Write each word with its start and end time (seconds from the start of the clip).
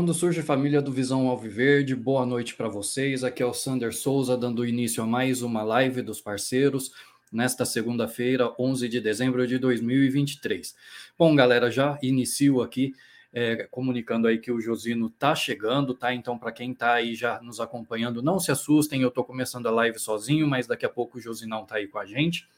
Quando 0.00 0.14
surge 0.14 0.40
família 0.40 0.80
do 0.80 0.90
Visão 0.90 1.28
Alviverde, 1.28 1.94
boa 1.94 2.24
noite 2.24 2.54
para 2.54 2.70
vocês. 2.70 3.22
Aqui 3.22 3.42
é 3.42 3.46
o 3.46 3.52
Sander 3.52 3.94
Souza, 3.94 4.34
dando 4.34 4.64
início 4.64 5.02
a 5.02 5.06
mais 5.06 5.42
uma 5.42 5.62
live 5.62 6.00
dos 6.00 6.22
parceiros, 6.22 6.90
nesta 7.30 7.66
segunda-feira, 7.66 8.50
11 8.58 8.88
de 8.88 8.98
dezembro 8.98 9.46
de 9.46 9.58
2023. 9.58 10.74
Bom, 11.18 11.36
galera, 11.36 11.70
já 11.70 11.98
inicio 12.00 12.62
aqui 12.62 12.94
é, 13.30 13.68
comunicando 13.70 14.26
aí 14.26 14.38
que 14.38 14.50
o 14.50 14.58
Josino 14.58 15.08
está 15.08 15.34
chegando, 15.34 15.92
tá? 15.92 16.14
Então, 16.14 16.38
para 16.38 16.50
quem 16.50 16.72
está 16.72 16.94
aí 16.94 17.14
já 17.14 17.38
nos 17.42 17.60
acompanhando, 17.60 18.22
não 18.22 18.40
se 18.40 18.50
assustem, 18.50 19.02
eu 19.02 19.08
estou 19.08 19.22
começando 19.22 19.66
a 19.66 19.70
live 19.70 19.98
sozinho, 19.98 20.48
mas 20.48 20.66
daqui 20.66 20.86
a 20.86 20.90
pouco 20.90 21.18
o 21.18 21.20
Josinão 21.20 21.64
está 21.64 21.74
aí 21.74 21.86
com 21.86 21.98
a 21.98 22.06
gente. 22.06 22.48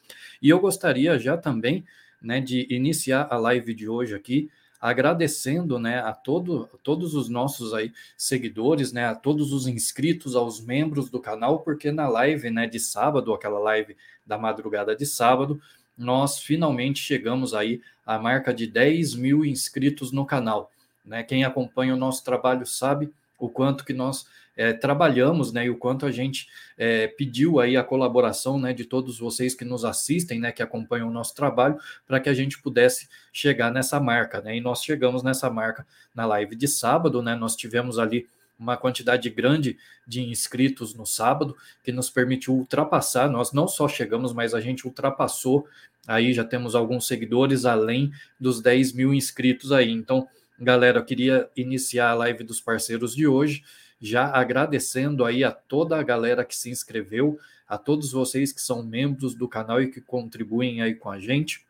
E 0.40 0.48
eu 0.48 0.60
gostaria 0.60 1.18
já 1.18 1.36
também, 1.36 1.84
né, 2.22 2.40
de 2.40 2.68
iniciar 2.72 3.26
a 3.28 3.36
live 3.36 3.74
de 3.74 3.88
hoje 3.88 4.14
aqui 4.14 4.48
agradecendo, 4.82 5.78
né, 5.78 6.00
a 6.00 6.12
todo, 6.12 6.68
todos 6.82 7.14
os 7.14 7.28
nossos 7.28 7.72
aí 7.72 7.92
seguidores, 8.16 8.92
né, 8.92 9.06
a 9.06 9.14
todos 9.14 9.52
os 9.52 9.68
inscritos, 9.68 10.34
aos 10.34 10.60
membros 10.60 11.08
do 11.08 11.20
canal, 11.20 11.60
porque 11.60 11.92
na 11.92 12.08
live, 12.08 12.50
né, 12.50 12.66
de 12.66 12.80
sábado, 12.80 13.32
aquela 13.32 13.60
live 13.60 13.96
da 14.26 14.36
madrugada 14.36 14.96
de 14.96 15.06
sábado, 15.06 15.62
nós 15.96 16.40
finalmente 16.40 16.98
chegamos 16.98 17.54
aí 17.54 17.80
à 18.04 18.18
marca 18.18 18.52
de 18.52 18.66
10 18.66 19.14
mil 19.14 19.44
inscritos 19.44 20.10
no 20.10 20.26
canal. 20.26 20.72
Né? 21.04 21.22
Quem 21.22 21.44
acompanha 21.44 21.94
o 21.94 21.98
nosso 21.98 22.24
trabalho 22.24 22.66
sabe 22.66 23.08
o 23.42 23.48
quanto 23.48 23.84
que 23.84 23.92
nós 23.92 24.24
é, 24.56 24.72
trabalhamos, 24.72 25.52
né, 25.52 25.66
e 25.66 25.70
o 25.70 25.76
quanto 25.76 26.06
a 26.06 26.12
gente 26.12 26.46
é, 26.78 27.08
pediu 27.08 27.58
aí 27.58 27.76
a 27.76 27.82
colaboração, 27.82 28.56
né, 28.56 28.72
de 28.72 28.84
todos 28.84 29.18
vocês 29.18 29.52
que 29.52 29.64
nos 29.64 29.84
assistem, 29.84 30.38
né, 30.38 30.52
que 30.52 30.62
acompanham 30.62 31.08
o 31.08 31.12
nosso 31.12 31.34
trabalho, 31.34 31.76
para 32.06 32.20
que 32.20 32.28
a 32.28 32.34
gente 32.34 32.62
pudesse 32.62 33.08
chegar 33.32 33.72
nessa 33.72 33.98
marca, 33.98 34.40
né, 34.40 34.56
e 34.56 34.60
nós 34.60 34.84
chegamos 34.84 35.24
nessa 35.24 35.50
marca 35.50 35.84
na 36.14 36.24
live 36.24 36.54
de 36.54 36.68
sábado, 36.68 37.20
né, 37.20 37.34
nós 37.34 37.56
tivemos 37.56 37.98
ali 37.98 38.28
uma 38.56 38.76
quantidade 38.76 39.28
grande 39.28 39.76
de 40.06 40.22
inscritos 40.22 40.94
no 40.94 41.04
sábado, 41.04 41.56
que 41.82 41.90
nos 41.90 42.08
permitiu 42.08 42.54
ultrapassar, 42.54 43.28
nós 43.28 43.52
não 43.52 43.66
só 43.66 43.88
chegamos, 43.88 44.32
mas 44.32 44.54
a 44.54 44.60
gente 44.60 44.86
ultrapassou, 44.86 45.66
aí 46.06 46.32
já 46.32 46.44
temos 46.44 46.76
alguns 46.76 47.08
seguidores 47.08 47.64
além 47.64 48.12
dos 48.38 48.60
10 48.60 48.92
mil 48.92 49.12
inscritos 49.12 49.72
aí, 49.72 49.90
então, 49.90 50.28
galera, 50.58 50.98
eu 50.98 51.04
queria 51.04 51.48
iniciar 51.56 52.10
a 52.10 52.14
live 52.14 52.44
dos 52.44 52.60
parceiros 52.60 53.14
de 53.14 53.26
hoje, 53.26 53.62
já 54.00 54.26
agradecendo 54.26 55.24
aí 55.24 55.44
a 55.44 55.52
toda 55.52 55.98
a 55.98 56.02
galera 56.02 56.44
que 56.44 56.56
se 56.56 56.70
inscreveu, 56.70 57.38
a 57.68 57.78
todos 57.78 58.12
vocês 58.12 58.52
que 58.52 58.60
são 58.60 58.82
membros 58.82 59.34
do 59.34 59.48
canal 59.48 59.80
e 59.80 59.90
que 59.90 60.00
contribuem 60.00 60.82
aí 60.82 60.94
com 60.94 61.08
a 61.08 61.18
gente. 61.18 61.64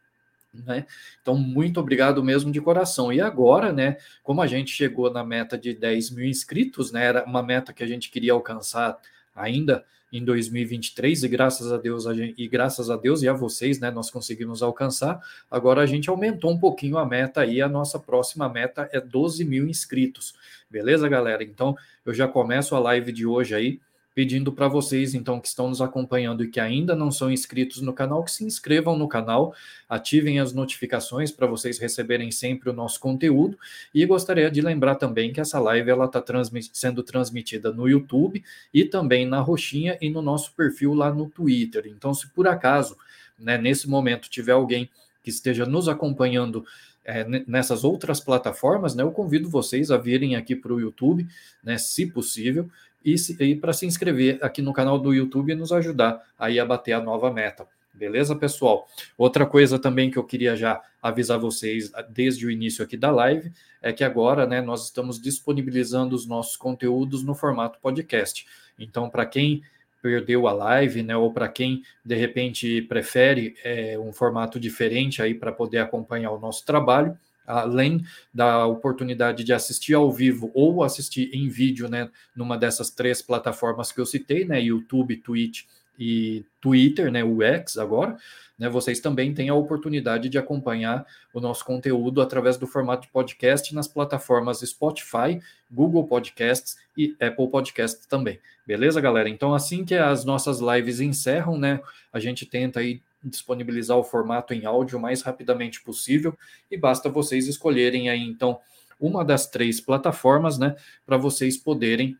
Né? 0.53 0.87
Então, 1.21 1.34
muito 1.37 1.81
obrigado 1.81 2.22
mesmo 2.22 2.50
de 2.50 2.60
coração. 2.60 3.12
E 3.12 3.21
agora, 3.21 3.72
né, 3.72 3.97
como 4.22 4.42
a 4.42 4.47
gente 4.47 4.71
chegou 4.71 5.10
na 5.10 5.25
meta 5.25 5.56
de 5.56 5.75
10 5.75 6.10
mil 6.10 6.26
inscritos, 6.26 6.92
né, 6.92 7.04
era 7.04 7.25
uma 7.25 7.42
meta 7.42 7.72
que 7.72 7.82
a 7.82 7.87
gente 7.87 8.10
queria 8.10 8.32
alcançar 8.32 8.98
ainda 9.34 9.84
em 10.12 10.25
2023 10.25 11.23
e 11.23 11.28
graças 11.28 11.73
a 11.73 11.78
Deus 11.78 12.06
a 12.06 12.12
gente, 12.12 12.34
e 12.37 12.47
graças 12.47 12.91
a 12.91 12.97
Deus 12.97 13.23
e 13.23 13.28
a 13.28 13.33
vocês, 13.33 13.81
né, 13.81 13.91
nós 13.91 14.11
conseguimos 14.11 14.62
alcançar. 14.62 15.21
Agora 15.50 15.81
a 15.81 15.87
gente 15.87 16.11
aumentou 16.11 16.50
um 16.50 16.59
pouquinho 16.59 16.99
a 16.99 17.06
meta 17.06 17.47
e 17.47 17.62
a 17.62 17.69
nossa 17.69 17.99
próxima 17.99 18.49
meta 18.49 18.89
é 18.92 19.01
12 19.01 19.45
mil 19.45 19.66
inscritos. 19.66 20.34
Beleza, 20.71 21.09
galera? 21.09 21.42
Então 21.42 21.75
eu 22.04 22.13
já 22.13 22.28
começo 22.28 22.75
a 22.75 22.78
live 22.78 23.10
de 23.10 23.27
hoje 23.27 23.54
aí 23.54 23.81
pedindo 24.14 24.53
para 24.53 24.68
vocês, 24.68 25.14
então, 25.14 25.41
que 25.41 25.48
estão 25.48 25.68
nos 25.68 25.80
acompanhando 25.80 26.44
e 26.44 26.48
que 26.48 26.60
ainda 26.60 26.94
não 26.94 27.10
são 27.10 27.30
inscritos 27.32 27.80
no 27.80 27.92
canal, 27.92 28.22
que 28.22 28.30
se 28.30 28.44
inscrevam 28.44 28.97
no 28.97 29.09
canal, 29.09 29.54
ativem 29.88 30.38
as 30.38 30.53
notificações 30.53 31.30
para 31.30 31.47
vocês 31.47 31.78
receberem 31.78 32.30
sempre 32.30 32.68
o 32.68 32.72
nosso 32.72 33.00
conteúdo. 33.00 33.59
E 33.94 34.04
gostaria 34.04 34.50
de 34.50 34.60
lembrar 34.60 34.97
também 34.97 35.32
que 35.32 35.41
essa 35.41 35.59
live 35.59 35.91
ela 35.91 36.04
está 36.04 36.20
transmit 36.20 36.70
sendo 36.72 37.03
transmitida 37.03 37.72
no 37.72 37.88
YouTube 37.88 38.42
e 38.72 38.84
também 38.84 39.26
na 39.26 39.41
Roxinha 39.41 39.97
e 40.00 40.10
no 40.10 40.20
nosso 40.20 40.53
perfil 40.54 40.92
lá 40.92 41.12
no 41.12 41.28
Twitter. 41.28 41.84
Então, 41.86 42.12
se 42.12 42.28
por 42.28 42.47
acaso, 42.47 42.97
né, 43.38 43.56
nesse 43.56 43.88
momento, 43.88 44.28
tiver 44.28 44.53
alguém 44.53 44.91
que 45.22 45.30
esteja 45.30 45.64
nos 45.64 45.88
acompanhando 45.88 46.64
é, 47.04 47.24
nessas 47.47 47.82
outras 47.82 48.20
plataformas, 48.20 48.94
né, 48.94 49.03
eu 49.03 49.10
convido 49.10 49.48
vocês 49.48 49.91
a 49.91 49.97
virem 49.97 50.36
aqui 50.36 50.54
para 50.54 50.72
o 50.72 50.80
YouTube, 50.80 51.26
né, 51.62 51.78
se 51.78 52.06
possível, 52.06 52.70
e, 53.04 53.15
e 53.41 53.57
para 53.57 53.72
se 53.72 53.87
inscrever 53.87 54.39
aqui 54.43 54.63
no 54.63 54.72
canal 54.72 54.99
do 54.99 55.13
YouTube 55.13 55.53
e 55.53 55.54
nos 55.54 55.72
ajudar 55.72 56.22
aí 56.39 56.59
a 56.59 56.66
bater 56.66 56.93
a 56.93 57.01
nova 57.01 57.31
meta. 57.31 57.66
Beleza, 57.95 58.34
pessoal? 58.34 58.89
Outra 59.19 59.45
coisa 59.45 59.78
também 59.78 60.10
que 60.10 60.16
eu 60.16 60.25
queria 60.25 60.57
já 60.57 60.81
avisar 61.03 61.39
vocês 61.39 61.93
desde 62.09 62.47
o 62.47 62.51
início 62.51 62.83
aqui 62.83 62.97
da 62.97 63.10
live 63.10 63.53
é 63.83 63.93
que 63.93 64.03
agora, 64.03 64.47
né, 64.47 64.63
nós 64.63 64.84
estamos 64.84 65.21
disponibilizando 65.21 66.16
os 66.16 66.27
nossos 66.27 66.57
conteúdos 66.57 67.22
no 67.22 67.34
formato 67.34 67.78
podcast. 67.81 68.47
Então, 68.78 69.10
para 69.10 69.27
quem 69.27 69.63
perdeu 70.01 70.48
a 70.48 70.53
live, 70.53 71.03
né, 71.03 71.16
ou 71.16 71.33
para 71.33 71.48
quem 71.48 71.83
de 72.05 72.15
repente 72.15 72.83
prefere 72.83 73.55
é, 73.63 73.98
um 73.98 74.13
formato 74.13 74.59
diferente 74.59 75.22
aí 75.22 75.34
para 75.34 75.53
poder 75.53 75.78
acompanhar 75.78 76.33
o 76.33 76.41
nosso 76.41 76.65
trabalho, 76.65 77.16
além 77.60 78.04
da 78.33 78.66
oportunidade 78.66 79.45
de 79.45 79.53
assistir 79.53 79.95
ao 79.95 80.10
vivo 80.10 80.51
ou 80.54 80.83
assistir 80.83 81.31
em 81.33 81.49
vídeo, 81.49 81.89
né, 81.89 82.10
numa 82.34 82.57
dessas 82.57 82.91
três 82.91 83.21
plataformas 83.21 83.93
que 83.93 84.01
eu 84.01 84.07
citei, 84.07 84.45
né, 84.45 84.60
YouTube, 84.60 85.16
Twitch 85.16 85.65
e 85.99 86.45
Twitter, 86.60 87.10
né, 87.10 87.22
o 87.22 87.43
X 87.43 87.77
agora, 87.77 88.16
né, 88.59 88.69
vocês 88.69 89.01
também 89.01 89.34
têm 89.34 89.49
a 89.49 89.54
oportunidade 89.54 90.28
de 90.28 90.39
acompanhar 90.39 91.07
o 91.34 91.41
nosso 91.41 91.65
conteúdo 91.65 92.21
através 92.22 92.57
do 92.57 92.66
formato 92.66 93.07
de 93.07 93.13
podcast 93.13 93.75
nas 93.75 93.89
plataformas 93.89 94.60
Spotify, 94.60 95.41
Google 95.71 96.07
Podcasts 96.07 96.77
e 96.97 97.16
Apple 97.21 97.48
Podcasts 97.48 98.07
também. 98.07 98.39
Beleza, 98.66 99.01
galera? 99.01 99.28
Então, 99.28 99.55
assim 99.55 99.84
que 99.84 99.95
as 99.95 100.25
nossas 100.25 100.60
lives 100.60 101.01
encerram, 101.01 101.59
né, 101.59 101.81
a 102.13 102.21
gente 102.21 102.47
tenta 102.47 102.81
aí 102.81 103.03
disponibilizar 103.22 103.97
o 103.97 104.04
formato 104.04 104.54
em 104.54 104.65
áudio 104.65 104.98
o 104.98 105.01
mais 105.01 105.22
rapidamente 105.22 105.83
possível 105.83 106.36
e 106.71 106.77
basta 106.77 107.09
vocês 107.09 107.47
escolherem 107.47 108.09
aí 108.09 108.21
então 108.21 108.60
uma 109.03 109.24
das 109.24 109.48
três 109.48 109.80
plataformas, 109.80 110.59
né, 110.59 110.77
para 111.04 111.16
vocês 111.16 111.57
poderem 111.57 112.16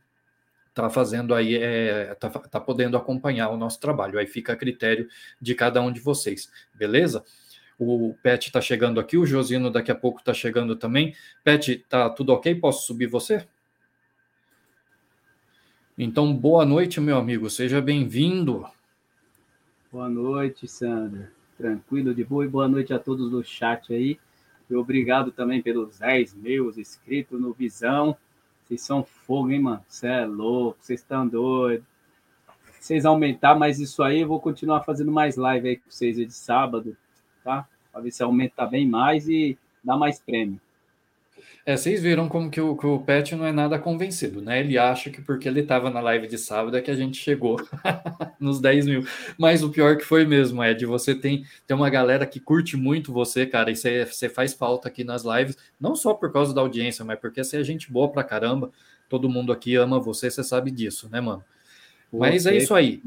tá 0.75 0.89
fazendo 0.89 1.35
aí, 1.35 1.57
é, 1.57 2.15
tá, 2.15 2.31
tá 2.31 2.59
podendo 2.59 2.97
acompanhar 2.97 3.51
o 3.51 3.57
nosso 3.57 3.79
trabalho. 3.79 4.19
Aí 4.19 4.27
fica 4.27 4.55
a 4.55 4.57
critério 4.57 5.07
de 5.41 5.55
cada 5.55 5.83
um 5.83 5.93
de 5.93 6.01
vocês, 6.01 6.51
beleza? 6.75 7.23
O 7.79 8.15
Pet 8.23 8.47
está 8.47 8.61
chegando 8.61 8.99
aqui, 8.99 9.17
o 9.17 9.27
Josino 9.27 9.71
daqui 9.71 9.91
a 9.91 9.95
pouco 9.95 10.21
está 10.21 10.33
chegando 10.33 10.75
também. 10.77 11.15
Pet, 11.45 11.85
tá 11.89 12.09
tudo 12.09 12.33
ok? 12.33 12.55
Posso 12.55 12.87
subir 12.87 13.07
você? 13.07 13.47
Então, 15.99 16.35
boa 16.35 16.65
noite, 16.65 17.01
meu 17.01 17.19
amigo. 17.19 17.51
Seja 17.51 17.81
bem-vindo. 17.81 18.67
Boa 19.93 20.09
noite, 20.09 20.67
Sandra. 20.67 21.31
Tranquilo, 21.59 22.15
de 22.15 22.25
boa 22.25 22.47
e 22.47 22.49
boa 22.49 22.67
noite 22.67 22.95
a 22.95 22.99
todos 22.99 23.31
do 23.31 23.45
chat 23.45 23.93
aí. 23.93 24.19
E 24.71 24.75
obrigado 24.75 25.31
também 25.31 25.61
pelos 25.61 25.99
10 25.99 26.33
meus 26.33 26.79
inscritos 26.79 27.39
no 27.39 27.53
Visão. 27.53 28.17
Vocês 28.65 28.81
são 28.81 29.05
fogo, 29.05 29.51
hein, 29.51 29.61
mano? 29.61 29.85
Você 29.87 30.07
é 30.07 30.25
louco, 30.25 30.79
vocês 30.81 31.01
estão 31.01 31.29
doidos. 31.29 31.85
Vocês 32.81 33.05
aumentar 33.05 33.55
mais 33.55 33.81
isso 33.81 34.03
aí, 34.03 34.21
eu 34.21 34.29
vou 34.29 34.41
continuar 34.41 34.83
fazendo 34.83 35.13
mais 35.13 35.37
live 35.37 35.69
aí 35.69 35.77
com 35.77 35.91
vocês 35.91 36.17
de 36.17 36.33
sábado, 36.33 36.97
tá? 37.45 37.69
Para 37.93 38.01
ver 38.01 38.13
se 38.13 38.23
aumenta 38.23 38.65
bem 38.65 38.89
mais 38.89 39.29
e 39.29 39.59
dá 39.85 39.95
mais 39.95 40.19
prêmio. 40.19 40.59
É, 41.65 41.77
vocês 41.77 42.03
viram 42.03 42.29
como 42.29 42.51
que 42.51 42.61
o, 42.61 42.77
que 42.77 42.87
o 42.87 42.99
Pet 42.99 43.37
não 43.37 43.47
é 43.47 43.53
nada 43.53 43.79
convencido, 43.79 44.43
né? 44.43 44.61
Ele 44.61 44.77
acha 44.77 45.11
que 45.11 45.23
porque 45.23 45.47
ele 45.47 45.61
estava 45.61 45.91
na 45.91 46.01
live 46.01 46.27
de 46.27 46.37
sábado 46.37 46.77
é 46.77 46.81
que 46.81 46.91
a 46.91 46.97
gente 46.97 47.17
chegou 47.17 47.57
nos 48.41 48.61
10 48.61 48.87
mil. 48.87 49.07
Mas 49.39 49.63
o 49.63 49.71
pior 49.71 49.97
que 49.97 50.05
foi 50.05 50.25
mesmo, 50.25 50.63
Ed, 50.65 50.85
você 50.85 51.15
tem, 51.15 51.45
tem 51.67 51.77
uma 51.77 51.89
galera 51.89 52.27
que 52.27 52.41
curte 52.41 52.77
muito 52.77 53.13
você, 53.13 53.47
cara, 53.47 53.71
e 53.71 53.77
você, 53.77 54.05
você 54.05 54.29
faz 54.29 54.53
falta 54.53 54.89
aqui 54.89 55.05
nas 55.05 55.23
lives, 55.25 55.57
não 55.81 55.95
só 55.95 56.15
por 56.15 56.33
causa 56.33 56.53
da 56.53 56.61
audiência, 56.61 57.05
mas 57.05 57.19
porque 57.21 57.45
você 57.45 57.59
é 57.59 57.65
gente 57.65 57.93
boa 57.93 58.11
pra 58.11 58.25
caramba. 58.25 58.71
Todo 59.09 59.29
mundo 59.29 59.53
aqui 59.53 59.77
ama 59.77 60.01
você, 60.01 60.31
você 60.31 60.43
sabe 60.43 60.71
disso, 60.71 61.09
né, 61.13 61.21
mano? 61.21 61.45
Mas 62.13 62.45
é 62.45 62.57
isso 62.57 62.75
aí. 62.75 63.01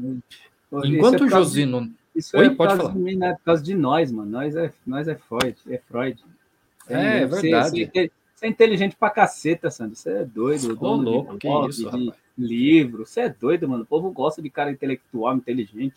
Enquanto 0.72 1.24
o 1.24 1.28
Josino. 1.28 1.92
Isso 2.14 2.36
Oi, 2.36 2.46
é 2.46 2.50
pode 2.50 2.76
falar. 2.76 2.92
De 2.92 2.98
mim, 2.98 3.16
né? 3.16 3.34
Por 3.34 3.44
causa 3.44 3.62
de 3.62 3.74
nós, 3.74 4.10
mano. 4.10 4.30
Nós 4.30 4.56
é, 4.56 4.72
nós 4.86 5.06
é 5.06 5.14
Freud. 5.14 5.56
É 5.68 5.78
Freud. 5.78 6.24
É, 6.88 7.18
é 7.18 7.26
verdade. 7.26 7.84
Você, 7.84 7.90
você 7.92 8.10
é 8.42 8.48
inteligente 8.48 8.96
pra 8.96 9.10
caceta, 9.10 9.70
Sandro. 9.70 9.96
Você 9.96 10.10
é 10.10 10.24
doido. 10.24 10.76
Ô, 10.78 10.94
louco, 10.94 11.32
de 11.34 11.38
que 11.38 11.48
isso, 11.68 11.90
de 11.90 12.06
rapaz. 12.06 12.20
livro. 12.36 13.06
Você 13.06 13.20
é 13.22 13.28
doido, 13.28 13.68
mano. 13.68 13.84
O 13.84 13.86
povo 13.86 14.10
gosta 14.10 14.42
de 14.42 14.50
cara 14.50 14.70
intelectual, 14.70 15.34
inteligente. 15.36 15.94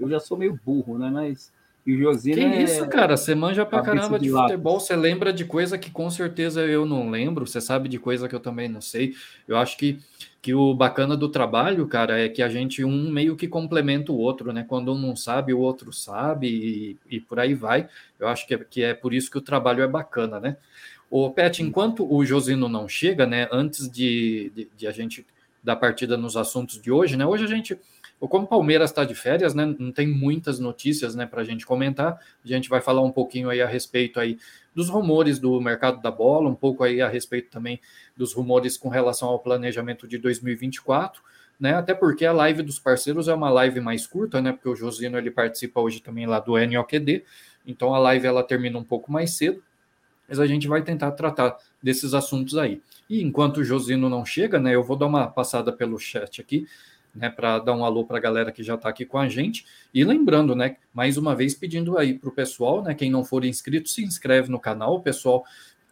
Eu 0.00 0.08
já 0.08 0.18
sou 0.18 0.38
meio 0.38 0.58
burro, 0.64 0.98
né? 0.98 1.10
Mas. 1.10 1.52
E 1.84 1.94
o 1.94 1.98
Josino 1.98 2.36
que 2.36 2.42
é... 2.42 2.62
isso, 2.62 2.88
cara? 2.88 3.16
Você 3.16 3.34
manja 3.34 3.66
pra 3.66 3.82
caramba 3.82 4.18
de, 4.18 4.26
de 4.26 4.30
futebol. 4.30 4.78
Você 4.78 4.94
lembra 4.94 5.32
de 5.32 5.44
coisa 5.44 5.76
que 5.76 5.90
com 5.90 6.08
certeza 6.08 6.62
eu 6.62 6.86
não 6.86 7.10
lembro. 7.10 7.46
Você 7.46 7.60
sabe 7.60 7.88
de 7.88 7.98
coisa 7.98 8.28
que 8.28 8.34
eu 8.34 8.40
também 8.40 8.68
não 8.68 8.80
sei. 8.80 9.14
Eu 9.48 9.56
acho 9.56 9.76
que, 9.76 9.98
que 10.40 10.54
o 10.54 10.72
bacana 10.72 11.16
do 11.16 11.28
trabalho, 11.28 11.86
cara, 11.88 12.20
é 12.20 12.28
que 12.28 12.40
a 12.40 12.48
gente 12.48 12.84
um 12.84 13.10
meio 13.10 13.36
que 13.36 13.48
complementa 13.48 14.12
o 14.12 14.16
outro, 14.16 14.52
né? 14.52 14.64
Quando 14.66 14.92
um 14.92 14.98
não 14.98 15.16
sabe, 15.16 15.52
o 15.52 15.58
outro 15.58 15.92
sabe 15.92 16.46
e, 17.10 17.16
e 17.16 17.20
por 17.20 17.40
aí 17.40 17.52
vai. 17.52 17.88
Eu 18.18 18.28
acho 18.28 18.46
que 18.46 18.54
é, 18.54 18.58
que 18.58 18.82
é 18.82 18.94
por 18.94 19.12
isso 19.12 19.28
que 19.28 19.38
o 19.38 19.42
trabalho 19.42 19.82
é 19.82 19.88
bacana, 19.88 20.38
né? 20.38 20.56
O 21.14 21.30
Pet, 21.30 21.62
enquanto 21.62 22.10
o 22.10 22.24
Josino 22.24 22.70
não 22.70 22.88
chega, 22.88 23.26
né, 23.26 23.46
antes 23.52 23.86
de, 23.86 24.50
de, 24.54 24.70
de, 24.74 24.86
a 24.86 24.90
gente 24.90 25.26
dar 25.62 25.76
partida 25.76 26.16
nos 26.16 26.38
assuntos 26.38 26.80
de 26.80 26.90
hoje, 26.90 27.18
né, 27.18 27.26
hoje 27.26 27.44
a 27.44 27.46
gente, 27.46 27.78
como 28.18 28.46
o 28.46 28.48
Palmeiras 28.48 28.88
está 28.88 29.04
de 29.04 29.14
férias, 29.14 29.52
né, 29.52 29.76
não 29.78 29.92
tem 29.92 30.08
muitas 30.08 30.58
notícias, 30.58 31.14
né, 31.14 31.26
para 31.26 31.42
a 31.42 31.44
gente 31.44 31.66
comentar, 31.66 32.18
a 32.42 32.48
gente 32.48 32.66
vai 32.66 32.80
falar 32.80 33.02
um 33.02 33.12
pouquinho 33.12 33.50
aí 33.50 33.60
a 33.60 33.66
respeito 33.66 34.18
aí 34.18 34.38
dos 34.74 34.88
rumores 34.88 35.38
do 35.38 35.60
mercado 35.60 36.00
da 36.00 36.10
bola, 36.10 36.48
um 36.48 36.54
pouco 36.54 36.82
aí 36.82 37.02
a 37.02 37.08
respeito 37.08 37.50
também 37.50 37.78
dos 38.16 38.32
rumores 38.32 38.78
com 38.78 38.88
relação 38.88 39.28
ao 39.28 39.38
planejamento 39.38 40.08
de 40.08 40.16
2024, 40.16 41.22
né, 41.60 41.74
até 41.74 41.92
porque 41.92 42.24
a 42.24 42.32
live 42.32 42.62
dos 42.62 42.78
parceiros 42.78 43.28
é 43.28 43.34
uma 43.34 43.50
live 43.50 43.80
mais 43.80 44.06
curta, 44.06 44.40
né, 44.40 44.50
porque 44.52 44.70
o 44.70 44.74
Josino 44.74 45.18
ele 45.18 45.30
participa 45.30 45.78
hoje 45.78 46.00
também 46.00 46.24
lá 46.24 46.40
do 46.40 46.56
NOQD, 46.56 47.22
então 47.66 47.94
a 47.94 47.98
live 47.98 48.26
ela 48.26 48.42
termina 48.42 48.78
um 48.78 48.84
pouco 48.84 49.12
mais 49.12 49.32
cedo, 49.32 49.62
mas 50.32 50.40
a 50.40 50.46
gente 50.46 50.66
vai 50.66 50.80
tentar 50.80 51.10
tratar 51.10 51.58
desses 51.82 52.14
assuntos 52.14 52.56
aí. 52.56 52.80
E 53.08 53.22
enquanto 53.22 53.58
o 53.58 53.64
Josino 53.64 54.08
não 54.08 54.24
chega, 54.24 54.58
né, 54.58 54.74
eu 54.74 54.82
vou 54.82 54.96
dar 54.96 55.04
uma 55.04 55.26
passada 55.26 55.70
pelo 55.70 55.98
chat 55.98 56.40
aqui, 56.40 56.66
né, 57.14 57.28
para 57.28 57.58
dar 57.58 57.74
um 57.74 57.84
alô 57.84 58.06
para 58.06 58.16
a 58.16 58.20
galera 58.20 58.50
que 58.50 58.62
já 58.62 58.76
está 58.76 58.88
aqui 58.88 59.04
com 59.04 59.18
a 59.18 59.28
gente. 59.28 59.66
E 59.92 60.02
lembrando, 60.02 60.56
né, 60.56 60.76
mais 60.94 61.18
uma 61.18 61.36
vez 61.36 61.54
pedindo 61.54 61.98
aí 61.98 62.14
para 62.14 62.30
o 62.30 62.32
pessoal, 62.32 62.82
né, 62.82 62.94
quem 62.94 63.10
não 63.10 63.22
for 63.22 63.44
inscrito, 63.44 63.90
se 63.90 64.02
inscreve 64.02 64.50
no 64.50 64.58
canal, 64.58 64.94
o 64.94 65.00
pessoal 65.02 65.44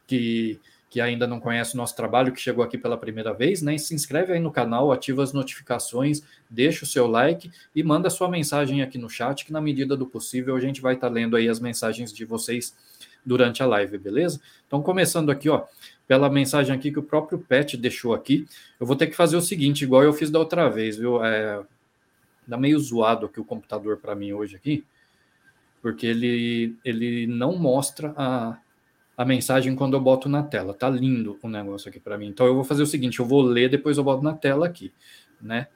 que, 0.07 0.59
que 0.89 1.03
ainda 1.03 1.27
não 1.27 1.39
conhece 1.39 1.75
o 1.75 1.77
nosso 1.77 1.95
trabalho, 1.95 2.33
que 2.33 2.41
chegou 2.41 2.65
aqui 2.65 2.79
pela 2.79 2.97
primeira 2.97 3.35
vez, 3.35 3.61
né, 3.61 3.77
se 3.77 3.95
inscreve 3.95 4.33
aí 4.33 4.41
no 4.41 4.51
canal, 4.51 4.91
ativa 4.91 5.23
as 5.23 5.35
notificações, 5.35 6.23
deixa 6.49 6.87
o 6.87 6.89
seu 6.89 7.07
like 7.07 7.51
e 7.77 7.83
manda 7.83 8.09
sua 8.09 8.31
mensagem 8.31 8.81
aqui 8.81 8.97
no 8.97 9.11
chat, 9.11 9.45
que 9.45 9.53
na 9.53 9.61
medida 9.61 9.99
do 9.99 10.07
possível 10.07 10.57
a 10.57 10.61
gente 10.61 10.81
vai 10.81 10.95
estar 10.95 11.09
tá 11.09 11.13
lendo 11.13 11.37
aí 11.37 11.47
as 11.47 11.61
mensagens 11.61 12.11
de 12.11 12.25
vocês 12.25 12.75
durante 13.25 13.63
a 13.63 13.67
live, 13.67 13.99
beleza? 13.99 14.41
Então, 14.67 14.83
começando 14.83 15.31
aqui, 15.31 15.49
ó, 15.49 15.65
pela 16.07 16.29
mensagem 16.29 16.75
aqui 16.75 16.91
que 16.91 16.99
o 16.99 17.03
próprio 17.03 17.39
Pet 17.39 17.77
deixou 17.77 18.15
aqui, 18.15 18.47
eu 18.79 18.87
vou 18.87 18.97
ter 18.97 19.07
que 19.07 19.15
fazer 19.15 19.37
o 19.37 19.41
seguinte, 19.41 19.85
igual 19.85 20.03
eu 20.03 20.13
fiz 20.13 20.31
da 20.31 20.39
outra 20.39 20.69
vez, 20.69 20.97
viu? 20.97 21.25
É, 21.25 21.63
dá 22.47 22.57
meio 22.57 22.79
zoado 22.79 23.27
aqui 23.27 23.41
o 23.41 23.45
computador 23.45 23.99
para 23.99 24.15
mim 24.15 24.33
hoje 24.33 24.57
aqui, 24.57 24.85
porque 25.81 26.07
ele, 26.07 26.77
ele 26.85 27.27
não 27.27 27.57
mostra 27.57 28.13
a, 28.17 28.59
a 29.17 29.25
mensagem 29.25 29.77
quando 29.77 29.95
eu 29.95 30.01
boto 30.01 30.29
na 30.29 30.43
tela. 30.43 30.75
Tá 30.75 30.91
lindo 30.91 31.39
o 31.43 31.49
negócio 31.49 31.89
aqui 31.89 32.01
para 32.01 32.19
mim. 32.19 32.27
Então 32.27 32.47
eu 32.47 32.55
vou 32.55 32.65
fazer 32.65 32.83
o 32.83 32.87
seguinte, 32.87 33.21
eu 33.21 33.27
vou 33.27 33.43
ler, 33.43 33.71
depois 33.71 33.97
eu 33.97 34.05
boto 34.05 34.23
na 34.23 34.35
tela 34.35 34.67
aqui, 34.67 34.93
né? 35.41 35.69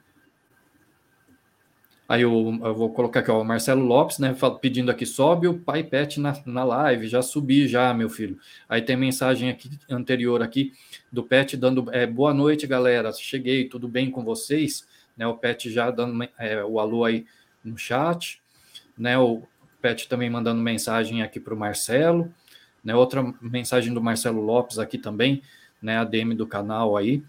Aí 2.07 2.21
eu, 2.21 2.59
eu, 2.63 2.75
vou 2.75 2.93
colocar 2.93 3.21
aqui, 3.21 3.31
ó, 3.31 3.41
o 3.41 3.45
Marcelo 3.45 3.83
Lopes, 3.83 4.19
né, 4.19 4.35
pedindo 4.61 4.91
aqui, 4.91 5.07
sobe 5.07 5.47
o 5.47 5.57
pai 5.57 5.83
pet 5.83 6.19
na, 6.19 6.39
na 6.45 6.63
live, 6.63 7.07
já 7.07 7.23
subi 7.23 7.67
já, 7.67 7.91
meu 7.95 8.09
filho. 8.09 8.37
Aí 8.69 8.79
tem 8.81 8.95
mensagem 8.95 9.49
aqui 9.49 9.71
anterior 9.89 10.43
aqui 10.43 10.71
do 11.11 11.23
pet 11.23 11.57
dando 11.57 11.89
é, 11.91 12.05
boa 12.05 12.31
noite, 12.31 12.67
galera, 12.67 13.11
cheguei, 13.11 13.67
tudo 13.67 13.87
bem 13.87 14.11
com 14.11 14.23
vocês? 14.23 14.87
Né, 15.17 15.25
o 15.25 15.35
pet 15.35 15.71
já 15.71 15.89
dando 15.89 16.27
é, 16.37 16.63
o 16.63 16.79
alô 16.79 17.05
aí 17.05 17.25
no 17.63 17.75
chat, 17.75 18.39
né, 18.95 19.17
o 19.17 19.41
pet 19.81 20.07
também 20.07 20.29
mandando 20.29 20.61
mensagem 20.61 21.23
aqui 21.23 21.39
para 21.39 21.55
o 21.55 21.57
Marcelo, 21.57 22.31
né, 22.83 22.93
outra 22.93 23.33
mensagem 23.41 23.91
do 23.91 24.01
Marcelo 24.01 24.41
Lopes 24.41 24.77
aqui 24.77 24.99
também, 24.99 25.41
né, 25.81 25.97
a 25.97 26.03
DM 26.03 26.35
do 26.35 26.45
canal 26.45 26.95
aí, 26.95 27.23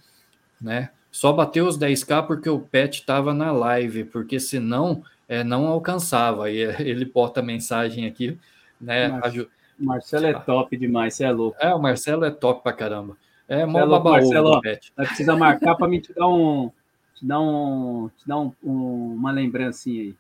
né, 0.61 0.90
só 1.16 1.32
bateu 1.32 1.66
os 1.66 1.78
10k 1.78 2.26
porque 2.26 2.46
o 2.46 2.61
Pet 2.61 3.00
estava 3.00 3.32
na 3.32 3.50
live, 3.50 4.04
porque 4.04 4.38
senão 4.38 5.02
é, 5.26 5.42
não 5.42 5.66
alcançava. 5.66 6.50
E 6.50 6.58
ele 6.78 7.06
bota 7.06 7.40
mensagem 7.40 8.04
aqui, 8.04 8.38
né? 8.78 9.08
Mar 9.08 9.32
Marcelo 9.78 10.26
é 10.26 10.35
top 10.35 10.76
demais, 10.76 11.14
você 11.14 11.25
é 11.25 11.32
louco. 11.32 11.56
É, 11.58 11.75
o 11.75 11.80
Marcelo 11.80 12.23
é 12.26 12.30
top 12.30 12.62
pra 12.62 12.75
caramba. 12.75 13.16
É 13.49 13.64
mó 13.64 13.78
é 13.78 13.87
Marcelo, 13.87 14.61
Pet. 14.61 14.92
Precisa 14.94 15.35
marcar 15.35 15.75
para 15.76 15.88
mim 15.88 16.00
te 16.00 16.12
dar 16.12 16.28
um, 16.28 16.70
te 17.14 17.25
dar 17.25 17.40
um, 17.40 18.11
te 18.14 18.28
dar 18.28 18.38
um, 18.38 18.52
um, 18.62 19.14
uma 19.14 19.32
lembrancinha 19.32 20.02
aí. 20.02 20.14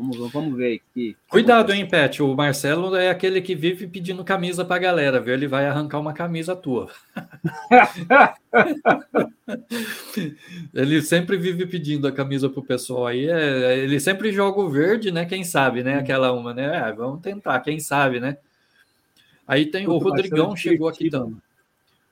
Vamos, 0.00 0.32
vamos 0.32 0.56
ver 0.56 0.80
aqui. 0.80 1.14
Cuidado, 1.28 1.74
hein, 1.74 1.86
Pet. 1.86 2.22
O 2.22 2.34
Marcelo 2.34 2.96
é 2.96 3.10
aquele 3.10 3.42
que 3.42 3.54
vive 3.54 3.86
pedindo 3.86 4.24
camisa 4.24 4.64
pra 4.64 4.78
galera, 4.78 5.20
viu? 5.20 5.34
Ele 5.34 5.46
vai 5.46 5.66
arrancar 5.66 6.00
uma 6.00 6.14
camisa 6.14 6.56
tua. 6.56 6.90
ele 10.72 11.02
sempre 11.02 11.36
vive 11.36 11.66
pedindo 11.66 12.08
a 12.08 12.12
camisa 12.12 12.48
pro 12.48 12.62
pessoal 12.62 13.08
aí. 13.08 13.28
É, 13.28 13.76
ele 13.76 14.00
sempre 14.00 14.32
joga 14.32 14.60
o 14.60 14.70
verde, 14.70 15.12
né? 15.12 15.26
Quem 15.26 15.44
sabe, 15.44 15.82
né? 15.82 15.98
Aquela 15.98 16.32
uma, 16.32 16.54
né? 16.54 16.88
É, 16.88 16.92
vamos 16.94 17.20
tentar, 17.20 17.60
quem 17.60 17.78
sabe, 17.78 18.20
né? 18.20 18.38
Aí 19.46 19.66
tem 19.66 19.84
Puta, 19.84 19.96
o 19.96 19.98
Rodrigão 19.98 20.56
chegou 20.56 20.88
aqui 20.88 21.10
também. 21.10 21.36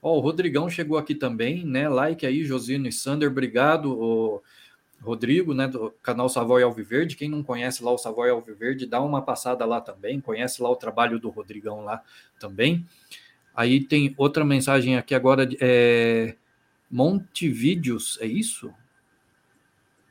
Ó, 0.02 0.14
o 0.14 0.20
Rodrigão 0.20 0.68
chegou 0.68 0.98
aqui 0.98 1.14
também, 1.14 1.64
né? 1.64 1.88
Like 1.88 2.26
aí, 2.26 2.44
Josino 2.44 2.86
e 2.86 2.92
Sander, 2.92 3.30
obrigado. 3.30 3.98
O 3.98 4.42
Rodrigo, 5.00 5.54
né, 5.54 5.68
do 5.68 5.90
canal 6.02 6.28
Savoy 6.28 6.62
Alviverde. 6.62 7.16
Quem 7.16 7.28
não 7.28 7.42
conhece 7.42 7.82
lá 7.82 7.92
o 7.92 7.98
Savoy 7.98 8.30
Alviverde, 8.30 8.86
dá 8.86 9.00
uma 9.00 9.22
passada 9.22 9.64
lá 9.64 9.80
também, 9.80 10.20
conhece 10.20 10.62
lá 10.62 10.70
o 10.70 10.76
trabalho 10.76 11.18
do 11.18 11.30
Rodrigão 11.30 11.84
lá 11.84 12.02
também. 12.38 12.86
Aí 13.54 13.82
tem 13.82 14.14
outra 14.16 14.44
mensagem 14.44 14.96
aqui 14.96 15.14
agora, 15.14 15.48
é 15.60 16.36
Montevídeos, 16.90 18.18
é 18.20 18.26
isso? 18.26 18.72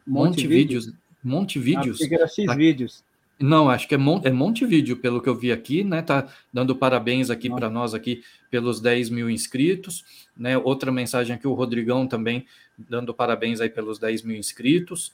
Montevídeos. 0.06 0.94
Montevídeos. 1.24 2.02
Ah, 2.02 2.08
era 2.12 2.28
X 2.28 2.56
vídeos. 2.56 3.04
Não, 3.40 3.70
acho 3.70 3.88
que 3.88 3.94
é, 3.94 3.98
Mon 3.98 4.20
é 4.24 4.32
Montevídeo, 4.32 4.98
pelo 4.98 5.22
que 5.22 5.30
eu 5.30 5.36
vi 5.36 5.52
aqui, 5.52 5.84
né? 5.84 6.02
Tá 6.02 6.28
dando 6.52 6.76
parabéns 6.76 7.30
aqui 7.30 7.50
para 7.50 7.70
nós 7.70 7.94
aqui 7.94 8.24
pelos 8.50 8.82
10 8.82 9.12
mil 9.12 9.30
inscritos, 9.30 10.04
né? 10.36 10.58
Outra 10.58 10.92
mensagem 10.92 11.36
aqui, 11.36 11.48
o 11.48 11.54
Rodrigão 11.54 12.08
também 12.08 12.48
dando 12.78 13.14
parabéns 13.14 13.62
aí 13.62 13.70
pelos 13.70 14.00
10 14.00 14.24
mil 14.24 14.36
inscritos. 14.36 15.14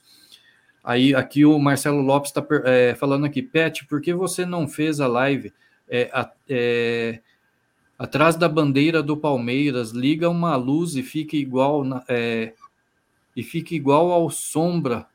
Aí 0.82 1.14
aqui 1.14 1.44
o 1.44 1.58
Marcelo 1.58 2.00
Lopes 2.00 2.30
está 2.30 2.46
é, 2.64 2.94
falando 2.94 3.26
aqui, 3.26 3.42
Pet, 3.42 3.86
por 3.86 4.00
que 4.00 4.14
você 4.14 4.46
não 4.46 4.66
fez 4.66 5.00
a 5.00 5.06
live 5.06 5.52
é, 5.88 6.10
é, 6.48 7.20
atrás 7.98 8.36
da 8.36 8.48
bandeira 8.48 9.02
do 9.02 9.18
Palmeiras? 9.18 9.90
Liga 9.90 10.30
uma 10.30 10.56
luz 10.56 10.96
e 10.96 11.02
fica 11.02 11.36
igual 11.36 11.84
na, 11.84 12.02
e 13.36 13.42
fica 13.42 13.74
igual 13.74 14.10
ao 14.10 14.30
sombra 14.30 15.06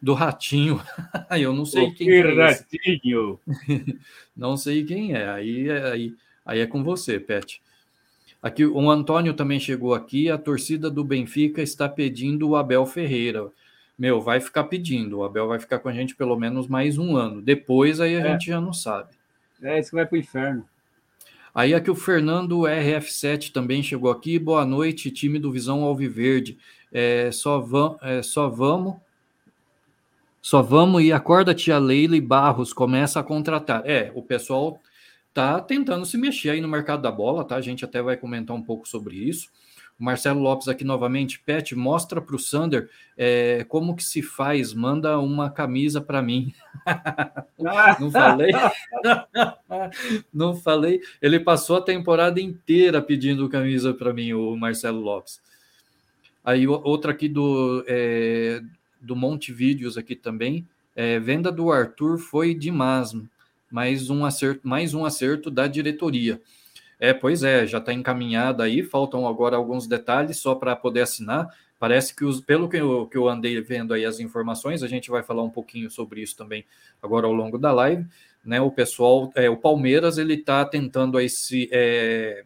do 0.00 0.14
Ratinho. 0.14 0.80
eu 1.38 1.52
não 1.52 1.64
sei 1.64 1.84
o 1.84 1.94
quem 1.94 2.10
é 2.10 2.34
Ratinho. 2.34 3.40
não 4.36 4.56
sei 4.56 4.84
quem 4.84 5.14
é. 5.14 5.28
Aí, 5.28 5.70
aí, 5.70 6.14
aí 6.44 6.60
é 6.60 6.66
com 6.66 6.82
você, 6.82 7.18
Pet. 7.18 7.60
Aqui 8.42 8.64
o 8.64 8.90
Antônio 8.90 9.34
também 9.34 9.58
chegou 9.58 9.94
aqui. 9.94 10.30
A 10.30 10.38
torcida 10.38 10.90
do 10.90 11.02
Benfica 11.02 11.62
está 11.62 11.88
pedindo 11.88 12.48
o 12.48 12.56
Abel 12.56 12.86
Ferreira. 12.86 13.48
Meu, 13.98 14.20
vai 14.20 14.40
ficar 14.40 14.64
pedindo. 14.64 15.18
O 15.18 15.24
Abel 15.24 15.48
vai 15.48 15.58
ficar 15.58 15.78
com 15.78 15.88
a 15.88 15.92
gente 15.92 16.14
pelo 16.14 16.36
menos 16.36 16.68
mais 16.68 16.98
um 16.98 17.16
ano. 17.16 17.40
Depois 17.40 18.00
aí 18.00 18.14
a 18.14 18.20
é. 18.20 18.32
gente 18.32 18.46
já 18.46 18.60
não 18.60 18.72
sabe. 18.72 19.10
É, 19.62 19.80
isso 19.80 19.90
que 19.90 19.96
vai 19.96 20.06
para 20.06 20.16
o 20.16 20.18
inferno. 20.18 20.64
Aí 21.54 21.72
aqui 21.72 21.90
o 21.90 21.94
Fernando 21.94 22.58
RF7 22.60 23.50
também 23.50 23.82
chegou 23.82 24.10
aqui. 24.10 24.38
Boa 24.38 24.66
noite, 24.66 25.10
time 25.10 25.38
do 25.38 25.50
Visão 25.50 25.82
Alviverde. 25.82 26.58
É, 26.92 27.30
só, 27.32 27.58
vam, 27.58 27.98
é, 28.02 28.22
só 28.22 28.48
vamos. 28.48 28.96
Só 30.46 30.62
vamos 30.62 31.02
e 31.02 31.12
acorda 31.12 31.52
tia 31.52 31.76
Leila 31.76 32.16
e 32.16 32.20
Barros 32.20 32.72
começa 32.72 33.18
a 33.18 33.22
contratar. 33.24 33.82
É, 33.84 34.12
o 34.14 34.22
pessoal 34.22 34.80
tá 35.34 35.60
tentando 35.60 36.06
se 36.06 36.16
mexer 36.16 36.50
aí 36.50 36.60
no 36.60 36.68
mercado 36.68 37.02
da 37.02 37.10
bola, 37.10 37.44
tá? 37.44 37.56
A 37.56 37.60
gente 37.60 37.84
até 37.84 38.00
vai 38.00 38.16
comentar 38.16 38.56
um 38.56 38.62
pouco 38.62 38.86
sobre 38.86 39.16
isso. 39.16 39.48
O 39.98 40.04
Marcelo 40.04 40.40
Lopes 40.40 40.68
aqui 40.68 40.84
novamente, 40.84 41.40
Pet, 41.40 41.74
mostra 41.74 42.20
para 42.20 42.36
o 42.36 42.38
Sander 42.38 42.88
é, 43.18 43.66
como 43.68 43.96
que 43.96 44.04
se 44.04 44.22
faz, 44.22 44.72
manda 44.72 45.18
uma 45.18 45.50
camisa 45.50 46.00
para 46.00 46.22
mim. 46.22 46.54
Não 47.98 48.12
falei? 48.12 48.52
Não 50.32 50.54
falei? 50.54 51.00
Ele 51.20 51.40
passou 51.40 51.78
a 51.78 51.82
temporada 51.82 52.40
inteira 52.40 53.02
pedindo 53.02 53.48
camisa 53.48 53.92
para 53.92 54.14
mim, 54.14 54.32
o 54.32 54.54
Marcelo 54.54 55.00
Lopes. 55.00 55.40
Aí 56.44 56.68
outra 56.68 57.10
aqui 57.10 57.28
do, 57.28 57.84
é, 57.88 58.62
do 59.00 59.16
Monte 59.16 59.52
Vídeos 59.52 59.96
aqui 59.96 60.14
também. 60.16 60.66
É, 60.94 61.18
venda 61.18 61.52
do 61.52 61.70
Arthur 61.70 62.18
foi 62.18 62.54
demais, 62.54 63.12
mais 63.70 64.08
um 64.08 64.24
acerto, 64.24 64.66
mais 64.66 64.94
um 64.94 65.04
acerto 65.04 65.50
da 65.50 65.66
diretoria. 65.66 66.40
É, 66.98 67.12
pois 67.12 67.42
é, 67.42 67.66
já 67.66 67.78
está 67.78 67.92
encaminhada 67.92 68.64
aí, 68.64 68.82
faltam 68.82 69.28
agora 69.28 69.56
alguns 69.56 69.86
detalhes 69.86 70.38
só 70.38 70.54
para 70.54 70.74
poder 70.74 71.02
assinar. 71.02 71.54
Parece 71.78 72.16
que, 72.16 72.24
os, 72.24 72.40
pelo 72.40 72.68
que 72.68 72.78
eu, 72.78 73.06
que 73.06 73.18
eu 73.18 73.28
andei 73.28 73.60
vendo 73.60 73.92
aí 73.92 74.04
as 74.06 74.18
informações, 74.18 74.82
a 74.82 74.88
gente 74.88 75.10
vai 75.10 75.22
falar 75.22 75.42
um 75.42 75.50
pouquinho 75.50 75.90
sobre 75.90 76.22
isso 76.22 76.34
também 76.36 76.64
agora 77.02 77.26
ao 77.26 77.32
longo 77.32 77.58
da 77.58 77.70
live. 77.72 78.06
Né, 78.42 78.60
o 78.60 78.70
pessoal, 78.70 79.32
é, 79.34 79.50
o 79.50 79.56
Palmeiras, 79.56 80.18
ele 80.18 80.34
está 80.34 80.64
tentando 80.64 81.18
aí 81.18 81.28
se, 81.28 81.68
é, 81.72 82.44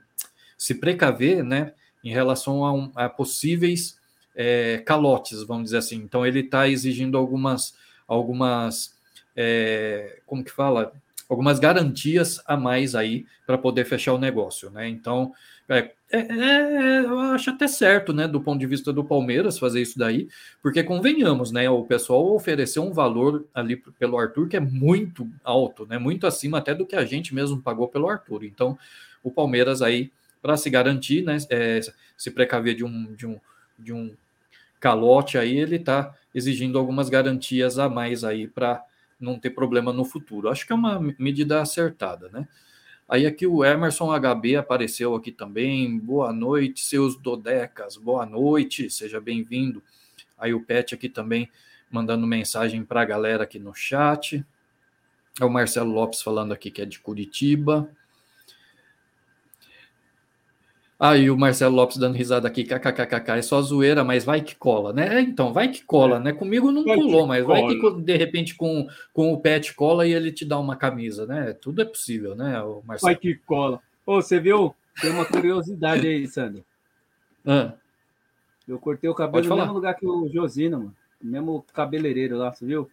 se 0.56 0.74
precaver, 0.74 1.44
né, 1.44 1.74
em 2.02 2.10
relação 2.10 2.64
a, 2.64 2.72
um, 2.72 2.90
a 2.94 3.06
possíveis 3.06 3.99
é, 4.34 4.78
calotes, 4.78 5.42
vamos 5.42 5.64
dizer 5.64 5.78
assim. 5.78 5.96
Então, 5.96 6.26
ele 6.26 6.40
está 6.40 6.68
exigindo 6.68 7.16
algumas, 7.16 7.74
algumas 8.06 8.94
é, 9.36 10.20
como 10.26 10.44
que 10.44 10.50
fala? 10.50 10.92
algumas 11.30 11.60
garantias 11.60 12.42
a 12.44 12.56
mais 12.56 12.96
aí 12.96 13.24
para 13.46 13.56
poder 13.56 13.84
fechar 13.84 14.12
o 14.12 14.18
negócio, 14.18 14.68
né? 14.68 14.88
Então, 14.88 15.32
é, 15.68 15.92
é, 16.10 16.18
é, 16.18 16.98
eu 17.04 17.20
acho 17.20 17.50
até 17.50 17.68
certo, 17.68 18.12
né, 18.12 18.26
do 18.26 18.40
ponto 18.40 18.58
de 18.58 18.66
vista 18.66 18.92
do 18.92 19.04
Palmeiras 19.04 19.56
fazer 19.56 19.80
isso 19.80 19.96
daí, 19.96 20.26
porque 20.60 20.82
convenhamos, 20.82 21.52
né, 21.52 21.70
o 21.70 21.84
pessoal 21.84 22.34
ofereceu 22.34 22.82
um 22.82 22.92
valor 22.92 23.46
ali 23.54 23.76
pelo 23.76 24.18
Arthur 24.18 24.48
que 24.48 24.56
é 24.56 24.60
muito 24.60 25.30
alto, 25.44 25.86
né, 25.86 25.96
muito 25.96 26.26
acima 26.26 26.58
até 26.58 26.74
do 26.74 26.84
que 26.84 26.96
a 26.96 27.04
gente 27.04 27.32
mesmo 27.32 27.62
pagou 27.62 27.86
pelo 27.86 28.08
Arthur. 28.08 28.42
Então, 28.42 28.76
o 29.22 29.30
Palmeiras 29.30 29.80
aí 29.80 30.10
para 30.42 30.56
se 30.56 30.68
garantir, 30.68 31.22
né, 31.22 31.36
é, 31.48 31.80
se 32.16 32.30
precaver 32.32 32.74
de 32.74 32.84
um, 32.84 33.14
de 33.14 33.28
um, 33.28 33.38
de 33.80 33.92
um 33.92 34.14
calote 34.78 35.36
aí, 35.36 35.56
ele 35.56 35.76
está 35.76 36.14
exigindo 36.34 36.78
algumas 36.78 37.08
garantias 37.08 37.78
a 37.78 37.88
mais 37.88 38.24
aí 38.24 38.46
para 38.46 38.82
não 39.20 39.38
ter 39.38 39.50
problema 39.50 39.92
no 39.92 40.04
futuro. 40.04 40.48
Acho 40.48 40.66
que 40.66 40.72
é 40.72 40.76
uma 40.76 41.00
medida 41.18 41.60
acertada, 41.60 42.28
né? 42.30 42.48
Aí 43.08 43.26
aqui 43.26 43.46
o 43.46 43.64
Emerson 43.64 44.16
HB 44.16 44.56
apareceu 44.56 45.16
aqui 45.16 45.32
também. 45.32 45.98
Boa 45.98 46.32
noite, 46.32 46.84
seus 46.84 47.16
dodecas. 47.16 47.96
Boa 47.96 48.24
noite, 48.24 48.88
seja 48.88 49.20
bem-vindo. 49.20 49.82
Aí 50.38 50.54
o 50.54 50.64
Pet 50.64 50.94
aqui 50.94 51.08
também 51.08 51.50
mandando 51.90 52.26
mensagem 52.26 52.84
para 52.84 53.02
a 53.02 53.04
galera 53.04 53.42
aqui 53.42 53.58
no 53.58 53.74
chat. 53.74 54.44
É 55.40 55.44
o 55.44 55.50
Marcelo 55.50 55.90
Lopes 55.90 56.22
falando 56.22 56.52
aqui 56.52 56.70
que 56.70 56.82
é 56.82 56.86
de 56.86 57.00
Curitiba. 57.00 57.90
Aí 61.00 61.30
o 61.30 61.38
Marcelo 61.38 61.74
Lopes 61.74 61.96
dando 61.96 62.14
risada 62.14 62.46
aqui, 62.46 62.62
kkkk, 62.62 63.30
é 63.30 63.40
só 63.40 63.62
zoeira, 63.62 64.04
mas 64.04 64.22
vai 64.22 64.42
que 64.42 64.54
cola, 64.54 64.92
né? 64.92 65.16
É, 65.16 65.20
então, 65.22 65.50
vai 65.50 65.68
que 65.68 65.82
cola, 65.82 66.18
é. 66.18 66.20
né? 66.20 66.32
Comigo 66.34 66.70
não 66.70 66.84
vai 66.84 66.94
colou, 66.94 67.26
mas 67.26 67.42
cola. 67.42 67.58
vai 67.62 67.74
que 67.74 68.02
de 68.02 68.16
repente 68.18 68.54
com, 68.54 68.86
com 69.10 69.32
o 69.32 69.40
pet 69.40 69.74
cola 69.74 70.06
e 70.06 70.12
ele 70.12 70.30
te 70.30 70.44
dá 70.44 70.58
uma 70.58 70.76
camisa, 70.76 71.24
né? 71.24 71.54
Tudo 71.54 71.80
é 71.80 71.86
possível, 71.86 72.34
né, 72.34 72.60
o 72.60 72.82
Marcelo? 72.84 73.12
Vai 73.12 73.16
que 73.16 73.34
cola. 73.46 73.80
Ô, 74.04 74.20
você 74.20 74.38
viu? 74.38 74.74
Tem 75.00 75.10
uma 75.10 75.24
curiosidade 75.24 76.06
aí, 76.06 76.26
Sandro. 76.28 76.62
Ah. 77.46 77.72
Eu 78.68 78.78
cortei 78.78 79.08
o 79.08 79.14
cabelo 79.14 79.48
no 79.48 79.56
mesmo 79.56 79.72
lugar 79.72 79.94
que 79.94 80.06
o 80.06 80.28
Josino, 80.28 80.78
mano. 80.78 80.96
O 81.22 81.26
mesmo 81.26 81.64
cabeleireiro 81.72 82.36
lá, 82.36 82.52
você 82.52 82.66
viu? 82.66 82.90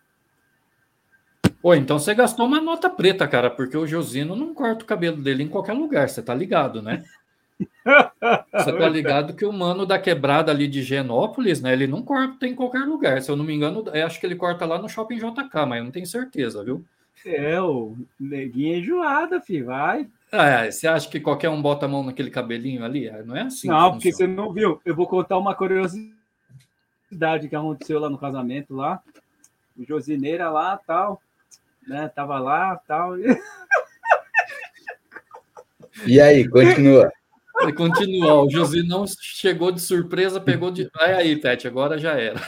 Pô, 1.62 1.74
então 1.74 2.00
você 2.00 2.16
gastou 2.16 2.46
uma 2.46 2.62
nota 2.62 2.90
preta, 2.90 3.28
cara, 3.28 3.50
porque 3.50 3.76
o 3.76 3.86
Josino 3.86 4.34
não 4.36 4.54
corta 4.54 4.84
o 4.84 4.88
cabelo 4.88 5.18
dele 5.18 5.44
em 5.44 5.48
qualquer 5.48 5.74
lugar, 5.74 6.08
você 6.08 6.22
tá 6.22 6.34
ligado, 6.34 6.82
né? 6.82 7.04
Você 8.54 8.74
tá 8.74 8.90
ligado 8.90 9.36
que 9.36 9.46
o 9.46 9.54
mano 9.54 9.86
da 9.86 10.00
quebrada 10.00 10.52
ali 10.52 10.68
de 10.68 10.82
Genópolis, 10.84 11.62
né? 11.62 11.74
Ele 11.74 11.88
não 11.88 12.02
corta 12.02 12.48
em 12.48 12.56
qualquer 12.56 12.86
lugar. 12.86 13.22
Se 13.22 13.32
eu 13.32 13.36
não 13.36 13.46
me 13.46 13.54
engano, 13.54 13.84
eu 13.94 14.06
acho 14.06 14.20
que 14.20 14.26
ele 14.26 14.36
corta 14.36 14.66
lá 14.66 14.78
no 14.78 14.90
shopping 14.90 15.18
JK, 15.18 15.66
mas 15.68 15.78
eu 15.80 15.84
não 15.86 15.92
tenho 15.92 16.06
certeza, 16.06 16.64
viu? 16.64 16.84
É, 17.26 17.60
o 17.62 17.96
neguinho 18.20 18.76
é 18.76 18.78
enjoada, 18.78 19.42
filho, 19.42 19.66
vai. 19.66 20.08
Ah, 20.32 20.70
você 20.70 20.88
acha 20.88 21.10
que 21.10 21.20
qualquer 21.20 21.50
um 21.50 21.62
bota 21.62 21.86
a 21.86 21.90
mão 21.90 22.04
naquele 22.04 22.30
cabelinho 22.30 22.84
ali? 22.84 23.10
Não 23.26 23.36
é 23.36 23.44
assim. 23.44 23.68
Não, 23.68 23.94
porque 23.94 24.12
você 24.12 24.28
não 24.28 24.52
viu. 24.52 24.80
Eu 24.86 24.96
vou 24.96 25.08
contar 25.08 25.38
uma 25.38 25.56
curiosidade 25.56 26.16
que 27.50 27.56
aconteceu 27.56 28.00
lá 28.00 28.10
no 28.10 28.18
casamento 28.18 28.76
lá. 28.76 29.02
O 29.78 29.86
Josineira 29.86 30.50
lá, 30.50 30.78
tal, 30.86 31.22
né? 31.88 32.12
Tava 32.14 32.40
lá, 32.40 32.76
tal. 32.88 33.14
E 36.06 36.22
aí, 36.22 36.48
continua. 36.48 37.12
Continua, 37.76 38.44
o 38.44 38.50
Josi 38.50 38.84
não 38.84 39.06
chegou 39.08 39.72
de 39.72 39.82
surpresa, 39.82 40.40
pegou 40.40 40.72
de. 40.72 40.90
Vai 40.94 41.14
aí, 41.14 41.40
Tete, 41.40 41.68
agora 41.68 41.98
já 41.98 42.14
era. 42.14 42.40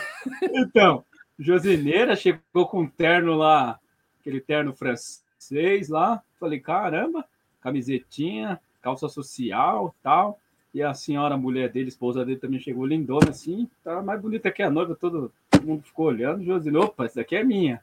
Então, 0.54 1.04
Josineira 1.38 2.16
chegou 2.16 2.68
com 2.68 2.82
um 2.82 2.88
terno 2.88 3.36
lá, 3.36 3.80
aquele 4.20 4.42
terno 4.42 4.74
francês 4.74 5.90
lá. 5.90 6.22
Falei, 6.40 6.60
caramba, 6.60 7.26
camisetinha, 7.62 8.60
calça 8.82 9.08
social 9.10 9.96
tal. 10.04 10.40
E 10.74 10.84
a 10.84 10.94
senhora, 10.94 11.36
a 11.36 11.38
mulher 11.38 11.70
dele, 11.70 11.90
esposa 11.90 12.24
dele, 12.24 12.40
também 12.40 12.60
chegou 12.60 12.86
lindona 12.86 13.32
assim, 13.32 13.68
tá 13.84 14.04
mais 14.04 14.22
bonita 14.22 14.52
que 14.52 14.62
a 14.62 14.70
noiva, 14.70 14.96
todo, 14.96 15.34
mundo 15.64 15.84
ficou 15.84 16.08
olhando. 16.08 16.44
Josino, 16.44 16.82
opa, 16.82 17.06
essa 17.06 17.16
daqui 17.16 17.36
é 17.36 17.44
minha. 17.44 17.82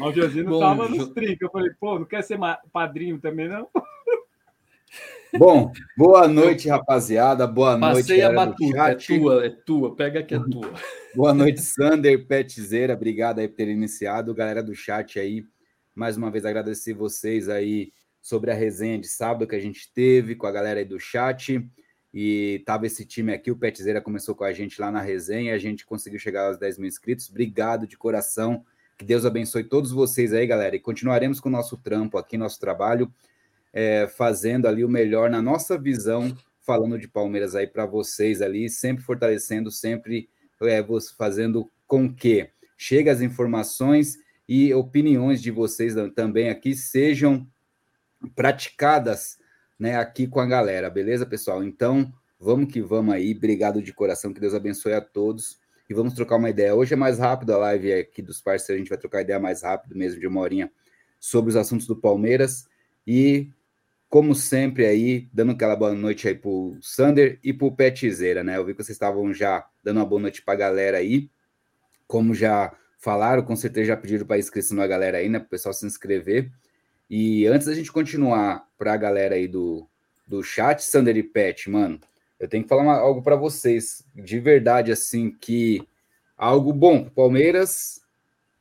O 0.00 0.12
Josino 0.12 0.50
Bom, 0.50 0.60
tava 0.60 0.88
nos 0.88 1.08
trinca. 1.10 1.46
Eu 1.46 1.50
falei, 1.50 1.70
pô, 1.78 1.98
não 1.98 2.06
quer 2.06 2.22
ser 2.22 2.38
padrinho 2.72 3.18
também, 3.20 3.48
não? 3.48 3.68
Bom, 5.38 5.70
boa 5.96 6.26
noite, 6.26 6.68
rapaziada. 6.68 7.46
Boa 7.46 7.76
noite. 7.76 8.08
Passei 8.08 8.22
a 8.22 8.32
batuta, 8.32 8.78
é 8.78 8.94
tua, 8.94 9.46
é 9.46 9.50
tua, 9.50 9.94
pega 9.94 10.22
que 10.22 10.34
é 10.34 10.38
tua. 10.40 10.72
boa 11.14 11.32
noite, 11.32 11.60
Sander, 11.60 12.26
Petzeira. 12.26 12.94
Obrigado 12.94 13.38
aí 13.38 13.48
por 13.48 13.54
ter 13.56 13.68
iniciado. 13.68 14.34
Galera 14.34 14.62
do 14.62 14.74
chat 14.74 15.20
aí, 15.20 15.44
mais 15.94 16.16
uma 16.16 16.30
vez 16.30 16.44
agradecer 16.44 16.94
vocês 16.94 17.48
aí 17.48 17.92
sobre 18.20 18.50
a 18.50 18.54
resenha 18.54 18.98
de 18.98 19.06
sábado 19.06 19.46
que 19.46 19.54
a 19.54 19.60
gente 19.60 19.92
teve 19.94 20.34
com 20.34 20.46
a 20.46 20.52
galera 20.52 20.80
aí 20.80 20.84
do 20.84 20.98
chat. 20.98 21.64
E 22.12 22.62
tava 22.66 22.86
esse 22.86 23.04
time 23.04 23.32
aqui, 23.32 23.50
o 23.50 23.56
Petzeira 23.56 24.00
começou 24.00 24.34
com 24.34 24.42
a 24.42 24.52
gente 24.52 24.80
lá 24.80 24.90
na 24.90 25.00
resenha, 25.00 25.54
a 25.54 25.58
gente 25.58 25.86
conseguiu 25.86 26.18
chegar 26.18 26.48
aos 26.48 26.58
10 26.58 26.78
mil 26.78 26.88
inscritos. 26.88 27.30
Obrigado 27.30 27.86
de 27.86 27.96
coração. 27.96 28.64
Que 28.98 29.04
Deus 29.04 29.24
abençoe 29.24 29.64
todos 29.64 29.92
vocês 29.92 30.32
aí, 30.32 30.46
galera. 30.46 30.74
E 30.74 30.80
continuaremos 30.80 31.40
com 31.40 31.48
o 31.48 31.52
nosso 31.52 31.76
trampo 31.76 32.18
aqui, 32.18 32.36
nosso 32.36 32.58
trabalho, 32.60 33.12
é, 33.72 34.06
fazendo 34.08 34.66
ali 34.66 34.84
o 34.84 34.88
melhor 34.88 35.30
na 35.30 35.40
nossa 35.40 35.78
visão, 35.78 36.36
falando 36.60 36.98
de 36.98 37.08
Palmeiras 37.08 37.54
aí 37.54 37.66
para 37.66 37.86
vocês 37.86 38.42
ali, 38.42 38.68
sempre 38.68 39.02
fortalecendo, 39.02 39.70
sempre 39.70 40.28
é, 40.62 40.84
fazendo 41.16 41.70
com 41.86 42.12
que 42.12 42.50
chegue 42.76 43.08
as 43.08 43.20
informações 43.20 44.18
e 44.48 44.74
opiniões 44.74 45.40
de 45.40 45.50
vocês 45.50 45.94
também 46.14 46.50
aqui 46.50 46.74
sejam 46.74 47.46
praticadas 48.34 49.38
né, 49.80 49.96
aqui 49.96 50.26
com 50.26 50.38
a 50.38 50.46
galera, 50.46 50.90
beleza, 50.90 51.24
pessoal? 51.24 51.64
Então, 51.64 52.12
vamos 52.38 52.70
que 52.70 52.82
vamos 52.82 53.14
aí. 53.14 53.34
Obrigado 53.34 53.80
de 53.80 53.94
coração, 53.94 54.30
que 54.30 54.38
Deus 54.38 54.52
abençoe 54.52 54.92
a 54.92 55.00
todos. 55.00 55.58
E 55.88 55.94
vamos 55.94 56.12
trocar 56.12 56.36
uma 56.36 56.50
ideia. 56.50 56.74
Hoje 56.74 56.92
é 56.92 56.96
mais 56.96 57.18
rápido 57.18 57.54
a 57.54 57.56
live 57.56 57.94
aqui 57.94 58.20
dos 58.20 58.42
parceiros, 58.42 58.76
a 58.76 58.78
gente 58.78 58.90
vai 58.90 58.98
trocar 58.98 59.22
ideia 59.22 59.40
mais 59.40 59.62
rápido 59.62 59.96
mesmo, 59.96 60.20
de 60.20 60.26
uma 60.26 60.40
horinha, 60.42 60.70
sobre 61.18 61.48
os 61.48 61.56
assuntos 61.56 61.86
do 61.86 61.96
Palmeiras. 61.96 62.66
E, 63.06 63.48
como 64.08 64.34
sempre, 64.34 64.84
aí, 64.84 65.28
dando 65.32 65.52
aquela 65.52 65.74
boa 65.74 65.94
noite 65.94 66.28
aí 66.28 66.34
pro 66.34 66.76
Sander 66.82 67.40
e 67.42 67.52
pro 67.52 67.74
Petzeira, 67.74 68.44
né? 68.44 68.58
Eu 68.58 68.66
vi 68.66 68.74
que 68.74 68.84
vocês 68.84 68.94
estavam 68.94 69.32
já 69.32 69.66
dando 69.82 69.96
uma 69.96 70.06
boa 70.06 70.20
noite 70.20 70.42
para 70.42 70.54
a 70.54 70.58
galera 70.58 70.98
aí. 70.98 71.30
Como 72.06 72.34
já 72.34 72.70
falaram, 72.98 73.42
com 73.42 73.56
certeza 73.56 73.86
já 73.86 73.96
pediram 73.96 74.26
para 74.26 74.38
inscrição 74.38 74.76
na 74.76 74.86
galera 74.86 75.18
aí, 75.18 75.28
né? 75.28 75.38
Para 75.38 75.46
o 75.46 75.50
pessoal 75.50 75.72
se 75.72 75.86
inscrever. 75.86 76.52
E 77.10 77.44
antes 77.48 77.66
da 77.66 77.74
gente 77.74 77.90
continuar 77.90 78.64
para 78.78 78.92
a 78.92 78.96
galera 78.96 79.34
aí 79.34 79.48
do, 79.48 79.84
do 80.24 80.44
chat, 80.44 80.80
Sander 80.80 81.16
e 81.16 81.24
Pet, 81.24 81.68
mano, 81.68 81.98
eu 82.38 82.46
tenho 82.46 82.62
que 82.62 82.68
falar 82.68 82.82
uma, 82.82 82.94
algo 82.94 83.20
para 83.20 83.34
vocês, 83.34 84.06
de 84.14 84.38
verdade, 84.38 84.92
assim, 84.92 85.32
que 85.32 85.82
algo 86.36 86.72
bom 86.72 87.02
para 87.02 87.10
Palmeiras. 87.10 88.00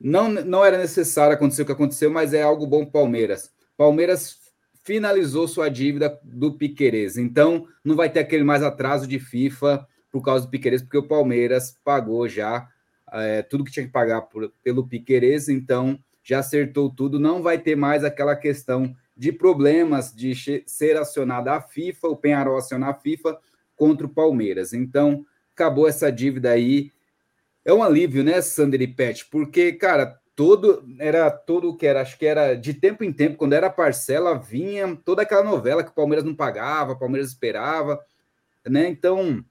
Não, 0.02 0.30
não 0.30 0.66
era 0.66 0.80
necessário 0.80 1.36
acontecer 1.36 1.62
o 1.62 1.66
que 1.66 1.72
aconteceu, 1.72 2.10
mas 2.10 2.34
é 2.34 2.42
algo 2.42 2.66
bom 2.66 2.84
para 2.84 3.02
Palmeiras. 3.02 3.52
Palmeiras 3.78 4.40
finalizou 4.84 5.48
sua 5.48 5.70
dívida 5.70 6.20
do 6.24 6.54
Piquerez. 6.54 7.18
Então, 7.18 7.68
não 7.84 7.96
vai 7.96 8.10
ter 8.10 8.22
aquele 8.22 8.44
mais 8.44 8.64
atraso 8.64 9.06
de 9.06 9.20
FIFA 9.20 9.88
por 10.12 10.24
causa 10.24 10.46
do 10.46 10.50
Piquerez, 10.50 10.82
porque 10.82 10.98
o 10.98 11.08
Palmeiras 11.08 11.78
pagou 11.84 12.28
já 12.28 12.68
é, 13.12 13.44
tudo 13.44 13.64
que 13.64 13.72
tinha 13.72 13.86
que 13.86 13.92
pagar 13.92 14.24
por, 14.24 14.52
pelo 14.64 14.88
Piquerez, 14.88 15.50
então 15.50 16.00
já 16.24 16.40
acertou 16.40 16.90
tudo. 16.90 17.20
Não 17.20 17.42
vai 17.42 17.58
ter 17.58 17.76
mais 17.76 18.04
aquela 18.04 18.36
questão 18.36 18.96
de 19.16 19.32
problemas 19.32 20.14
de 20.14 20.34
ser 20.66 20.98
acionada 20.98 21.54
a 21.54 21.62
FIFA, 21.62 22.08
o 22.08 22.16
Penharol 22.16 22.58
acionar 22.58 22.90
a 22.90 22.94
FIFA 22.94 23.38
contra 23.76 24.06
o 24.06 24.10
Palmeiras. 24.10 24.74
Então, 24.74 25.26
acabou 25.54 25.88
essa 25.88 26.12
dívida 26.12 26.52
aí. 26.52 26.92
É 27.66 27.74
um 27.74 27.84
alívio, 27.84 28.24
né, 28.24 28.42
Sander 28.42 28.96
Pet? 28.96 29.26
Porque, 29.26 29.74
cara, 29.74 30.20
todo 30.36 30.86
era 31.00 31.30
todo 31.30 31.76
que 31.76 31.86
era, 31.86 32.02
acho 32.02 32.18
que 32.18 32.26
era 32.26 32.56
de 32.56 32.74
tempo 32.74 33.04
em 33.04 33.12
tempo, 33.12 33.36
quando 33.36 33.52
era 33.52 33.70
parcela, 33.70 34.40
vinha 34.40 34.96
toda 35.04 35.24
aquela 35.24 35.44
novela 35.44 35.84
que 35.84 35.92
o 35.92 35.94
Palmeiras 35.94 36.24
não 36.24 36.34
pagava, 36.34 36.94
o 36.94 36.98
Palmeiras 36.98 37.30
esperava, 37.30 38.00
né? 38.66 38.88
Então, 38.88 39.44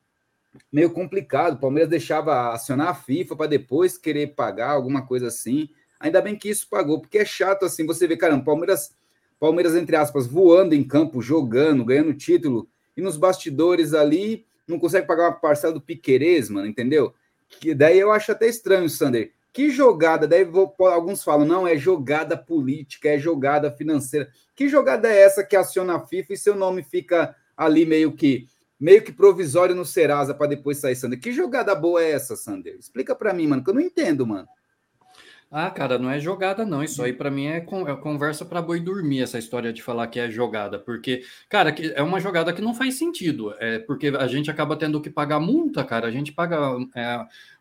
meio 0.73 0.91
complicado. 0.91 1.55
O 1.55 1.61
Palmeiras 1.61 1.91
deixava 1.91 2.53
acionar 2.53 2.89
a 2.89 2.95
FIFA 2.95 3.37
para 3.37 3.47
depois 3.47 3.99
querer 3.99 4.29
pagar 4.29 4.71
alguma 4.71 5.07
coisa 5.07 5.27
assim. 5.27 5.69
Ainda 6.01 6.21
bem 6.21 6.37
que 6.37 6.49
isso 6.49 6.69
pagou, 6.69 7.01
porque 7.01 7.19
é 7.19 7.25
chato 7.25 7.65
assim, 7.65 7.87
você 7.87 8.07
vê, 8.07 8.17
caramba, 8.17 8.45
Palmeiras, 8.45 8.95
Palmeiras 9.39 9.75
entre 9.75 9.97
aspas, 9.97 10.27
voando 10.27 10.75
em 10.75 10.85
campo, 10.85 11.21
jogando, 11.21 11.85
ganhando 11.85 12.15
título, 12.15 12.69
e 12.97 13.01
nos 13.01 13.17
bastidores 13.17 13.95
ali 13.95 14.47
não 14.67 14.79
consegue 14.79 15.07
pagar 15.07 15.25
uma 15.25 15.33
parcela 15.33 15.73
do 15.73 15.81
Piquerez, 15.81 16.51
mano, 16.51 16.67
entendeu? 16.67 17.15
Que 17.49 17.75
daí 17.75 17.99
eu 17.99 18.13
acho 18.13 18.33
até 18.33 18.47
estranho, 18.47 18.89
Sander 18.89 19.33
que 19.59 19.71
jogada? 19.71 20.29
Daí 20.29 20.45
vou, 20.45 20.73
alguns 20.87 21.25
falam, 21.25 21.45
não, 21.45 21.67
é 21.67 21.77
jogada 21.77 22.37
política, 22.37 23.09
é 23.09 23.19
jogada 23.19 23.73
financeira. 23.73 24.31
Que 24.55 24.69
jogada 24.69 25.09
é 25.09 25.21
essa 25.21 25.43
que 25.43 25.57
aciona 25.57 25.97
a 25.97 26.07
FIFA 26.07 26.33
e 26.33 26.37
seu 26.37 26.55
nome 26.55 26.85
fica 26.85 27.35
ali 27.57 27.85
meio 27.85 28.13
que 28.13 28.47
meio 28.79 29.03
que 29.03 29.11
provisório 29.11 29.75
no 29.75 29.85
Serasa 29.85 30.33
para 30.33 30.47
depois 30.47 30.79
sair, 30.79 30.95
Sander? 30.95 31.19
Que 31.19 31.33
jogada 31.33 31.75
boa 31.75 32.01
é 32.01 32.13
essa, 32.13 32.37
Sander? 32.37 32.77
Explica 32.79 33.17
para 33.17 33.33
mim, 33.33 33.49
mano, 33.49 33.65
que 33.65 33.71
eu 33.71 33.75
não 33.75 33.81
entendo, 33.81 34.25
mano. 34.25 34.47
Ah, 35.51 35.71
cara, 35.71 35.99
não 35.99 36.11
é 36.11 36.21
jogada, 36.21 36.67
não. 36.67 36.85
Isso 36.85 37.03
aí 37.03 37.11
para 37.11 37.31
mim 37.31 37.47
é, 37.47 37.59
con 37.59 37.89
é 37.89 37.97
conversa 37.97 38.45
para 38.45 38.61
boi 38.61 38.81
dormir, 38.81 39.23
essa 39.23 39.39
história 39.39 39.73
de 39.73 39.83
falar 39.83 40.07
que 40.09 40.21
é 40.21 40.31
jogada. 40.31 40.79
Porque, 40.79 41.25
cara, 41.49 41.75
é 41.95 42.03
uma 42.03 42.21
jogada 42.21 42.53
que 42.53 42.61
não 42.61 42.75
faz 42.75 42.97
sentido. 42.97 43.55
É 43.59 43.79
porque 43.79 44.09
a 44.09 44.27
gente 44.27 44.51
acaba 44.51 44.77
tendo 44.77 45.01
que 45.01 45.09
pagar 45.09 45.41
multa, 45.41 45.83
cara. 45.85 46.07
A 46.07 46.11
gente 46.11 46.33
paga. 46.33 46.59
É, 46.95 47.03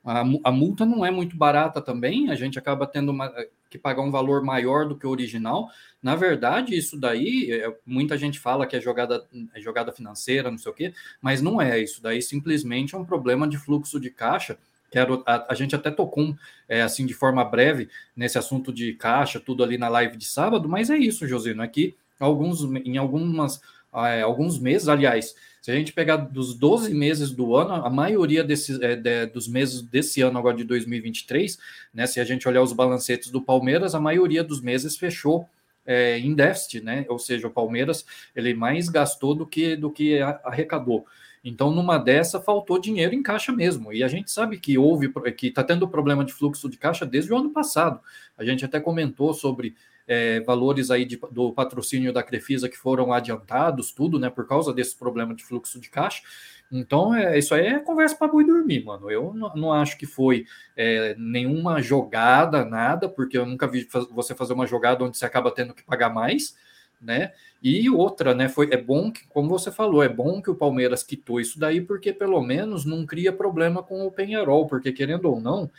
a, 0.04 0.22
a, 0.44 0.52
multa 0.52 0.86
não 0.86 1.06
é 1.06 1.12
muito 1.12 1.38
barata 1.38 1.82
também. 1.82 2.30
A 2.30 2.36
gente 2.36 2.60
acaba 2.60 2.86
tendo 2.86 3.10
uma, 3.10 3.28
é, 3.38 3.50
que 3.70 3.78
pagar 3.78 4.02
um 4.02 4.12
valor 4.12 4.44
maior 4.44 4.86
do 4.86 4.98
que 4.98 5.08
o 5.08 5.10
original. 5.10 5.70
Na 6.04 6.16
verdade, 6.16 6.76
isso 6.78 7.00
daí, 7.00 7.50
é, 7.52 7.74
muita 7.86 8.18
gente 8.18 8.38
fala 8.38 8.68
que 8.68 8.76
é 8.76 8.82
jogada, 8.82 9.26
é 9.56 9.62
jogada 9.62 9.94
financeira, 9.94 10.52
não 10.52 10.58
sei 10.58 10.72
o 10.74 10.76
quê, 10.76 10.94
mas 11.22 11.42
não 11.42 11.62
é. 11.62 11.80
Isso 11.80 12.02
daí 12.02 12.22
simplesmente 12.22 12.96
é 12.96 12.98
um 12.98 13.06
problema 13.06 13.48
de 13.48 13.58
fluxo 13.58 13.98
de 13.98 14.10
caixa 14.10 14.58
Quero, 14.90 15.24
a, 15.26 15.52
a, 15.52 15.56
gente 15.56 15.76
até 15.76 15.92
tocou 15.92 16.36
é, 16.68 16.82
assim 16.82 17.06
de 17.06 17.14
forma 17.14 17.44
breve 17.44 17.90
nesse 18.16 18.38
assunto 18.38 18.72
de 18.72 18.94
caixa, 18.94 19.40
tudo 19.40 19.64
ali 19.64 19.78
na 19.78 19.90
live 19.90 20.18
de 20.18 20.26
sábado, 20.26 20.70
mas 20.70 20.90
é 20.90 20.98
isso, 20.98 21.28
Josino, 21.28 21.62
é 21.62 21.68
que 21.68 21.96
alguns, 22.20 22.64
em 22.86 22.98
algumas, 22.98 23.62
é, 23.94 24.22
alguns 24.22 24.58
meses, 24.58 24.88
aliás, 24.88 25.36
se 25.62 25.72
a 25.72 25.76
gente 25.76 25.92
pegar 25.92 26.16
dos 26.16 26.54
12 26.54 26.94
meses 26.94 27.32
do 27.32 27.56
ano, 27.56 27.74
a 27.86 27.90
maioria 27.90 28.44
desses, 28.44 28.80
é, 28.80 28.96
de, 28.96 29.26
dos 29.26 29.48
meses 29.48 29.82
desse 29.82 30.22
ano, 30.22 30.40
agora 30.40 30.56
de 30.56 30.64
2023, 30.64 31.60
né, 31.94 32.08
se 32.08 32.22
a 32.22 32.24
gente 32.24 32.48
olhar 32.48 32.62
os 32.62 32.72
balancetes 32.72 33.30
do 33.30 33.42
Palmeiras, 33.42 33.94
a 33.94 34.00
maioria 34.00 34.44
dos 34.44 34.62
meses 34.62 34.96
fechou 34.96 35.50
é, 35.88 36.20
em 36.20 36.36
déficit, 36.36 36.82
né? 36.82 37.06
Ou 37.08 37.18
seja, 37.18 37.48
o 37.48 37.52
Palmeiras 37.52 38.06
ele 38.36 38.54
mais 38.54 38.90
gastou 38.90 39.34
do 39.34 39.48
que 39.48 39.76
do 39.76 39.90
que 39.90 40.20
arrecadou. 40.22 41.06
Então, 41.48 41.72
numa 41.72 41.98
dessa, 41.98 42.42
faltou 42.42 42.78
dinheiro 42.78 43.16
em 43.16 43.24
caixa 43.24 43.54
mesmo. 43.54 43.94
E 43.94 44.04
a 44.04 44.08
gente 44.10 44.30
sabe 44.30 44.60
que 44.60 44.78
houve, 44.78 45.10
que 45.32 45.48
está 45.48 45.64
tendo 45.64 45.88
problema 45.88 46.26
de 46.26 46.34
fluxo 46.34 46.70
de 46.70 46.78
caixa 46.78 47.06
desde 47.06 47.32
o 47.32 47.38
ano 47.38 47.52
passado. 47.52 48.02
A 48.38 48.44
gente 48.44 48.66
até 48.66 48.82
comentou 48.82 49.34
sobre 49.34 49.74
é, 50.06 50.42
valores 50.42 50.92
aí 50.92 51.06
de, 51.06 51.18
do 51.32 51.54
patrocínio 51.54 52.12
da 52.12 52.22
Crefisa 52.22 52.68
que 52.68 52.78
foram 52.78 53.14
adiantados, 53.14 53.94
tudo, 53.94 54.20
né, 54.20 54.30
por 54.30 54.46
causa 54.46 54.74
desse 54.74 54.98
problema 54.98 55.34
de 55.34 55.46
fluxo 55.46 55.80
de 55.80 55.90
caixa. 55.90 56.22
Então, 56.70 57.16
é, 57.16 57.40
isso 57.40 57.56
aí 57.56 57.68
é 57.68 57.80
conversa 57.80 58.18
para 58.18 58.28
boi 58.28 58.46
dormir, 58.46 58.84
mano. 58.84 59.10
Eu 59.10 59.34
não, 59.34 59.72
acho 59.72 59.98
que 59.98 60.06
foi 60.06 60.46
é, 60.76 61.16
nenhuma 61.18 61.82
jogada, 61.82 62.66
nada, 62.66 63.08
porque 63.08 63.38
eu 63.38 63.46
nunca 63.46 63.66
vi 63.66 63.88
você 64.12 64.36
fazer 64.36 64.52
uma 64.52 64.68
jogada 64.68 65.02
onde 65.06 65.18
você 65.18 65.26
acaba 65.26 65.50
tendo 65.50 65.74
que 65.74 65.84
pagar 65.84 66.10
mais 66.10 66.58
né? 67.02 67.32
E 67.62 67.90
outra, 67.90 68.34
né? 68.34 68.50
Foi 68.50 68.70
é 68.72 68.78
bom 68.78 69.12
que, 69.12 69.26
como 69.28 69.50
você 69.50 69.72
falou, 69.72 70.04
é 70.04 70.10
bom 70.10 70.42
que 70.42 70.50
o 70.50 70.56
Palmeiras 70.56 71.04
quitou 71.04 71.40
isso 71.40 71.60
daí, 71.60 71.82
porque 71.82 72.14
pelo 72.14 72.42
menos 72.42 72.86
não 72.86 73.06
cria 73.06 73.32
problema 73.32 73.84
com 73.84 74.06
o 74.06 74.12
Penharol, 74.12 74.68
porque 74.68 74.92
querendo 74.92 75.26
ou 75.26 75.40
não, 75.40 75.70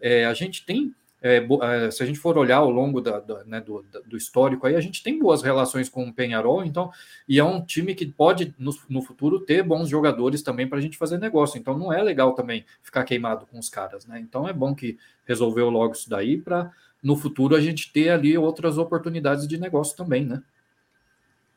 é, 0.00 0.24
a 0.26 0.34
gente 0.34 0.64
tem. 0.64 0.94
É, 1.22 1.38
é 1.38 1.90
se 1.90 2.02
a 2.02 2.06
gente 2.06 2.18
for 2.18 2.36
olhar 2.36 2.58
ao 2.58 2.70
longo 2.70 3.00
da, 3.00 3.18
da, 3.18 3.42
né, 3.44 3.60
do, 3.60 3.84
do, 4.06 4.16
histórico 4.16 4.66
aí, 4.66 4.76
a 4.76 4.80
gente 4.80 5.02
tem 5.02 5.18
boas 5.18 5.42
relações 5.42 5.88
com 5.88 6.06
o 6.06 6.12
Penharol, 6.12 6.62
então, 6.62 6.90
e 7.26 7.38
é 7.38 7.44
um 7.44 7.64
time 7.64 7.94
que 7.94 8.06
pode 8.06 8.54
no, 8.58 8.70
no 8.88 9.02
futuro 9.02 9.40
ter 9.40 9.62
bons 9.62 9.88
jogadores 9.88 10.42
também 10.42 10.68
para 10.68 10.78
a 10.78 10.80
gente 10.80 10.98
fazer 10.98 11.18
negócio. 11.18 11.58
Então 11.58 11.76
não 11.76 11.92
é 11.92 12.02
legal 12.02 12.34
também 12.34 12.64
ficar 12.82 13.02
queimado 13.04 13.46
com 13.46 13.58
os 13.58 13.68
caras, 13.68 14.06
né? 14.06 14.20
Então 14.20 14.46
é 14.46 14.52
bom 14.52 14.74
que 14.74 14.98
resolveu 15.24 15.70
logo 15.70 15.94
isso 15.94 16.08
daí 16.08 16.36
para 16.36 16.70
no 17.02 17.16
futuro 17.16 17.54
a 17.54 17.60
gente 17.60 17.92
ter 17.92 18.10
ali 18.10 18.36
outras 18.36 18.78
oportunidades 18.78 19.46
de 19.46 19.58
negócio 19.58 19.96
também, 19.96 20.24
né? 20.24 20.42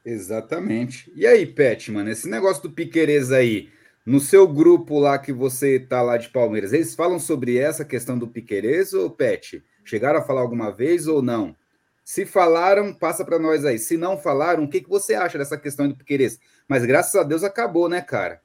Exatamente. 0.04 1.12
E 1.16 1.28
aí, 1.28 1.46
Pet, 1.46 1.92
mano, 1.92 2.10
esse 2.10 2.30
negócio 2.30 2.64
do 2.64 2.72
Piquerez 2.72 3.32
aí, 3.32 3.70
no 4.06 4.20
seu 4.20 4.48
grupo 4.48 4.98
lá 4.98 5.20
que 5.20 5.32
você 5.32 5.80
tá 5.80 6.02
lá 6.02 6.18
de 6.18 6.30
Palmeiras, 6.30 6.74
eles 6.74 6.96
falam 6.96 7.20
sobre 7.20 7.58
essa 7.58 7.86
questão 7.86 8.18
do 8.18 8.28
Piquerez 8.28 8.94
ou 8.94 9.10
Pet? 9.10 9.64
Chegaram 9.84 10.20
a 10.20 10.24
falar 10.24 10.42
alguma 10.42 10.72
vez 10.72 11.08
ou 11.08 11.22
não? 11.22 11.56
Se 12.04 12.26
falaram, 12.26 12.94
passa 12.94 13.24
para 13.24 13.38
nós 13.38 13.66
aí. 13.66 13.78
Se 13.78 13.98
não 13.98 14.18
falaram, 14.18 14.64
o 14.64 14.70
que, 14.70 14.82
que 14.82 14.90
você 14.90 15.14
acha 15.14 15.38
dessa 15.38 15.58
questão 15.58 15.88
do 15.88 15.96
Piquerez? 15.96 16.40
Mas 16.68 16.86
graças 16.86 17.14
a 17.16 17.24
Deus 17.24 17.44
acabou, 17.44 17.88
né, 17.88 18.02
cara? 18.02 18.42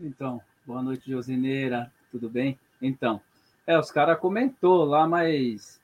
Então, 0.00 0.40
boa 0.64 0.82
noite, 0.82 1.10
Josineira. 1.10 1.92
Tudo 2.10 2.30
bem? 2.30 2.58
Então, 2.80 3.20
é, 3.66 3.78
os 3.78 3.90
caras 3.90 4.18
comentou 4.18 4.84
lá, 4.84 5.06
mas 5.06 5.78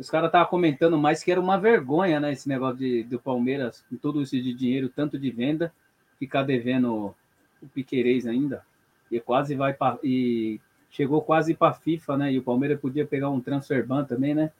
os 0.00 0.08
caras 0.08 0.28
estavam 0.28 0.48
comentando 0.48 0.96
mais 0.96 1.22
que 1.22 1.30
era 1.30 1.38
uma 1.38 1.60
vergonha, 1.60 2.18
né? 2.18 2.32
Esse 2.32 2.48
negócio 2.48 2.78
de, 2.78 3.02
do 3.02 3.20
Palmeiras, 3.20 3.84
com 3.90 3.96
todo 3.96 4.22
isso 4.22 4.34
de 4.34 4.54
dinheiro, 4.54 4.88
tanto 4.88 5.18
de 5.18 5.30
venda, 5.30 5.70
ficar 6.18 6.42
devendo 6.42 7.14
o 7.60 7.66
Piquerez 7.74 8.26
ainda. 8.26 8.64
E 9.12 9.20
quase 9.20 9.54
vai 9.54 9.74
para. 9.74 9.98
E 10.02 10.58
chegou 10.90 11.20
quase 11.20 11.52
para 11.52 11.72
a 11.72 11.74
FIFA, 11.74 12.16
né? 12.16 12.32
E 12.32 12.38
o 12.38 12.42
Palmeiras 12.42 12.80
podia 12.80 13.06
pegar 13.06 13.28
um 13.28 13.42
transfer 13.42 13.86
ban 13.86 14.02
também, 14.04 14.34
né? 14.34 14.50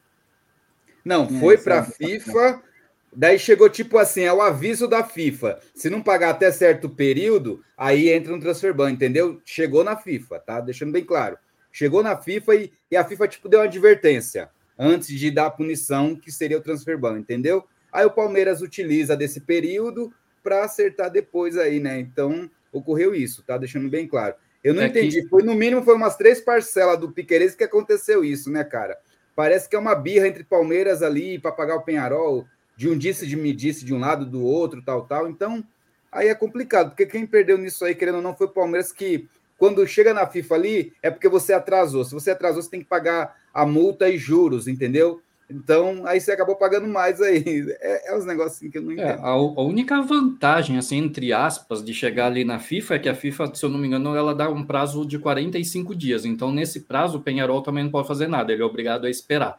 Não, 1.03 1.27
foi 1.27 1.57
para 1.57 1.81
a 1.81 1.85
FIFA. 1.85 2.63
Daí 3.11 3.39
chegou 3.39 3.71
tipo 3.71 3.97
assim, 3.97 4.21
é 4.21 4.33
o 4.33 4.43
aviso 4.43 4.87
da 4.87 5.03
FIFA. 5.03 5.59
Se 5.75 5.89
não 5.89 6.03
pagar 6.03 6.31
até 6.31 6.53
certo 6.53 6.87
período, 6.87 7.65
aí 7.79 8.11
entra 8.11 8.31
no 8.31 8.41
transfer 8.41 8.75
ban, 8.75 8.91
entendeu? 8.91 9.41
Chegou 9.47 9.83
na 9.83 9.97
FIFA, 9.97 10.39
tá? 10.39 10.61
Deixando 10.61 10.93
bem 10.93 11.03
claro. 11.03 11.39
Chegou 11.73 12.03
na 12.03 12.15
FIFA 12.15 12.57
e, 12.57 12.73
e 12.91 12.97
a 12.97 13.05
FIFA 13.05 13.27
tipo 13.27 13.49
deu 13.49 13.61
uma 13.61 13.65
advertência 13.65 14.51
antes 14.81 15.09
de 15.09 15.31
dar 15.31 15.47
a 15.47 15.51
punição, 15.51 16.17
que 16.17 16.33
seria 16.33 16.57
o 16.57 16.63
transfer 16.63 16.97
ban, 16.97 17.19
entendeu? 17.19 17.67
Aí 17.93 18.07
o 18.07 18.11
Palmeiras 18.11 18.63
utiliza 18.63 19.15
desse 19.15 19.43
período 19.43 20.11
para 20.43 20.65
acertar 20.65 21.11
depois 21.11 21.59
aí, 21.59 21.79
né? 21.79 22.01
Então, 22.01 22.51
ocorreu 22.73 23.15
isso, 23.15 23.43
tá? 23.43 23.59
Deixando 23.59 23.91
bem 23.91 24.09
claro. 24.09 24.35
Eu 24.65 24.73
não 24.73 24.83
é 24.83 24.87
entendi. 24.87 25.23
Que... 25.23 25.29
Foi 25.29 25.43
no 25.43 25.55
mínimo 25.55 25.83
foi 25.83 25.95
umas 25.95 26.17
três 26.17 26.41
parcelas 26.41 26.99
do 26.99 27.13
Piqueires 27.13 27.55
que 27.55 27.63
aconteceu 27.63 28.25
isso, 28.25 28.51
né, 28.51 28.65
cara? 28.65 28.97
Parece 29.37 29.69
que 29.69 29.77
é 29.77 29.79
uma 29.79 29.95
birra 29.95 30.29
entre 30.29 30.45
Palmeiras 30.45 31.03
ali 31.03 31.39
para 31.39 31.53
pagar 31.53 31.77
o 31.77 31.83
Penharol, 31.83 32.47
de 32.75 32.89
um 32.89 32.97
disse 32.97 33.27
de 33.27 33.37
me 33.37 33.53
disse 33.53 33.85
de 33.85 33.93
um 33.93 33.99
lado 33.99 34.25
do 34.25 34.43
outro, 34.43 34.83
tal, 34.83 35.07
tal. 35.07 35.29
Então, 35.29 35.63
aí 36.11 36.29
é 36.29 36.35
complicado, 36.35 36.91
porque 36.91 37.05
quem 37.05 37.27
perdeu 37.27 37.59
nisso 37.59 37.85
aí, 37.85 37.95
querendo 37.95 38.17
ou 38.17 38.23
não, 38.23 38.35
foi 38.35 38.47
o 38.47 38.51
Palmeiras 38.51 38.91
que 38.93 39.29
quando 39.59 39.87
chega 39.87 40.15
na 40.15 40.27
FIFA 40.27 40.55
ali, 40.55 40.93
é 41.03 41.11
porque 41.11 41.29
você 41.29 41.53
atrasou. 41.53 42.03
Se 42.03 42.15
você 42.15 42.31
atrasou, 42.31 42.63
você 42.63 42.71
tem 42.71 42.81
que 42.81 42.87
pagar 42.87 43.37
a 43.53 43.67
multa 43.67 44.09
e 44.09 44.19
juros, 44.19 44.69
entendeu? 44.69 45.21
Então, 45.51 46.07
aí 46.07 46.21
você 46.21 46.31
acabou 46.31 46.55
pagando 46.55 46.87
mais 46.87 47.21
aí. 47.21 47.41
É, 47.81 48.13
é 48.13 48.17
uns 48.17 48.25
negócios 48.25 48.71
que 48.71 48.79
eu 48.79 48.83
não 48.83 48.93
é, 48.93 48.95
entendo. 48.95 49.09
É, 49.09 49.13
a, 49.15 49.31
a, 49.31 49.63
única 49.63 50.01
vantagem, 50.01 50.79
assim, 50.79 50.99
entre 50.99 51.33
aspas, 51.33 51.85
de 51.85 51.93
chegar 51.93 52.27
ali 52.27 52.45
na 52.45 52.59
FIFA 52.59 52.95
é 52.95 52.99
que 52.99 53.09
a 53.09 53.15
FIFA, 53.15 53.55
se 53.55 53.65
eu 53.65 53.69
não 53.69 53.79
me 53.79 53.87
engano, 53.87 54.15
ela 54.15 54.35
dá 54.35 54.49
um 54.49 54.65
prazo 54.65 55.05
de 55.05 55.19
45 55.19 55.95
dias. 55.95 56.25
Então, 56.25 56.53
nesse 56.53 56.81
prazo, 56.81 57.19
o 57.19 57.21
Penharol 57.21 57.63
também 57.63 57.85
não 57.85 57.91
pode 57.91 58.07
fazer 58.07 58.29
nada, 58.29 58.53
ele 58.53 58.63
é 58.63 58.65
obrigado 58.65 59.07
a 59.07 59.11
esperar. 59.11 59.59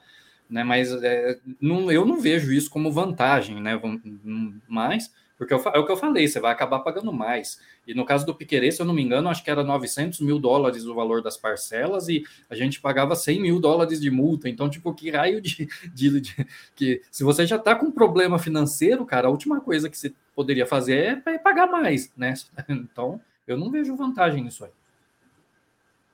Né? 0.49 0.63
Mas 0.63 0.91
é, 1.04 1.39
não, 1.60 1.91
eu 1.91 2.06
não 2.06 2.19
vejo 2.19 2.54
isso 2.54 2.69
como 2.69 2.91
vantagem, 2.91 3.62
né? 3.62 3.80
Mas 4.67 5.12
porque 5.41 5.56
eu, 5.56 5.62
é 5.73 5.80
o 5.80 5.86
que 5.88 5.91
eu 5.91 5.97
falei, 5.97 6.27
você 6.27 6.39
vai 6.39 6.51
acabar 6.51 6.82
pagando 6.82 7.12
mais. 7.12 7.60
E 7.88 7.95
no 7.95 8.06
caso 8.06 8.27
do 8.27 8.36
Piquerez, 8.36 8.75
se 8.75 8.82
eu 8.84 8.86
não 8.86 8.93
me 8.93 9.01
engano, 9.01 9.27
acho 9.27 9.43
que 9.43 9.49
era 9.49 9.63
900 9.63 10.19
mil 10.19 10.38
dólares 10.38 10.86
o 10.86 10.93
valor 10.93 11.23
das 11.23 11.36
parcelas 11.36 12.08
e 12.08 12.23
a 12.47 12.54
gente 12.54 12.80
pagava 12.80 13.15
100 13.15 13.41
mil 13.41 13.60
dólares 13.60 13.99
de 13.99 14.12
multa. 14.12 14.47
Então, 14.47 14.69
tipo, 14.69 14.93
que 14.93 15.10
raio 15.10 15.41
de. 15.41 15.67
de, 15.91 16.21
de 16.21 16.47
que 16.75 17.01
Se 17.10 17.23
você 17.23 17.47
já 17.47 17.56
está 17.56 17.73
com 17.73 17.91
problema 17.91 18.38
financeiro, 18.38 19.04
cara, 19.04 19.30
a 19.30 19.32
última 19.32 19.60
coisa 19.60 19.89
que 19.89 19.97
você 19.97 20.13
poderia 20.36 20.67
fazer 20.67 21.23
é, 21.25 21.34
é 21.34 21.39
pagar 21.39 21.65
mais, 21.65 22.12
né? 22.15 22.36
Então, 22.69 23.19
eu 23.47 23.58
não 23.58 23.71
vejo 23.71 23.95
vantagem 23.95 24.43
nisso 24.43 24.63
aí. 24.63 24.71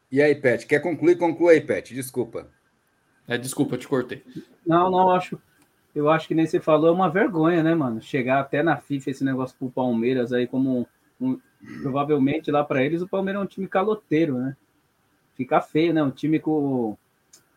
E 0.09 0.21
aí, 0.21 0.35
Pet, 0.35 0.65
quer 0.65 0.79
concluir? 0.79 1.17
Conclui 1.17 1.55
aí, 1.55 1.59
Pet, 1.59 1.93
desculpa. 1.93 2.49
É, 3.27 3.37
desculpa, 3.37 3.75
eu 3.75 3.79
te 3.79 3.89
cortei. 3.89 4.23
Não, 4.65 4.89
não, 4.89 5.11
acho 5.11 5.37
eu 5.97 6.11
acho 6.11 6.27
que 6.27 6.35
nem 6.35 6.45
você 6.45 6.59
falou, 6.59 6.89
é 6.89 6.91
uma 6.91 7.09
vergonha, 7.09 7.63
né, 7.63 7.73
mano? 7.73 7.99
Chegar 7.99 8.39
até 8.39 8.61
na 8.61 8.77
FIFA 8.77 9.09
esse 9.09 9.23
negócio 9.23 9.57
pro 9.57 9.71
Palmeiras 9.71 10.31
aí, 10.31 10.45
como 10.45 10.87
um, 11.19 11.27
um, 11.27 11.39
provavelmente 11.81 12.51
lá 12.51 12.63
para 12.63 12.83
eles 12.83 13.01
o 13.01 13.07
Palmeiras 13.07 13.41
é 13.41 13.43
um 13.43 13.47
time 13.47 13.67
caloteiro, 13.67 14.37
né? 14.37 14.55
Fica 15.35 15.59
feio, 15.59 15.93
né? 15.93 16.03
Um 16.03 16.11
time 16.11 16.39
com 16.39 16.95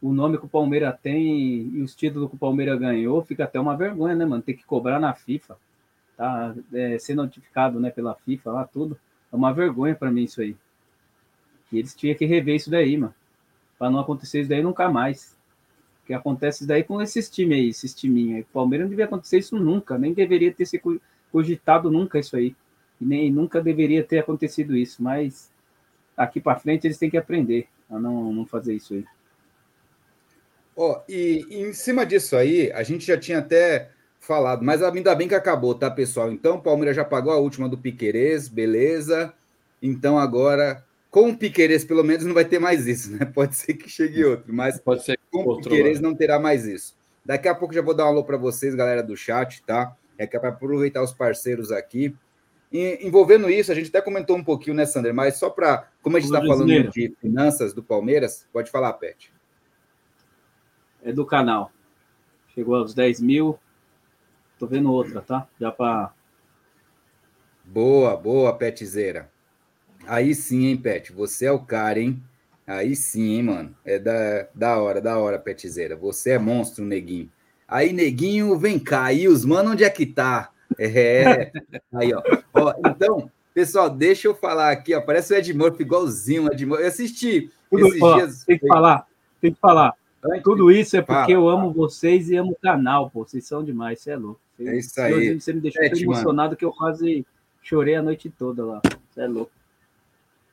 o 0.00 0.12
nome 0.12 0.38
que 0.38 0.46
o 0.46 0.48
Palmeiras 0.48 0.98
tem 1.02 1.22
e 1.22 1.82
os 1.82 1.94
títulos 1.94 2.30
que 2.30 2.36
o 2.36 2.38
Palmeiras 2.38 2.78
ganhou, 2.80 3.22
fica 3.22 3.44
até 3.44 3.60
uma 3.60 3.76
vergonha, 3.76 4.14
né, 4.14 4.24
mano? 4.24 4.42
Tem 4.42 4.56
que 4.56 4.64
cobrar 4.64 4.98
na 4.98 5.12
FIFA, 5.12 5.58
tá? 6.16 6.54
É, 6.72 6.98
ser 6.98 7.14
notificado, 7.14 7.78
né, 7.78 7.90
pela 7.90 8.14
FIFA 8.14 8.52
lá, 8.52 8.64
tudo. 8.64 8.98
É 9.30 9.36
uma 9.36 9.52
vergonha 9.52 9.94
para 9.94 10.10
mim 10.10 10.24
isso 10.24 10.40
aí. 10.40 10.56
E 11.70 11.78
eles 11.78 11.94
tinham 11.94 12.16
que 12.16 12.24
rever 12.24 12.56
isso 12.56 12.70
daí, 12.70 12.96
mano. 12.96 13.14
Para 13.78 13.90
não 13.90 14.00
acontecer 14.00 14.40
isso 14.40 14.48
daí 14.48 14.62
nunca 14.62 14.88
mais 14.88 15.38
que 16.10 16.14
acontece 16.14 16.66
daí 16.66 16.82
com 16.82 17.00
esses 17.00 17.30
times 17.30 17.56
aí, 17.56 17.68
esses 17.68 17.94
timinhos 17.94 18.38
aí. 18.38 18.40
O 18.42 18.46
Palmeiras 18.46 18.84
não 18.84 18.90
devia 18.90 19.04
acontecer 19.04 19.38
isso 19.38 19.56
nunca, 19.56 19.96
nem 19.96 20.12
deveria 20.12 20.52
ter 20.52 20.66
se 20.66 20.82
cogitado 21.30 21.88
nunca 21.88 22.18
isso 22.18 22.36
aí. 22.36 22.56
E 23.00 23.04
nem 23.04 23.30
nunca 23.30 23.62
deveria 23.62 24.02
ter 24.02 24.18
acontecido 24.18 24.76
isso, 24.76 25.00
mas 25.00 25.52
aqui 26.16 26.40
para 26.40 26.58
frente 26.58 26.84
eles 26.84 26.98
têm 26.98 27.08
que 27.08 27.16
aprender 27.16 27.68
a 27.88 27.96
não, 27.96 28.32
não 28.32 28.44
fazer 28.44 28.74
isso 28.74 28.94
aí. 28.94 29.04
Ó, 30.76 30.96
oh, 30.96 31.02
e, 31.08 31.46
e 31.48 31.60
em 31.62 31.72
cima 31.72 32.04
disso 32.04 32.36
aí, 32.36 32.72
a 32.72 32.82
gente 32.82 33.06
já 33.06 33.16
tinha 33.16 33.38
até 33.38 33.90
falado, 34.18 34.64
mas 34.64 34.82
ainda 34.82 35.14
bem 35.14 35.28
que 35.28 35.34
acabou, 35.36 35.76
tá, 35.76 35.88
pessoal? 35.88 36.32
Então, 36.32 36.56
o 36.56 36.60
Palmeiras 36.60 36.96
já 36.96 37.04
pagou 37.04 37.32
a 37.32 37.36
última 37.36 37.68
do 37.68 37.78
Piquerez, 37.78 38.48
beleza. 38.48 39.32
Então, 39.80 40.18
agora 40.18 40.84
com 41.08 41.30
o 41.30 41.36
Piqueires, 41.36 41.84
pelo 41.84 42.04
menos, 42.04 42.24
não 42.24 42.34
vai 42.34 42.44
ter 42.44 42.58
mais 42.58 42.86
isso, 42.86 43.12
né? 43.12 43.24
Pode 43.34 43.56
ser 43.56 43.74
que 43.74 43.88
chegue 43.88 44.24
outro, 44.24 44.52
mas 44.52 44.80
Pode 44.80 45.04
ser 45.04 45.19
com 45.30 45.42
o 45.42 45.56
Piqueires 45.56 46.00
não 46.00 46.14
terá 46.14 46.38
mais 46.38 46.66
isso. 46.66 46.96
Daqui 47.24 47.48
a 47.48 47.54
pouco 47.54 47.74
já 47.74 47.82
vou 47.82 47.94
dar 47.94 48.06
um 48.06 48.08
alô 48.08 48.24
para 48.24 48.36
vocês, 48.36 48.74
galera 48.74 49.02
do 49.02 49.16
chat, 49.16 49.62
tá? 49.62 49.96
É 50.18 50.26
que 50.26 50.36
é 50.36 50.40
para 50.40 50.50
aproveitar 50.50 51.02
os 51.02 51.12
parceiros 51.12 51.70
aqui. 51.70 52.14
E, 52.72 53.06
envolvendo 53.06 53.50
isso, 53.50 53.72
a 53.72 53.74
gente 53.74 53.88
até 53.88 54.00
comentou 54.00 54.36
um 54.36 54.44
pouquinho, 54.44 54.76
né, 54.76 54.86
Sander? 54.86 55.12
Mas 55.12 55.36
só 55.36 55.50
para. 55.50 55.88
Como 56.02 56.16
a 56.16 56.20
gente 56.20 56.32
está 56.32 56.44
falando 56.46 56.90
de 56.90 57.14
finanças 57.20 57.72
do 57.74 57.82
Palmeiras, 57.82 58.46
pode 58.52 58.70
falar, 58.70 58.92
Pet. 58.94 59.32
É 61.02 61.12
do 61.12 61.26
canal. 61.26 61.72
Chegou 62.54 62.76
aos 62.76 62.94
10 62.94 63.20
mil. 63.20 63.58
Tô 64.58 64.66
vendo 64.66 64.92
outra, 64.92 65.20
tá? 65.20 65.48
Já 65.58 65.72
para. 65.72 66.12
Boa, 67.64 68.16
boa, 68.16 68.54
Petzeira. 68.56 69.30
Aí 70.06 70.34
sim, 70.34 70.66
hein, 70.66 70.76
Pet? 70.76 71.12
Você 71.12 71.46
é 71.46 71.52
o 71.52 71.60
cara, 71.60 71.98
hein? 71.98 72.22
Aí 72.66 72.94
sim, 72.94 73.34
hein, 73.34 73.42
mano? 73.42 73.74
É 73.84 73.98
da, 73.98 74.46
da 74.54 74.78
hora, 74.78 75.00
da 75.00 75.18
hora, 75.18 75.38
Petzeira. 75.38 75.96
Você 75.96 76.30
é 76.30 76.38
monstro, 76.38 76.84
neguinho. 76.84 77.30
Aí, 77.66 77.92
neguinho, 77.92 78.58
vem 78.58 78.78
cá. 78.78 79.12
E 79.12 79.28
os 79.28 79.44
mano, 79.44 79.70
onde 79.72 79.84
é 79.84 79.90
que 79.90 80.04
tá? 80.06 80.50
É. 80.78 81.52
Aí, 81.92 82.12
ó. 82.14 82.22
ó. 82.54 82.74
Então, 82.86 83.30
pessoal, 83.52 83.90
deixa 83.90 84.28
eu 84.28 84.34
falar 84.34 84.70
aqui, 84.70 84.94
ó. 84.94 85.00
Parece 85.00 85.32
o 85.32 85.36
Ed 85.36 85.52
Murphy, 85.54 85.82
igualzinho 85.82 86.44
o 86.44 86.52
Ed 86.52 86.66
Murphy. 86.66 86.82
Eu 86.82 86.88
assisti 86.88 87.50
Tudo, 87.70 87.88
esses 87.88 88.02
ó, 88.02 88.16
dias. 88.16 88.44
Tem 88.44 88.58
que 88.58 88.66
falar, 88.66 89.06
tem 89.40 89.52
que 89.52 89.60
falar. 89.60 89.94
Tudo 90.44 90.70
isso 90.70 90.96
é 90.96 91.00
porque 91.00 91.32
Fala. 91.32 91.32
eu 91.32 91.48
amo 91.48 91.72
vocês 91.72 92.28
e 92.28 92.36
amo 92.36 92.52
o 92.52 92.56
canal, 92.60 93.10
pô. 93.10 93.24
Vocês 93.24 93.46
são 93.46 93.64
demais, 93.64 94.00
você 94.00 94.10
é 94.10 94.16
louco. 94.16 94.40
é 94.60 94.76
isso 94.76 95.00
aí. 95.00 95.40
Você 95.40 95.52
me 95.52 95.60
deixou 95.60 95.80
Pet, 95.80 96.02
emocionado 96.02 96.48
mano. 96.48 96.56
que 96.56 96.64
eu 96.64 96.72
quase 96.72 97.26
chorei 97.62 97.94
a 97.94 98.02
noite 98.02 98.28
toda 98.28 98.64
lá. 98.64 98.82
Você 99.10 99.22
é 99.22 99.26
louco. 99.26 99.50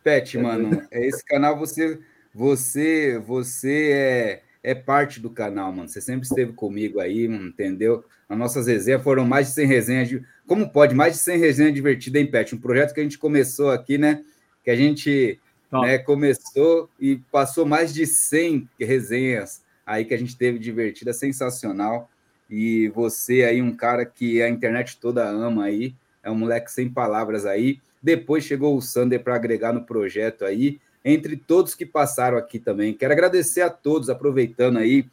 Pet, 0.07 0.37
é 0.37 0.41
mano, 0.41 0.87
é 0.89 1.05
esse 1.05 1.21
canal 1.25 1.59
você 1.59 1.99
você 2.33 3.21
você 3.25 3.91
é 3.91 4.41
é 4.63 4.73
parte 4.75 5.19
do 5.19 5.29
canal, 5.29 5.71
mano. 5.71 5.87
Você 5.87 6.01
sempre 6.01 6.27
esteve 6.27 6.51
comigo 6.53 6.99
aí, 6.99 7.25
entendeu? 7.25 8.03
As 8.27 8.37
nossas 8.37 8.67
resenhas 8.67 9.01
foram 9.01 9.25
mais 9.25 9.47
de 9.47 9.53
100 9.53 9.67
resenhas. 9.67 10.09
De... 10.09 10.23
Como 10.45 10.69
pode? 10.69 10.93
Mais 10.93 11.13
de 11.13 11.19
100 11.19 11.37
resenhas 11.39 11.73
divertidas, 11.73 12.21
hein, 12.21 12.29
Pet? 12.29 12.53
Um 12.53 12.57
projeto 12.57 12.93
que 12.93 12.99
a 12.99 13.03
gente 13.03 13.17
começou 13.17 13.71
aqui, 13.71 13.97
né? 13.97 14.23
Que 14.63 14.69
a 14.69 14.75
gente 14.75 15.39
né, 15.71 15.97
começou 15.99 16.89
e 16.99 17.17
passou 17.31 17.65
mais 17.65 17.93
de 17.93 18.05
100 18.05 18.69
resenhas 18.79 19.61
aí 19.85 20.03
que 20.03 20.13
a 20.13 20.17
gente 20.17 20.37
teve 20.37 20.59
divertida, 20.59 21.13
sensacional. 21.13 22.09
E 22.49 22.89
você 22.89 23.43
aí, 23.43 23.61
um 23.61 23.75
cara 23.75 24.05
que 24.05 24.41
a 24.41 24.49
internet 24.49 24.99
toda 24.99 25.25
ama 25.25 25.65
aí, 25.65 25.95
é 26.23 26.29
um 26.29 26.35
moleque 26.35 26.71
sem 26.71 26.89
palavras 26.89 27.45
aí. 27.45 27.79
Depois 28.07 28.45
chegou 28.45 28.77
o 28.77 28.81
Sander 28.81 29.21
para 29.21 29.35
agregar 29.35 29.73
no 29.73 29.83
projeto 29.83 30.45
aí, 30.45 30.79
entre 31.03 31.35
todos 31.35 31.75
que 31.75 31.85
passaram 31.85 32.37
aqui 32.37 32.57
também. 32.57 32.93
Quero 32.93 33.11
agradecer 33.11 33.59
a 33.59 33.69
todos, 33.69 34.09
aproveitando 34.09 34.77
aí, 34.77 35.05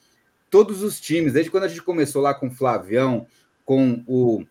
todos 0.49 0.81
os 0.81 1.01
times, 1.01 1.33
desde 1.33 1.51
quando 1.51 1.65
a 1.65 1.69
gente 1.69 1.83
começou 1.83 2.23
lá 2.23 2.33
com 2.33 2.47
o 2.47 2.51
Flavião, 2.53 3.27
com 3.65 4.05
o, 4.07 4.45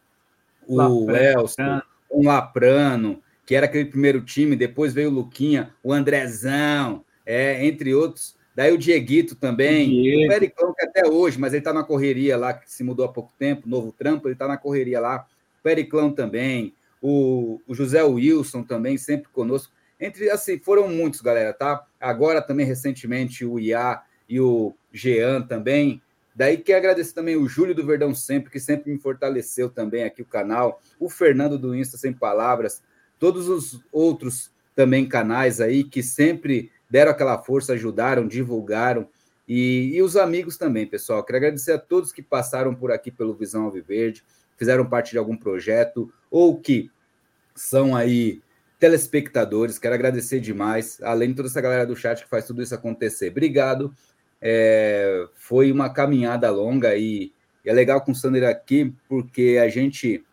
o 0.68 1.10
Elson, 1.10 1.82
com 2.10 2.20
o 2.20 2.26
Laprano, 2.26 3.24
que 3.46 3.56
era 3.56 3.66
aquele 3.66 3.86
primeiro 3.86 4.20
time, 4.20 4.58
depois 4.58 4.94
veio 4.94 5.10
o 5.10 5.14
Luquinha, 5.14 5.74
o 5.82 5.94
Andrezão, 5.94 7.06
é, 7.26 7.66
entre 7.66 7.96
outros. 7.96 8.36
Daí 8.54 8.74
o 8.74 8.78
Dieguito 8.78 9.36
também, 9.36 9.90
Diego. 9.90 10.26
o 10.26 10.28
Pericão, 10.28 10.74
que 10.78 10.84
até 10.84 11.08
hoje, 11.08 11.40
mas 11.40 11.54
ele 11.54 11.62
está 11.62 11.72
na 11.72 11.86
correria 11.86 12.36
lá, 12.36 12.54
que 12.54 12.70
se 12.70 12.84
mudou 12.84 13.06
há 13.06 13.10
pouco 13.10 13.32
tempo, 13.40 13.70
novo 13.70 13.94
trampo, 13.94 14.28
ele 14.28 14.34
está 14.34 14.50
na 14.50 14.58
correria 14.58 15.00
lá. 15.00 15.26
O 15.62 15.64
Periclão 15.64 16.12
também, 16.12 16.74
o, 17.06 17.60
o 17.68 17.76
José 17.76 18.02
Wilson 18.02 18.64
também, 18.64 18.98
sempre 18.98 19.30
conosco. 19.30 19.74
Entre, 20.00 20.30
assim, 20.30 20.58
foram 20.58 20.88
muitos, 20.88 21.20
galera, 21.20 21.52
tá? 21.52 21.86
Agora 22.00 22.42
também, 22.42 22.66
recentemente, 22.66 23.44
o 23.44 23.60
Iá 23.60 24.02
e 24.28 24.40
o 24.40 24.74
Jean 24.90 25.42
também. 25.42 26.02
Daí 26.34 26.58
que 26.58 26.72
agradecer 26.72 27.14
também 27.14 27.36
o 27.36 27.46
Júlio 27.46 27.76
do 27.76 27.86
Verdão 27.86 28.16
Sempre, 28.16 28.50
que 28.50 28.60
sempre 28.60 28.90
me 28.90 28.98
fortaleceu 28.98 29.70
também 29.70 30.06
aqui 30.06 30.22
o 30.22 30.26
canal. 30.26 30.82
O 30.98 31.10
Fernando 31.10 31.60
do 31.60 31.76
Insta 31.76 31.98
Sem 31.98 32.14
Palavras. 32.14 32.82
Todos 33.20 33.50
os 33.50 33.82
outros 33.92 34.50
também 34.74 35.06
canais 35.06 35.60
aí 35.60 35.84
que 35.84 36.02
sempre 36.02 36.72
deram 36.90 37.12
aquela 37.12 37.38
força, 37.38 37.74
ajudaram, 37.74 38.26
divulgaram. 38.26 39.10
E, 39.46 39.92
e 39.94 40.02
os 40.02 40.16
amigos 40.16 40.58
também, 40.58 40.88
pessoal. 40.88 41.22
Quero 41.22 41.38
agradecer 41.38 41.74
a 41.74 41.78
todos 41.78 42.14
que 42.14 42.22
passaram 42.22 42.74
por 42.74 42.94
aqui 42.94 43.12
pelo 43.12 43.36
Visão 43.36 43.66
Alviverde, 43.66 44.24
fizeram 44.58 44.86
parte 44.86 45.12
de 45.12 45.18
algum 45.18 45.36
projeto, 45.36 46.12
ou 46.30 46.60
que 46.60 46.90
são 47.56 47.96
aí 47.96 48.42
telespectadores. 48.80 49.80
Quero 49.80 49.96
agradecer 49.96 50.40
demais, 50.40 51.00
além 51.02 51.30
de 51.30 51.36
toda 51.36 51.48
essa 51.48 51.62
galera 51.62 51.86
do 51.86 51.96
chat 51.96 52.24
que 52.24 52.30
faz 52.30 52.46
tudo 52.46 52.62
isso 52.62 52.76
acontecer. 52.76 53.30
Obrigado. 53.30 53.94
É, 54.42 55.26
foi 55.36 55.72
uma 55.72 55.90
caminhada 55.90 56.50
longa 56.50 56.96
e, 56.96 57.32
e, 57.64 57.70
é 57.70 57.72
legal 57.72 58.02
com 58.02 58.12
o 58.12 58.16
Sander 58.16 58.44
aqui, 58.44 58.94
porque 59.08 59.58
a 59.62 59.70
gente, 59.70 60.24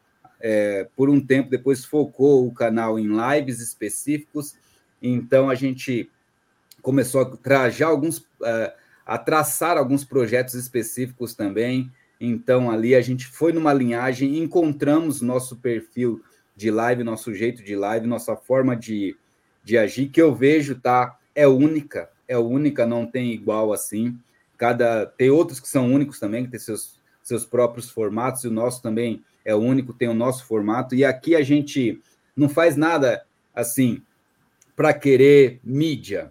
é, 0.40 0.88
por 0.96 1.08
um 1.08 1.24
tempo, 1.24 1.48
depois 1.48 1.84
focou 1.84 2.44
o 2.44 2.52
canal 2.52 2.98
em 2.98 3.06
lives 3.06 3.60
específicos. 3.60 4.56
Então 5.00 5.48
a 5.48 5.54
gente 5.54 6.10
começou 6.82 7.20
a 7.20 7.36
trajar 7.36 7.88
alguns, 7.88 8.18
uh, 8.18 8.72
a 9.06 9.16
traçar 9.16 9.78
alguns 9.78 10.04
projetos 10.04 10.54
específicos 10.54 11.34
também. 11.34 11.90
Então 12.20 12.70
ali 12.70 12.94
a 12.94 13.00
gente 13.00 13.26
foi 13.26 13.52
numa 13.52 13.72
linhagem, 13.72 14.38
encontramos 14.38 15.22
nosso 15.22 15.56
perfil 15.56 16.22
de 16.54 16.70
live, 16.70 17.02
nosso 17.02 17.34
jeito 17.34 17.64
de 17.64 17.74
live, 17.74 18.06
nossa 18.06 18.36
forma 18.36 18.76
de, 18.76 19.16
de 19.64 19.78
agir, 19.78 20.08
que 20.08 20.20
eu 20.20 20.34
vejo, 20.34 20.78
tá? 20.78 21.18
É 21.34 21.48
única, 21.48 22.10
é 22.28 22.36
única, 22.36 22.86
não 22.86 23.06
tem 23.06 23.32
igual 23.32 23.72
assim. 23.72 24.18
Cada 24.58 25.06
tem 25.06 25.30
outros 25.30 25.58
que 25.58 25.68
são 25.68 25.90
únicos 25.90 26.20
também, 26.20 26.44
que 26.44 26.50
tem 26.50 26.60
seus, 26.60 27.00
seus 27.22 27.46
próprios 27.46 27.88
formatos, 27.88 28.44
e 28.44 28.48
o 28.48 28.52
nosso 28.52 28.82
também 28.82 29.24
é 29.42 29.54
único, 29.54 29.94
tem 29.94 30.08
o 30.08 30.14
nosso 30.14 30.44
formato. 30.44 30.94
E 30.94 31.02
aqui 31.02 31.34
a 31.34 31.42
gente 31.42 32.02
não 32.36 32.48
faz 32.48 32.76
nada 32.76 33.24
assim 33.54 34.02
para 34.76 34.92
querer 34.92 35.60
mídia, 35.64 36.30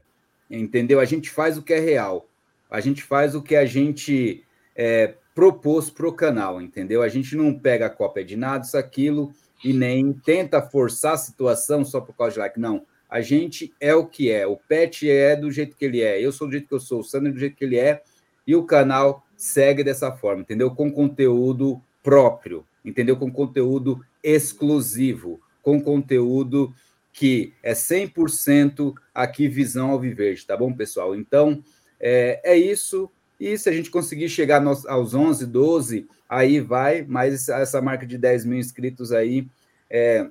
entendeu? 0.49 0.99
A 0.99 1.05
gente 1.05 1.31
faz 1.31 1.57
o 1.57 1.63
que 1.63 1.73
é 1.73 1.79
real, 1.79 2.29
a 2.69 2.79
gente 2.79 3.01
faz 3.01 3.33
o 3.33 3.41
que 3.41 3.55
a 3.55 3.65
gente 3.65 4.43
é, 4.75 5.15
propôs 5.33 5.89
para 5.89 6.07
o 6.07 6.13
canal, 6.13 6.61
entendeu? 6.61 7.01
A 7.01 7.07
gente 7.07 7.35
não 7.35 7.53
pega 7.57 7.85
a 7.85 7.89
cópia 7.89 8.23
de 8.23 8.35
nada, 8.35 8.65
isso, 8.65 8.77
aquilo, 8.77 9.33
e 9.63 9.73
nem 9.73 10.13
tenta 10.13 10.61
forçar 10.61 11.13
a 11.13 11.17
situação 11.17 11.83
só 11.85 12.01
por 12.01 12.15
causa 12.15 12.33
de 12.33 12.39
like. 12.39 12.59
Não, 12.59 12.85
a 13.09 13.21
gente 13.21 13.73
é 13.79 13.93
o 13.95 14.05
que 14.05 14.29
é. 14.29 14.45
O 14.45 14.55
Pet 14.55 15.09
é 15.09 15.35
do 15.35 15.51
jeito 15.51 15.75
que 15.75 15.85
ele 15.85 16.01
é. 16.01 16.21
Eu 16.23 16.31
sou 16.31 16.47
do 16.47 16.51
jeito 16.51 16.67
que 16.67 16.73
eu 16.73 16.79
sou. 16.79 16.99
O 16.99 17.03
Sandro 17.03 17.29
é 17.29 17.31
do 17.31 17.39
jeito 17.39 17.55
que 17.55 17.63
ele 17.63 17.77
é. 17.77 18.01
E 18.45 18.55
o 18.55 18.63
canal 18.63 19.25
segue 19.35 19.83
dessa 19.83 20.11
forma, 20.11 20.41
entendeu? 20.41 20.71
Com 20.71 20.91
conteúdo 20.91 21.81
próprio, 22.03 22.65
entendeu? 22.83 23.17
Com 23.17 23.31
conteúdo 23.31 24.03
exclusivo, 24.23 25.39
com 25.61 25.81
conteúdo 25.81 26.73
que 27.11 27.53
é 27.63 27.73
100% 27.73 28.93
aqui 29.13 29.47
visão 29.47 29.91
ao 29.91 29.99
viverde, 29.99 30.45
tá 30.45 30.55
bom, 30.55 30.71
pessoal? 30.73 31.15
Então, 31.15 31.63
é, 31.99 32.39
é 32.43 32.57
isso. 32.57 33.09
E 33.39 33.57
se 33.57 33.69
a 33.69 33.71
gente 33.71 33.89
conseguir 33.89 34.27
chegar 34.29 34.61
aos 34.87 35.13
11, 35.13 35.45
12, 35.45 36.07
aí 36.27 36.59
vai. 36.59 37.05
Mas 37.07 37.47
essa 37.47 37.81
marca 37.81 38.05
de 38.05 38.17
10 38.17 38.45
mil 38.45 38.59
inscritos 38.59 39.11
aí 39.11 39.47
é, 39.89 40.27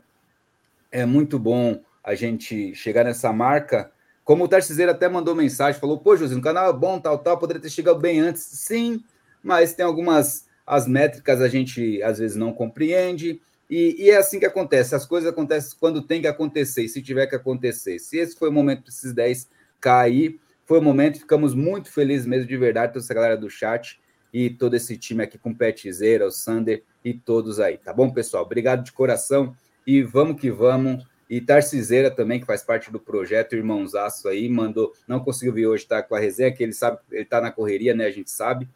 é 0.93 1.07
muito 1.07 1.39
bom 1.39 1.81
a 2.05 2.15
gente 2.15 2.75
chegar 2.75 3.05
nessa 3.05 3.33
marca. 3.33 3.91
Como 4.25 4.45
o 4.45 4.49
Tarciseiro 4.49 4.93
até 4.93 5.09
mandou 5.09 5.35
mensagem, 5.35 5.81
falou: 5.81 5.99
pô, 5.99 6.17
José, 6.17 6.35
o 6.35 6.43
canal 6.43 6.69
é 6.69 6.73
bom, 6.73 7.01
tal, 7.01 7.19
tal, 7.19 7.39
poderia 7.39 7.63
ter 7.63 7.71
chegado 7.71 7.99
bem 7.99 8.21
antes. 8.21 8.43
Sim, 8.43 9.03
mas 9.43 9.73
tem 9.73 9.87
algumas 9.87 10.47
as 10.67 10.87
métricas 10.87 11.41
a 11.41 11.49
gente 11.49 12.03
às 12.03 12.19
vezes 12.19 12.37
não 12.37 12.53
compreende. 12.53 13.41
E, 13.71 13.97
e, 13.99 14.11
é 14.11 14.17
assim 14.17 14.39
que 14.39 14.47
acontece. 14.47 14.95
As 14.95 15.07
coisas 15.07 15.31
acontecem 15.31 15.77
quando 15.81 16.03
tem 16.03 16.21
que 16.21 16.27
acontecer, 16.27 16.89
se 16.89 17.03
tiver 17.03 17.27
que 17.27 17.35
acontecer. 17.35 17.99
Se 17.99 18.19
esse 18.19 18.39
foi 18.39 18.49
o 18.49 18.53
momento 18.53 18.83
para 18.83 18.91
esses 18.91 19.13
10 19.13 19.49
cair, 19.81 20.39
foi 20.69 20.79
o 20.79 20.83
momento. 20.83 21.19
Ficamos 21.19 21.55
muito 21.55 21.91
felizes 21.91 22.27
mesmo, 22.27 22.47
de 22.47 22.57
verdade, 22.59 22.93
toda 22.93 23.03
essa 23.03 23.15
galera 23.15 23.39
do 23.39 23.49
chat 23.49 23.99
e 24.33 24.51
todo 24.51 24.75
esse 24.75 24.99
time 24.99 25.25
aqui 25.25 25.39
com 25.39 25.51
o 25.51 25.57
Petzeira, 25.57 26.27
o 26.27 26.31
Sander 26.31 26.85
e 27.03 27.15
todos 27.15 27.59
aí. 27.59 27.79
Tá 27.79 27.91
bom, 27.91 28.11
pessoal? 28.13 28.45
Obrigado 28.45 28.85
de 28.85 28.93
coração 28.93 29.57
e 29.87 30.03
vamos 30.03 30.39
que 30.39 30.51
vamos. 30.51 31.03
E 31.31 31.41
Tarciseira 31.41 32.11
também, 32.11 32.39
que 32.39 32.47
faz 32.47 32.63
parte 32.63 32.93
do 32.93 33.01
projeto, 33.01 33.57
irmãozaço 33.57 34.29
aí, 34.29 34.47
mandou, 34.49 34.93
não 35.07 35.21
conseguiu 35.21 35.55
vir 35.55 35.67
hoje, 35.67 35.87
tá 35.87 36.03
com 36.03 36.15
a 36.15 36.19
resenha, 36.19 36.53
que 36.53 36.63
ele 36.63 36.73
sabe, 36.73 36.99
ele 37.11 37.25
tá 37.25 37.41
na 37.41 37.51
correria, 37.51 37.95
né? 37.95 38.05
A 38.05 38.11
gente 38.11 38.31
sabe. 38.31 38.69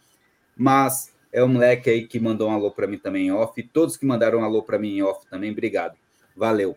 Mas 0.57 1.13
é 1.31 1.45
um 1.45 1.49
moleque 1.49 1.91
aí 1.91 2.07
que 2.07 2.19
mandou 2.19 2.49
um 2.49 2.53
alô 2.53 2.71
para 2.71 2.87
mim 2.87 2.97
também 2.97 3.27
em 3.27 3.33
off. 3.33 3.59
E 3.61 3.63
todos 3.63 3.99
que 3.99 4.07
mandaram 4.07 4.39
um 4.39 4.45
alô 4.45 4.63
para 4.63 4.79
mim 4.79 4.97
em 4.97 5.03
off 5.03 5.27
também, 5.29 5.51
obrigado. 5.51 5.95
Valeu. 6.35 6.75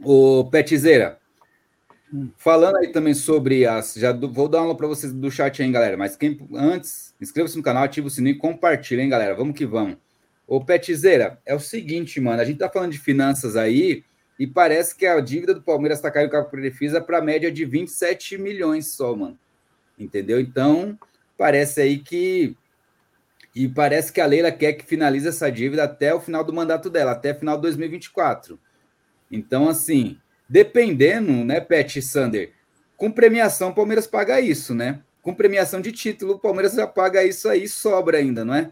O 0.00 0.44
Petizeira. 0.50 1.18
Falando 2.36 2.76
aí 2.76 2.92
também 2.92 3.14
sobre 3.14 3.66
as. 3.66 3.94
Já 3.94 4.12
do, 4.12 4.32
vou 4.32 4.48
dar 4.48 4.60
um 4.60 4.64
alô 4.64 4.74
para 4.74 4.86
vocês 4.86 5.12
do 5.12 5.30
chat 5.30 5.62
aí, 5.62 5.70
galera. 5.70 5.96
Mas 5.96 6.16
quem 6.16 6.38
antes, 6.54 7.14
inscreva-se 7.20 7.56
no 7.56 7.62
canal, 7.62 7.84
ativa 7.84 8.06
o 8.06 8.10
sininho 8.10 8.34
e 8.34 8.38
compartilha, 8.38 9.02
hein, 9.02 9.08
galera. 9.08 9.34
Vamos 9.34 9.56
que 9.56 9.66
vamos. 9.66 9.96
Ô, 10.46 10.62
Petizeira, 10.64 11.38
é 11.44 11.54
o 11.54 11.60
seguinte, 11.60 12.20
mano. 12.20 12.40
A 12.40 12.44
gente 12.44 12.58
tá 12.58 12.68
falando 12.68 12.92
de 12.92 12.98
finanças 12.98 13.56
aí 13.56 14.04
e 14.38 14.46
parece 14.46 14.96
que 14.96 15.06
a 15.06 15.18
dívida 15.20 15.54
do 15.54 15.62
Palmeiras 15.62 16.00
tá 16.00 16.10
caindo 16.10 16.30
com 16.30 16.36
a 16.36 16.44
Prefisa 16.44 17.00
para 17.00 17.22
média 17.22 17.50
de 17.50 17.64
27 17.64 18.36
milhões 18.38 18.88
só, 18.88 19.14
mano. 19.14 19.38
Entendeu? 19.98 20.40
Então, 20.40 20.98
parece 21.36 21.80
aí 21.80 21.98
que 21.98 22.56
e 23.54 23.68
parece 23.68 24.12
que 24.12 24.20
a 24.20 24.26
Leila 24.26 24.50
quer 24.50 24.72
que 24.72 24.84
finalize 24.84 25.28
essa 25.28 25.50
dívida 25.50 25.84
até 25.84 26.12
o 26.12 26.20
final 26.20 26.42
do 26.42 26.52
mandato 26.52 26.90
dela, 26.90 27.12
até 27.12 27.32
final 27.32 27.54
de 27.54 27.62
2024. 27.62 28.58
Então, 29.30 29.68
assim, 29.68 30.18
dependendo, 30.48 31.32
né, 31.44 31.60
Pet 31.60 32.00
Sander, 32.02 32.52
com 32.96 33.10
premiação 33.10 33.70
o 33.70 33.74
Palmeiras 33.74 34.06
paga 34.06 34.40
isso, 34.40 34.74
né? 34.74 35.00
Com 35.22 35.34
premiação 35.34 35.80
de 35.80 35.90
título, 35.90 36.34
o 36.34 36.38
Palmeiras 36.38 36.74
já 36.74 36.86
paga 36.86 37.24
isso 37.24 37.48
aí, 37.48 37.66
sobra 37.66 38.18
ainda, 38.18 38.44
não 38.44 38.54
é? 38.54 38.70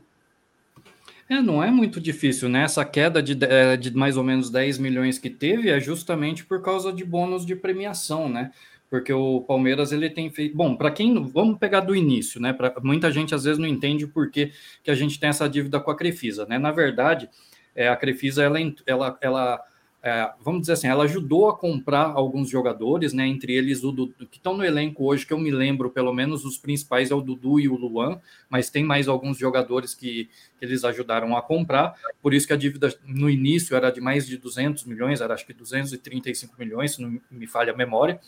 É, 1.28 1.40
não 1.40 1.64
é 1.64 1.70
muito 1.70 2.00
difícil, 2.00 2.48
né? 2.48 2.64
Essa 2.64 2.84
queda 2.84 3.22
de, 3.22 3.34
de 3.80 3.96
mais 3.96 4.16
ou 4.16 4.24
menos 4.24 4.50
10 4.50 4.78
milhões 4.78 5.18
que 5.18 5.30
teve 5.30 5.70
é 5.70 5.80
justamente 5.80 6.44
por 6.44 6.62
causa 6.62 6.92
de 6.92 7.04
bônus 7.04 7.46
de 7.46 7.56
premiação, 7.56 8.28
né? 8.28 8.50
porque 8.92 9.10
o 9.10 9.40
Palmeiras 9.40 9.90
ele 9.90 10.10
tem 10.10 10.30
feito. 10.30 10.54
Bom, 10.54 10.76
para 10.76 10.90
quem. 10.90 11.14
Vamos 11.30 11.56
pegar 11.56 11.80
do 11.80 11.96
início, 11.96 12.38
né? 12.38 12.52
Pra, 12.52 12.74
muita 12.82 13.10
gente 13.10 13.34
às 13.34 13.44
vezes 13.44 13.58
não 13.58 13.66
entende 13.66 14.06
por 14.06 14.30
que, 14.30 14.52
que 14.84 14.90
a 14.90 14.94
gente 14.94 15.18
tem 15.18 15.30
essa 15.30 15.48
dívida 15.48 15.80
com 15.80 15.90
a 15.90 15.96
Crefisa, 15.96 16.44
né? 16.44 16.58
Na 16.58 16.70
verdade, 16.70 17.26
é, 17.74 17.88
a 17.88 17.96
Crefisa 17.96 18.42
ela, 18.42 18.58
ela, 18.84 19.18
ela 19.22 19.60
é, 20.04 20.32
vamos 20.40 20.62
dizer 20.62 20.72
assim, 20.72 20.88
ela 20.88 21.04
ajudou 21.04 21.48
a 21.48 21.56
comprar 21.56 22.06
alguns 22.06 22.50
jogadores, 22.50 23.12
né? 23.12 23.24
Entre 23.24 23.54
eles 23.54 23.84
o 23.84 23.92
Dudu, 23.92 24.26
que 24.28 24.36
estão 24.36 24.56
no 24.56 24.64
elenco 24.64 25.04
hoje, 25.04 25.24
que 25.24 25.32
eu 25.32 25.38
me 25.38 25.50
lembro, 25.52 25.90
pelo 25.90 26.12
menos 26.12 26.44
os 26.44 26.58
principais 26.58 27.12
é 27.12 27.14
o 27.14 27.20
Dudu 27.20 27.60
e 27.60 27.68
o 27.68 27.76
Luan, 27.76 28.20
mas 28.50 28.68
tem 28.68 28.82
mais 28.82 29.06
alguns 29.06 29.38
jogadores 29.38 29.94
que, 29.94 30.28
que 30.58 30.64
eles 30.64 30.82
ajudaram 30.82 31.36
a 31.36 31.40
comprar. 31.40 31.94
Por 32.20 32.34
isso 32.34 32.48
que 32.48 32.52
a 32.52 32.56
dívida 32.56 32.92
no 33.06 33.30
início 33.30 33.76
era 33.76 33.90
de 33.90 34.00
mais 34.00 34.26
de 34.26 34.36
200 34.36 34.84
milhões, 34.86 35.20
era 35.20 35.34
acho 35.34 35.46
que 35.46 35.52
235 35.52 36.56
milhões, 36.58 36.96
se 36.96 37.02
não 37.02 37.20
me 37.30 37.46
falha 37.46 37.72
a 37.72 37.76
memória. 37.76 38.20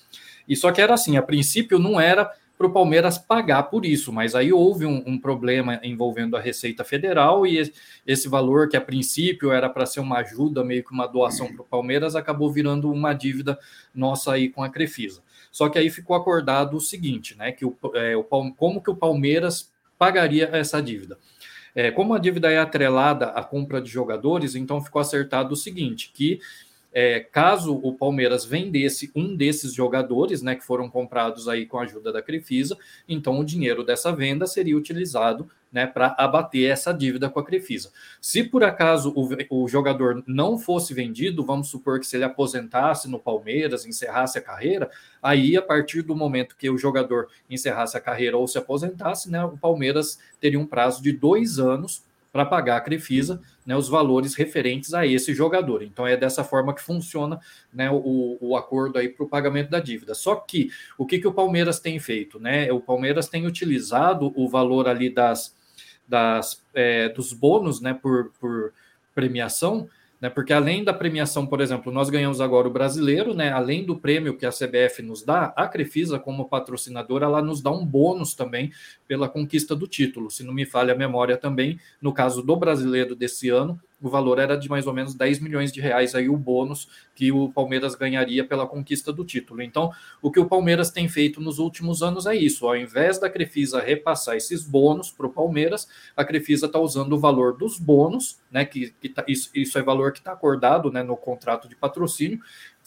E 0.49 0.55
só 0.55 0.71
que 0.71 0.81
era 0.81 0.95
assim, 0.95 1.17
a 1.17 1.23
princípio 1.23 1.77
não 1.81 2.01
era 2.01 2.31
para 2.57 2.67
o 2.67 2.73
Palmeiras 2.73 3.19
pagar 3.19 3.65
por 3.65 3.85
isso, 3.85 4.13
mas 4.13 4.35
aí 4.35 4.53
houve 4.53 4.87
um, 4.87 5.03
um, 5.07 5.19
problema 5.19 5.81
envolvendo 5.83 6.37
a 6.37 6.41
Receita 6.41 6.85
Federal 6.85 7.45
e 7.47 7.73
esse 8.07 8.29
valor 8.29 8.69
que 8.69 8.77
a 8.77 8.81
princípio 8.81 9.51
era 9.51 9.69
para 9.69 9.87
ser 9.87 10.01
uma 10.01 10.19
ajuda, 10.19 10.63
meio 10.63 10.85
que 10.85 10.93
uma 10.93 11.07
doação 11.07 11.53
para 11.53 11.63
o 11.63 11.67
Palmeiras, 11.67 12.15
acabou 12.15 12.53
virando 12.53 12.91
uma 12.93 13.13
dívida 13.13 13.59
nossa 13.93 14.33
aí 14.33 14.49
com 14.49 14.63
a 14.63 14.69
Crefisa. 14.69 15.21
Só 15.51 15.69
que 15.69 15.79
aí 15.79 15.91
ficou 15.91 16.15
acordado 16.15 16.77
o 16.77 16.81
seguinte, 16.81 17.37
né? 17.37 17.51
Que 17.53 17.65
o, 17.65 17.77
é, 17.95 18.17
o 18.17 18.25
como 18.25 18.83
que 18.83 18.91
o 18.91 18.97
Palmeiras 18.97 19.73
pagaria 19.99 20.49
essa 20.53 20.81
dívida? 20.81 21.19
É, 21.75 21.91
como 21.91 22.15
a 22.15 22.19
dívida 22.19 22.53
é 22.53 22.59
atrelada 22.59 23.27
à 23.27 23.43
compra 23.43 23.81
de 23.81 23.91
jogadores, 23.91 24.55
então 24.55 24.81
ficou 24.81 25.01
acertado 25.01 25.55
o 25.55 25.57
seguinte: 25.57 26.13
que 26.15 26.39
é, 26.95 27.19
caso 27.19 27.75
o 27.75 27.93
Palmeiras 27.93 28.45
vendesse 28.45 29.11
um 29.17 29.35
desses 29.35 29.75
jogadores, 29.75 30.41
né, 30.43 30.55
que 30.55 30.65
foram 30.65 30.89
comprados 30.89 31.49
aí 31.49 31.67
com 31.67 31.77
a 31.77 31.83
ajuda 31.83 32.13
da 32.13 32.23
Crefisa, 32.23 32.79
então 33.09 33.41
o 33.41 33.45
dinheiro 33.45 33.83
dessa 33.83 34.13
venda 34.13 34.47
seria 34.47 34.77
utilizado 34.77 35.51
né, 35.73 35.89
para 35.89 36.15
abater 36.17 36.71
essa 36.71 36.93
dívida 36.95 37.29
com 37.29 37.41
a 37.41 37.45
Crefisa. 37.45 37.91
Se 38.21 38.45
por 38.45 38.63
acaso 38.63 39.13
o, 39.17 39.29
o, 39.51 39.67
jogador 39.67 40.23
não 40.25 40.57
fosse 40.57 40.95
vendido, 40.95 41.45
vamos 41.45 41.67
supor 41.67 41.99
que 41.99 42.07
se 42.07 42.17
ele 42.17 42.25
aposentasse 42.25 43.11
no 43.11 43.19
Palmeiras, 43.19 43.85
encerrasse 43.85 44.39
a 44.39 44.41
carreira, 44.41 44.89
aí 45.21 45.57
a 45.57 45.63
partir 45.63 46.03
do 46.03 46.15
momento 46.15 46.57
que 46.57 46.71
o 46.71 46.79
jogador 46.79 47.27
encerrasse 47.51 47.97
a 47.97 48.01
carreira 48.01 48.37
ou 48.37 48.47
se 48.47 48.57
aposentasse, 48.57 49.29
né, 49.29 49.45
o 49.45 49.59
Palmeiras 49.59 50.21
teria 50.41 50.61
um 50.61 50.67
prazo 50.67 51.03
de 51.03 51.11
dois 51.11 51.59
anos 51.59 52.05
para 52.35 52.45
pagar 52.45 52.79
a 52.79 52.81
Crefisa 52.81 53.41
né, 53.65 53.77
os 53.77 53.89
valores 53.89 54.35
referentes 54.35 54.93
a 54.93 55.07
esse 55.07 55.33
jogador. 55.33 55.85
Então 55.85 56.05
é 56.05 56.17
dessa 56.17 56.43
forma 56.43 56.75
que 56.75 56.83
funciona 56.83 57.39
né, 57.73 57.89
o, 57.89 58.37
o 58.41 58.57
acordo 58.57 58.99
aí 58.99 59.09
para 59.09 59.25
o 59.25 59.29
pagamento 59.29 59.71
da 59.71 59.79
dívida. 59.79 60.17
Só 60.17 60.35
que 60.35 60.69
o 60.99 61.07
que, 61.07 61.21
que 61.21 61.29
o 61.29 61.33
Palmeiras 61.33 61.79
tem 61.79 61.97
feito? 62.01 62.41
Né? 62.41 62.73
O 62.73 62.81
Palmeiras 62.81 63.29
tem 63.29 63.47
utilizado 63.47 64.33
o 64.35 64.49
valor 64.49 64.89
ali 64.89 65.09
das, 65.15 65.57
das 66.09 66.61
é, 66.75 67.09
dos 67.09 67.33
bônus 67.33 67.81
né, 67.81 67.95
por, 67.95 68.33
por 68.41 68.73
premiação 69.15 69.89
né? 70.25 70.31
Porque 70.31 70.55
além 70.55 70.83
da 70.83 70.95
premiação, 70.95 71.47
por 71.47 71.61
exemplo, 71.61 71.93
nós 71.93 72.09
ganhamos 72.09 72.41
agora 72.41 72.67
o 72.67 72.71
brasileiro, 72.71 73.35
né? 73.35 73.53
Além 73.53 73.85
do 73.85 73.95
prêmio 73.95 74.39
que 74.39 74.47
a 74.47 74.51
CBF 74.51 75.03
nos 75.03 75.23
dá, 75.23 75.53
a 75.55 75.69
Crefisa, 75.69 76.19
como 76.19 76.49
patrocinadora, 76.49 77.27
ela 77.27 77.43
nos 77.43 77.61
dá 77.61 77.71
um 77.71 77.85
bônus 77.85 78.33
também 78.33 78.73
pela 79.07 79.29
conquista 79.29 79.77
do 79.77 79.87
título. 79.87 80.31
Se 80.31 80.43
não 80.43 80.55
me 80.55 80.65
falha 80.65 80.95
a 80.95 80.97
memória 80.97 81.37
também, 81.37 81.79
no 82.01 82.11
caso 82.11 82.41
do 82.41 82.57
brasileiro 82.57 83.15
desse 83.15 83.51
ano, 83.51 83.79
o 84.05 84.11
valor 84.11 84.39
era 84.39 84.55
de 84.55 84.69
mais 84.69 84.87
ou 84.87 84.93
menos 84.93 85.15
10 85.15 85.41
milhões 85.41 85.73
de 85.73 85.81
reais 85.81 86.15
aí 86.15 86.29
o 86.29 86.37
bônus 86.37 86.87
que 87.15 87.33
o 87.33 87.49
Palmeiras 87.51 87.95
ganharia 87.95 88.47
pela 88.47 88.67
conquista 88.67 89.11
do 89.11 89.25
título. 89.25 89.63
Então, 89.63 89.91
o 90.21 90.31
que 90.31 90.39
o 90.39 90.45
Palmeiras 90.45 90.91
tem 90.91 91.09
feito 91.09 91.41
nos 91.41 91.59
últimos 91.59 92.03
anos 92.03 92.27
é 92.27 92.35
isso. 92.37 92.67
Ao 92.67 92.77
invés 92.77 93.19
da 93.19 93.31
Crefisa 93.31 93.81
repassar 93.81 94.37
esses 94.37 94.63
bônus 94.63 95.11
para 95.11 95.27
o 95.27 95.31
Palmeiras, 95.31 95.89
a 96.15 96.23
Crefisa 96.23 96.67
está 96.67 96.79
usando 96.79 97.15
o 97.15 97.19
valor 97.19 97.57
dos 97.57 97.79
bônus, 97.79 98.39
né? 98.51 98.67
Que, 98.67 98.93
que 99.01 99.09
tá, 99.09 99.25
isso, 99.27 99.51
isso 99.55 99.79
é 99.79 99.83
valor 99.83 100.13
que 100.13 100.19
está 100.19 100.33
acordado 100.33 100.93
né, 100.93 101.03
no 101.03 101.17
contrato 101.17 101.67
de 101.67 101.75
patrocínio, 101.75 102.41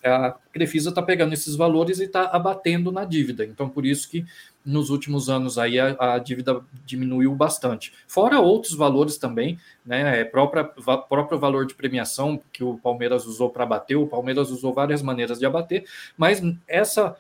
a 0.04 0.36
Crefisa 0.52 0.90
está 0.90 1.02
pegando 1.02 1.34
esses 1.34 1.56
valores 1.56 2.00
e 2.00 2.04
está 2.04 2.26
abatendo 2.26 2.92
na 2.92 3.04
dívida. 3.04 3.44
Então, 3.44 3.68
por 3.68 3.86
isso 3.86 4.10
que 4.10 4.26
nos 4.66 4.90
últimos 4.90 5.30
anos 5.30 5.58
aí 5.58 5.80
a, 5.80 5.96
a, 5.98 6.20
dívida 6.20 6.62
diminuiu 6.86 7.34
bastante. 7.34 7.94
Fora 8.08 8.40
outros 8.40 8.76
valores 8.76 9.18
também, 9.18 9.58
né? 9.86 10.22
É 10.22 10.24
própria, 10.26 10.64
próprio 10.64 11.40
valor 11.40 11.66
de 11.66 11.74
premiação 11.74 12.40
que 12.52 12.64
o 12.64 12.78
Palmeiras 12.78 13.26
usou 13.26 13.50
para 13.50 13.64
abater, 13.64 13.98
o 13.98 14.08
Palmeiras 14.08 14.52
usou 14.52 14.74
várias 14.74 15.02
maneiras 15.02 15.40
de 15.40 15.46
abater, 15.46 15.86
mas 16.18 16.42
essa 16.68 17.16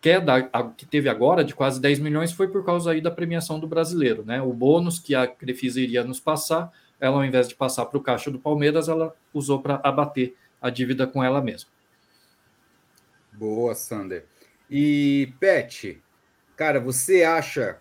queda 0.00 0.48
que 0.76 0.86
teve 0.86 1.08
agora 1.08 1.44
de 1.44 1.54
quase 1.54 1.80
10 1.80 1.98
milhões 1.98 2.32
foi 2.32 2.48
por 2.48 2.64
causa 2.64 2.90
aí 2.90 3.00
da 3.00 3.10
premiação 3.10 3.58
do 3.58 3.66
brasileiro, 3.66 4.24
né? 4.24 4.40
O 4.40 4.52
bônus 4.52 4.98
que 4.98 5.14
a 5.14 5.26
Crefisa 5.26 5.80
iria 5.80 6.04
nos 6.04 6.20
passar, 6.20 6.72
ela 7.00 7.16
ao 7.16 7.24
invés 7.24 7.48
de 7.48 7.54
passar 7.54 7.86
para 7.86 7.98
o 7.98 8.02
caixa 8.02 8.30
do 8.30 8.38
Palmeiras, 8.38 8.88
ela 8.88 9.14
usou 9.34 9.60
para 9.60 9.80
abater 9.82 10.34
a 10.60 10.70
dívida 10.70 11.04
com 11.04 11.22
ela 11.22 11.40
mesma. 11.40 11.71
Boa, 13.32 13.74
Sander. 13.74 14.26
E 14.70 15.32
Pet, 15.40 16.02
cara, 16.56 16.78
você 16.78 17.24
acha 17.24 17.78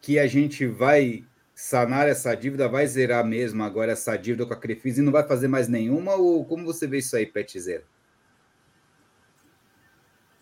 que 0.00 0.18
a 0.18 0.26
gente 0.26 0.66
vai 0.66 1.24
sanar 1.54 2.08
essa 2.08 2.34
dívida? 2.34 2.68
Vai 2.68 2.86
zerar 2.86 3.24
mesmo 3.24 3.62
agora 3.62 3.92
essa 3.92 4.16
dívida 4.16 4.46
com 4.46 4.54
a 4.54 4.56
Crefisa 4.56 5.00
e 5.00 5.04
não 5.04 5.12
vai 5.12 5.26
fazer 5.26 5.48
mais 5.48 5.68
nenhuma? 5.68 6.14
Ou 6.14 6.44
como 6.44 6.64
você 6.64 6.86
vê 6.86 6.98
isso 6.98 7.14
aí, 7.16 7.26
Petizera? 7.26 7.84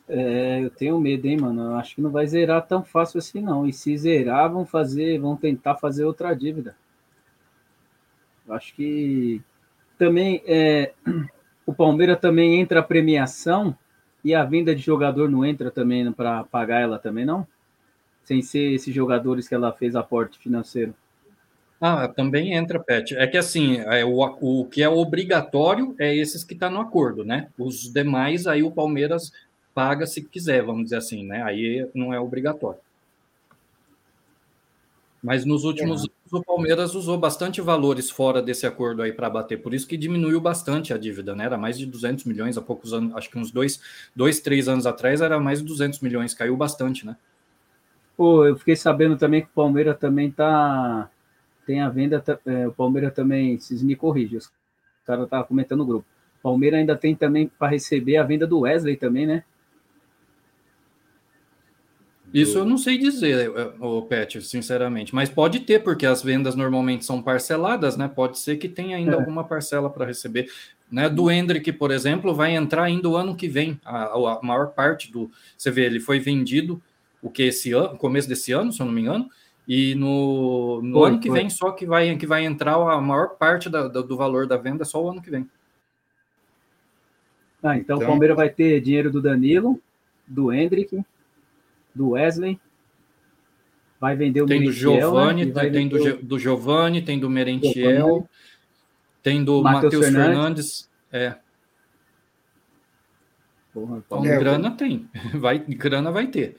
É, 0.09 0.65
eu 0.65 0.71
tenho 0.71 0.99
medo, 0.99 1.27
hein, 1.27 1.39
mano? 1.39 1.63
Eu 1.63 1.75
acho 1.75 1.97
que 1.97 2.01
não 2.01 2.11
vai 2.11 2.27
zerar 2.27 2.67
tão 2.67 2.83
fácil 2.83 3.19
assim, 3.19 3.43
não. 3.43 3.67
E 3.67 3.73
se 3.73 3.97
zerar, 3.99 4.51
vão 4.51 4.65
fazer, 4.65 5.19
vão 5.19 5.37
tentar 5.37 5.77
fazer 5.77 6.05
outra 6.05 6.33
dívida. 6.33 6.77
Eu 8.47 8.55
acho 8.55 8.75
que 8.75 9.43
também 9.99 10.43
é, 10.47 10.95
o 11.67 11.75
Palmeiras 11.75 12.19
também 12.19 12.59
entra 12.59 12.81
a 12.81 12.83
premiação 12.83 13.77
e 14.25 14.35
a 14.35 14.45
venda 14.45 14.75
de 14.75 14.83
jogador 14.83 15.31
não 15.31 15.45
entra 15.45 15.71
também 15.71 16.11
para 16.13 16.45
pagar 16.45 16.81
ela 16.81 16.99
também, 16.99 17.25
não? 17.25 17.47
Sem 18.25 18.43
ser 18.43 18.73
esses 18.73 18.95
jogadores 18.95 19.49
que 19.49 19.55
ela 19.55 19.73
fez 19.73 19.97
aporte 19.97 20.39
financeiro. 20.39 20.95
Ah, 21.81 22.09
também 22.09 22.55
entra, 22.55 22.81
Pet. 22.81 23.17
É 23.17 23.27
que 23.27 23.37
assim, 23.37 23.79
é, 23.79 24.05
o, 24.05 24.19
o 24.41 24.65
que 24.65 24.83
é 24.83 24.89
obrigatório 24.89 25.95
é 25.99 26.15
esses 26.15 26.43
que 26.43 26.55
estão 26.55 26.69
tá 26.69 26.75
no 26.75 26.81
acordo, 26.81 27.25
né? 27.25 27.49
Os 27.57 27.93
demais, 27.93 28.47
aí 28.47 28.63
o 28.63 28.71
Palmeiras 28.71 29.33
paga 29.73 30.07
se 30.07 30.23
quiser, 30.23 30.63
vamos 30.63 30.85
dizer 30.85 30.97
assim, 30.97 31.25
né? 31.25 31.43
Aí 31.45 31.89
não 31.95 32.13
é 32.13 32.19
obrigatório. 32.19 32.81
Mas 35.23 35.45
nos 35.45 35.65
últimos 35.65 36.03
é. 36.03 36.05
anos 36.05 36.33
o 36.33 36.43
Palmeiras 36.43 36.95
usou 36.95 37.19
bastante 37.19 37.61
valores 37.61 38.09
fora 38.09 38.41
desse 38.41 38.67
acordo 38.67 39.03
aí 39.03 39.13
para 39.13 39.29
bater, 39.29 39.61
por 39.61 39.75
isso 39.75 39.87
que 39.87 39.97
diminuiu 39.97 40.41
bastante 40.41 40.93
a 40.93 40.99
dívida, 40.99 41.35
né? 41.35 41.45
Era 41.45 41.59
mais 41.59 41.79
de 41.79 41.87
200 41.87 42.25
milhões 42.25 42.57
há 42.57 42.63
poucos 42.63 42.93
anos, 42.93 43.15
acho 43.17 43.31
que 43.31 43.39
uns 43.39 43.51
dois, 43.51 43.81
dois 44.15 44.41
três 44.41 44.69
anos 44.69 44.87
atrás 44.87 45.21
era 45.21 45.41
mais 45.41 45.61
de 45.61 45.67
200 45.67 46.01
milhões, 46.01 46.35
caiu 46.35 46.57
bastante, 46.57 47.05
né? 47.05 47.17
Pô, 48.17 48.45
eu 48.45 48.57
fiquei 48.57 48.77
sabendo 48.77 49.17
também 49.17 49.43
que 49.43 49.49
o 49.49 49.55
Palmeiras 49.55 49.99
também 49.99 50.31
tá 50.31 51.11
tem 51.67 51.83
a 51.83 51.89
venda, 51.91 52.25
é, 52.47 52.67
o 52.67 52.73
Palmeiras 52.73 53.13
também, 53.13 53.59
se 53.59 53.85
me 53.85 53.95
corrige, 53.95 54.39
os 54.39 54.51
caras 55.07 55.25
estavam 55.25 55.47
comentando 55.47 55.81
no 55.81 55.87
grupo. 55.87 56.07
O 56.39 56.43
Palmeiras 56.43 56.81
ainda 56.81 56.97
tem 56.97 57.15
também 57.15 57.47
para 57.59 57.69
receber 57.69 58.17
a 58.17 58.23
venda 58.23 58.47
do 58.47 58.61
Wesley 58.61 58.97
também, 58.97 59.27
né? 59.27 59.45
Isso 62.33 62.59
eu 62.59 62.65
não 62.65 62.77
sei 62.77 62.99
dizer, 62.99 63.51
o 63.81 64.03
Pet, 64.03 64.43
sinceramente, 64.43 65.15
mas 65.15 65.31
pode 65.31 65.61
ter, 65.61 65.83
porque 65.83 66.05
as 66.05 66.23
vendas 66.23 66.55
normalmente 66.55 67.05
são 67.05 67.23
parceladas, 67.23 67.97
né? 67.97 68.07
Pode 68.07 68.39
ser 68.39 68.57
que 68.57 68.69
tenha 68.69 68.97
ainda 68.97 69.13
é. 69.13 69.15
alguma 69.15 69.45
parcela 69.45 69.89
para 69.89 70.05
receber. 70.05 70.51
Né? 70.91 71.09
Do 71.09 71.31
Hendrick, 71.31 71.73
por 71.73 71.91
exemplo, 71.91 72.35
vai 72.35 72.55
entrar 72.55 72.85
ainda 72.85 73.09
o 73.09 73.17
ano 73.17 73.35
que 73.35 73.49
vem. 73.49 73.81
A, 73.85 74.05
a, 74.15 74.41
maior 74.43 74.69
parte 74.69 75.11
do. 75.11 75.31
Você 75.57 75.71
vê, 75.71 75.87
ele 75.87 76.01
foi 76.01 76.19
vendido 76.19 76.83
o 77.23 77.31
que 77.31 77.45
esse 77.45 77.73
ano, 77.73 77.97
começo 77.97 78.29
desse 78.29 78.53
ano, 78.53 78.73
se 78.73 78.81
eu 78.81 78.87
não 78.87 78.93
me 78.93 79.01
engano, 79.01 79.29
e 79.67 79.95
no, 79.95 80.81
no 80.83 81.01
foi, 81.01 81.09
ano 81.09 81.21
que 81.21 81.29
foi. 81.29 81.39
vem 81.39 81.51
só 81.51 81.71
que 81.73 81.87
vai, 81.87 82.15
que 82.17 82.27
vai 82.27 82.45
entrar 82.45 82.75
a 82.75 83.01
maior 83.01 83.37
parte 83.37 83.69
da, 83.69 83.89
do 83.89 84.17
valor 84.17 84.47
da 84.47 84.57
venda 84.57 84.85
só 84.85 85.03
o 85.03 85.11
ano 85.11 85.23
que 85.23 85.31
vem. 85.31 85.49
Ah, 87.63 87.77
então, 87.77 87.97
então 87.97 87.99
o 87.99 88.11
Palmeiras 88.11 88.37
vai 88.37 88.49
ter 88.49 88.81
dinheiro 88.81 89.11
do 89.11 89.21
Danilo, 89.21 89.81
do 90.27 90.53
Hendrick, 90.53 91.03
do 91.99 92.11
Wesley. 92.11 92.61
Vai 94.01 94.15
vender 94.15 94.43
o 94.43 94.47
tem 94.47 94.61
Merentiel. 94.61 94.93
Do 94.93 95.01
Giovani, 95.01 95.45
né? 95.45 95.53
Tem, 95.53 95.73
tem 95.73 95.89
do, 95.89 96.17
do 96.23 96.39
Giovanni, 96.39 97.03
tem 97.03 97.19
do 97.19 97.29
Merentiel, 97.29 98.29
tem 99.23 99.43
do 99.43 99.61
Matheus 99.61 100.05
Fernandes. 100.05 100.23
Fernandes. 100.25 100.91
É. 101.13 101.35
Porra, 103.75 104.03
então, 104.07 104.25
é, 104.25 104.39
grana 104.39 104.71
tem. 104.71 105.09
Vai, 105.35 105.59
grana 105.59 106.11
vai 106.11 106.29
ter. 106.29 106.57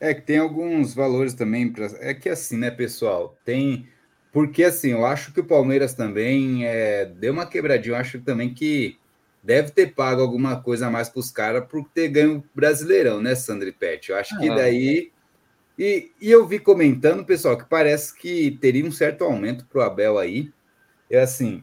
É 0.00 0.12
que 0.12 0.22
tem 0.22 0.38
alguns 0.38 0.92
valores 0.92 1.34
também. 1.34 1.72
Pra... 1.72 1.86
É 2.00 2.12
que 2.12 2.28
assim, 2.28 2.58
né, 2.58 2.70
pessoal? 2.70 3.38
Tem. 3.44 3.88
Porque 4.32 4.64
assim, 4.64 4.90
eu 4.90 5.06
acho 5.06 5.32
que 5.32 5.40
o 5.40 5.46
Palmeiras 5.46 5.94
também 5.94 6.66
é... 6.66 7.06
deu 7.06 7.32
uma 7.32 7.46
quebradinha. 7.46 7.94
Eu 7.94 8.00
acho 8.00 8.20
também 8.20 8.52
que 8.52 8.98
deve 9.44 9.70
ter 9.70 9.94
pago 9.94 10.22
alguma 10.22 10.60
coisa 10.60 10.86
a 10.86 10.90
mais 10.90 11.10
para 11.10 11.20
os 11.20 11.30
caras 11.30 11.66
por 11.68 11.86
ter 11.90 12.08
ganho 12.08 12.42
Brasileirão, 12.54 13.20
né, 13.20 13.34
Sandro 13.34 13.70
Pet? 13.74 14.10
Eu 14.10 14.16
acho 14.16 14.34
ah, 14.34 14.38
que 14.38 14.48
daí. 14.48 15.12
E, 15.78 16.10
e 16.18 16.30
eu 16.30 16.46
vi 16.46 16.58
comentando, 16.58 17.24
pessoal, 17.24 17.58
que 17.58 17.68
parece 17.68 18.16
que 18.16 18.52
teria 18.60 18.86
um 18.86 18.90
certo 18.90 19.22
aumento 19.22 19.66
para 19.66 19.78
o 19.80 19.82
Abel 19.82 20.18
aí. 20.18 20.50
É 21.10 21.20
assim, 21.20 21.62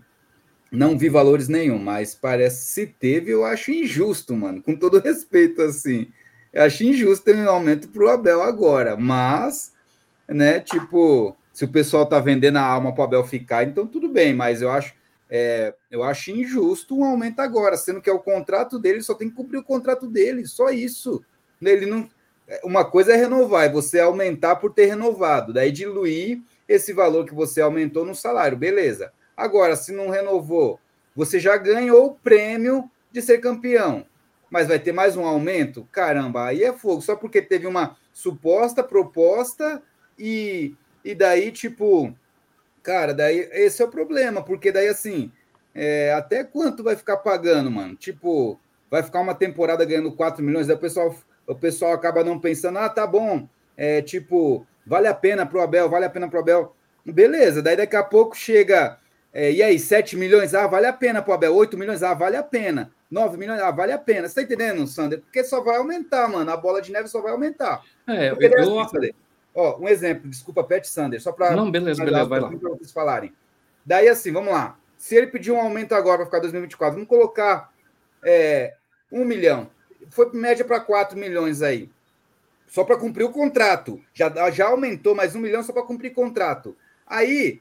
não 0.72 0.96
vi 0.96 1.10
valores 1.10 1.48
nenhum, 1.48 1.80
mas 1.80 2.14
parece 2.14 2.66
se 2.66 2.86
teve, 2.86 3.32
eu 3.32 3.44
acho 3.44 3.72
injusto, 3.72 4.36
mano. 4.36 4.62
Com 4.62 4.76
todo 4.76 5.00
respeito, 5.04 5.64
assim. 5.64 6.08
Eu 6.54 6.64
acho 6.64 6.84
injusto 6.84 7.26
ter 7.26 7.36
um 7.36 7.50
aumento 7.50 7.90
para 7.90 8.04
o 8.04 8.10
Abel 8.10 8.44
agora, 8.44 8.96
mas, 8.96 9.74
né, 10.28 10.60
tipo, 10.60 11.36
se 11.52 11.66
o 11.66 11.70
pessoal 11.70 12.06
tá 12.06 12.20
vendendo 12.20 12.58
a 12.58 12.62
alma 12.62 12.94
para 12.94 13.02
o 13.02 13.06
Abel 13.06 13.24
ficar, 13.24 13.64
então 13.64 13.88
tudo 13.88 14.08
bem, 14.10 14.36
mas 14.36 14.62
eu 14.62 14.70
acho 14.70 14.94
é, 15.34 15.74
eu 15.90 16.04
acho 16.04 16.30
injusto 16.30 16.94
um 16.94 17.06
aumento 17.06 17.40
agora, 17.40 17.78
sendo 17.78 18.02
que 18.02 18.10
é 18.10 18.14
o 18.14 18.20
contrato 18.20 18.78
dele, 18.78 19.02
só 19.02 19.14
tem 19.14 19.30
que 19.30 19.36
cumprir 19.36 19.60
o 19.60 19.64
contrato 19.64 20.06
dele, 20.06 20.46
só 20.46 20.70
isso. 20.70 21.24
Ele 21.62 21.86
não. 21.86 22.10
É, 22.46 22.60
uma 22.66 22.84
coisa 22.84 23.14
é 23.14 23.16
renovar, 23.16 23.66
é 23.66 23.70
você 23.70 24.02
aumentar 24.02 24.58
por 24.58 24.74
ter 24.74 24.88
renovado, 24.88 25.54
daí 25.54 25.72
diluir 25.72 26.42
esse 26.68 26.92
valor 26.92 27.26
que 27.26 27.34
você 27.34 27.62
aumentou 27.62 28.04
no 28.06 28.14
salário, 28.14 28.58
beleza. 28.58 29.14
Agora, 29.38 29.78
se 29.78 29.94
não 29.94 30.10
renovou, 30.10 30.82
você 31.16 31.40
já 31.40 31.56
ganhou 31.56 32.08
o 32.08 32.16
prêmio 32.16 32.92
de 33.10 33.22
ser 33.22 33.38
campeão, 33.38 34.06
mas 34.50 34.68
vai 34.68 34.80
ter 34.80 34.92
mais 34.92 35.16
um 35.16 35.24
aumento? 35.24 35.88
Caramba, 35.94 36.48
aí 36.48 36.62
é 36.62 36.74
fogo, 36.74 37.02
só 37.02 37.16
porque 37.16 37.42
teve 37.42 37.68
uma 37.68 37.96
suposta 38.12 38.84
proposta 38.84 39.82
e, 40.20 40.76
e 41.06 41.16
daí, 41.16 41.52
tipo, 41.54 42.14
Cara, 42.84 43.14
daí 43.14 43.48
esse 43.52 43.82
é 43.82 43.86
o 43.86 43.90
problema, 43.90 44.42
porque 44.44 44.72
daí 44.72 44.88
assim, 44.88 45.32
é, 45.74 46.14
até 46.14 46.44
quanto 46.44 46.84
vai 46.84 46.96
ficar 46.96 47.18
pagando, 47.18 47.70
mano? 47.70 47.96
Tipo, 47.96 48.60
vai 48.90 49.04
ficar 49.04 49.20
uma 49.20 49.36
temporada 49.36 49.86
ganhando 49.86 50.12
4 50.12 50.44
milhões, 50.44 50.68
daí 50.68 50.76
o 50.76 50.80
pessoal, 50.80 51.16
o 51.48 51.56
pessoal 51.56 51.94
acaba 51.94 52.24
não 52.24 52.40
pensando, 52.40 52.80
ah, 52.80 52.90
tá 52.90 53.06
bom, 53.06 53.48
é 53.78 54.02
tipo, 54.02 54.66
vale 54.86 55.08
a 55.08 55.14
pena 55.14 55.46
pro 55.46 55.62
Abel, 55.62 55.90
vale 55.90 56.06
a 56.06 56.10
pena 56.10 56.30
pro 56.30 56.40
Abel. 56.40 56.76
Beleza, 57.06 57.62
daí 57.62 57.76
daqui 57.76 57.96
a 57.96 58.04
pouco 58.04 58.36
chega, 58.36 58.98
é, 59.34 59.52
e 59.52 59.64
aí, 59.64 59.80
7 59.80 60.18
milhões, 60.18 60.54
ah, 60.54 60.68
vale 60.68 60.88
a 60.88 60.94
pena 60.94 61.22
pro 61.22 61.34
Abel, 61.34 61.56
8 61.56 61.78
milhões, 61.78 62.04
ah, 62.04 62.14
vale 62.14 62.36
a 62.36 62.44
pena. 62.44 62.92
9 63.10 63.38
milhões, 63.38 63.62
ah, 63.62 63.72
vale 63.72 63.92
a 63.94 63.98
pena. 63.98 64.28
Você 64.28 64.36
tá 64.36 64.42
entendendo, 64.42 64.86
Sander? 64.88 65.22
Porque 65.22 65.44
só 65.44 65.62
vai 65.62 65.78
aumentar, 65.78 66.28
mano. 66.28 66.52
A 66.52 66.58
bola 66.58 66.82
de 66.82 66.92
neve 66.92 67.08
só 67.08 67.22
vai 67.22 67.32
aumentar. 67.32 67.82
É, 68.08 68.32
eu, 68.32 68.38
eu, 68.40 68.80
assim, 68.80 69.12
Ó, 69.54 69.80
um 69.80 69.88
exemplo, 69.88 70.30
desculpa, 70.30 70.64
Pet 70.64 70.88
Sander, 70.88 71.22
só 71.22 71.32
para. 71.32 71.56
Não, 71.56 71.70
beleza, 71.70 72.04
beleza, 72.04 72.26
vai 72.26 72.40
lá. 72.40 72.50
Para 72.50 72.70
vocês 72.70 72.92
falarem. 72.92 73.34
Daí, 73.86 74.08
assim, 74.08 74.32
vamos 74.32 74.52
lá. 74.52 74.78
Se 74.98 75.16
ele 75.16 75.28
pedir 75.28 75.52
um 75.52 75.60
aumento 75.60 75.94
agora 75.94 76.18
para 76.18 76.26
ficar 76.26 76.40
2024, 76.40 76.94
vamos 76.94 77.10
colocar 77.10 77.74
é, 78.24 78.76
um 79.12 79.26
milhão. 79.26 79.70
Foi 80.10 80.30
média 80.34 80.64
para 80.64 80.80
4 80.80 81.18
milhões 81.18 81.62
aí. 81.62 81.90
Só 82.68 82.84
para 82.84 82.98
cumprir 82.98 83.26
o 83.26 83.32
contrato. 83.32 84.02
Já, 84.14 84.32
já 84.52 84.68
aumentou 84.68 85.14
mais 85.14 85.36
um 85.36 85.40
milhão 85.40 85.62
só 85.64 85.74
para 85.74 85.84
cumprir 85.84 86.14
contrato. 86.14 86.76
Aí, 87.06 87.60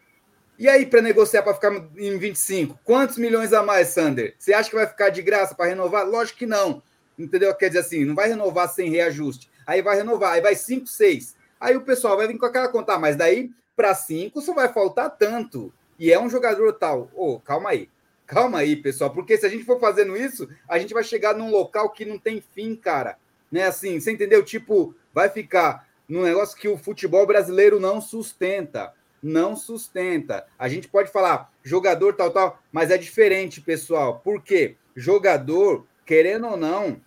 e 0.57 0.69
aí 0.69 0.87
para 0.87 1.03
negociar 1.03 1.43
para 1.43 1.55
ficar 1.55 1.73
em 1.97 2.17
25? 2.17 2.79
Quantos 2.85 3.19
milhões 3.19 3.53
a 3.53 3.62
mais, 3.62 3.89
Sander? 3.89 4.37
Você 4.39 4.53
acha 4.53 4.71
que 4.71 4.77
vai 4.77 4.87
ficar 4.87 5.09
de 5.09 5.23
graça 5.23 5.55
para 5.55 5.71
renovar? 5.71 6.07
Lógico 6.07 6.39
que 6.39 6.47
não. 6.47 6.83
Entendeu? 7.19 7.53
Quer 7.55 7.69
dizer 7.69 7.81
assim, 7.81 8.05
não 8.05 8.14
vai 8.14 8.29
renovar 8.29 8.69
sem 8.69 8.91
reajuste. 8.91 9.51
Aí 9.67 9.83
vai 9.83 9.97
renovar, 9.97 10.35
aí 10.35 10.41
vai 10.41 10.55
5, 10.55 10.87
6. 10.87 11.35
Aí 11.61 11.77
o 11.77 11.83
pessoal 11.83 12.17
vai 12.17 12.27
vir 12.27 12.39
com 12.39 12.47
aquela 12.47 12.69
conta, 12.69 12.95
ah, 12.95 12.99
mas 12.99 13.17
daí 13.17 13.51
para 13.77 13.95
cinco 13.95 14.41
só 14.41 14.55
vai 14.55 14.73
faltar 14.73 15.17
tanto. 15.17 15.73
E 15.99 16.11
é 16.11 16.19
um 16.19 16.31
jogador 16.31 16.73
tal. 16.73 17.11
Ô, 17.15 17.35
oh, 17.35 17.41
calma 17.41 17.71
aí. 17.71 17.91
Calma 18.27 18.59
aí, 18.61 18.77
pessoal, 18.77 19.11
porque 19.11 19.37
se 19.37 19.45
a 19.45 19.49
gente 19.49 19.65
for 19.65 19.81
fazendo 19.81 20.17
isso, 20.17 20.49
a 20.69 20.79
gente 20.79 20.95
vai 20.95 21.03
chegar 21.03 21.35
num 21.35 21.51
local 21.51 21.91
que 21.91 22.05
não 22.05 22.17
tem 22.17 22.41
fim, 22.41 22.77
cara. 22.77 23.19
Né? 23.51 23.65
Assim, 23.65 23.99
você 23.99 24.13
entendeu? 24.13 24.45
Tipo, 24.45 24.95
vai 25.13 25.29
ficar 25.29 25.89
num 26.09 26.23
negócio 26.23 26.57
que 26.57 26.69
o 26.69 26.79
futebol 26.79 27.27
brasileiro 27.27 27.81
não 27.81 28.01
sustenta. 28.01 28.95
Não 29.23 29.57
sustenta. 29.57 30.47
A 30.59 30.69
gente 30.69 30.89
pode 30.89 31.11
falar 31.11 31.53
jogador 31.63 32.15
tal, 32.15 32.31
tal, 32.31 32.63
mas 32.73 32.91
é 32.91 32.97
diferente, 32.97 33.61
pessoal. 33.61 34.21
Por 34.21 34.41
quê? 34.43 34.77
Jogador, 34.95 35.85
querendo 36.07 36.47
ou 36.47 36.57
não, 36.57 37.01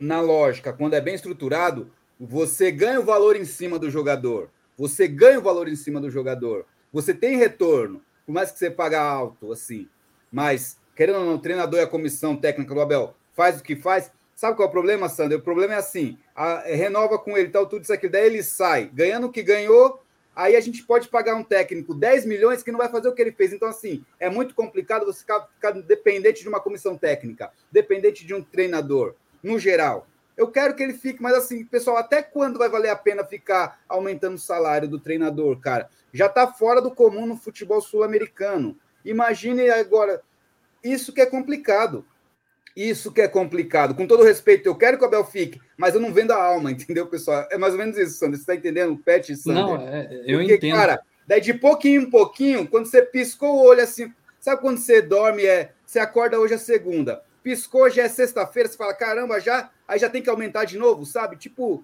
na 0.00 0.20
lógica, 0.20 0.72
quando 0.72 0.94
é 0.94 1.00
bem 1.00 1.14
estruturado, 1.14 1.92
você 2.18 2.70
ganha 2.70 3.00
o 3.00 3.04
valor 3.04 3.36
em 3.36 3.44
cima 3.44 3.78
do 3.78 3.90
jogador. 3.90 4.50
Você 4.76 5.06
ganha 5.06 5.38
o 5.38 5.42
valor 5.42 5.68
em 5.68 5.76
cima 5.76 6.00
do 6.00 6.10
jogador. 6.10 6.66
Você 6.92 7.14
tem 7.14 7.36
retorno, 7.36 8.02
por 8.26 8.32
mais 8.32 8.50
que 8.50 8.58
você 8.58 8.70
pague 8.70 8.94
alto, 8.94 9.52
assim. 9.52 9.88
Mas, 10.30 10.78
querendo 10.96 11.18
ou 11.18 11.24
não, 11.26 11.34
o 11.34 11.38
treinador 11.38 11.80
e 11.80 11.82
a 11.82 11.86
comissão 11.86 12.36
técnica 12.36 12.74
do 12.74 12.80
Abel 12.80 13.14
faz 13.34 13.60
o 13.60 13.62
que 13.62 13.76
faz. 13.76 14.10
Sabe 14.34 14.56
qual 14.56 14.66
é 14.66 14.68
o 14.68 14.72
problema, 14.72 15.08
Sander? 15.08 15.38
O 15.38 15.42
problema 15.42 15.74
é 15.74 15.78
assim: 15.78 16.18
a, 16.34 16.62
é, 16.64 16.74
renova 16.74 17.18
com 17.18 17.36
ele, 17.36 17.50
tal, 17.50 17.66
tudo 17.66 17.82
isso 17.82 17.92
aqui, 17.92 18.08
daí 18.08 18.26
ele 18.26 18.42
sai, 18.42 18.90
ganhando 18.92 19.26
o 19.26 19.32
que 19.32 19.42
ganhou. 19.42 20.02
Aí 20.34 20.54
a 20.54 20.60
gente 20.60 20.84
pode 20.84 21.08
pagar 21.08 21.34
um 21.34 21.42
técnico 21.42 21.92
10 21.92 22.24
milhões 22.24 22.62
que 22.62 22.70
não 22.70 22.78
vai 22.78 22.88
fazer 22.88 23.08
o 23.08 23.12
que 23.12 23.20
ele 23.20 23.32
fez. 23.32 23.52
Então, 23.52 23.66
assim, 23.66 24.04
é 24.20 24.30
muito 24.30 24.54
complicado 24.54 25.04
você 25.04 25.20
ficar, 25.20 25.48
ficar 25.54 25.72
dependente 25.72 26.42
de 26.42 26.48
uma 26.48 26.60
comissão 26.60 26.96
técnica, 26.96 27.50
dependente 27.72 28.24
de 28.24 28.32
um 28.32 28.40
treinador, 28.40 29.16
no 29.42 29.58
geral. 29.58 30.06
Eu 30.38 30.52
quero 30.52 30.76
que 30.76 30.82
ele 30.84 30.94
fique, 30.94 31.20
mas 31.20 31.34
assim, 31.34 31.64
pessoal, 31.64 31.96
até 31.96 32.22
quando 32.22 32.60
vai 32.60 32.68
valer 32.68 32.90
a 32.90 32.96
pena 32.96 33.24
ficar 33.24 33.80
aumentando 33.88 34.36
o 34.36 34.38
salário 34.38 34.86
do 34.86 35.00
treinador, 35.00 35.58
cara? 35.58 35.90
Já 36.12 36.26
está 36.26 36.46
fora 36.46 36.80
do 36.80 36.92
comum 36.92 37.26
no 37.26 37.36
futebol 37.36 37.80
sul-americano. 37.80 38.78
Imagine 39.04 39.68
agora, 39.68 40.22
isso 40.82 41.12
que 41.12 41.20
é 41.20 41.26
complicado. 41.26 42.06
Isso 42.76 43.10
que 43.10 43.20
é 43.20 43.26
complicado. 43.26 43.96
Com 43.96 44.06
todo 44.06 44.22
respeito, 44.22 44.66
eu 44.66 44.76
quero 44.76 44.96
que 44.96 45.02
o 45.02 45.08
Abel 45.08 45.24
fique, 45.24 45.60
mas 45.76 45.96
eu 45.96 46.00
não 46.00 46.12
vendo 46.14 46.30
a 46.30 46.40
alma, 46.40 46.70
entendeu, 46.70 47.08
pessoal? 47.08 47.48
É 47.50 47.58
mais 47.58 47.72
ou 47.72 47.78
menos 47.80 47.98
isso, 47.98 48.16
Sandro. 48.16 48.36
Você 48.36 48.42
está 48.42 48.54
entendendo? 48.54 48.96
Pet 48.96 49.34
Sander. 49.36 49.60
Não, 49.60 49.88
é, 49.88 50.22
eu 50.24 50.38
Porque, 50.38 50.54
entendo. 50.54 50.76
Cara, 50.76 51.02
daí 51.26 51.40
de 51.40 51.52
pouquinho 51.52 52.02
em 52.02 52.10
pouquinho, 52.10 52.68
quando 52.68 52.86
você 52.86 53.02
piscou 53.02 53.56
o 53.56 53.64
olho 53.64 53.82
assim, 53.82 54.14
sabe 54.38 54.60
quando 54.60 54.78
você 54.78 55.02
dorme, 55.02 55.44
é, 55.44 55.72
você 55.84 55.98
acorda 55.98 56.38
hoje 56.38 56.54
é 56.54 56.58
segunda, 56.58 57.24
piscou, 57.48 57.88
já 57.88 58.02
é 58.02 58.08
sexta-feira, 58.10 58.68
você 58.68 58.76
fala, 58.76 58.92
caramba, 58.92 59.40
já, 59.40 59.70
aí 59.86 59.98
já 59.98 60.10
tem 60.10 60.20
que 60.20 60.28
aumentar 60.28 60.66
de 60.66 60.76
novo, 60.76 61.06
sabe? 61.06 61.34
Tipo, 61.34 61.82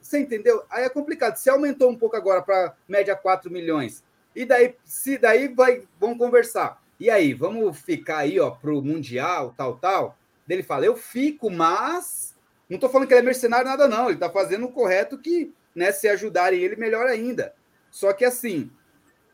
você 0.00 0.20
entendeu? 0.20 0.62
Aí 0.70 0.84
é 0.84 0.88
complicado. 0.88 1.34
Se 1.34 1.50
aumentou 1.50 1.90
um 1.90 1.98
pouco 1.98 2.14
agora 2.14 2.40
para 2.40 2.76
média 2.86 3.16
4 3.16 3.50
milhões, 3.50 4.04
e 4.34 4.44
daí, 4.44 4.76
se 4.84 5.18
daí 5.18 5.48
vai, 5.48 5.82
vamos 5.98 6.18
conversar. 6.18 6.80
E 7.00 7.10
aí, 7.10 7.34
vamos 7.34 7.76
ficar 7.80 8.18
aí, 8.18 8.38
ó, 8.38 8.52
pro 8.52 8.80
Mundial, 8.80 9.52
tal, 9.56 9.76
tal. 9.76 10.16
Ele 10.48 10.62
fala, 10.62 10.86
eu 10.86 10.94
fico, 10.94 11.50
mas 11.50 12.36
não 12.70 12.78
tô 12.78 12.88
falando 12.88 13.08
que 13.08 13.14
ele 13.14 13.22
é 13.22 13.24
mercenário, 13.24 13.66
nada, 13.66 13.88
não. 13.88 14.08
Ele 14.08 14.20
tá 14.20 14.30
fazendo 14.30 14.66
o 14.66 14.72
correto 14.72 15.18
que, 15.18 15.52
né, 15.74 15.90
se 15.90 16.06
ajudarem 16.06 16.60
ele, 16.60 16.76
melhor 16.76 17.08
ainda. 17.08 17.52
Só 17.90 18.12
que 18.12 18.24
assim, 18.24 18.70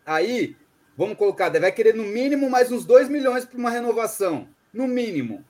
aí, 0.06 0.56
vamos 0.96 1.18
colocar, 1.18 1.50
vai 1.50 1.72
querer 1.72 1.94
no 1.94 2.04
mínimo 2.04 2.48
mais 2.48 2.72
uns 2.72 2.86
2 2.86 3.10
milhões 3.10 3.44
para 3.44 3.58
uma 3.58 3.68
renovação. 3.68 4.48
No 4.72 4.86
mínimo. 4.86 5.44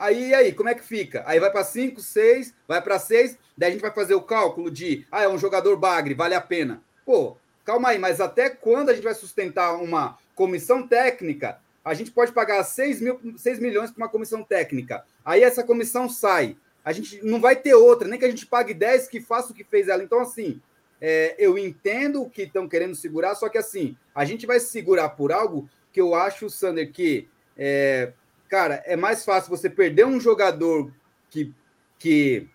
Aí, 0.00 0.32
aí, 0.32 0.52
como 0.54 0.70
é 0.70 0.74
que 0.74 0.82
fica? 0.82 1.22
Aí 1.26 1.38
vai 1.38 1.50
para 1.50 1.62
5, 1.62 2.00
6, 2.00 2.54
vai 2.66 2.80
para 2.80 2.98
6, 2.98 3.36
daí 3.54 3.68
a 3.68 3.72
gente 3.72 3.82
vai 3.82 3.90
fazer 3.90 4.14
o 4.14 4.22
cálculo 4.22 4.70
de, 4.70 5.06
ah, 5.12 5.24
é 5.24 5.28
um 5.28 5.36
jogador 5.36 5.76
bagre, 5.76 6.14
vale 6.14 6.34
a 6.34 6.40
pena. 6.40 6.82
Pô, 7.04 7.36
calma 7.66 7.90
aí, 7.90 7.98
mas 7.98 8.18
até 8.18 8.48
quando 8.48 8.88
a 8.88 8.94
gente 8.94 9.04
vai 9.04 9.12
sustentar 9.12 9.74
uma 9.74 10.16
comissão 10.34 10.88
técnica? 10.88 11.58
A 11.84 11.92
gente 11.92 12.10
pode 12.10 12.32
pagar 12.32 12.64
6, 12.64 13.00
mil, 13.02 13.20
6 13.36 13.58
milhões 13.58 13.90
para 13.90 14.02
uma 14.02 14.08
comissão 14.08 14.42
técnica. 14.42 15.04
Aí 15.22 15.42
essa 15.42 15.62
comissão 15.62 16.08
sai. 16.08 16.56
A 16.82 16.92
gente 16.92 17.22
não 17.22 17.38
vai 17.38 17.54
ter 17.54 17.74
outra, 17.74 18.08
nem 18.08 18.18
que 18.18 18.24
a 18.24 18.30
gente 18.30 18.46
pague 18.46 18.72
10 18.72 19.06
que 19.06 19.20
faça 19.20 19.52
o 19.52 19.54
que 19.54 19.64
fez 19.64 19.86
ela. 19.88 20.02
Então, 20.02 20.20
assim, 20.20 20.62
é, 20.98 21.34
eu 21.38 21.58
entendo 21.58 22.22
o 22.22 22.30
que 22.30 22.42
estão 22.42 22.66
querendo 22.66 22.94
segurar, 22.94 23.34
só 23.34 23.50
que 23.50 23.58
assim, 23.58 23.94
a 24.14 24.24
gente 24.24 24.46
vai 24.46 24.60
segurar 24.60 25.10
por 25.10 25.30
algo 25.30 25.68
que 25.92 26.00
eu 26.00 26.14
acho, 26.14 26.48
Sander, 26.48 26.90
que 26.90 27.28
é, 27.54 28.12
cara, 28.50 28.82
é 28.84 28.96
mais 28.96 29.24
fácil 29.24 29.48
você 29.48 29.70
perder 29.70 30.04
um 30.04 30.20
jogador 30.20 30.92
que. 31.30 31.54
que 31.98 32.48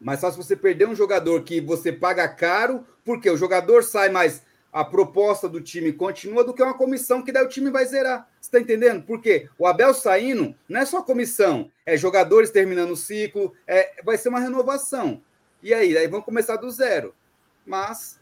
mais 0.00 0.20
fácil 0.20 0.42
você 0.42 0.54
perder 0.54 0.86
um 0.86 0.94
jogador 0.94 1.42
que 1.42 1.60
você 1.60 1.92
paga 1.92 2.28
caro, 2.28 2.86
porque 3.04 3.28
o 3.28 3.36
jogador 3.36 3.82
sai, 3.82 4.08
mas 4.08 4.42
a 4.72 4.84
proposta 4.84 5.48
do 5.48 5.60
time 5.60 5.92
continua, 5.92 6.44
do 6.44 6.52
que 6.52 6.62
uma 6.62 6.76
comissão 6.76 7.22
que 7.22 7.32
daí 7.32 7.44
o 7.44 7.48
time 7.48 7.70
vai 7.70 7.86
zerar. 7.86 8.28
Você 8.38 8.48
está 8.48 8.60
entendendo? 8.60 9.02
Porque 9.04 9.48
o 9.58 9.66
Abel 9.66 9.94
saindo 9.94 10.54
não 10.68 10.80
é 10.80 10.84
só 10.84 11.02
comissão, 11.02 11.70
é 11.84 11.96
jogadores 11.96 12.50
terminando 12.50 12.90
o 12.90 12.96
ciclo, 12.96 13.54
é, 13.66 14.02
vai 14.04 14.18
ser 14.18 14.28
uma 14.28 14.38
renovação. 14.38 15.22
E 15.62 15.72
aí, 15.72 15.96
aí 15.96 16.06
vão 16.06 16.20
começar 16.20 16.56
do 16.56 16.70
zero. 16.70 17.14
Mas 17.64 18.20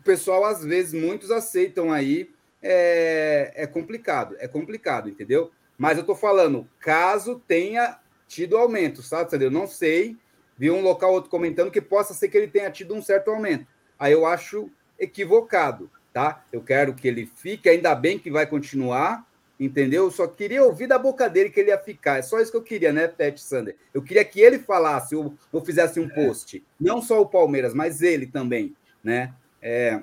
o 0.00 0.02
pessoal, 0.02 0.44
às 0.46 0.64
vezes, 0.64 0.94
muitos 0.94 1.30
aceitam 1.30 1.92
aí. 1.92 2.30
É, 2.60 3.52
é 3.54 3.66
complicado, 3.66 4.36
é 4.40 4.48
complicado, 4.48 5.08
entendeu? 5.08 5.52
Mas 5.78 5.96
eu 5.96 6.00
estou 6.00 6.16
falando, 6.16 6.68
caso 6.80 7.40
tenha 7.46 7.98
tido 8.26 8.56
aumento, 8.56 9.00
sabe, 9.00 9.42
Eu 9.42 9.50
não 9.50 9.66
sei. 9.66 10.16
Vi 10.58 10.72
um 10.72 10.82
local 10.82 11.12
outro 11.12 11.30
comentando 11.30 11.70
que 11.70 11.80
possa 11.80 12.12
ser 12.12 12.28
que 12.28 12.36
ele 12.36 12.48
tenha 12.48 12.68
tido 12.68 12.92
um 12.92 13.00
certo 13.00 13.30
aumento. 13.30 13.64
Aí 13.96 14.12
eu 14.12 14.26
acho 14.26 14.68
equivocado, 14.98 15.88
tá? 16.12 16.44
Eu 16.52 16.60
quero 16.60 16.92
que 16.94 17.06
ele 17.06 17.26
fique, 17.26 17.68
ainda 17.68 17.94
bem 17.94 18.18
que 18.18 18.28
vai 18.28 18.44
continuar, 18.44 19.24
entendeu? 19.58 20.04
Eu 20.04 20.10
só 20.10 20.26
queria 20.26 20.64
ouvir 20.64 20.88
da 20.88 20.98
boca 20.98 21.30
dele 21.30 21.50
que 21.50 21.60
ele 21.60 21.70
ia 21.70 21.78
ficar. 21.78 22.18
É 22.18 22.22
só 22.22 22.40
isso 22.40 22.50
que 22.50 22.56
eu 22.56 22.62
queria, 22.62 22.92
né, 22.92 23.06
Pet 23.06 23.40
Sander? 23.40 23.76
Eu 23.94 24.02
queria 24.02 24.24
que 24.24 24.40
ele 24.40 24.58
falasse 24.58 25.14
ou, 25.14 25.32
ou 25.52 25.64
fizesse 25.64 26.00
um 26.00 26.08
post. 26.08 26.64
Não 26.78 27.00
só 27.00 27.20
o 27.20 27.26
Palmeiras, 27.26 27.72
mas 27.72 28.02
ele 28.02 28.26
também, 28.26 28.74
né? 29.02 29.32
É, 29.62 30.02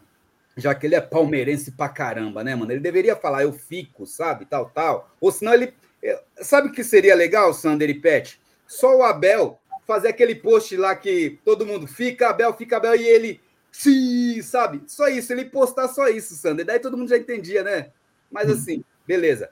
já 0.58 0.74
que 0.74 0.86
ele 0.86 0.96
é 0.96 1.02
palmeirense 1.02 1.72
pra 1.72 1.90
caramba, 1.90 2.44
né, 2.44 2.56
mano? 2.56 2.72
Ele 2.72 2.80
deveria 2.80 3.16
falar, 3.16 3.44
eu 3.44 3.52
fico, 3.52 4.06
sabe? 4.06 4.46
Tal, 4.46 4.70
tal. 4.70 5.12
Ou 5.20 5.32
senão 5.32 5.54
ele. 5.54 5.74
É, 6.02 6.22
sabe 6.42 6.70
o 6.70 6.72
que 6.72 6.84
seria 6.84 7.16
legal, 7.16 7.54
Sander 7.54 7.90
e 7.90 8.00
Pet? 8.00 8.40
Só 8.66 8.98
o 8.98 9.04
Abel 9.04 9.60
fazer 9.86 10.10
aquele 10.10 10.36
post 10.36 10.76
lá 10.78 10.96
que 10.96 11.40
todo 11.44 11.66
mundo 11.66 11.88
fica, 11.88 12.30
Abel, 12.30 12.54
fica 12.54 12.78
Abel, 12.78 12.96
e 12.96 13.06
ele. 13.06 13.42
Sim, 13.72 14.42
sabe? 14.42 14.84
Só 14.88 15.08
isso, 15.10 15.34
ele 15.34 15.46
postar 15.46 15.90
só 15.90 16.08
isso, 16.08 16.36
Sander. 16.36 16.66
Daí 16.66 16.80
todo 16.80 16.98
mundo 16.98 17.10
já 17.10 17.18
entendia, 17.18 17.62
né? 17.62 17.92
Mas 18.32 18.50
assim, 18.50 18.84
beleza. 19.06 19.50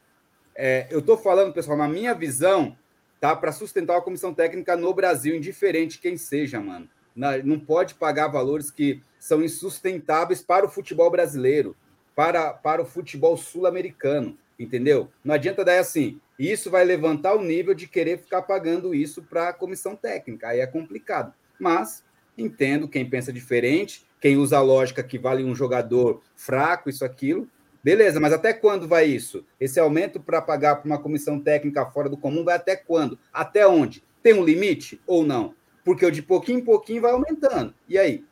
É, 0.56 0.88
eu 0.90 1.02
tô 1.02 1.18
falando, 1.18 1.54
pessoal, 1.54 1.78
na 1.78 1.88
minha 1.88 2.14
visão, 2.14 2.78
tá? 3.20 3.36
Para 3.36 3.52
sustentar 3.52 3.98
a 3.98 4.02
comissão 4.02 4.34
técnica 4.34 4.78
no 4.78 4.94
Brasil, 4.94 5.36
indiferente 5.36 6.00
quem 6.00 6.16
seja, 6.16 6.62
mano. 6.62 6.88
Não 7.16 7.60
pode 7.60 7.96
pagar 7.96 8.28
valores 8.28 8.72
que 8.72 9.02
são 9.20 9.44
insustentáveis 9.44 10.42
para 10.42 10.66
o 10.66 10.70
futebol 10.70 11.10
brasileiro, 11.10 11.76
para, 12.16 12.54
para 12.54 12.82
o 12.82 12.86
futebol 12.86 13.38
sul-americano, 13.38 14.38
entendeu? 14.60 15.10
Não 15.24 15.34
adianta 15.34 15.64
daí 15.64 15.80
assim, 15.80 16.20
isso 16.38 16.70
vai 16.70 16.84
levantar 16.84 17.34
o 17.36 17.44
nível 17.44 17.74
de 17.74 17.88
querer 17.88 18.20
ficar 18.20 18.42
pagando 18.42 18.94
isso 18.94 19.24
para 19.24 19.50
a 19.50 19.54
comissão 19.54 19.96
técnica, 19.96 20.50
aí 20.50 20.60
é 20.60 20.68
complicado. 20.68 21.34
Mas 21.60 22.04
entendo 22.38 22.88
quem 22.88 23.10
pensa 23.10 23.32
diferente, 23.32 24.06
quem 24.20 24.38
usa 24.38 24.58
a 24.58 24.62
lógica 24.62 25.04
que 25.04 25.20
vale 25.20 25.44
um 25.44 25.56
jogador 25.56 26.22
fraco, 26.36 26.90
isso, 26.90 27.06
aquilo, 27.06 27.48
beleza, 27.84 28.20
mas 28.20 28.34
até 28.34 28.54
quando 28.54 28.88
vai 28.88 29.06
isso? 29.06 29.46
Esse 29.60 29.80
aumento 29.80 30.20
para 30.20 30.42
pagar 30.42 30.78
para 30.78 30.86
uma 30.86 31.00
comissão 31.00 31.40
técnica 31.40 31.86
fora 31.86 32.10
do 32.10 32.18
comum 32.18 32.44
vai 32.44 32.56
até 32.56 32.76
quando? 32.76 33.20
Até 33.32 33.68
onde? 33.68 34.04
Tem 34.22 34.34
um 34.34 34.44
limite 34.44 35.00
ou 35.06 35.26
não? 35.26 35.54
Porque 35.84 36.10
de 36.10 36.22
pouquinho 36.22 36.60
em 36.60 36.64
pouquinho 36.64 37.02
vai 37.02 37.12
aumentando. 37.12 37.74
E 37.88 37.98
aí? 37.98 38.24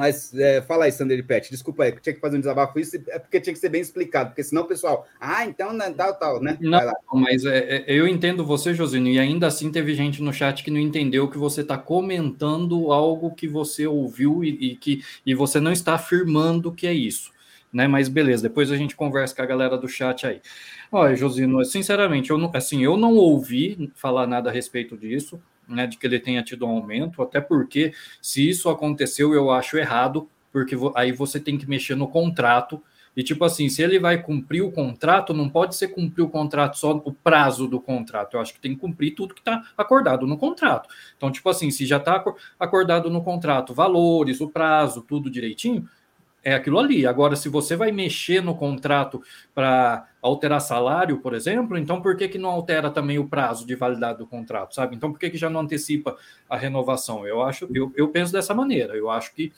Mas 0.00 0.32
é, 0.34 0.62
fala 0.62 0.86
aí, 0.86 0.92
Sander 0.92 1.22
Pet, 1.26 1.50
desculpa 1.50 1.84
aí, 1.84 1.92
tinha 2.00 2.14
que 2.14 2.20
fazer 2.20 2.36
um 2.36 2.40
desabafo 2.40 2.78
isso, 2.78 2.96
é 3.08 3.18
porque 3.18 3.40
tinha 3.40 3.52
que 3.52 3.58
ser 3.58 3.68
bem 3.68 3.82
explicado, 3.82 4.30
porque 4.30 4.42
senão 4.42 4.62
o 4.62 4.66
pessoal, 4.66 5.06
ah, 5.20 5.44
então 5.44 5.74
né, 5.74 5.90
tal, 5.90 6.14
tal, 6.14 6.40
né? 6.40 6.56
Não, 6.58 6.80
mas 7.12 7.44
é, 7.44 7.82
é, 7.82 7.84
eu 7.86 8.08
entendo 8.08 8.42
você, 8.42 8.72
Josino, 8.72 9.08
e 9.08 9.18
ainda 9.18 9.46
assim 9.46 9.70
teve 9.70 9.94
gente 9.94 10.22
no 10.22 10.32
chat 10.32 10.64
que 10.64 10.70
não 10.70 10.80
entendeu 10.80 11.28
que 11.28 11.36
você 11.36 11.60
está 11.60 11.76
comentando 11.76 12.92
algo 12.92 13.34
que 13.34 13.46
você 13.46 13.86
ouviu 13.86 14.42
e, 14.42 14.70
e, 14.70 14.76
que 14.76 15.04
e 15.26 15.34
você 15.34 15.60
não 15.60 15.70
está 15.72 15.94
afirmando 15.94 16.72
que 16.72 16.86
é 16.86 16.94
isso. 16.94 17.30
Né, 17.72 17.86
mas 17.86 18.08
beleza, 18.08 18.44
depois 18.44 18.72
a 18.72 18.76
gente 18.76 18.96
conversa 18.96 19.36
com 19.36 19.42
a 19.42 19.46
galera 19.46 19.76
do 19.76 19.86
chat 19.86 20.26
aí. 20.26 20.40
Olha, 20.90 21.14
Josino, 21.14 21.64
sinceramente, 21.64 22.30
eu 22.30 22.38
não, 22.38 22.50
assim, 22.54 22.82
eu 22.82 22.96
não 22.96 23.14
ouvi 23.14 23.92
falar 23.94 24.26
nada 24.26 24.50
a 24.50 24.52
respeito 24.52 24.96
disso 24.96 25.40
né, 25.70 25.86
de 25.86 25.96
que 25.96 26.06
ele 26.06 26.18
tenha 26.18 26.42
tido 26.42 26.66
um 26.66 26.70
aumento, 26.70 27.22
até 27.22 27.40
porque 27.40 27.92
se 28.20 28.48
isso 28.48 28.68
aconteceu, 28.68 29.32
eu 29.32 29.50
acho 29.50 29.76
errado, 29.78 30.28
porque 30.52 30.76
aí 30.94 31.12
você 31.12 31.38
tem 31.38 31.56
que 31.56 31.68
mexer 31.68 31.94
no 31.94 32.08
contrato. 32.08 32.82
E 33.16 33.22
tipo 33.22 33.44
assim, 33.44 33.68
se 33.68 33.82
ele 33.82 33.98
vai 33.98 34.22
cumprir 34.22 34.62
o 34.62 34.70
contrato, 34.70 35.34
não 35.34 35.48
pode 35.48 35.74
ser 35.74 35.88
cumprir 35.88 36.22
o 36.22 36.28
contrato 36.28 36.78
só 36.78 36.92
o 36.92 37.12
prazo 37.12 37.66
do 37.66 37.80
contrato. 37.80 38.34
Eu 38.34 38.40
acho 38.40 38.54
que 38.54 38.60
tem 38.60 38.74
que 38.74 38.80
cumprir 38.80 39.14
tudo 39.14 39.34
que 39.34 39.40
está 39.40 39.62
acordado 39.76 40.26
no 40.26 40.38
contrato. 40.38 40.88
Então, 41.16 41.30
tipo 41.30 41.48
assim, 41.48 41.70
se 41.70 41.84
já 41.86 41.96
está 41.96 42.24
acordado 42.58 43.10
no 43.10 43.22
contrato, 43.22 43.74
valores, 43.74 44.40
o 44.40 44.48
prazo, 44.48 45.02
tudo 45.02 45.30
direitinho, 45.30 45.88
é 46.42 46.54
aquilo 46.54 46.78
ali. 46.78 47.06
Agora, 47.06 47.36
se 47.36 47.48
você 47.48 47.76
vai 47.76 47.92
mexer 47.92 48.42
no 48.42 48.54
contrato 48.54 49.22
para 49.54 50.06
alterar 50.22 50.60
salário, 50.60 51.18
por 51.18 51.34
exemplo, 51.34 51.78
então 51.78 52.00
por 52.02 52.16
que, 52.16 52.28
que 52.28 52.38
não 52.38 52.50
altera 52.50 52.90
também 52.90 53.18
o 53.18 53.26
prazo 53.26 53.66
de 53.66 53.74
validade 53.74 54.18
do 54.18 54.26
contrato, 54.26 54.74
sabe? 54.74 54.94
Então 54.94 55.10
por 55.10 55.18
que, 55.18 55.30
que 55.30 55.38
já 55.38 55.48
não 55.48 55.60
antecipa 55.60 56.16
a 56.48 56.56
renovação? 56.56 57.26
Eu 57.26 57.42
acho, 57.42 57.68
eu, 57.72 57.90
eu 57.96 58.08
penso 58.08 58.32
dessa 58.32 58.54
maneira. 58.54 58.94
Eu 58.94 59.10
acho 59.10 59.34
que, 59.34 59.52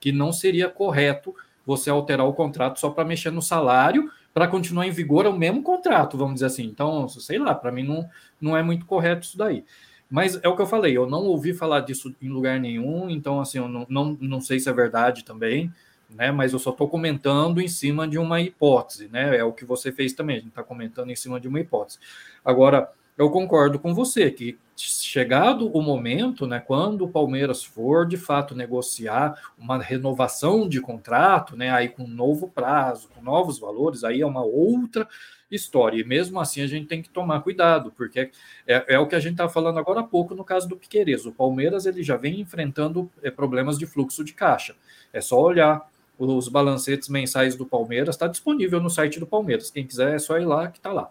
que 0.00 0.12
não 0.12 0.32
seria 0.32 0.68
correto 0.68 1.34
você 1.66 1.90
alterar 1.90 2.26
o 2.26 2.32
contrato 2.32 2.80
só 2.80 2.90
para 2.90 3.04
mexer 3.04 3.30
no 3.30 3.42
salário 3.42 4.10
para 4.32 4.48
continuar 4.48 4.86
em 4.86 4.90
vigor 4.90 5.26
o 5.26 5.36
mesmo 5.36 5.62
contrato, 5.62 6.16
vamos 6.16 6.34
dizer 6.34 6.46
assim. 6.46 6.64
Então, 6.64 7.08
sei 7.08 7.38
lá, 7.38 7.54
para 7.54 7.72
mim 7.72 7.82
não, 7.82 8.08
não 8.40 8.56
é 8.56 8.62
muito 8.62 8.86
correto 8.86 9.26
isso 9.26 9.36
daí. 9.36 9.64
Mas 10.08 10.38
é 10.42 10.48
o 10.48 10.54
que 10.54 10.62
eu 10.62 10.66
falei, 10.66 10.96
eu 10.96 11.06
não 11.06 11.24
ouvi 11.24 11.52
falar 11.52 11.80
disso 11.80 12.14
em 12.22 12.28
lugar 12.28 12.60
nenhum, 12.60 13.10
então 13.10 13.40
assim, 13.40 13.58
eu 13.58 13.66
não, 13.66 13.86
não, 13.88 14.16
não 14.20 14.40
sei 14.40 14.60
se 14.60 14.68
é 14.68 14.72
verdade 14.72 15.24
também 15.24 15.72
né? 16.10 16.30
Mas 16.30 16.52
eu 16.52 16.58
só 16.58 16.70
estou 16.70 16.88
comentando 16.88 17.60
em 17.60 17.68
cima 17.68 18.06
de 18.06 18.18
uma 18.18 18.40
hipótese, 18.40 19.08
né? 19.08 19.36
É 19.36 19.44
o 19.44 19.52
que 19.52 19.64
você 19.64 19.92
fez 19.92 20.12
também, 20.12 20.36
a 20.36 20.40
gente 20.40 20.50
está 20.50 20.62
comentando 20.62 21.10
em 21.10 21.16
cima 21.16 21.40
de 21.40 21.48
uma 21.48 21.60
hipótese. 21.60 21.98
Agora, 22.44 22.90
eu 23.16 23.30
concordo 23.30 23.78
com 23.78 23.94
você 23.94 24.30
que 24.30 24.58
chegado 24.76 25.68
o 25.68 25.80
momento, 25.80 26.46
né, 26.46 26.60
quando 26.60 27.04
o 27.04 27.08
Palmeiras 27.08 27.64
for 27.64 28.06
de 28.06 28.18
fato 28.18 28.54
negociar 28.54 29.34
uma 29.56 29.78
renovação 29.78 30.68
de 30.68 30.82
contrato, 30.82 31.56
né, 31.56 31.70
aí 31.70 31.88
com 31.88 32.04
um 32.04 32.08
novo 32.08 32.46
prazo, 32.46 33.08
com 33.08 33.22
novos 33.22 33.58
valores, 33.58 34.04
aí 34.04 34.20
é 34.20 34.26
uma 34.26 34.44
outra 34.44 35.08
história. 35.50 35.98
E 35.98 36.04
mesmo 36.04 36.38
assim 36.38 36.60
a 36.60 36.66
gente 36.66 36.88
tem 36.88 37.00
que 37.00 37.08
tomar 37.08 37.40
cuidado, 37.40 37.90
porque 37.96 38.30
é, 38.66 38.94
é 38.94 38.98
o 38.98 39.06
que 39.06 39.14
a 39.14 39.20
gente 39.20 39.32
estava 39.32 39.50
falando 39.50 39.78
agora 39.78 40.00
há 40.00 40.04
pouco 40.04 40.34
no 40.34 40.44
caso 40.44 40.68
do 40.68 40.76
Piqueires. 40.76 41.24
O 41.24 41.32
Palmeiras 41.32 41.86
ele 41.86 42.02
já 42.02 42.16
vem 42.16 42.40
enfrentando 42.40 43.10
é, 43.22 43.30
problemas 43.30 43.78
de 43.78 43.86
fluxo 43.86 44.22
de 44.22 44.34
caixa. 44.34 44.76
É 45.10 45.22
só 45.22 45.40
olhar 45.40 45.88
os 46.18 46.48
balancetes 46.48 47.08
mensais 47.08 47.56
do 47.56 47.66
Palmeiras, 47.66 48.14
está 48.14 48.26
disponível 48.26 48.80
no 48.80 48.90
site 48.90 49.20
do 49.20 49.26
Palmeiras. 49.26 49.70
Quem 49.70 49.86
quiser 49.86 50.14
é 50.14 50.18
só 50.18 50.38
ir 50.38 50.44
lá 50.44 50.68
que 50.68 50.78
está 50.78 50.92
lá. 50.92 51.10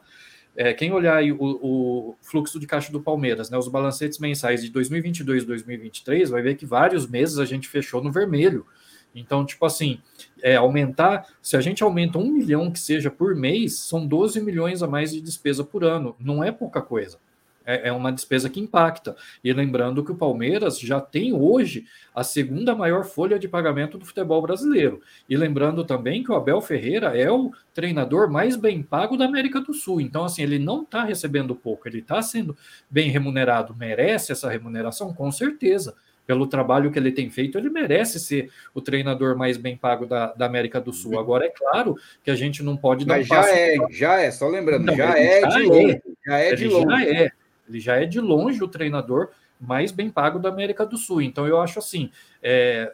É, 0.56 0.74
quem 0.74 0.91
olhar 0.91 1.22
o, 1.24 1.36
o, 1.39 2.16
fluxo 2.22 2.60
de 2.60 2.66
caixa 2.66 2.91
do 2.91 3.01
Palmeiras, 3.01 3.49
né, 3.49 3.58
os 3.58 3.68
balancetes 3.68 4.20
mensais 4.20 4.64
de 4.64 4.70
2022 4.70 5.43
e 5.43 5.45
2023, 5.45 6.30
vai 6.30 6.41
ver 6.41 6.56
que 6.56 6.66
vários 6.66 7.06
meses 7.06 7.39
a 7.39 7.45
gente 7.45 7.68
fechou 7.68 8.01
no 8.01 8.12
vermelho. 8.12 8.66
Então, 9.14 9.45
tipo 9.45 9.66
assim, 9.66 9.99
é, 10.41 10.56
aumentar, 10.56 11.28
se 11.41 11.58
a 11.58 11.62
gente 11.62 11.84
aumenta 11.84 12.18
um 12.18 12.32
milhão 12.32 12.72
que 12.72 12.80
seja 12.80 13.12
por 13.12 13.36
mês, 13.36 13.80
são 13.80 14.06
12 14.06 14.41
milhões 14.41 14.82
a 14.82 14.88
mais 14.88 15.12
de 15.12 15.22
despesa 15.22 15.64
por 15.64 15.84
ano. 15.84 16.16
Não 16.20 16.43
é 16.43 16.51
pouca 16.51 16.82
coisa 16.82 17.18
é, 17.66 17.89
é 17.89 17.91
uma 17.91 18.11
despesa 18.11 18.49
que 18.49 18.59
impacta. 18.59 19.16
E 19.43 19.51
lembrando 19.51 20.03
que 20.03 20.11
o 20.11 20.16
Palmeiras 20.16 20.80
já 20.80 21.01
tem 21.01 21.34
hoje 21.34 21.86
a 22.13 22.24
segunda 22.24 22.76
maior 22.76 23.03
folha 23.03 23.38
de 23.38 23.47
pagamento 23.47 23.97
do 23.97 24.05
futebol 24.05 24.41
brasileiro. 24.41 25.01
E 25.30 25.36
lembrando 25.36 25.84
também 25.84 26.24
que 26.24 26.32
o 26.32 26.36
Abel 26.36 26.61
Ferreira 26.61 27.18
é 27.18 27.32
o 27.32 27.51
treinador 27.74 28.30
mais 28.30 28.55
bem 28.55 28.82
pago 28.82 29.18
da 29.18 29.26
América 29.26 29.59
do 29.59 29.74
Sul. 29.74 29.99
Então, 29.99 30.24
assim, 30.24 30.43
ele 30.43 30.59
não 30.59 30.84
está 30.84 31.03
recebendo 31.03 31.55
pouco, 31.55 31.88
ele 31.88 31.99
está 31.99 32.22
sendo 32.22 32.55
bem 32.89 33.09
remunerado, 33.09 33.76
merece 33.76 34.32
essa 34.32 34.49
remuneração, 34.49 35.13
com 35.13 35.32
certeza 35.32 35.95
pelo 36.26 36.47
trabalho 36.47 36.91
que 36.91 36.97
ele 36.97 37.11
tem 37.11 37.30
feito, 37.30 37.57
ele 37.57 37.70
merece 37.70 38.20
ser 38.20 38.49
o 38.74 38.82
treinador 38.82 39.38
mais 39.38 39.57
bem 39.57 39.78
pago 39.78 40.05
da, 40.05 40.34
da 40.34 40.45
América 40.45 40.82
do 40.82 40.91
Sul. 40.91 41.20
Agora, 41.20 41.45
é 41.45 41.49
claro 41.49 41.95
que 42.24 42.32
a 42.32 42.36
gente 42.36 42.63
não 42.63 42.76
pode 42.76 43.05
dar 43.05 43.18
Mas 43.18 43.26
um 43.26 43.30
já 43.30 43.49
é, 43.49 43.78
já 43.91 44.22
é, 44.22 44.32
só 44.32 44.47
lembrando, 44.47 44.86
não, 44.86 44.95
já, 44.95 45.18
é 45.18 45.41
já, 45.41 45.49
de 45.49 45.63
longe, 45.63 45.91
é, 45.91 46.01
já 46.26 46.38
é 46.38 46.55
de 46.55 46.68
longe. 46.68 46.86
Já 46.89 47.05
é. 47.05 47.32
Ele 47.68 47.80
já 47.80 47.95
é 47.95 48.05
de 48.05 48.20
longe 48.20 48.63
o 48.63 48.68
treinador 48.68 49.30
mais 49.59 49.91
bem 49.91 50.09
pago 50.09 50.39
da 50.39 50.49
América 50.49 50.86
do 50.86 50.97
Sul. 50.97 51.22
Então 51.22 51.47
eu 51.47 51.59
acho 51.59 51.80
assim, 51.80 52.11
é, 52.41 52.93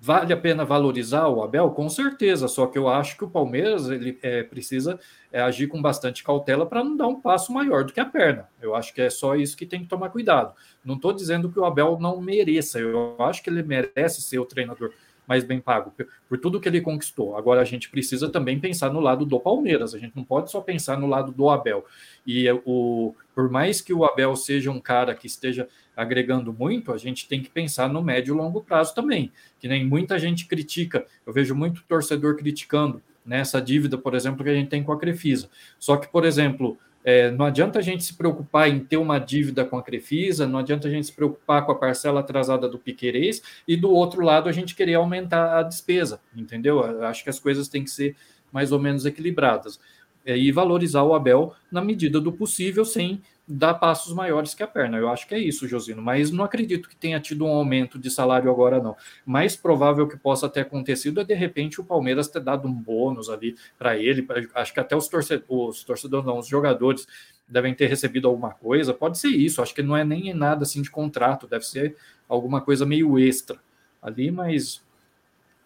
vale 0.00 0.32
a 0.32 0.36
pena 0.36 0.64
valorizar 0.64 1.28
o 1.28 1.42
Abel, 1.42 1.70
com 1.70 1.88
certeza. 1.88 2.48
Só 2.48 2.66
que 2.66 2.78
eu 2.78 2.88
acho 2.88 3.16
que 3.16 3.24
o 3.24 3.30
Palmeiras 3.30 3.88
ele 3.88 4.18
é, 4.22 4.42
precisa 4.42 4.98
é, 5.30 5.40
agir 5.42 5.66
com 5.66 5.80
bastante 5.80 6.24
cautela 6.24 6.64
para 6.64 6.82
não 6.82 6.96
dar 6.96 7.06
um 7.06 7.20
passo 7.20 7.52
maior 7.52 7.84
do 7.84 7.92
que 7.92 8.00
a 8.00 8.04
perna. 8.06 8.48
Eu 8.60 8.74
acho 8.74 8.94
que 8.94 9.02
é 9.02 9.10
só 9.10 9.36
isso 9.36 9.56
que 9.56 9.66
tem 9.66 9.82
que 9.82 9.88
tomar 9.88 10.08
cuidado. 10.10 10.54
Não 10.84 10.94
estou 10.94 11.12
dizendo 11.12 11.50
que 11.50 11.58
o 11.58 11.64
Abel 11.64 11.98
não 12.00 12.20
mereça. 12.20 12.78
Eu 12.78 13.16
acho 13.18 13.42
que 13.42 13.50
ele 13.50 13.62
merece 13.62 14.22
ser 14.22 14.38
o 14.38 14.46
treinador 14.46 14.92
mais 15.26 15.44
bem 15.44 15.60
pago 15.60 15.92
por 16.28 16.38
tudo 16.38 16.60
que 16.60 16.68
ele 16.68 16.80
conquistou. 16.80 17.36
Agora 17.36 17.60
a 17.60 17.64
gente 17.64 17.88
precisa 17.88 18.28
também 18.28 18.58
pensar 18.58 18.92
no 18.92 19.00
lado 19.00 19.24
do 19.24 19.38
Palmeiras. 19.38 19.94
A 19.94 19.98
gente 19.98 20.16
não 20.16 20.24
pode 20.24 20.50
só 20.50 20.60
pensar 20.60 20.98
no 20.98 21.06
lado 21.06 21.32
do 21.32 21.48
Abel. 21.48 21.84
E 22.26 22.50
o 22.64 23.14
por 23.34 23.48
mais 23.48 23.80
que 23.80 23.94
o 23.94 24.04
Abel 24.04 24.36
seja 24.36 24.70
um 24.70 24.80
cara 24.80 25.14
que 25.14 25.26
esteja 25.26 25.66
agregando 25.96 26.52
muito, 26.52 26.92
a 26.92 26.98
gente 26.98 27.26
tem 27.26 27.42
que 27.42 27.48
pensar 27.48 27.88
no 27.88 28.02
médio 28.02 28.34
e 28.34 28.36
longo 28.36 28.60
prazo 28.60 28.94
também. 28.94 29.32
Que 29.58 29.66
nem 29.66 29.86
muita 29.86 30.18
gente 30.18 30.46
critica. 30.46 31.06
Eu 31.26 31.32
vejo 31.32 31.54
muito 31.54 31.82
torcedor 31.88 32.36
criticando 32.36 33.02
nessa 33.24 33.60
dívida, 33.60 33.96
por 33.96 34.14
exemplo, 34.14 34.44
que 34.44 34.50
a 34.50 34.54
gente 34.54 34.68
tem 34.68 34.82
com 34.82 34.92
a 34.92 34.98
Crefisa. 34.98 35.48
Só 35.78 35.96
que, 35.96 36.08
por 36.08 36.24
exemplo, 36.24 36.76
é, 37.02 37.30
não 37.30 37.46
adianta 37.46 37.78
a 37.78 37.82
gente 37.82 38.04
se 38.04 38.14
preocupar 38.14 38.68
em 38.68 38.78
ter 38.78 38.96
uma 38.96 39.18
dívida 39.18 39.64
com 39.64 39.78
a 39.78 39.82
Crefisa, 39.82 40.46
não 40.46 40.58
adianta 40.58 40.86
a 40.86 40.90
gente 40.90 41.06
se 41.06 41.12
preocupar 41.12 41.64
com 41.64 41.72
a 41.72 41.74
parcela 41.74 42.20
atrasada 42.20 42.68
do 42.68 42.78
Piquerez 42.78 43.42
e 43.66 43.76
do 43.76 43.90
outro 43.90 44.22
lado 44.22 44.48
a 44.48 44.52
gente 44.52 44.74
querer 44.74 44.94
aumentar 44.94 45.58
a 45.58 45.62
despesa, 45.62 46.20
entendeu? 46.36 47.04
Acho 47.04 47.24
que 47.24 47.30
as 47.30 47.40
coisas 47.40 47.68
têm 47.68 47.84
que 47.84 47.90
ser 47.90 48.16
mais 48.52 48.70
ou 48.72 48.78
menos 48.78 49.06
equilibradas. 49.06 49.80
É, 50.24 50.36
e 50.36 50.52
valorizar 50.52 51.02
o 51.02 51.14
Abel 51.14 51.54
na 51.72 51.80
medida 51.80 52.20
do 52.20 52.30
possível, 52.30 52.84
sem 52.84 53.22
dar 53.50 53.74
passos 53.74 54.14
maiores 54.14 54.54
que 54.54 54.62
a 54.62 54.66
perna. 54.66 54.96
Eu 54.96 55.08
acho 55.08 55.26
que 55.26 55.34
é 55.34 55.38
isso, 55.38 55.66
Josino, 55.66 56.00
mas 56.00 56.30
não 56.30 56.44
acredito 56.44 56.88
que 56.88 56.94
tenha 56.94 57.18
tido 57.18 57.44
um 57.44 57.48
aumento 57.48 57.98
de 57.98 58.08
salário 58.08 58.48
agora, 58.48 58.80
não. 58.80 58.96
Mais 59.26 59.56
provável 59.56 60.06
que 60.06 60.16
possa 60.16 60.48
ter 60.48 60.60
acontecido 60.60 61.20
é, 61.20 61.24
de 61.24 61.34
repente, 61.34 61.80
o 61.80 61.84
Palmeiras 61.84 62.28
ter 62.28 62.40
dado 62.40 62.68
um 62.68 62.72
bônus 62.72 63.28
ali 63.28 63.56
para 63.76 63.96
ele. 63.96 64.26
Acho 64.54 64.72
que 64.72 64.78
até 64.78 64.94
os 64.94 65.08
torcedores, 65.08 65.78
os 65.78 65.84
torcedores, 65.84 66.24
não, 66.24 66.38
os 66.38 66.46
jogadores 66.46 67.06
devem 67.48 67.74
ter 67.74 67.88
recebido 67.88 68.28
alguma 68.28 68.50
coisa. 68.50 68.94
Pode 68.94 69.18
ser 69.18 69.28
isso, 69.28 69.60
acho 69.60 69.74
que 69.74 69.82
não 69.82 69.96
é 69.96 70.04
nem 70.04 70.32
nada 70.32 70.62
assim 70.62 70.80
de 70.80 70.90
contrato, 70.90 71.48
deve 71.48 71.66
ser 71.66 71.96
alguma 72.28 72.60
coisa 72.60 72.86
meio 72.86 73.18
extra 73.18 73.58
ali, 74.00 74.30
mas 74.30 74.80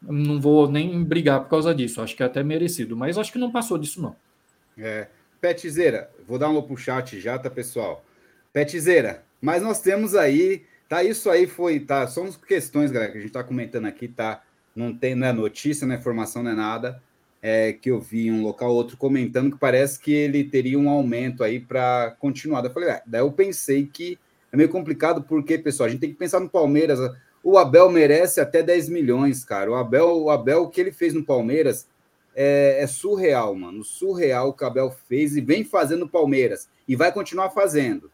não 0.01 0.41
vou 0.41 0.71
nem 0.71 1.05
brigar 1.05 1.43
por 1.43 1.51
causa 1.51 1.75
disso. 1.75 2.01
Acho 2.01 2.17
que 2.17 2.23
é 2.23 2.27
até 2.27 2.43
merecido, 2.43 2.97
mas 2.97 3.19
acho 3.19 3.31
que 3.31 3.39
não 3.39 3.53
passou 3.53 3.77
disso, 3.77 4.01
não. 4.01 4.17
É. 4.79 5.09
Petizeira, 5.45 6.11
vou 6.27 6.39
dar 6.39 6.49
um 6.49 6.63
pro 6.63 6.75
chat 6.75 7.21
já, 7.21 7.39
tá, 7.39 7.51
pessoal? 7.51 8.03
Petizeira, 8.51 9.23
mas 9.43 9.63
nós 9.63 9.79
temos 9.79 10.15
aí, 10.15 10.63
tá? 10.89 11.05
Isso 11.05 11.29
aí 11.29 11.47
foi, 11.47 11.81
tá? 11.81 12.07
São 12.07 12.33
questões, 12.33 12.91
galera, 12.91 13.13
que 13.13 13.19
a 13.19 13.21
gente 13.21 13.31
tá 13.31 13.45
comentando 13.45 13.85
aqui, 13.85 14.09
tá? 14.09 14.43
Não 14.75 14.97
tem, 14.97 15.15
não 15.15 15.27
é 15.27 15.35
notícia, 15.35 15.87
não 15.87 15.95
é 15.95 15.99
informação, 15.99 16.43
não 16.43 16.53
é 16.53 16.55
nada. 16.55 16.99
É, 17.43 17.75
que 17.75 17.91
eu 17.91 18.01
vi 18.01 18.31
um 18.31 18.43
local 18.43 18.73
outro 18.73 18.97
comentando 18.97 19.53
que 19.53 19.59
parece 19.59 20.01
que 20.01 20.15
ele 20.15 20.45
teria 20.45 20.79
um 20.79 20.89
aumento 20.89 21.45
aí 21.45 21.61
para 21.61 22.17
continuar. 22.19 22.65
Eu 22.65 22.73
falei, 22.73 22.89
é, 22.89 23.03
daí 23.05 23.21
eu 23.21 23.31
pensei 23.31 23.85
que 23.85 24.19
é 24.51 24.57
meio 24.57 24.71
complicado, 24.71 25.25
porque, 25.25 25.59
pessoal, 25.59 25.89
a 25.89 25.91
gente 25.91 26.01
tem 26.01 26.11
que 26.11 26.17
pensar 26.17 26.41
no 26.41 26.49
Palmeiras. 26.49 26.99
O 27.43 27.59
Abel 27.59 27.91
merece 27.91 28.41
até 28.41 28.63
10 28.63 28.89
milhões, 28.89 29.45
cara. 29.45 29.71
O 29.71 29.75
Abel, 29.75 30.23
o 30.23 30.31
Abel, 30.31 30.63
o 30.63 30.71
que 30.71 30.81
ele 30.81 30.91
fez 30.91 31.13
no 31.13 31.23
Palmeiras 31.23 31.87
é, 32.35 32.83
é, 32.83 32.87
surreal, 32.87 33.55
mano. 33.55 33.85
Surreal 33.85 34.57
o 34.59 34.65
Abel 34.65 34.91
fez 34.91 35.37
e 35.37 35.41
vem 35.41 35.65
fazendo 35.65 36.09
Palmeiras. 36.09 36.69
E 36.87 36.97
vai 36.97 37.13
continuar 37.13 37.51
fazendo. 37.51 38.11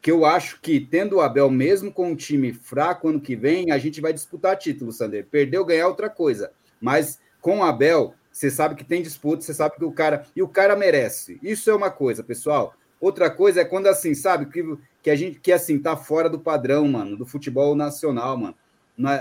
Que 0.00 0.10
eu 0.10 0.24
acho 0.24 0.60
que, 0.60 0.78
tendo 0.80 1.16
o 1.16 1.20
Abel, 1.20 1.50
mesmo 1.50 1.92
com 1.92 2.10
um 2.10 2.16
time 2.16 2.52
fraco 2.52 3.08
ano 3.08 3.20
que 3.20 3.34
vem, 3.34 3.70
a 3.72 3.78
gente 3.78 4.00
vai 4.00 4.12
disputar 4.12 4.56
título, 4.56 4.92
Sander. 4.92 5.26
Perder 5.26 5.58
ou 5.58 5.64
ganhar 5.64 5.82
é 5.82 5.86
outra 5.86 6.08
coisa. 6.08 6.52
Mas 6.80 7.18
com 7.40 7.58
o 7.58 7.64
Abel, 7.64 8.14
você 8.30 8.50
sabe 8.50 8.74
que 8.74 8.84
tem 8.84 9.02
disputa, 9.02 9.42
você 9.42 9.54
sabe 9.54 9.76
que 9.76 9.84
o 9.84 9.92
cara. 9.92 10.24
E 10.34 10.42
o 10.42 10.48
cara 10.48 10.76
merece. 10.76 11.38
Isso 11.42 11.70
é 11.70 11.74
uma 11.74 11.90
coisa, 11.90 12.22
pessoal. 12.22 12.74
Outra 13.00 13.30
coisa 13.30 13.60
é 13.60 13.64
quando 13.64 13.86
assim, 13.88 14.14
sabe, 14.14 14.46
que, 14.46 14.62
que 15.02 15.10
a 15.10 15.16
gente 15.16 15.40
que 15.40 15.52
assim 15.52 15.78
tá 15.78 15.96
fora 15.96 16.30
do 16.30 16.38
padrão, 16.38 16.86
mano, 16.88 17.16
do 17.16 17.26
futebol 17.26 17.74
nacional, 17.74 18.36
mano. 18.36 18.54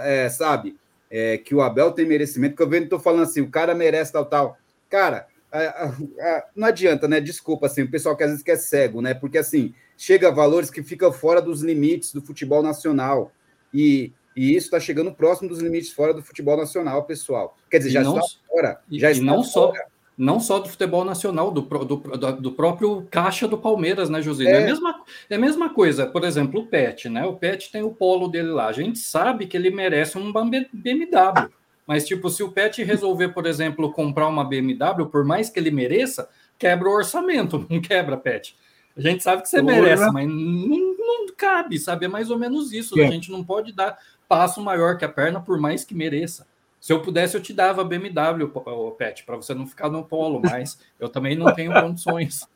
É, 0.04 0.30
sabe? 0.30 0.78
É, 1.10 1.38
que 1.38 1.54
o 1.54 1.62
Abel 1.62 1.92
tem 1.92 2.06
merecimento, 2.06 2.56
que 2.56 2.62
eu 2.62 2.70
vendo, 2.70 2.90
tô 2.90 3.00
falando 3.00 3.24
assim, 3.24 3.42
o 3.42 3.50
cara 3.50 3.74
merece 3.74 4.12
tal, 4.12 4.26
tal. 4.26 4.58
Cara, 4.90 5.28
a, 5.52 5.60
a, 5.60 5.86
a, 5.88 6.46
não 6.56 6.68
adianta, 6.68 7.08
né? 7.08 7.20
Desculpa, 7.20 7.68
assim, 7.68 7.84
o 7.84 7.92
pessoal 7.92 8.16
que 8.16 8.24
às 8.24 8.30
vezes 8.30 8.44
quer 8.44 8.58
cego, 8.58 9.02
né? 9.02 9.14
Porque 9.14 9.38
assim, 9.38 9.74
chega 9.98 10.28
a 10.28 10.32
valores 10.32 10.70
que 10.70 10.84
ficam 10.84 11.12
fora 11.12 11.42
dos 11.42 11.62
limites 11.62 12.14
do 12.14 12.22
futebol 12.22 12.62
nacional. 12.62 13.32
E, 13.74 14.14
e 14.36 14.56
isso 14.56 14.68
está 14.68 14.80
chegando 14.80 15.14
próximo 15.14 15.50
dos 15.50 15.60
limites 15.60 15.92
fora 15.92 16.14
do 16.14 16.22
futebol 16.22 16.58
nacional, 16.58 17.04
pessoal. 17.04 17.58
Quer 17.70 17.78
dizer, 17.80 17.92
já 17.92 18.04
não, 18.04 18.18
está 18.18 18.40
fora. 18.48 18.82
Já 18.92 19.10
e 19.10 19.14
está 19.14 19.24
não 19.24 19.44
fora. 19.44 19.80
só 19.80 19.95
não 20.18 20.40
só 20.40 20.60
do 20.60 20.70
futebol 20.70 21.04
nacional, 21.04 21.52
do, 21.52 21.62
do, 21.62 22.32
do 22.42 22.52
próprio 22.52 23.06
caixa 23.12 23.48
do 23.48 23.58
Palmeiras, 23.58 24.10
né, 24.10 24.22
José? 24.22 24.46
É. 24.46 24.52
é. 24.52 24.64
a, 24.64 24.66
mesma, 24.66 24.96
é 25.30 25.36
a 25.36 25.40
mesma 25.40 25.70
coisa, 25.70 26.06
por 26.06 26.24
exemplo, 26.24 26.62
o 26.62 26.68
Pet, 26.68 27.10
né? 27.10 27.26
O 27.26 27.34
Pet 27.34 27.72
tem 27.72 27.84
o 27.84 27.92
polo 27.92 28.28
dele 28.28 28.50
lá. 28.50 28.68
A 28.68 28.72
gente 28.72 29.00
sabe 29.00 29.46
que 29.46 29.58
ele 29.58 29.70
merece 29.70 30.18
um 30.18 30.32
BMW. 30.32 31.50
Mas, 31.86 32.08
tipo, 32.08 32.30
se 32.30 32.42
o 32.42 32.52
Pet 32.52 32.84
resolver, 32.84 33.30
por 33.30 33.46
exemplo, 33.46 33.92
comprar 33.92 34.28
uma 34.28 34.44
BMW, 34.44 35.06
por 35.12 35.24
mais 35.24 35.50
que 35.50 35.60
ele 35.60 35.70
mereça, 35.70 36.30
quebra 36.58 36.90
o 36.90 36.94
orçamento, 36.94 37.66
não 37.70 37.82
quebra, 37.82 38.18
Pet. 38.18 38.56
A 38.98 39.02
gente 39.02 39.22
sabe 39.22 39.42
que 39.42 39.50
você 39.50 39.62
merece, 39.62 40.10
mas 40.12 40.28
não, 40.28 40.96
não, 40.98 41.26
cabe, 41.36 41.78
sabe? 41.78 42.06
É 42.06 42.08
mais 42.08 42.32
ou 42.32 42.40
menos 42.40 42.72
isso. 42.72 43.00
A 43.00 43.08
gente 43.08 43.30
não 43.30 43.44
pode 43.44 43.74
dar 43.74 43.98
passo 44.28 44.62
maior 44.62 44.98
que 44.98 45.04
a 45.04 45.10
perna, 45.10 45.42
por 45.42 45.60
mais 45.60 45.84
que 45.84 45.94
mereça. 45.94 46.48
Se 46.86 46.94
eu 46.94 47.02
pudesse, 47.02 47.36
eu 47.36 47.42
te 47.42 47.52
dava 47.52 47.84
BMW, 47.84 48.48
Pet, 48.96 49.24
para 49.24 49.36
você 49.36 49.56
não 49.56 49.66
ficar 49.66 49.90
no 49.90 50.06
polo, 50.06 50.40
mas 50.46 50.78
eu 51.00 51.10
também 51.10 51.36
não 51.36 51.52
tenho 51.52 51.74
condições. 51.74 52.48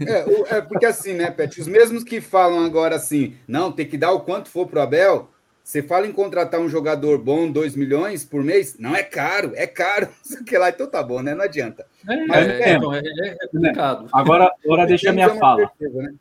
É, 0.00 0.56
é, 0.56 0.60
porque 0.60 0.86
assim, 0.86 1.12
né, 1.12 1.30
Pet? 1.30 1.60
Os 1.60 1.68
mesmos 1.68 2.02
que 2.02 2.20
falam 2.20 2.64
agora 2.64 2.96
assim, 2.96 3.36
não, 3.46 3.70
tem 3.70 3.86
que 3.86 3.96
dar 3.96 4.10
o 4.10 4.22
quanto 4.22 4.48
for 4.48 4.66
pro 4.66 4.80
Abel. 4.80 5.30
Você 5.62 5.84
fala 5.84 6.08
em 6.08 6.10
contratar 6.10 6.58
um 6.58 6.68
jogador 6.68 7.16
bom, 7.22 7.48
2 7.48 7.76
milhões 7.76 8.24
por 8.24 8.42
mês? 8.42 8.76
Não 8.76 8.96
é 8.96 9.04
caro, 9.04 9.52
é 9.54 9.68
caro. 9.68 10.08
que 10.44 10.58
lá, 10.58 10.70
então 10.70 10.90
tá 10.90 11.00
bom, 11.00 11.22
né? 11.22 11.32
Não 11.32 11.44
adianta. 11.44 11.86
É, 12.08 12.26
Mas, 12.26 12.48
é, 12.48 12.60
é, 12.60 12.72
é, 12.72 13.36
é 13.40 13.46
complicado. 13.46 14.08
Agora, 14.12 14.52
agora 14.64 14.84
deixa 14.84 15.10
a 15.10 15.12
minha 15.12 15.32
fala. 15.36 15.68
Certeza, 15.68 16.02
né? 16.02 16.14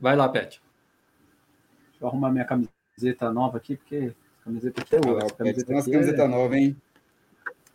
Vai 0.00 0.16
lá, 0.16 0.26
Pet. 0.26 0.62
Deixa 1.90 2.00
eu 2.00 2.08
arrumar 2.08 2.30
minha 2.30 2.46
camiseta 2.46 3.30
nova 3.30 3.58
aqui, 3.58 3.76
porque 3.76 4.14
Camiseta 4.48 4.80
aqui 4.80 4.96
é 4.96 4.98
outra. 4.98 5.26
Ah, 5.26 5.30
camiseta 5.30 5.66
tem 5.66 5.76
umas 5.76 5.86
camiseta 5.86 6.22
é... 6.22 6.28
nova, 6.28 6.56
hein? 6.56 6.76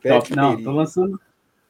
Pet 0.02 0.36
não, 0.36 0.62
tô 0.62 0.72
lançando. 0.72 1.22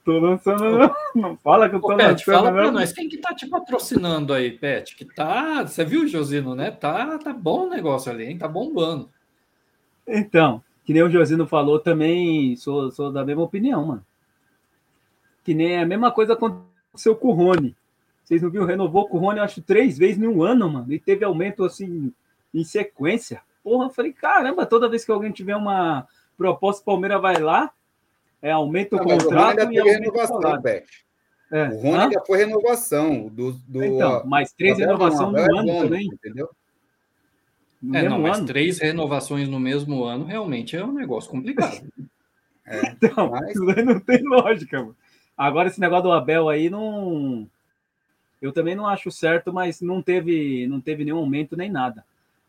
Tô 0.06 0.18
lançando, 0.20 0.78
não. 0.78 0.96
Não 1.16 1.38
fala 1.38 1.70
que 1.70 1.76
eu 1.76 1.82
tô 1.82 1.94
Ô, 1.94 1.98
Pet, 1.98 2.10
lançando. 2.10 2.36
Fala 2.36 2.52
pra 2.52 2.72
nós, 2.72 2.92
quem 2.92 3.08
que 3.08 3.18
tá 3.18 3.34
te 3.34 3.48
patrocinando 3.48 4.34
aí, 4.34 4.52
Pet? 4.52 4.96
Que 4.96 5.06
tá. 5.06 5.64
Você 5.64 5.86
viu, 5.86 6.08
Josino, 6.08 6.56
né? 6.56 6.72
Tá, 6.72 7.18
tá 7.18 7.32
bom 7.32 7.68
o 7.68 7.70
negócio 7.70 8.12
ali, 8.12 8.26
hein? 8.26 8.38
Tá 8.38 8.48
bombando. 8.48 9.10
Então, 10.08 10.64
que 10.84 10.94
nem 10.94 11.04
o 11.04 11.10
Josino 11.10 11.46
falou, 11.46 11.80
também 11.80 12.56
sou, 12.56 12.92
sou 12.92 13.12
da 13.12 13.24
mesma 13.24 13.44
opinião, 13.44 13.86
mano. 13.86 14.06
Que 15.44 15.54
nem 15.54 15.80
a 15.80 15.86
mesma 15.86 16.12
coisa 16.12 16.34
aconteceu 16.34 17.16
com 17.16 17.30
o 17.30 17.34
Rony. 17.34 17.76
Vocês 18.24 18.42
não 18.42 18.50
viram? 18.50 18.66
Renovou 18.66 19.08
com 19.08 19.18
o 19.18 19.20
Rony, 19.20 19.40
acho, 19.40 19.62
três 19.62 19.98
vezes 19.98 20.22
em 20.22 20.28
um 20.28 20.42
ano, 20.44 20.70
mano. 20.70 20.92
E 20.92 21.00
teve 21.00 21.24
aumento, 21.24 21.64
assim, 21.64 22.12
em 22.54 22.64
sequência. 22.64 23.42
Porra, 23.64 23.86
eu 23.86 23.90
falei, 23.90 24.12
caramba, 24.12 24.66
toda 24.66 24.90
vez 24.90 25.06
que 25.06 25.12
alguém 25.12 25.32
tiver 25.32 25.56
uma 25.56 26.08
proposta, 26.38 26.82
o 26.82 26.86
Palmeiras 26.86 27.22
vai 27.22 27.38
lá, 27.38 27.72
é, 28.42 28.52
aumenta 28.52 28.96
o 28.96 29.00
não, 29.00 29.06
contrato 29.06 29.68
o 29.68 29.72
e 29.72 29.80
aumenta 29.80 30.00
renovação, 30.00 30.38
o 30.38 30.62
Pet. 30.62 31.04
É. 31.54 31.68
O 31.70 31.78
Rony 31.78 31.98
ainda 31.98 32.22
foi 32.26 32.40
renovação. 32.40 33.28
Do, 33.28 33.54
do, 33.68 33.84
então, 33.84 34.26
mais 34.26 34.52
três 34.52 34.80
renovações 34.80 35.32
no 35.32 35.60
ano 35.60 35.70
é 35.70 35.82
também. 35.84 36.08
Entendeu? 36.08 36.50
No 37.80 37.96
é, 37.96 38.10
não, 38.10 38.20
mas 38.20 38.38
ano. 38.40 38.48
três 38.48 38.80
renovações 38.80 39.48
no 39.48 39.60
mesmo 39.60 40.04
ano 40.04 40.26
realmente 40.26 40.76
é 40.76 40.84
um 40.84 40.92
negócio 40.92 41.30
complicado. 41.30 41.86
é, 42.66 42.82
então, 42.98 43.30
mas... 43.30 43.54
não 43.86 44.00
tem 44.00 44.24
lógica. 44.24 44.80
Mano. 44.80 44.96
Agora, 45.38 45.68
esse 45.68 45.80
negócio 45.80 46.04
do 46.04 46.12
Abel 46.12 46.50
aí 46.50 46.72
não. 46.72 47.48
Eu 48.42 48.52
também 48.52 48.76
não 48.76 48.88
acho 48.88 49.12
certo, 49.12 49.54
mas 49.54 49.80
não 49.80 50.02
teve, 50.02 50.68
não 50.68 50.82
teve 50.82 51.06
nenhum 51.06 51.18
aumento 51.18 51.56
nem 51.56 51.72
nada. 51.72 52.04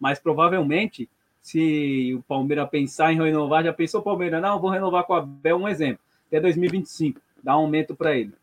Mas 0.05 0.19
provavelmente, 0.19 1.09
se 1.41 2.15
o 2.15 2.21
Palmeiras 2.25 2.69
pensar 2.69 3.11
em 3.11 3.23
renovar, 3.23 3.65
já 3.65 3.73
pensou 3.73 4.03
o 4.03 4.05
Palmeiras, 4.05 4.43
não, 4.43 4.61
vou 4.61 4.69
renovar 4.69 5.05
com 5.05 5.15
o 5.15 5.17
Abel, 5.17 5.57
um 5.57 5.67
exemplo, 5.67 6.01
até 6.27 6.39
2025, 6.39 7.19
dá 7.43 7.57
um 7.57 7.61
aumento 7.61 7.97
para 7.97 8.15
ele. 8.15 8.35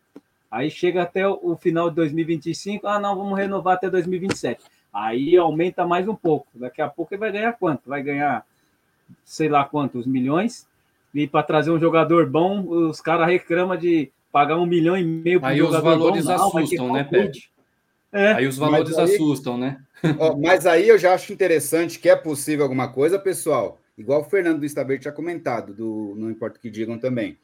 Aí 0.50 0.68
chega 0.68 1.02
até 1.02 1.24
o 1.24 1.56
final 1.56 1.88
de 1.88 1.94
2025, 1.94 2.84
ah, 2.88 2.98
não, 2.98 3.14
vamos 3.14 3.38
renovar 3.38 3.74
até 3.74 3.88
2027. 3.88 4.60
Aí 4.92 5.36
aumenta 5.36 5.86
mais 5.86 6.08
um 6.08 6.16
pouco. 6.16 6.48
Daqui 6.52 6.82
a 6.82 6.88
pouco 6.88 7.14
ele 7.14 7.20
vai 7.20 7.30
ganhar 7.30 7.52
quanto? 7.52 7.82
Vai 7.86 8.02
ganhar 8.02 8.44
sei 9.24 9.48
lá 9.48 9.64
quantos 9.64 10.04
milhões. 10.04 10.66
E 11.14 11.28
para 11.28 11.44
trazer 11.44 11.70
um 11.70 11.78
jogador 11.78 12.28
bom, 12.28 12.66
os 12.66 13.00
caras 13.00 13.28
reclamam 13.28 13.76
de 13.76 14.10
pagar 14.32 14.58
um 14.58 14.66
milhão 14.66 14.96
e 14.96 15.04
meio 15.04 15.40
para 15.40 15.50
Aí 15.50 15.62
os 15.62 15.80
valores 15.80 16.24
bom, 16.26 16.32
assustam, 16.32 16.88
não, 16.88 16.94
né, 16.94 17.04
Pet? 17.04 17.51
É, 18.12 18.32
aí 18.32 18.46
os 18.46 18.58
valores 18.58 18.96
aí, 18.98 19.14
assustam, 19.14 19.56
né? 19.56 19.80
Ó, 20.18 20.36
mas 20.36 20.66
aí 20.66 20.88
eu 20.88 20.98
já 20.98 21.14
acho 21.14 21.32
interessante 21.32 21.98
que 21.98 22.08
é 22.08 22.16
possível 22.16 22.64
alguma 22.64 22.88
coisa, 22.92 23.18
pessoal. 23.18 23.80
Igual 23.96 24.20
o 24.20 24.24
Fernando 24.24 24.60
do 24.60 24.66
Estabelo 24.66 25.00
tinha 25.00 25.12
comentado, 25.12 25.72
do 25.72 26.14
Não 26.16 26.30
Importa 26.30 26.58
o 26.58 26.60
que 26.60 26.70
digam 26.70 26.98
também. 26.98 27.38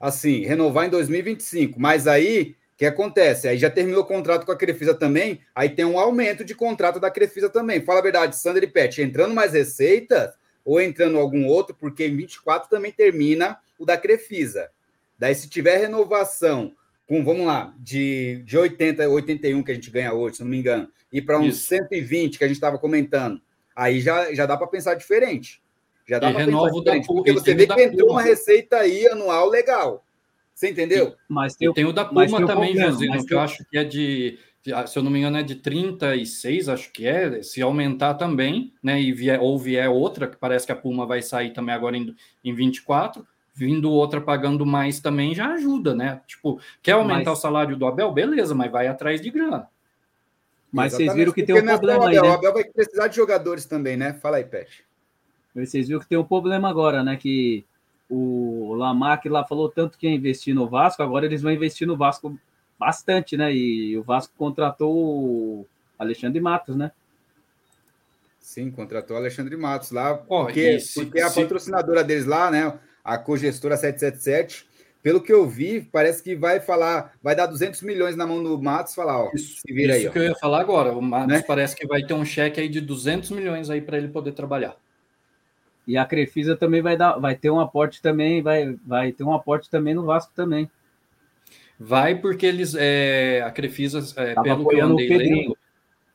Assim, 0.00 0.44
renovar 0.44 0.86
em 0.86 0.90
2025. 0.90 1.80
Mas 1.80 2.06
aí 2.06 2.54
que 2.76 2.84
acontece? 2.86 3.48
Aí 3.48 3.56
já 3.56 3.70
terminou 3.70 4.02
o 4.02 4.06
contrato 4.06 4.44
com 4.44 4.52
a 4.52 4.56
Crefisa 4.56 4.94
também, 4.94 5.40
aí 5.54 5.68
tem 5.68 5.84
um 5.84 5.98
aumento 5.98 6.44
de 6.44 6.54
contrato 6.54 6.98
da 6.98 7.10
Crefisa 7.10 7.48
também. 7.48 7.80
Fala 7.80 8.00
a 8.00 8.02
verdade, 8.02 8.36
Sandra 8.36 8.64
e 8.64 8.68
Pet, 8.68 9.00
entrando 9.00 9.34
mais 9.34 9.52
receitas 9.52 10.34
ou 10.64 10.80
entrando 10.80 11.18
algum 11.18 11.46
outro, 11.46 11.74
porque 11.74 12.06
em 12.06 12.16
24 12.16 12.68
também 12.68 12.90
termina 12.90 13.58
o 13.78 13.84
da 13.84 13.96
Crefisa. 13.96 14.70
Daí, 15.18 15.34
se 15.34 15.48
tiver 15.48 15.76
renovação 15.76 16.72
com, 17.06 17.24
vamos 17.24 17.46
lá, 17.46 17.74
de, 17.78 18.42
de 18.44 18.56
80, 18.56 19.08
81 19.08 19.62
que 19.62 19.72
a 19.72 19.74
gente 19.74 19.90
ganha 19.90 20.12
hoje, 20.12 20.36
se 20.36 20.42
não 20.42 20.50
me 20.50 20.58
engano, 20.58 20.88
e 21.12 21.20
para 21.20 21.38
uns 21.38 21.56
Isso. 21.56 21.66
120 21.68 22.38
que 22.38 22.44
a 22.44 22.46
gente 22.46 22.56
estava 22.56 22.78
comentando, 22.78 23.40
aí 23.76 24.00
já, 24.00 24.32
já 24.34 24.46
dá 24.46 24.56
para 24.56 24.66
pensar 24.66 24.94
diferente. 24.94 25.62
Já 26.06 26.18
dá 26.18 26.32
para 26.32 26.44
pensar 26.44 26.70
diferente, 26.70 27.06
porque 27.06 27.32
você 27.32 27.54
vê 27.54 27.66
que 27.66 27.82
entrou 27.82 28.10
uma 28.10 28.22
receita 28.22 28.78
aí 28.78 29.06
anual 29.06 29.48
legal. 29.48 30.04
Você 30.54 30.70
entendeu? 30.70 31.14
Mas 31.28 31.56
tem, 31.56 31.72
tem 31.72 31.84
o 31.84 31.92
da 31.92 32.04
Puma 32.04 32.46
também, 32.46 32.76
Josino, 32.76 33.26
que 33.26 33.34
eu 33.34 33.40
acho 33.40 33.64
que 33.64 33.76
é 33.76 33.84
de, 33.84 34.38
ah, 34.72 34.86
se 34.86 34.98
eu 34.98 35.02
não 35.02 35.10
me 35.10 35.18
engano, 35.18 35.36
é 35.36 35.42
de 35.42 35.56
36, 35.56 36.68
acho 36.68 36.90
que 36.92 37.06
é. 37.06 37.42
Se 37.42 37.60
aumentar 37.60 38.14
também, 38.14 38.72
né? 38.82 39.00
E 39.00 39.12
vier, 39.12 39.40
ou 39.40 39.58
vier 39.58 39.90
outra, 39.90 40.26
que 40.28 40.36
parece 40.36 40.64
que 40.64 40.72
a 40.72 40.76
Puma 40.76 41.04
vai 41.04 41.20
sair 41.20 41.52
também 41.52 41.74
agora 41.74 41.96
em, 41.96 42.14
em 42.42 42.54
24, 42.54 43.26
vindo 43.54 43.90
outra 43.90 44.20
pagando 44.20 44.66
mais 44.66 44.98
também 45.00 45.34
já 45.34 45.52
ajuda, 45.52 45.94
né? 45.94 46.20
Tipo, 46.26 46.60
quer 46.82 46.92
aumentar 46.92 47.30
mas... 47.30 47.38
o 47.38 47.42
salário 47.42 47.76
do 47.76 47.86
Abel? 47.86 48.10
Beleza, 48.12 48.54
mas 48.54 48.70
vai 48.70 48.88
atrás 48.88 49.20
de 49.20 49.30
grana. 49.30 49.68
Mas 50.72 50.92
Exatamente, 50.92 51.06
vocês 51.06 51.16
viram 51.16 51.32
que 51.32 51.42
tem 51.44 51.54
um 51.54 51.58
é 51.58 51.78
problema 51.78 52.08
aí, 52.08 52.20
né? 52.20 52.22
O 52.22 52.32
Abel 52.32 52.52
vai 52.52 52.64
precisar 52.64 53.06
de 53.06 53.16
jogadores 53.16 53.64
também, 53.64 53.96
né? 53.96 54.12
Fala 54.14 54.38
aí, 54.38 54.44
Pet. 54.44 54.84
Vocês 55.54 55.86
viram 55.86 56.00
que 56.00 56.08
tem 56.08 56.18
um 56.18 56.24
problema 56.24 56.68
agora, 56.68 57.04
né? 57.04 57.16
Que 57.16 57.64
o 58.10 58.74
Lamarck 58.74 59.26
lá 59.26 59.44
falou 59.44 59.68
tanto 59.68 59.96
que 59.96 60.08
ia 60.08 60.14
investir 60.14 60.52
no 60.52 60.68
Vasco, 60.68 61.02
agora 61.02 61.24
eles 61.24 61.42
vão 61.42 61.52
investir 61.52 61.86
no 61.86 61.96
Vasco 61.96 62.36
bastante, 62.78 63.36
né? 63.36 63.54
E 63.54 63.96
o 63.96 64.02
Vasco 64.02 64.34
contratou 64.36 64.92
o 64.92 65.66
Alexandre 65.96 66.40
Matos, 66.40 66.74
né? 66.74 66.90
Sim, 68.40 68.70
contratou 68.70 69.16
o 69.16 69.20
Alexandre 69.20 69.56
Matos 69.56 69.90
lá, 69.90 70.14
porque, 70.14 70.78
oh, 70.78 71.00
porque 71.00 71.20
a 71.20 71.30
patrocinadora 71.30 72.04
deles 72.04 72.26
lá, 72.26 72.50
né? 72.50 72.78
A 73.04 73.18
Cogestora 73.18 73.76
777, 73.76 74.66
pelo 75.02 75.20
que 75.20 75.32
eu 75.32 75.46
vi, 75.46 75.82
parece 75.82 76.22
que 76.22 76.34
vai 76.34 76.60
falar, 76.60 77.12
vai 77.22 77.36
dar 77.36 77.44
200 77.44 77.82
milhões 77.82 78.16
na 78.16 78.26
mão 78.26 78.42
do 78.42 78.60
Matos, 78.60 78.94
falar, 78.94 79.24
ó, 79.24 79.30
isso, 79.34 79.60
se 79.60 79.72
vira 79.72 79.92
isso 79.92 79.92
aí. 79.92 80.02
Isso 80.04 80.12
que 80.12 80.18
ó. 80.18 80.22
eu 80.22 80.28
ia 80.28 80.34
falar 80.36 80.60
agora, 80.60 80.92
o 80.92 81.02
Matos 81.02 81.28
né? 81.28 81.44
parece 81.46 81.76
que 81.76 81.86
vai 81.86 82.02
ter 82.02 82.14
um 82.14 82.24
cheque 82.24 82.58
aí 82.58 82.68
de 82.68 82.80
200 82.80 83.30
milhões 83.30 83.68
aí 83.68 83.82
para 83.82 83.98
ele 83.98 84.08
poder 84.08 84.32
trabalhar. 84.32 84.74
E 85.86 85.98
a 85.98 86.04
Crefisa 86.06 86.56
também 86.56 86.80
vai 86.80 86.96
dar, 86.96 87.18
vai 87.18 87.36
ter 87.36 87.50
um 87.50 87.60
aporte 87.60 88.00
também, 88.00 88.40
vai, 88.40 88.74
vai 88.86 89.12
ter 89.12 89.22
um 89.22 89.34
aporte 89.34 89.68
também 89.68 89.92
no 89.92 90.04
Vasco 90.04 90.32
também. 90.34 90.70
Vai 91.78 92.14
porque 92.14 92.46
eles, 92.46 92.74
é, 92.74 93.42
a 93.44 93.50
Crefisa, 93.50 94.00
é, 94.16 94.34
pelo 94.40 94.66
que 94.66 94.76
eu 94.76 94.86
andei 94.86 95.08
lendo, 95.08 95.56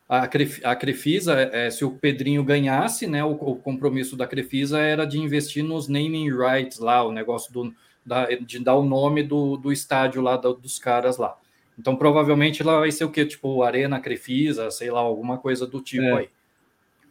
a, 0.10 0.76
Crefisa, 0.76 1.40
é, 1.40 1.70
se 1.70 1.86
o 1.86 1.92
Pedrinho 1.92 2.44
ganhasse, 2.44 3.06
né, 3.06 3.24
o, 3.24 3.30
o, 3.30 3.56
compromisso 3.56 4.18
da 4.18 4.26
Crefisa 4.26 4.80
era 4.80 5.06
de 5.06 5.20
investir 5.20 5.64
nos 5.64 5.88
naming 5.88 6.32
rights 6.32 6.80
lá, 6.80 7.04
o 7.04 7.12
negócio 7.12 7.54
do, 7.54 7.72
da, 8.04 8.26
de 8.26 8.58
dar 8.58 8.74
o 8.74 8.84
nome 8.84 9.22
do, 9.22 9.56
do 9.56 9.72
estádio 9.72 10.20
lá 10.24 10.36
do, 10.36 10.56
dos 10.56 10.80
caras 10.80 11.18
lá. 11.18 11.38
Então, 11.78 11.96
provavelmente 11.96 12.64
lá 12.64 12.80
vai 12.80 12.92
ser 12.92 13.04
o 13.04 13.12
quê? 13.12 13.24
Tipo, 13.24 13.62
Arena 13.62 14.00
Crefisa, 14.00 14.72
sei 14.72 14.90
lá, 14.90 15.00
alguma 15.00 15.38
coisa 15.38 15.68
do 15.68 15.80
tipo 15.80 16.04
é. 16.04 16.18
aí. 16.18 16.30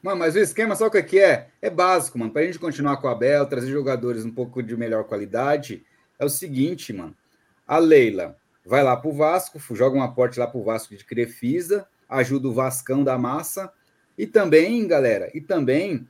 Mano, 0.03 0.19
mas 0.19 0.35
o 0.35 0.39
esquema, 0.41 0.75
só 0.75 0.89
o 0.89 0.91
que 0.91 1.21
é? 1.21 1.49
É 1.63 1.71
básico, 1.71 2.19
mano. 2.19 2.33
Para 2.33 2.43
a 2.43 2.47
gente 2.47 2.59
continuar 2.59 2.97
com 2.97 3.09
a 3.09 3.15
Bel, 3.15 3.47
trazer 3.47 3.71
jogadores 3.71 4.25
um 4.25 4.31
pouco 4.31 4.61
de 4.63 4.77
melhor 4.77 5.05
qualidade, 5.05 5.85
é 6.19 6.25
o 6.25 6.29
seguinte, 6.29 6.93
mano. 6.93 7.17
A 7.67 7.79
Leila 7.79 8.37
vai 8.69 8.83
lá 8.83 8.95
pro 8.95 9.11
Vasco, 9.11 9.59
joga 9.75 9.97
um 9.97 10.03
aporte 10.03 10.39
lá 10.39 10.47
pro 10.47 10.63
Vasco 10.63 10.95
de 10.95 11.03
Crefisa, 11.03 11.89
ajuda 12.07 12.49
o 12.49 12.53
Vascão 12.53 13.03
da 13.03 13.17
massa. 13.17 13.73
E 14.17 14.27
também, 14.27 14.87
galera, 14.87 15.31
e 15.33 15.41
também, 15.41 16.07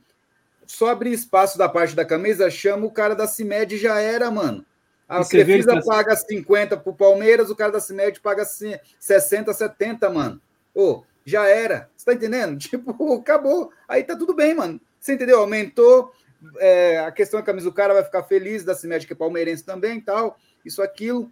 só 0.67 0.89
abrir 0.89 1.13
espaço 1.13 1.57
da 1.57 1.69
parte 1.69 1.95
da 1.95 2.03
camisa, 2.03 2.51
chama 2.51 2.85
o 2.85 2.91
cara 2.91 3.15
da 3.15 3.27
CIMED 3.27 3.77
já 3.77 4.01
era, 4.01 4.29
mano. 4.29 4.65
A 5.07 5.23
Crefisa 5.23 5.73
tá... 5.73 5.81
paga 5.81 6.15
50 6.15 6.75
pro 6.75 6.93
Palmeiras, 6.93 7.49
o 7.49 7.55
cara 7.55 7.71
da 7.71 7.79
CIMED 7.79 8.19
paga 8.19 8.43
60, 8.43 9.53
70, 9.53 10.09
mano. 10.09 10.41
Ô, 10.75 11.03
já 11.23 11.47
era. 11.47 11.89
Você 11.95 12.05
tá 12.05 12.13
entendendo? 12.13 12.59
Tipo, 12.59 13.13
acabou. 13.13 13.71
Aí 13.87 14.03
tá 14.03 14.17
tudo 14.17 14.35
bem, 14.35 14.53
mano. 14.53 14.81
Você 14.99 15.13
entendeu? 15.13 15.39
Aumentou. 15.39 16.11
É, 16.57 16.99
a 16.99 17.11
questão 17.11 17.39
da 17.39 17.45
camisa 17.45 17.69
do 17.69 17.73
cara 17.73 17.93
vai 17.93 18.03
ficar 18.03 18.23
feliz, 18.23 18.63
da 18.65 18.75
Cimédia 18.75 19.07
que 19.07 19.13
é 19.13 19.15
palmeirense 19.15 19.63
também 19.63 20.01
tal. 20.01 20.37
Isso, 20.65 20.81
aquilo. 20.81 21.31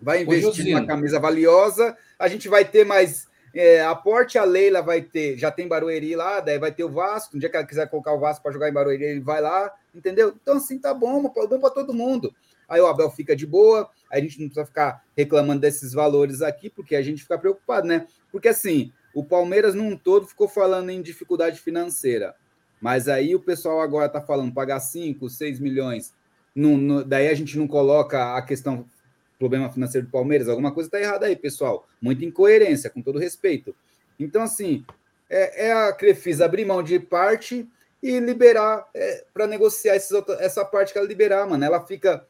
Vai 0.00 0.22
investir 0.22 0.66
numa 0.66 0.86
camisa 0.86 1.18
valiosa. 1.18 1.96
A 2.18 2.28
gente 2.28 2.48
vai 2.48 2.64
ter 2.64 2.84
mais 2.84 3.26
é, 3.54 3.82
aporte. 3.82 4.38
A 4.38 4.44
Leila 4.44 4.82
vai 4.82 5.00
ter. 5.00 5.38
Já 5.38 5.50
tem 5.50 5.68
Barueri 5.68 6.16
lá, 6.16 6.40
daí 6.40 6.58
vai 6.58 6.72
ter 6.72 6.84
o 6.84 6.90
Vasco. 6.90 7.36
Um 7.36 7.40
dia 7.40 7.48
que 7.48 7.56
ela 7.56 7.66
quiser 7.66 7.88
colocar 7.88 8.12
o 8.12 8.18
Vasco 8.18 8.42
para 8.42 8.52
jogar 8.52 8.68
em 8.68 8.72
Barueri, 8.72 9.04
ele 9.04 9.20
vai 9.20 9.40
lá. 9.40 9.72
Entendeu? 9.94 10.34
Então, 10.40 10.56
assim, 10.56 10.78
tá 10.78 10.92
bom, 10.92 11.22
bom 11.22 11.60
para 11.60 11.70
todo 11.70 11.94
mundo. 11.94 12.34
Aí 12.68 12.80
o 12.80 12.86
Abel 12.86 13.10
fica 13.10 13.36
de 13.36 13.46
boa, 13.46 13.88
a 14.10 14.18
gente 14.18 14.40
não 14.40 14.46
precisa 14.46 14.66
ficar 14.66 15.04
reclamando 15.16 15.60
desses 15.60 15.92
valores 15.92 16.42
aqui, 16.42 16.70
porque 16.70 16.96
a 16.96 17.02
gente 17.02 17.22
fica 17.22 17.38
preocupado, 17.38 17.86
né? 17.86 18.06
Porque 18.32 18.48
assim, 18.48 18.90
o 19.14 19.22
Palmeiras, 19.22 19.74
num 19.74 19.96
todo, 19.96 20.26
ficou 20.26 20.48
falando 20.48 20.90
em 20.90 21.02
dificuldade 21.02 21.60
financeira. 21.60 22.34
Mas 22.80 23.08
aí 23.08 23.34
o 23.34 23.40
pessoal 23.40 23.80
agora 23.80 24.06
está 24.06 24.20
falando 24.20 24.52
pagar 24.52 24.80
5, 24.80 25.28
6 25.28 25.60
milhões. 25.60 26.12
Daí 27.06 27.28
a 27.28 27.34
gente 27.34 27.56
não 27.58 27.66
coloca 27.66 28.36
a 28.36 28.42
questão 28.42 28.86
problema 29.38 29.70
financeiro 29.70 30.06
do 30.06 30.10
Palmeiras. 30.10 30.48
Alguma 30.48 30.72
coisa 30.72 30.88
está 30.88 31.00
errada 31.00 31.26
aí, 31.26 31.36
pessoal. 31.36 31.86
Muita 32.00 32.24
incoerência, 32.24 32.90
com 32.90 33.02
todo 33.02 33.18
respeito. 33.18 33.74
Então, 34.18 34.42
assim, 34.42 34.84
é, 35.28 35.68
é 35.68 35.72
a 35.72 35.92
Crefisa 35.92 36.44
abrir 36.44 36.64
mão 36.64 36.82
de 36.82 36.98
parte 36.98 37.68
e 38.02 38.18
liberar 38.20 38.86
é, 38.94 39.24
para 39.32 39.46
negociar 39.46 39.96
esses, 39.96 40.12
essa 40.38 40.64
parte 40.64 40.92
que 40.92 40.98
ela 40.98 41.08
liberar, 41.08 41.48
mano. 41.48 41.64
Ela 41.64 41.84
fica 41.84 42.26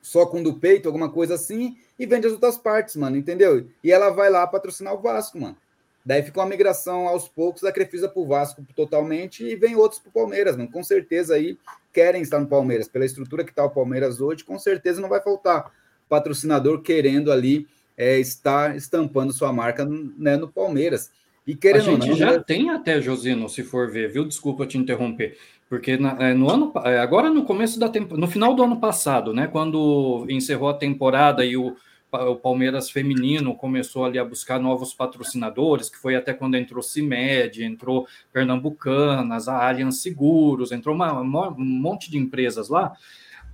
só 0.00 0.26
com 0.26 0.42
do 0.42 0.58
peito, 0.58 0.88
alguma 0.88 1.10
coisa 1.10 1.34
assim, 1.34 1.76
e 1.98 2.06
vende 2.06 2.26
as 2.26 2.32
outras 2.32 2.58
partes, 2.58 2.96
mano, 2.96 3.16
entendeu? 3.16 3.68
E 3.84 3.92
ela 3.92 4.10
vai 4.10 4.28
lá 4.30 4.46
patrocinar 4.46 4.94
o 4.94 5.00
Vasco, 5.00 5.38
mano. 5.38 5.56
Daí 6.04 6.22
ficou 6.24 6.42
uma 6.42 6.48
migração 6.48 7.06
aos 7.06 7.28
poucos 7.28 7.62
da 7.62 7.70
Crefisa 7.70 8.08
para 8.08 8.20
o 8.20 8.26
Vasco 8.26 8.64
totalmente 8.74 9.44
e 9.44 9.54
vem 9.54 9.76
outros 9.76 10.00
para 10.00 10.10
o 10.10 10.12
Palmeiras, 10.12 10.56
mano. 10.56 10.70
Com 10.70 10.82
certeza 10.82 11.36
aí 11.36 11.56
querem 11.92 12.22
estar 12.22 12.40
no 12.40 12.48
Palmeiras. 12.48 12.88
Pela 12.88 13.04
estrutura 13.04 13.44
que 13.44 13.50
está 13.50 13.64
o 13.64 13.70
Palmeiras 13.70 14.20
hoje, 14.20 14.42
com 14.42 14.58
certeza 14.58 15.00
não 15.00 15.08
vai 15.08 15.20
faltar 15.20 15.70
patrocinador 16.12 16.82
querendo 16.82 17.32
ali 17.32 17.66
é, 17.96 18.18
estar 18.18 18.76
estampando 18.76 19.32
sua 19.32 19.50
marca 19.50 19.82
né, 19.86 20.36
no 20.36 20.46
Palmeiras. 20.46 21.10
E 21.46 21.54
querendo 21.54 21.88
a 21.88 21.92
gente 21.92 22.08
não, 22.10 22.16
já 22.16 22.32
né? 22.32 22.44
tem 22.46 22.68
até, 22.68 23.00
Josino, 23.00 23.48
se 23.48 23.62
for 23.62 23.90
ver, 23.90 24.12
viu? 24.12 24.26
Desculpa 24.26 24.66
te 24.66 24.76
interromper. 24.76 25.38
Porque 25.70 25.96
na, 25.96 26.10
é, 26.22 26.34
no 26.34 26.50
ano, 26.50 26.70
agora 27.00 27.30
no 27.30 27.44
começo 27.44 27.80
da 27.80 27.88
temporada, 27.88 28.20
no 28.20 28.30
final 28.30 28.52
do 28.54 28.62
ano 28.62 28.78
passado, 28.78 29.32
né? 29.32 29.46
Quando 29.46 30.26
encerrou 30.28 30.68
a 30.68 30.74
temporada 30.74 31.46
e 31.46 31.56
o, 31.56 31.74
o 32.12 32.36
Palmeiras 32.36 32.90
feminino 32.90 33.56
começou 33.56 34.04
ali 34.04 34.18
a 34.18 34.24
buscar 34.24 34.60
novos 34.60 34.92
patrocinadores, 34.92 35.88
que 35.88 35.96
foi 35.96 36.14
até 36.14 36.34
quando 36.34 36.56
entrou 36.56 36.82
CIMED, 36.82 37.64
entrou 37.64 38.06
Pernambucanas, 38.30 39.48
a 39.48 39.66
Allianz 39.66 40.02
Seguros, 40.02 40.72
entrou 40.72 40.94
uma, 40.94 41.22
um 41.22 41.64
monte 41.64 42.10
de 42.10 42.18
empresas 42.18 42.68
lá. 42.68 42.92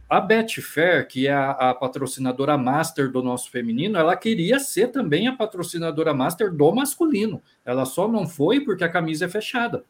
A 0.08 0.20
Betfair, 0.20 1.06
que 1.06 1.26
é 1.26 1.32
a, 1.32 1.50
a, 1.50 1.74
patrocinadora 1.74 2.56
master 2.56 3.10
do 3.10 3.22
nosso 3.22 3.50
feminino, 3.50 3.98
ela 3.98 4.16
queria 4.16 4.58
ser 4.58 4.88
também 4.88 5.28
a 5.28 5.36
patrocinadora 5.36 6.14
master 6.14 6.50
do 6.50 6.72
masculino. 6.72 7.42
Ela 7.62 7.84
só 7.84 8.08
não 8.08 8.26
foi 8.26 8.60
porque 8.60 8.82
a 8.82 8.88
camisa 8.88 9.26
é 9.26 9.28
fechada. 9.28 9.84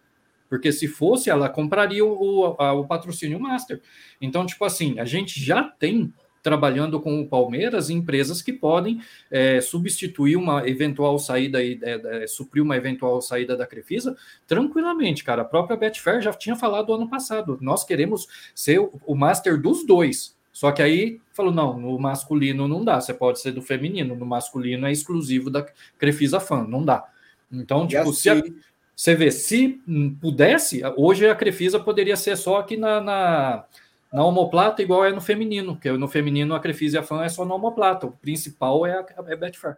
Porque 0.48 0.72
se 0.72 0.88
fosse, 0.88 1.30
ela 1.30 1.48
compraria 1.48 2.04
o, 2.04 2.56
a, 2.58 2.72
o 2.72 2.86
patrocínio 2.86 3.38
master. 3.38 3.80
Então, 4.20 4.44
tipo 4.44 4.64
assim, 4.64 4.98
a 4.98 5.04
gente 5.04 5.40
já 5.40 5.62
tem 5.62 6.12
trabalhando 6.48 6.98
com 6.98 7.20
o 7.20 7.28
Palmeiras 7.28 7.90
empresas 7.90 8.40
que 8.40 8.54
podem 8.54 9.02
é, 9.30 9.60
substituir 9.60 10.34
uma 10.34 10.66
eventual 10.66 11.18
saída 11.18 11.62
e 11.62 11.78
é, 11.82 12.22
é, 12.22 12.26
suprir 12.26 12.62
uma 12.62 12.74
eventual 12.74 13.20
saída 13.20 13.54
da 13.54 13.66
Crefisa 13.66 14.16
tranquilamente, 14.46 15.22
cara. 15.22 15.42
A 15.42 15.44
própria 15.44 15.76
Betfair 15.76 16.22
já 16.22 16.32
tinha 16.32 16.56
falado 16.56 16.94
ano 16.94 17.06
passado. 17.06 17.58
Nós 17.60 17.84
queremos 17.84 18.26
ser 18.54 18.80
o, 18.80 18.98
o 19.04 19.14
master 19.14 19.60
dos 19.60 19.84
dois. 19.84 20.34
Só 20.50 20.72
que 20.72 20.80
aí 20.80 21.20
falou: 21.34 21.52
não, 21.52 21.78
no 21.78 21.98
masculino 21.98 22.66
não 22.66 22.82
dá, 22.82 22.98
você 22.98 23.12
pode 23.12 23.40
ser 23.40 23.52
do 23.52 23.60
feminino, 23.60 24.16
no 24.16 24.24
masculino 24.24 24.86
é 24.86 24.90
exclusivo 24.90 25.50
da 25.50 25.66
Crefisa 25.98 26.40
Fan, 26.40 26.66
não 26.66 26.82
dá. 26.82 27.04
Então, 27.52 27.86
tipo, 27.86 28.08
assim, 28.08 28.12
se 28.14 28.30
a, 28.30 28.32
assim 28.32 28.54
você 28.96 29.14
vê, 29.14 29.30
se 29.30 29.80
pudesse, 30.18 30.82
hoje 30.96 31.28
a 31.28 31.34
Crefisa 31.34 31.78
poderia 31.78 32.16
ser 32.16 32.36
só 32.36 32.56
aqui 32.56 32.76
na, 32.76 33.00
na, 33.00 33.64
na 34.12 34.24
homoplata, 34.24 34.82
igual 34.82 35.04
é 35.04 35.12
no 35.12 35.20
feminino, 35.20 35.74
porque 35.74 35.90
no 35.92 36.08
feminino 36.08 36.54
a 36.54 36.60
Crefisa 36.60 36.96
e 36.96 37.00
a 37.00 37.02
FAN 37.02 37.24
é 37.24 37.28
só 37.28 37.44
na 37.44 37.54
homoplata, 37.54 38.06
o 38.06 38.12
principal 38.12 38.86
é 38.86 38.92
a 38.92 39.04
é 39.26 39.36
Betfair. 39.36 39.76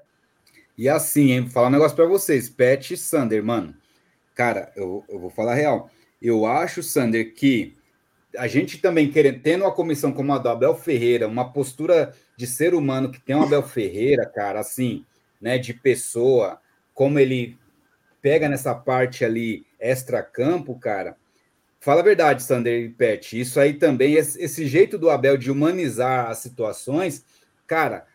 E 0.79 0.89
assim, 0.89 1.33
hein, 1.33 1.41
vou 1.43 1.51
falar 1.51 1.69
um 1.69 1.73
negócio 1.73 1.97
para 1.97 2.07
vocês, 2.07 2.49
Pet 2.49 2.97
Sander, 2.97 3.45
mano, 3.45 3.75
cara, 4.35 4.73
eu, 4.77 5.05
eu 5.09 5.19
vou 5.19 5.31
falar 5.31 5.55
real, 5.55 5.91
eu 6.23 6.47
acho, 6.47 6.83
Sander, 6.83 7.35
que 7.35 7.77
a 8.37 8.47
gente 8.47 8.79
também 8.79 9.11
querendo, 9.11 9.41
tendo 9.41 9.65
uma 9.65 9.75
comissão 9.75 10.13
como 10.13 10.33
a 10.33 10.39
do 10.39 10.49
Abel 10.49 10.75
Ferreira, 10.75 11.27
uma 11.27 11.53
postura 11.53 12.13
de 12.37 12.47
ser 12.47 12.75
humano 12.75 13.11
que 13.11 13.21
tem 13.21 13.35
o 13.35 13.43
Abel 13.43 13.63
Ferreira, 13.63 14.25
cara, 14.27 14.61
assim, 14.61 15.05
né, 15.41 15.59
de 15.59 15.75
pessoa, 15.75 16.61
como 16.95 17.19
ele 17.19 17.59
pega 18.23 18.49
nessa 18.49 18.75
parte 18.75 19.25
ali 19.25 19.67
extra-campo, 19.79 20.79
cara, 20.79 21.17
fala 21.81 22.01
a 22.01 22.05
verdade, 22.05 22.43
Sander 22.43 22.85
e 22.85 22.89
Pet, 22.91 23.41
isso 23.41 23.59
aí 23.59 23.75
também, 23.75 24.15
esse, 24.15 24.41
esse 24.41 24.67
jeito 24.67 24.99
do 24.99 25.11
Abel 25.11 25.37
de 25.37 25.51
humanizar 25.51 26.31
as 26.31 26.39
situações, 26.39 27.25
cara, 27.67 28.07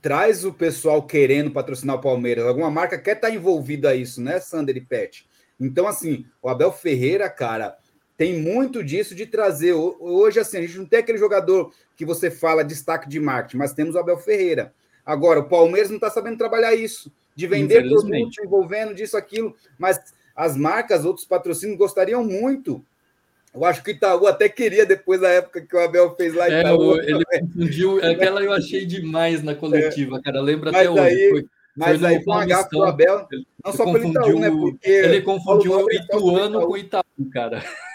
traz 0.00 0.44
o 0.44 0.52
pessoal 0.52 1.02
querendo 1.06 1.50
patrocinar 1.50 1.96
o 1.96 2.00
Palmeiras, 2.00 2.46
alguma 2.46 2.70
marca 2.70 2.98
quer 2.98 3.16
estar 3.16 3.28
tá 3.28 3.34
envolvida 3.34 3.90
a 3.90 3.94
isso, 3.94 4.22
né, 4.22 4.38
Sander 4.38 4.76
e 4.76 4.80
Pet? 4.80 5.26
Então, 5.58 5.86
assim, 5.86 6.24
o 6.40 6.48
Abel 6.48 6.72
Ferreira, 6.72 7.28
cara, 7.28 7.76
tem 8.16 8.38
muito 8.38 8.82
disso 8.82 9.14
de 9.14 9.26
trazer. 9.26 9.72
Hoje, 9.72 10.38
assim, 10.38 10.58
a 10.58 10.60
gente 10.60 10.78
não 10.78 10.86
tem 10.86 11.00
aquele 11.00 11.18
jogador 11.18 11.72
que 11.96 12.04
você 12.04 12.30
fala 12.30 12.64
destaque 12.64 13.08
de 13.08 13.18
marketing, 13.18 13.56
mas 13.56 13.72
temos 13.72 13.94
o 13.94 13.98
Abel 13.98 14.18
Ferreira. 14.18 14.72
Agora, 15.04 15.40
o 15.40 15.48
Palmeiras 15.48 15.90
não 15.90 15.96
está 15.96 16.10
sabendo 16.10 16.38
trabalhar 16.38 16.74
isso 16.74 17.12
de 17.34 17.46
vender 17.46 17.82
produto 17.88 18.40
envolvendo 18.42 18.94
disso, 18.94 19.16
aquilo, 19.16 19.56
mas 19.76 20.00
as 20.34 20.56
marcas, 20.56 21.04
outros 21.04 21.26
patrocínios 21.26 21.78
gostariam 21.78 22.24
muito. 22.24 22.84
Eu 23.54 23.64
acho 23.64 23.84
que 23.84 23.92
o 23.92 23.94
Itaú 23.94 24.26
até 24.26 24.48
queria, 24.48 24.84
depois 24.84 25.20
da 25.20 25.28
época 25.28 25.60
que 25.60 25.76
o 25.76 25.80
Abel 25.80 26.14
fez 26.16 26.34
lá. 26.34 26.50
É, 26.50 26.60
Itaú, 26.60 26.96
ele 26.96 27.24
confundiu. 27.24 28.04
Aquela 28.04 28.42
eu 28.42 28.52
achei 28.52 28.84
demais 28.84 29.44
na 29.44 29.54
coletiva, 29.54 30.16
é. 30.16 30.22
cara. 30.22 30.40
Lembra 30.40 30.72
mas 30.72 30.88
até 30.88 31.00
aí, 31.00 31.14
hoje. 31.14 31.30
Foi, 31.30 31.46
mas 31.76 32.00
foi 32.00 32.08
aí 32.08 32.24
H 32.52 32.68
com 32.68 32.76
o 32.78 32.82
Abel, 32.82 33.28
não 33.64 33.72
só 33.72 33.84
pelo 33.84 34.08
Itaú, 34.08 34.40
né? 34.40 34.50
Porque 34.50 34.90
ele 34.90 35.22
confundiu 35.22 35.84
o 35.84 35.92
Ituano 35.92 36.66
com 36.66 36.72
o 36.72 36.76
Itaú, 36.76 37.30
cara. 37.32 37.62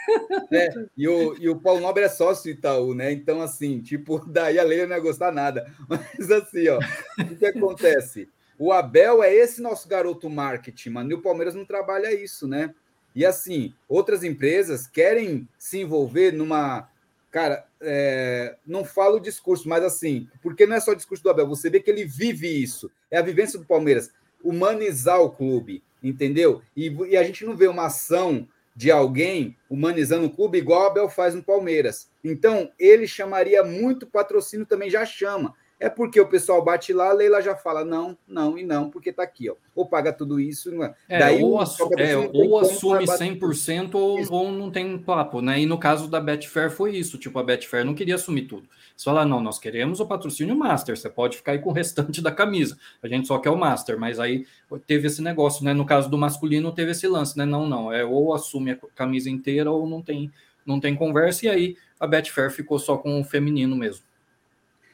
É, 0.51 0.73
e, 0.97 1.07
o, 1.07 1.35
e 1.39 1.47
o 1.49 1.59
Paulo 1.59 1.81
Nobre 1.81 2.03
é 2.03 2.09
sócio 2.09 2.49
Itaú, 2.49 2.95
né? 2.95 3.11
Então, 3.11 3.43
assim, 3.43 3.79
tipo, 3.79 4.17
daí 4.25 4.57
a 4.57 4.63
Leila 4.63 4.87
não 4.87 4.95
ia 4.95 5.01
gostar 5.01 5.31
nada. 5.31 5.71
Mas 5.87 6.31
assim, 6.31 6.67
ó, 6.67 6.79
o 7.19 7.35
que 7.35 7.45
acontece? 7.45 8.27
O 8.59 8.73
Abel 8.73 9.23
é 9.23 9.33
esse 9.33 9.61
nosso 9.61 9.87
garoto 9.87 10.29
marketing, 10.29 10.89
mano. 10.89 11.11
E 11.11 11.13
o 11.13 11.21
Palmeiras 11.21 11.55
não 11.55 11.63
trabalha 11.63 12.13
isso, 12.13 12.45
né? 12.45 12.75
E 13.15 13.25
assim, 13.25 13.73
outras 13.87 14.21
empresas 14.21 14.85
querem 14.85 15.47
se 15.57 15.79
envolver 15.79 16.33
numa. 16.33 16.89
Cara, 17.31 17.65
é... 17.79 18.57
não 18.67 18.83
falo 18.83 19.15
o 19.15 19.21
discurso, 19.21 19.69
mas 19.69 19.83
assim, 19.83 20.27
porque 20.41 20.65
não 20.65 20.75
é 20.75 20.79
só 20.81 20.91
o 20.91 20.95
discurso 20.95 21.23
do 21.23 21.29
Abel, 21.29 21.47
você 21.47 21.69
vê 21.69 21.79
que 21.79 21.89
ele 21.89 22.03
vive 22.03 22.47
isso. 22.47 22.91
É 23.09 23.17
a 23.17 23.23
vivência 23.23 23.57
do 23.57 23.65
Palmeiras. 23.65 24.11
Humanizar 24.43 25.21
o 25.21 25.31
clube, 25.31 25.81
entendeu? 26.03 26.61
E, 26.75 26.89
e 27.09 27.15
a 27.15 27.23
gente 27.23 27.45
não 27.45 27.55
vê 27.55 27.67
uma 27.67 27.85
ação 27.85 28.47
de 28.75 28.91
alguém 28.91 29.57
humanizando 29.69 30.27
o 30.27 30.29
clube 30.29 30.57
igual 30.57 30.83
o 30.83 30.87
Abel 30.87 31.09
faz 31.09 31.35
no 31.35 31.43
Palmeiras. 31.43 32.09
Então, 32.23 32.71
ele 32.79 33.07
chamaria 33.07 33.63
muito 33.63 34.07
patrocínio, 34.07 34.65
também 34.65 34.89
já 34.89 35.05
chama. 35.05 35.53
É 35.79 35.89
porque 35.89 36.19
o 36.19 36.27
pessoal 36.27 36.61
bate 36.61 36.91
lá, 36.91 37.09
a 37.09 37.13
Leila 37.13 37.41
já 37.41 37.55
fala 37.55 37.85
não, 37.85 38.17
não 38.27 38.57
e 38.57 38.63
não, 38.63 38.89
porque 38.89 39.13
tá 39.13 39.23
aqui, 39.23 39.49
ó. 39.49 39.55
Ou 39.73 39.85
paga 39.85 40.11
tudo 40.11 40.37
isso, 40.37 40.69
não 40.69 40.83
é? 40.83 40.93
é 41.07 41.19
Daí 41.19 41.41
ou, 41.41 41.57
assu 41.57 41.89
é, 41.97 42.17
ou 42.17 42.59
assume 42.59 43.05
100% 43.05 43.95
ou, 43.95 44.19
ou 44.29 44.51
não 44.51 44.69
tem 44.69 44.97
papo, 44.97 45.41
né? 45.41 45.61
E 45.61 45.65
no 45.65 45.77
caso 45.77 46.09
da 46.09 46.19
Betfair 46.19 46.69
foi 46.69 46.97
isso, 46.97 47.17
tipo, 47.17 47.39
a 47.39 47.43
Betfair 47.43 47.85
não 47.85 47.95
queria 47.95 48.15
assumir 48.15 48.41
tudo. 48.41 48.67
Você 48.93 49.05
fala, 49.05 49.23
não, 49.23 49.39
nós 49.39 49.57
queremos 49.57 50.01
o 50.01 50.05
patrocínio 50.05 50.53
Master, 50.53 50.97
você 50.97 51.09
pode 51.09 51.37
ficar 51.37 51.53
aí 51.53 51.59
com 51.59 51.69
o 51.69 51.73
restante 51.73 52.21
da 52.21 52.31
camisa. 52.31 52.77
A 53.01 53.07
gente 53.07 53.25
só 53.25 53.39
quer 53.39 53.49
o 53.49 53.55
Master, 53.55 53.97
mas 53.97 54.19
aí 54.19 54.45
teve 54.85 55.07
esse 55.07 55.21
negócio, 55.21 55.63
né? 55.63 55.73
No 55.73 55.85
caso 55.85 56.09
do 56.09 56.17
masculino 56.17 56.73
teve 56.73 56.91
esse 56.91 57.07
lance, 57.07 57.37
né? 57.37 57.45
Não, 57.45 57.65
não, 57.65 57.93
é 57.93 58.03
ou 58.03 58.33
assume 58.33 58.71
a 58.71 58.77
camisa 58.93 59.29
inteira 59.29 59.71
ou 59.71 59.87
não 59.87 60.01
tem, 60.01 60.29
não 60.65 60.77
tem 60.77 60.93
conversa, 60.93 61.45
e 61.45 61.49
aí 61.49 61.77
a 61.97 62.05
Betfair 62.05 62.51
ficou 62.51 62.77
só 62.77 62.97
com 62.97 63.21
o 63.21 63.23
feminino 63.23 63.77
mesmo. 63.77 64.03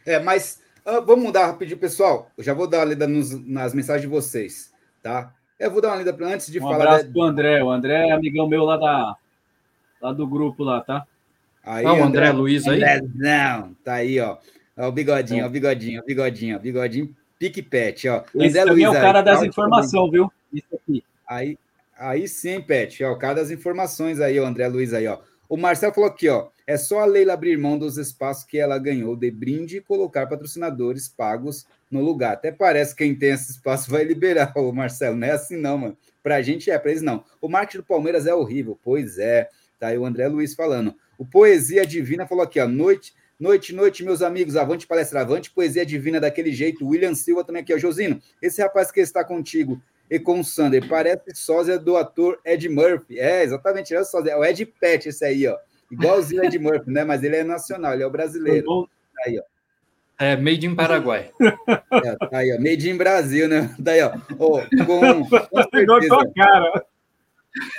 É, 0.06 0.20
mas 0.20 0.64
Uh, 0.86 1.04
vamos 1.04 1.26
mudar 1.26 1.48
rapidinho, 1.48 1.80
pessoal. 1.80 2.30
Eu 2.38 2.44
já 2.44 2.54
vou 2.54 2.68
dar 2.68 2.80
uma 2.80 2.86
lida 2.86 3.08
nos, 3.08 3.32
nas 3.48 3.74
mensagens 3.74 4.04
de 4.04 4.08
vocês, 4.08 4.72
tá? 5.02 5.34
Eu 5.60 5.72
vou 5.72 5.82
dar 5.82 5.90
uma 5.90 5.98
lida 5.98 6.16
antes 6.22 6.52
de 6.52 6.60
um 6.60 6.62
falar. 6.62 6.78
Um 6.78 6.82
abraço 6.82 7.06
da... 7.08 7.12
pro 7.12 7.22
André. 7.24 7.64
O 7.64 7.72
André 7.72 8.10
é 8.10 8.12
amigão 8.12 8.48
meu 8.48 8.64
lá, 8.64 8.78
da, 8.78 9.16
lá 10.00 10.14
do 10.14 10.28
grupo 10.28 10.64
lá, 10.64 10.82
tá? 10.82 11.08
Aí, 11.64 11.84
ah, 11.84 11.94
o 11.94 11.96
André, 11.96 12.28
André 12.28 12.32
Luiz 12.34 12.68
aí? 12.68 12.76
André, 12.76 13.02
não, 13.16 13.74
tá 13.84 13.96
aí, 13.96 14.20
ó. 14.20 14.38
ó 14.78 14.88
o 14.88 14.92
bigodinho, 14.92 15.44
ó, 15.44 15.48
o 15.48 15.50
bigodinho, 15.50 16.02
o 16.02 16.06
bigodinho, 16.06 16.58
o 16.58 16.60
bigodinho, 16.60 17.16
pique 17.40 17.64
pet, 17.64 18.08
ó. 18.08 18.24
Esse 18.36 18.60
André 18.60 18.72
Luiz 18.72 18.86
é 18.86 18.90
o 18.90 18.94
cara 18.94 19.20
aí, 19.20 19.26
das 19.26 19.40
tá 19.40 19.48
informações, 19.48 20.12
viu? 20.12 20.32
Isso 20.54 20.68
aqui. 20.76 21.04
Aí, 21.28 21.58
aí 21.98 22.28
sim, 22.28 22.62
Pet, 22.62 23.04
ó, 23.04 23.14
o 23.14 23.18
cara 23.18 23.36
das 23.36 23.50
informações 23.50 24.20
aí, 24.20 24.40
o 24.40 24.46
André 24.46 24.68
Luiz 24.68 24.94
aí, 24.94 25.08
ó. 25.08 25.18
O 25.48 25.58
Marcelo 25.58 25.93
falou 25.93 26.10
aqui, 26.10 26.28
ó. 26.28 26.48
É 26.68 26.78
só 26.78 27.00
a 27.00 27.06
Leila 27.06 27.34
abrir 27.34 27.58
mão 27.58 27.78
dos 27.78 27.98
espaços 27.98 28.43
que 28.43 28.58
ela 28.58 28.80
ganhou 28.80 29.16
de 29.16 29.30
brinde 29.30 29.78
e 29.78 29.82
colocar 29.82 30.26
patrocinadores 30.26 31.08
pagos 31.08 31.68
no 31.91 32.02
lugar. 32.02 32.34
Até 32.34 32.52
parece 32.52 32.96
que 32.96 33.04
quem 33.04 33.14
tem 33.16 33.30
esse 33.30 33.52
espaço 33.52 33.91
vai 33.91 34.04
liberar, 34.04 34.52
o 34.58 34.72
Marcelo. 34.72 35.16
Não 35.16 35.28
é 35.28 35.32
assim, 35.32 35.56
não, 35.56 35.78
mano. 35.78 35.98
Pra 36.24 36.41
gente 36.41 36.72
é, 36.72 36.80
pra 36.80 36.89
eles 36.89 37.04
não. 37.04 37.24
O 37.39 37.48
marketing 37.48 37.78
do 37.78 37.84
Palmeiras 37.84 38.26
é 38.26 38.34
horrível. 38.34 38.80
Pois 38.84 39.20
é. 39.20 39.48
Tá 39.80 39.88
aí 39.89 39.98
o 39.98 40.06
André 40.06 40.28
Luiz 40.28 40.56
falando. 40.56 40.96
O 41.20 41.26
Poesia 41.26 41.86
Divina 41.86 42.26
falou 42.26 42.43
aqui, 42.43 42.60
ó. 42.60 42.68
Noite, 42.68 43.14
noite, 43.39 43.72
noite, 43.72 44.04
meus 44.04 44.24
amigos. 44.24 44.56
Avante, 44.56 44.88
palestra, 44.88 45.22
avante. 45.22 45.52
Poesia 45.52 45.86
Divina 45.86 46.20
daquele 46.20 46.52
jeito. 46.52 46.88
William 46.88 47.14
Silva 47.14 47.43
também 47.43 47.62
aqui, 47.62 47.74
ó. 47.74 47.78
Josino, 47.78 48.20
esse 48.41 48.60
rapaz 48.60 48.91
que 48.91 49.00
está 49.00 49.24
contigo 49.24 49.80
e 50.10 50.20
com 50.20 50.39
o 50.39 50.43
Sander 50.43 50.88
parece 50.88 51.34
sósia 51.34 51.80
do 51.80 51.97
ator 51.97 52.39
Ed 52.45 52.68
Murphy. 52.70 53.20
É, 53.20 53.43
exatamente. 53.43 53.93
É 53.93 53.99
o, 53.99 54.06
sósia, 54.06 54.32
é 54.32 54.38
o 54.38 54.43
Ed 54.43 54.66
Pet, 54.66 55.10
esse 55.10 55.26
aí, 55.26 55.47
ó. 55.47 55.58
Igualzinho 55.91 56.43
Ed 56.43 56.58
Murphy, 56.60 56.91
né? 56.91 57.03
Mas 57.03 57.24
ele 57.24 57.36
é 57.36 57.43
nacional, 57.43 57.93
ele 57.93 58.03
é 58.03 58.08
o 58.08 58.12
brasileiro. 58.12 58.89
Aí, 59.26 59.39
ó. 59.39 59.43
É, 60.18 60.38
made 60.38 60.66
in 60.66 60.76
Paraguai. 60.76 61.30
É, 61.39 62.16
tá 62.16 62.38
aí, 62.38 62.53
ó. 62.53 62.58
Made 62.58 62.89
in 62.89 62.97
Brasil, 62.97 63.47
né? 63.47 63.76
Daí, 63.78 64.01
ó. 64.01 64.14
Oh, 64.39 64.62
com, 64.86 65.28
com 65.49 65.64
certeza. 65.74 66.32
cara. 66.36 66.86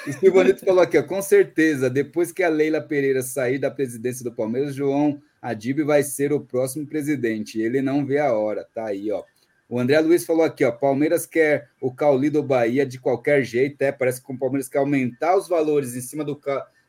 O 0.07 0.13
Silvanito 0.13 0.65
falou 0.65 0.83
aqui, 0.83 0.97
ó, 0.97 1.03
com 1.03 1.21
certeza, 1.21 1.91
depois 1.91 2.33
que 2.33 2.43
a 2.43 2.49
Leila 2.49 2.81
Pereira 2.81 3.21
sair 3.23 3.59
da 3.59 3.71
presidência 3.71 4.25
do 4.25 4.33
Palmeiras, 4.33 4.75
João 4.75 5.21
Adib 5.41 5.83
vai 5.83 6.03
ser 6.03 6.33
o 6.33 6.41
próximo 6.41 6.87
presidente. 6.87 7.61
Ele 7.61 7.83
não 7.83 8.05
vê 8.05 8.19
a 8.19 8.33
hora, 8.33 8.67
tá 8.75 8.87
aí, 8.87 9.11
ó. 9.13 9.23
O 9.69 9.81
André 9.81 9.99
Luiz 10.01 10.25
falou 10.25 10.45
aqui, 10.45 10.65
ó, 10.65 10.71
Palmeiras 10.71 11.27
quer 11.27 11.71
o 11.81 11.93
Cauli 11.93 12.31
do 12.31 12.43
Bahia 12.43 12.87
de 12.87 13.01
qualquer 13.01 13.43
jeito, 13.43 13.83
é, 13.83 13.91
parece 13.91 14.25
que 14.25 14.33
o 14.33 14.39
Palmeiras 14.39 14.69
quer 14.69 14.79
aumentar 14.79 15.37
os 15.37 15.49
valores 15.49 15.97
em 15.97 16.01
cima 16.01 16.23
do, 16.23 16.41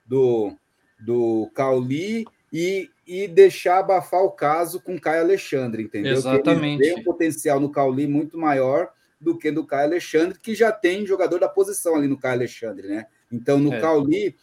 do, 0.06 0.56
do 1.00 1.50
Cauli 1.56 2.26
e, 2.54 2.90
e 3.06 3.28
deixar 3.28 3.80
abafar 3.80 4.22
o 4.22 4.32
caso 4.32 4.80
com 4.80 4.96
o 4.96 5.02
Caio 5.02 5.22
Alexandre, 5.22 5.84
entendeu? 5.84 6.14
Exatamente. 6.14 6.82
Tem 6.82 7.00
um 7.00 7.04
potencial 7.04 7.60
no 7.60 7.72
Cauli 7.72 8.08
muito 8.08 8.38
maior 8.38 8.90
do 9.20 9.36
que 9.36 9.50
no 9.50 9.66
Caio 9.66 9.86
Alexandre, 9.86 10.38
que 10.40 10.54
já 10.54 10.72
tem 10.72 11.06
jogador 11.06 11.40
da 11.40 11.50
posição 11.50 11.96
ali 11.96 12.08
no 12.08 12.18
Caio 12.18 12.36
Alexandre, 12.36 12.88
né? 12.88 13.08
Então, 13.32 13.60
no 13.60 13.74
é. 13.74 13.82
Cauli, 13.82 14.36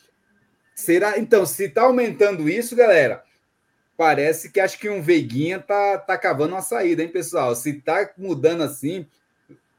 será. 0.74 1.18
Então, 1.18 1.46
se 1.46 1.66
está 1.66 1.82
aumentando 1.82 2.48
isso, 2.48 2.74
galera, 2.74 3.22
parece 3.96 4.50
que 4.50 4.60
acho 4.60 4.78
que 4.78 4.88
um 4.88 5.02
Veiguinha 5.02 5.58
tá, 5.58 5.98
tá 5.98 6.18
cavando 6.18 6.54
uma 6.54 6.62
saída, 6.62 7.02
hein, 7.02 7.08
pessoal? 7.08 7.54
Se 7.54 7.74
tá 7.74 8.10
mudando 8.16 8.62
assim, 8.62 9.06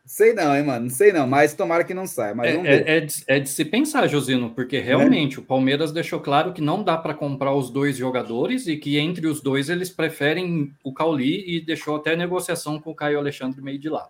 sei 0.05 0.33
não, 0.33 0.55
hein, 0.55 0.63
mano? 0.63 0.83
Não 0.83 0.89
sei 0.89 1.11
não, 1.11 1.27
mas 1.27 1.53
tomara 1.53 1.83
que 1.83 1.93
não 1.93 2.05
saia. 2.05 2.35
Mas 2.35 2.53
é, 2.53 2.57
é, 2.57 2.97
é, 2.97 2.99
de, 3.01 3.13
é, 3.27 3.39
de, 3.39 3.49
se 3.49 3.65
pensar, 3.65 4.07
Josino, 4.07 4.51
porque 4.51 4.79
realmente 4.79 5.37
é. 5.37 5.39
o 5.39 5.43
Palmeiras 5.43 5.91
deixou 5.91 6.19
claro 6.19 6.53
que 6.53 6.61
não 6.61 6.83
dá 6.83 6.97
para 6.97 7.13
comprar 7.13 7.53
os 7.53 7.69
dois 7.69 7.97
jogadores 7.97 8.67
e 8.67 8.77
que 8.77 8.97
entre 8.97 9.27
os 9.27 9.41
dois 9.41 9.69
eles 9.69 9.89
preferem 9.89 10.71
o 10.83 10.93
Cauli 10.93 11.43
e 11.47 11.59
deixou 11.59 11.95
até 11.95 12.15
negociação 12.15 12.79
com 12.79 12.91
o 12.91 12.95
Caio 12.95 13.17
Alexandre 13.17 13.61
meio 13.61 13.79
de 13.79 13.89
lado. 13.89 14.09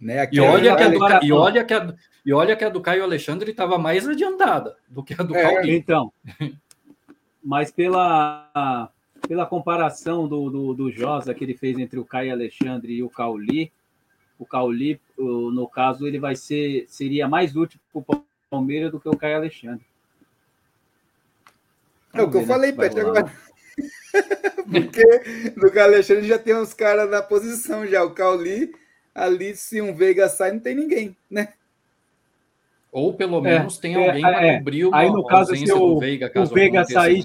Né? 0.00 0.28
E, 0.32 0.40
olha 0.40 0.74
que 0.74 0.82
a 0.82 0.88
do, 0.88 1.24
e, 1.24 1.32
olha 1.32 1.64
que 1.64 1.74
a, 1.74 1.94
e 2.26 2.32
olha 2.32 2.56
que 2.56 2.64
a 2.64 2.68
do 2.68 2.80
Caio 2.80 3.04
Alexandre 3.04 3.52
estava 3.52 3.78
mais 3.78 4.08
adiantada 4.08 4.76
do 4.88 5.02
que 5.02 5.14
a 5.14 5.22
do 5.22 5.36
é, 5.36 5.42
Cauli. 5.42 5.76
Então, 5.76 6.12
mas 7.44 7.70
pela 7.70 8.90
pela 9.26 9.46
comparação 9.46 10.28
do, 10.28 10.50
do, 10.50 10.74
do 10.74 10.90
Josa 10.90 11.34
que 11.34 11.44
ele 11.44 11.54
fez 11.54 11.78
entre 11.78 11.98
o 11.98 12.04
Caio 12.04 12.32
Alexandre 12.32 12.92
e 12.92 13.02
o 13.02 13.08
Cauli, 13.08 13.72
o 14.38 14.46
Cauli, 14.46 15.00
no 15.16 15.68
caso, 15.68 16.06
ele 16.06 16.18
vai 16.18 16.34
ser 16.34 16.84
seria 16.88 17.28
mais 17.28 17.54
útil 17.54 17.78
para 17.92 18.16
o 18.18 18.24
Palmeiras 18.50 18.90
do 18.90 18.98
que 18.98 19.08
o 19.08 19.16
Caio 19.16 19.36
Alexandre. 19.36 19.84
É 22.12 22.22
o 22.22 22.30
que 22.30 22.38
eu 22.38 22.46
falei, 22.46 22.72
Pet, 22.72 22.98
agora. 22.98 23.32
Porque 24.70 25.52
no 25.56 25.70
Caio 25.70 25.86
Alexandre 25.86 26.26
já 26.26 26.38
tem 26.38 26.56
uns 26.56 26.74
caras 26.74 27.08
na 27.08 27.22
posição 27.22 27.86
já. 27.86 28.04
O 28.04 28.10
Cauli, 28.10 28.74
ali, 29.14 29.56
se 29.56 29.80
um 29.80 29.94
Veiga 29.94 30.28
sai, 30.28 30.52
não 30.52 30.60
tem 30.60 30.74
ninguém, 30.74 31.16
né? 31.30 31.54
Ou 32.90 33.14
pelo 33.14 33.38
é, 33.38 33.58
menos 33.58 33.78
é, 33.78 33.80
tem 33.80 33.94
alguém 33.94 34.26
é, 34.26 34.30
para 34.30 34.58
cobrir 34.58 34.84
uma 34.84 34.98
Aí, 34.98 35.10
no 35.10 35.24
caso, 35.24 35.56
se 35.56 35.72
o, 35.72 35.98
Veiga, 35.98 36.30
o 36.34 36.46
Veiga 36.46 36.84
sair, 36.84 37.24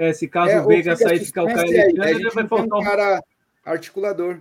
é, 0.00 0.14
se 0.14 0.26
caso 0.26 0.52
é, 0.52 0.62
o 0.62 0.66
Veiga 0.66 0.96
sair 0.96 1.20
e 1.20 1.26
ficar 1.26 1.42
o 1.42 1.46
Caio 1.46 1.58
Alexandre, 1.58 2.30
vai 2.30 2.48
faltar 2.48 2.78
um 2.78 2.82
cara 2.82 3.22
articulador. 3.62 4.40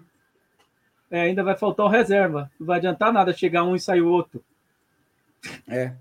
É, 1.11 1.19
ainda 1.19 1.43
vai 1.43 1.57
faltar 1.57 1.85
o 1.85 1.89
reserva. 1.89 2.49
Não 2.57 2.65
vai 2.65 2.77
adiantar 2.77 3.11
nada 3.11 3.33
chegar 3.33 3.65
um 3.65 3.75
e 3.75 3.79
sair 3.79 3.99
o 3.99 4.07
outro. 4.07 4.41
É. 5.67 5.91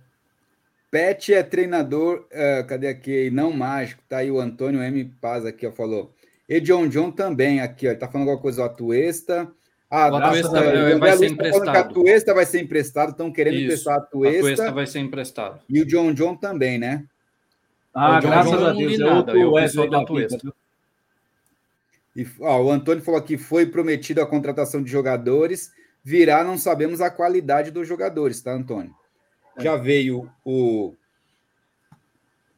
Pet 0.92 1.34
é 1.34 1.42
treinador, 1.42 2.28
uh, 2.30 2.64
cadê 2.68 2.86
aqui? 2.86 3.30
Não 3.32 3.50
mágico. 3.50 4.00
Tá 4.08 4.18
aí 4.18 4.30
o 4.30 4.38
Antônio 4.38 4.80
M. 4.80 5.04
Paz 5.20 5.44
aqui, 5.44 5.66
ó, 5.66 5.72
falou. 5.72 6.14
E 6.48 6.60
John 6.60 6.86
John 6.86 7.10
também 7.10 7.60
aqui, 7.60 7.88
ó. 7.88 7.90
Ele 7.90 7.98
tá 7.98 8.06
falando 8.06 8.28
alguma 8.28 8.40
coisa, 8.40 8.62
o 8.62 8.64
Atuesta. 8.64 9.50
Ah, 9.90 10.08
o 10.08 10.16
Atuesta 10.18 10.52
vai, 10.52 10.98
vai 10.98 11.16
ser 11.16 11.26
emprestado. 11.32 11.68
a 11.68 11.80
Atuesta 11.80 12.34
vai 12.34 12.46
ser 12.46 12.60
emprestado, 12.60 13.10
estão 13.10 13.32
querendo 13.32 13.56
Isso. 13.56 13.64
emprestar 13.64 13.94
a 13.94 13.98
Atuesta. 13.98 14.36
A 14.36 14.38
Atuesta 14.38 14.72
vai 14.72 14.86
ser 14.86 15.00
emprestado. 15.00 15.60
E 15.68 15.82
o 15.82 15.84
John 15.84 16.12
John 16.12 16.36
também, 16.36 16.78
né? 16.78 17.04
Ah, 17.94 18.20
graças 18.20 18.52
John 18.52 18.66
a 18.66 18.72
Deus. 18.72 19.00
É 19.00 19.42
eu 19.42 19.52
Wesley 19.52 19.90
da. 19.90 20.04
E, 22.16 22.26
ó, 22.40 22.62
o 22.62 22.70
Antônio 22.70 23.02
falou 23.02 23.22
que 23.22 23.38
foi 23.38 23.66
prometido 23.66 24.20
a 24.20 24.26
contratação 24.26 24.82
de 24.82 24.90
jogadores, 24.90 25.72
virá, 26.02 26.42
não 26.42 26.58
sabemos 26.58 27.00
a 27.00 27.10
qualidade 27.10 27.70
dos 27.70 27.86
jogadores, 27.86 28.40
tá, 28.40 28.52
Antônio? 28.52 28.92
É. 29.56 29.62
Já 29.62 29.76
veio 29.76 30.28
o. 30.44 30.94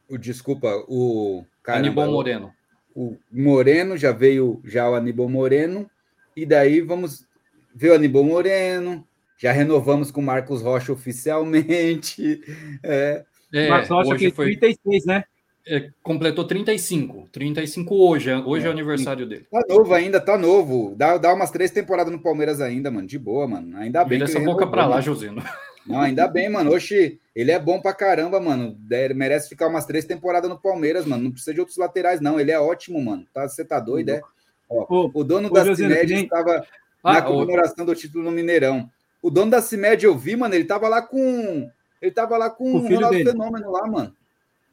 O 0.09 0.17
desculpa, 0.17 0.67
o. 0.87 1.45
Caramba, 1.61 1.87
Aníbal 1.87 2.11
Moreno. 2.11 2.53
O, 2.95 3.11
o 3.11 3.17
Moreno, 3.31 3.97
já 3.97 4.11
veio 4.11 4.59
já 4.65 4.89
o 4.89 4.95
Aníbal 4.95 5.29
Moreno, 5.29 5.89
e 6.35 6.45
daí 6.45 6.81
vamos 6.81 7.25
ver 7.73 7.91
o 7.91 7.95
Aníbal 7.95 8.23
Moreno, 8.23 9.07
já 9.37 9.51
renovamos 9.51 10.11
com 10.11 10.21
o 10.21 10.23
Marcos 10.23 10.61
Rocha 10.61 10.91
oficialmente. 10.91 12.41
É, 12.83 13.23
é, 13.53 13.69
Marcos 13.69 13.89
Rocha 13.89 14.15
que 14.17 14.31
foi 14.31 14.55
36, 14.55 15.05
né? 15.05 15.23
É, 15.67 15.89
completou 16.01 16.45
35. 16.45 17.29
35 17.31 17.95
hoje. 17.95 18.33
Hoje 18.33 18.65
é, 18.65 18.67
é 18.67 18.69
o 18.69 18.73
aniversário 18.73 19.27
dele. 19.27 19.45
Tá 19.51 19.61
novo 19.69 19.93
ainda, 19.93 20.19
tá 20.19 20.37
novo. 20.37 20.95
Dá, 20.97 21.17
dá 21.17 21.33
umas 21.33 21.51
três 21.51 21.69
temporadas 21.71 22.11
no 22.11 22.21
Palmeiras 22.21 22.59
ainda, 22.61 22.89
mano. 22.89 23.07
De 23.07 23.19
boa, 23.19 23.47
mano. 23.47 23.77
Ainda 23.77 24.03
bem. 24.03 24.17
Vira 24.17 24.29
essa 24.29 24.39
boca 24.39 24.65
pra 24.65 24.87
lá, 24.87 25.01
Josino. 25.01 25.43
Não, 25.85 25.99
ainda 25.99 26.27
bem, 26.27 26.49
mano. 26.49 26.73
Oxi, 26.73 27.19
ele 27.35 27.51
é 27.51 27.59
bom 27.59 27.79
pra 27.79 27.93
caramba, 27.93 28.39
mano. 28.39 28.77
Ele 28.89 29.13
merece 29.13 29.49
ficar 29.49 29.67
umas 29.67 29.85
três 29.85 30.05
temporadas 30.05 30.49
no 30.49 30.59
Palmeiras, 30.59 31.05
mano. 31.05 31.23
Não 31.23 31.31
precisa 31.31 31.53
de 31.53 31.59
outros 31.59 31.77
laterais, 31.77 32.21
não. 32.21 32.39
Ele 32.39 32.51
é 32.51 32.59
ótimo, 32.59 33.01
mano. 33.01 33.25
Tá, 33.33 33.47
você 33.47 33.65
tá 33.65 33.79
doido, 33.79 34.09
é? 34.09 34.21
Ó, 34.69 35.09
o 35.13 35.23
dono 35.23 35.49
da 35.49 35.75
CIMED 35.75 36.13
estava 36.13 36.65
ah, 37.03 37.13
na 37.13 37.21
comemoração 37.21 37.83
o... 37.83 37.87
do 37.87 37.95
título 37.95 38.23
no 38.23 38.31
Mineirão. 38.31 38.89
O 39.21 39.29
dono 39.29 39.51
da 39.51 39.61
CIMED, 39.61 40.05
eu 40.05 40.17
vi, 40.17 40.35
mano, 40.35 40.55
ele 40.55 40.65
tava 40.65 40.87
lá 40.87 41.01
com. 41.01 41.69
Ele 42.01 42.11
tava 42.11 42.37
lá 42.37 42.49
com 42.49 42.73
o 42.73 42.77
Ronaldo 42.79 43.09
dele. 43.17 43.31
Fenômeno 43.31 43.71
lá, 43.71 43.87
mano. 43.87 44.15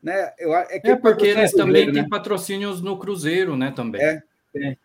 Né? 0.02 0.32
Eu, 0.38 0.54
é, 0.54 0.80
é 0.82 0.96
porque 0.96 1.26
eles 1.26 1.52
também 1.52 1.92
têm 1.92 2.02
né? 2.02 2.08
patrocínios 2.08 2.80
no 2.80 2.98
Cruzeiro, 2.98 3.56
né? 3.56 3.72
Também. 3.74 4.00
É. 4.00 4.22
é. 4.56 4.76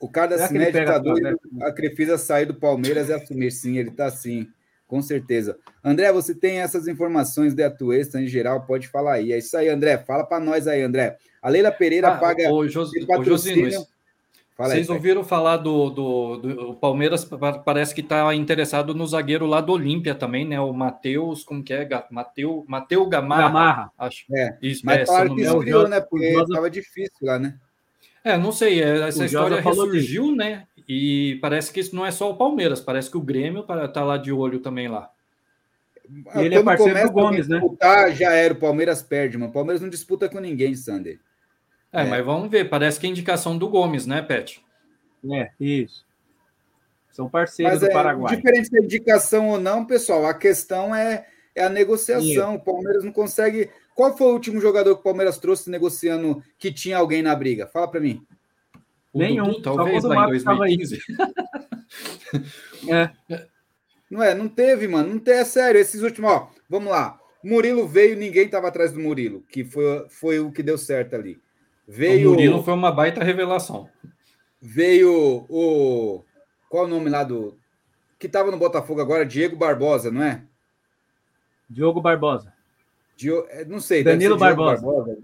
O 0.00 0.08
cara 0.08 0.36
da 0.36 0.46
Cimed 0.46 0.72
tá 0.72 0.98
doido. 0.98 1.38
A 1.62 1.72
Crefisa 1.72 2.16
sair 2.16 2.46
do 2.46 2.54
Palmeiras 2.54 3.08
e 3.08 3.12
assumir, 3.12 3.50
sim, 3.50 3.78
ele 3.78 3.90
tá 3.90 4.06
assim, 4.06 4.46
com 4.86 5.02
certeza. 5.02 5.58
André, 5.82 6.12
você 6.12 6.34
tem 6.34 6.60
essas 6.60 6.86
informações 6.86 7.52
de 7.52 7.62
Atuesta 7.64 8.20
em 8.20 8.28
geral, 8.28 8.64
pode 8.64 8.86
falar 8.86 9.14
aí. 9.14 9.32
É 9.32 9.38
isso 9.38 9.56
aí, 9.56 9.68
André. 9.68 9.98
Fala 9.98 10.24
para 10.24 10.42
nós 10.42 10.68
aí, 10.68 10.82
André. 10.82 11.16
A 11.42 11.48
Leila 11.48 11.72
Pereira 11.72 12.08
ah, 12.08 12.16
paga. 12.16 12.50
O, 12.52 12.66
Jos... 12.68 12.90
o 12.92 13.24
Josino, 13.24 13.68
Fala 14.58 14.70
Vocês 14.70 14.90
aí, 14.90 14.96
ouviram 14.96 15.22
falar 15.22 15.58
do, 15.58 15.88
do, 15.88 16.36
do, 16.36 16.74
Palmeiras? 16.74 17.24
Parece 17.64 17.94
que 17.94 18.00
está 18.00 18.34
interessado 18.34 18.92
no 18.92 19.06
zagueiro 19.06 19.46
lá 19.46 19.60
do 19.60 19.72
Olímpia 19.72 20.16
também, 20.16 20.44
né? 20.44 20.60
O 20.60 20.72
Matheus, 20.72 21.44
como 21.44 21.62
que 21.62 21.72
é? 21.72 21.88
Mateu, 22.10 22.64
Mateu 22.66 23.06
Gamarra. 23.06 23.42
Gamarra. 23.42 23.92
Acho. 23.96 24.24
É. 24.34 24.58
Isso, 24.60 24.84
mas 24.84 25.02
é, 25.02 25.04
claro 25.04 25.36
que 25.36 25.42
esfriou, 25.42 25.86
né? 25.86 26.00
Porque 26.00 26.26
estava 26.26 26.68
difícil 26.68 27.18
lá, 27.22 27.38
né? 27.38 27.54
É, 28.24 28.36
não 28.36 28.50
sei. 28.50 28.82
É, 28.82 29.06
essa 29.06 29.22
o 29.22 29.26
história 29.26 29.60
ressurgiu, 29.60 30.34
né? 30.34 30.66
E 30.88 31.38
parece 31.40 31.72
que 31.72 31.78
isso 31.78 31.94
não 31.94 32.04
é 32.04 32.10
só 32.10 32.28
o 32.28 32.36
Palmeiras, 32.36 32.80
parece 32.80 33.08
que 33.08 33.16
o 33.16 33.22
Grêmio 33.22 33.60
está 33.60 34.02
lá 34.02 34.16
de 34.16 34.32
olho 34.32 34.58
também 34.58 34.88
lá. 34.88 35.08
E 36.34 36.40
ele 36.40 36.56
é 36.56 36.62
parceiro 36.64 37.00
do 37.04 37.12
Gomes, 37.12 37.46
né? 37.46 37.60
Disputar, 37.60 38.12
já 38.12 38.32
era, 38.32 38.54
o 38.54 38.56
Palmeiras 38.56 39.02
perde, 39.02 39.38
mano. 39.38 39.50
O 39.50 39.54
Palmeiras 39.54 39.80
não 39.80 39.88
disputa 39.88 40.28
com 40.28 40.40
ninguém, 40.40 40.74
Sander. 40.74 41.20
É, 41.92 42.02
é, 42.02 42.04
mas 42.04 42.24
vamos 42.24 42.50
ver. 42.50 42.68
Parece 42.68 43.00
que 43.00 43.06
é 43.06 43.10
indicação 43.10 43.56
do 43.56 43.68
Gomes, 43.68 44.06
né, 44.06 44.22
Pet? 44.22 44.62
É, 45.32 45.50
isso. 45.58 46.06
São 47.10 47.28
parceiros 47.28 47.74
mas 47.74 47.80
do 47.80 47.86
é, 47.86 47.92
Paraguai. 47.92 48.36
Diferente 48.36 48.70
da 48.70 48.78
indicação 48.78 49.48
ou 49.48 49.60
não, 49.60 49.84
pessoal, 49.84 50.26
a 50.26 50.34
questão 50.34 50.94
é, 50.94 51.26
é 51.54 51.64
a 51.64 51.68
negociação. 51.68 52.54
O 52.54 52.60
Palmeiras 52.60 53.02
não 53.04 53.12
consegue. 53.12 53.70
Qual 53.94 54.16
foi 54.16 54.28
o 54.28 54.32
último 54.32 54.60
jogador 54.60 54.94
que 54.94 55.00
o 55.00 55.04
Palmeiras 55.04 55.38
trouxe 55.38 55.70
negociando 55.70 56.42
que 56.56 56.72
tinha 56.72 56.96
alguém 56.96 57.22
na 57.22 57.34
briga? 57.34 57.66
Fala 57.66 57.90
para 57.90 58.00
mim. 58.00 58.24
O 59.12 59.18
Nenhum, 59.18 59.46
Dudu, 59.46 59.62
talvez 59.62 60.04
lá 60.04 60.26
em 60.26 60.28
2015. 60.28 60.98
é. 62.88 63.10
Não 64.10 64.22
é, 64.22 64.34
não 64.34 64.48
teve, 64.48 64.86
mano. 64.86 65.14
Não 65.14 65.18
tem, 65.18 65.34
é 65.34 65.44
sério. 65.44 65.80
Esses 65.80 66.02
últimos, 66.02 66.30
ó, 66.30 66.50
vamos 66.68 66.90
lá. 66.90 67.18
Murilo 67.42 67.86
veio, 67.86 68.16
ninguém 68.16 68.46
estava 68.46 68.68
atrás 68.68 68.92
do 68.92 69.00
Murilo, 69.00 69.42
que 69.48 69.64
foi, 69.64 70.06
foi 70.08 70.38
o 70.38 70.52
que 70.52 70.62
deu 70.62 70.78
certo 70.78 71.14
ali. 71.14 71.40
Veio. 71.88 72.28
O 72.28 72.32
Murilo 72.32 72.62
foi 72.62 72.74
uma 72.74 72.92
baita 72.92 73.24
revelação. 73.24 73.88
Veio 74.60 75.46
o. 75.48 76.22
Qual 76.68 76.84
o 76.84 76.88
nome 76.88 77.08
lá 77.08 77.24
do. 77.24 77.58
Que 78.18 78.26
estava 78.26 78.50
no 78.50 78.58
Botafogo 78.58 79.00
agora? 79.00 79.24
Diego 79.24 79.56
Barbosa, 79.56 80.10
não 80.10 80.22
é? 80.22 80.42
Diogo 81.70 82.00
Barbosa. 82.00 82.52
Dio... 83.16 83.46
É, 83.48 83.64
não 83.64 83.80
sei. 83.80 84.02
Danilo 84.02 84.36
Barbosa. 84.36 84.82
Barbosa. 84.82 85.18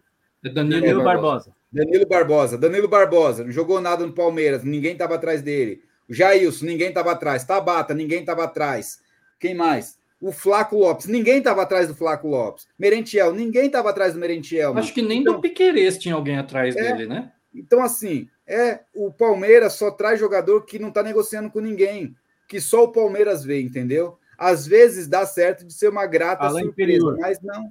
É 0.45 0.49
Danilo, 0.49 0.81
Danilo 0.81 1.03
Barbosa. 1.03 1.51
Barbosa. 1.51 1.55
Danilo 1.73 2.07
Barbosa. 2.07 2.59
Danilo 2.59 2.89
Barbosa. 2.89 3.45
Não 3.45 3.53
jogou 3.53 3.81
nada 3.81 4.07
no 4.07 4.12
Palmeiras, 4.12 4.62
ninguém 4.62 4.93
estava 4.93 5.17
atrás 5.17 5.43
dele. 5.43 5.83
O 6.09 6.15
Jailson, 6.15 6.67
ninguém 6.67 6.89
estava 6.89 7.12
atrás. 7.12 7.45
Tabata, 7.45 7.95
ninguém 7.95 8.21
estava 8.21 8.45
atrás. 8.45 9.01
Quem 9.41 9.55
mais? 9.55 9.99
O 10.25 10.33
Flaco 10.33 10.79
Lopes. 10.79 11.07
Ninguém 11.07 11.37
estava 11.37 11.61
atrás 11.61 11.87
do 11.87 11.95
Flaco 11.95 12.27
Lopes. 12.27 12.66
Merentiel, 12.79 13.35
ninguém 13.35 13.66
estava 13.66 13.91
atrás 13.91 14.14
do 14.14 14.18
Merentiel. 14.18 14.70
Mano. 14.70 14.81
Acho 14.81 14.95
que 14.95 15.03
nem 15.03 15.20
então, 15.20 15.35
do 15.35 15.41
Piquerez 15.43 15.99
tinha 15.99 16.14
alguém 16.14 16.39
atrás 16.39 16.75
é, 16.75 16.81
dele, 16.83 17.07
né? 17.07 17.31
Então, 17.55 17.83
assim, 17.83 18.27
é 18.47 18.81
o 18.95 19.12
Palmeiras 19.12 19.75
só 19.75 19.91
traz 19.91 20.18
jogador 20.18 20.64
que 20.64 20.79
não 20.79 20.89
está 20.89 21.03
negociando 21.03 21.51
com 21.51 21.61
ninguém, 21.61 22.16
que 22.49 22.59
só 22.59 22.85
o 22.85 22.91
Palmeiras 22.91 23.45
vê, 23.45 23.61
entendeu? 23.61 24.18
Às 24.39 24.66
vezes 24.66 25.07
dá 25.07 25.27
certo 25.27 25.62
de 25.66 25.75
ser 25.75 25.91
uma 25.91 26.07
grata 26.07 26.45
Além 26.45 26.64
surpresa, 26.64 26.93
inferior. 26.93 27.18
mas 27.20 27.39
não. 27.43 27.70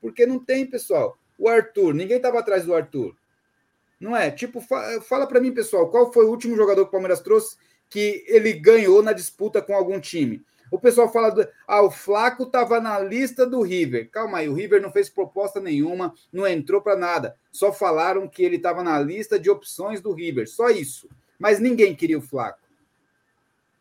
Porque 0.00 0.24
não 0.24 0.42
tem, 0.42 0.64
pessoal. 0.64 1.18
O 1.38 1.46
Arthur, 1.46 1.92
ninguém 1.92 2.16
estava 2.16 2.38
atrás 2.38 2.64
do 2.64 2.74
Arthur. 2.74 3.14
Não 4.00 4.16
é? 4.16 4.30
Tipo, 4.30 4.62
fala 5.02 5.26
para 5.26 5.40
mim, 5.40 5.52
pessoal, 5.52 5.90
qual 5.90 6.10
foi 6.10 6.24
o 6.24 6.30
último 6.30 6.56
jogador 6.56 6.84
que 6.84 6.88
o 6.88 6.92
Palmeiras 6.92 7.20
trouxe 7.20 7.54
que 7.90 8.24
ele 8.26 8.54
ganhou 8.54 9.02
na 9.02 9.12
disputa 9.12 9.60
com 9.60 9.74
algum 9.74 10.00
time? 10.00 10.42
O 10.72 10.78
pessoal 10.78 11.12
fala 11.12 11.30
do. 11.30 11.46
Ah, 11.68 11.82
o 11.82 11.90
Flaco 11.90 12.44
estava 12.44 12.80
na 12.80 12.98
lista 12.98 13.44
do 13.46 13.60
River. 13.60 14.08
Calma 14.10 14.38
aí, 14.38 14.48
o 14.48 14.54
River 14.54 14.80
não 14.80 14.90
fez 14.90 15.10
proposta 15.10 15.60
nenhuma, 15.60 16.14
não 16.32 16.48
entrou 16.48 16.80
para 16.80 16.96
nada. 16.96 17.36
Só 17.52 17.70
falaram 17.70 18.26
que 18.26 18.42
ele 18.42 18.56
estava 18.56 18.82
na 18.82 18.98
lista 18.98 19.38
de 19.38 19.50
opções 19.50 20.00
do 20.00 20.14
River. 20.14 20.48
Só 20.48 20.70
isso. 20.70 21.10
Mas 21.38 21.60
ninguém 21.60 21.94
queria 21.94 22.16
o 22.16 22.22
Flaco. 22.22 22.58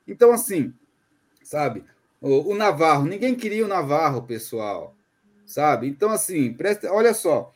Então, 0.05 0.33
assim, 0.33 0.73
sabe? 1.41 1.85
O, 2.19 2.51
o 2.51 2.55
Navarro, 2.55 3.05
ninguém 3.05 3.35
queria 3.35 3.63
o 3.63 3.69
Navarro, 3.69 4.23
pessoal. 4.23 4.93
Sabe? 5.45 5.87
Então, 5.87 6.09
assim, 6.09 6.51
presta, 6.51 6.91
olha 6.91 7.13
só. 7.13 7.53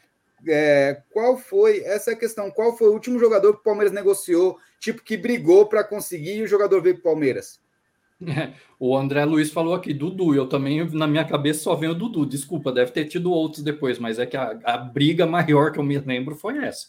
é, 0.48 1.02
qual 1.12 1.38
foi 1.38 1.80
essa 1.80 2.12
é 2.12 2.14
a 2.14 2.18
questão? 2.18 2.50
Qual 2.50 2.78
foi 2.78 2.88
o 2.88 2.94
último 2.94 3.20
jogador 3.20 3.52
que 3.56 3.60
o 3.60 3.64
Palmeiras 3.64 3.92
negociou, 3.92 4.58
tipo 4.80 5.04
que 5.04 5.18
brigou 5.18 5.68
para 5.68 5.84
conseguir 5.84 6.38
e 6.38 6.44
o 6.44 6.48
jogador 6.48 6.82
veio 6.82 6.96
para 6.96 7.02
o 7.02 7.14
Palmeiras? 7.14 7.65
É, 8.26 8.54
o 8.80 8.96
André 8.96 9.26
Luiz 9.26 9.52
falou 9.52 9.74
aqui, 9.74 9.94
Dudu. 9.94 10.34
Eu 10.36 10.48
também, 10.48 10.88
na 10.92 11.08
minha 11.08 11.26
cabeça, 11.26 11.64
só 11.64 11.76
venho 11.76 11.94
o 11.94 11.96
Dudu. 11.96 12.26
Desculpa, 12.26 12.72
deve 12.72 12.92
ter 12.92 13.06
tido 13.06 13.32
outros 13.32 13.64
depois, 13.64 14.00
mas 14.00 14.20
é 14.20 14.26
que 14.26 14.38
a, 14.38 14.60
a 14.64 14.78
briga 14.78 15.26
maior 15.26 15.72
que 15.72 15.80
eu 15.80 15.84
me 15.84 15.98
lembro 15.98 16.36
foi 16.36 16.58
essa. 16.58 16.88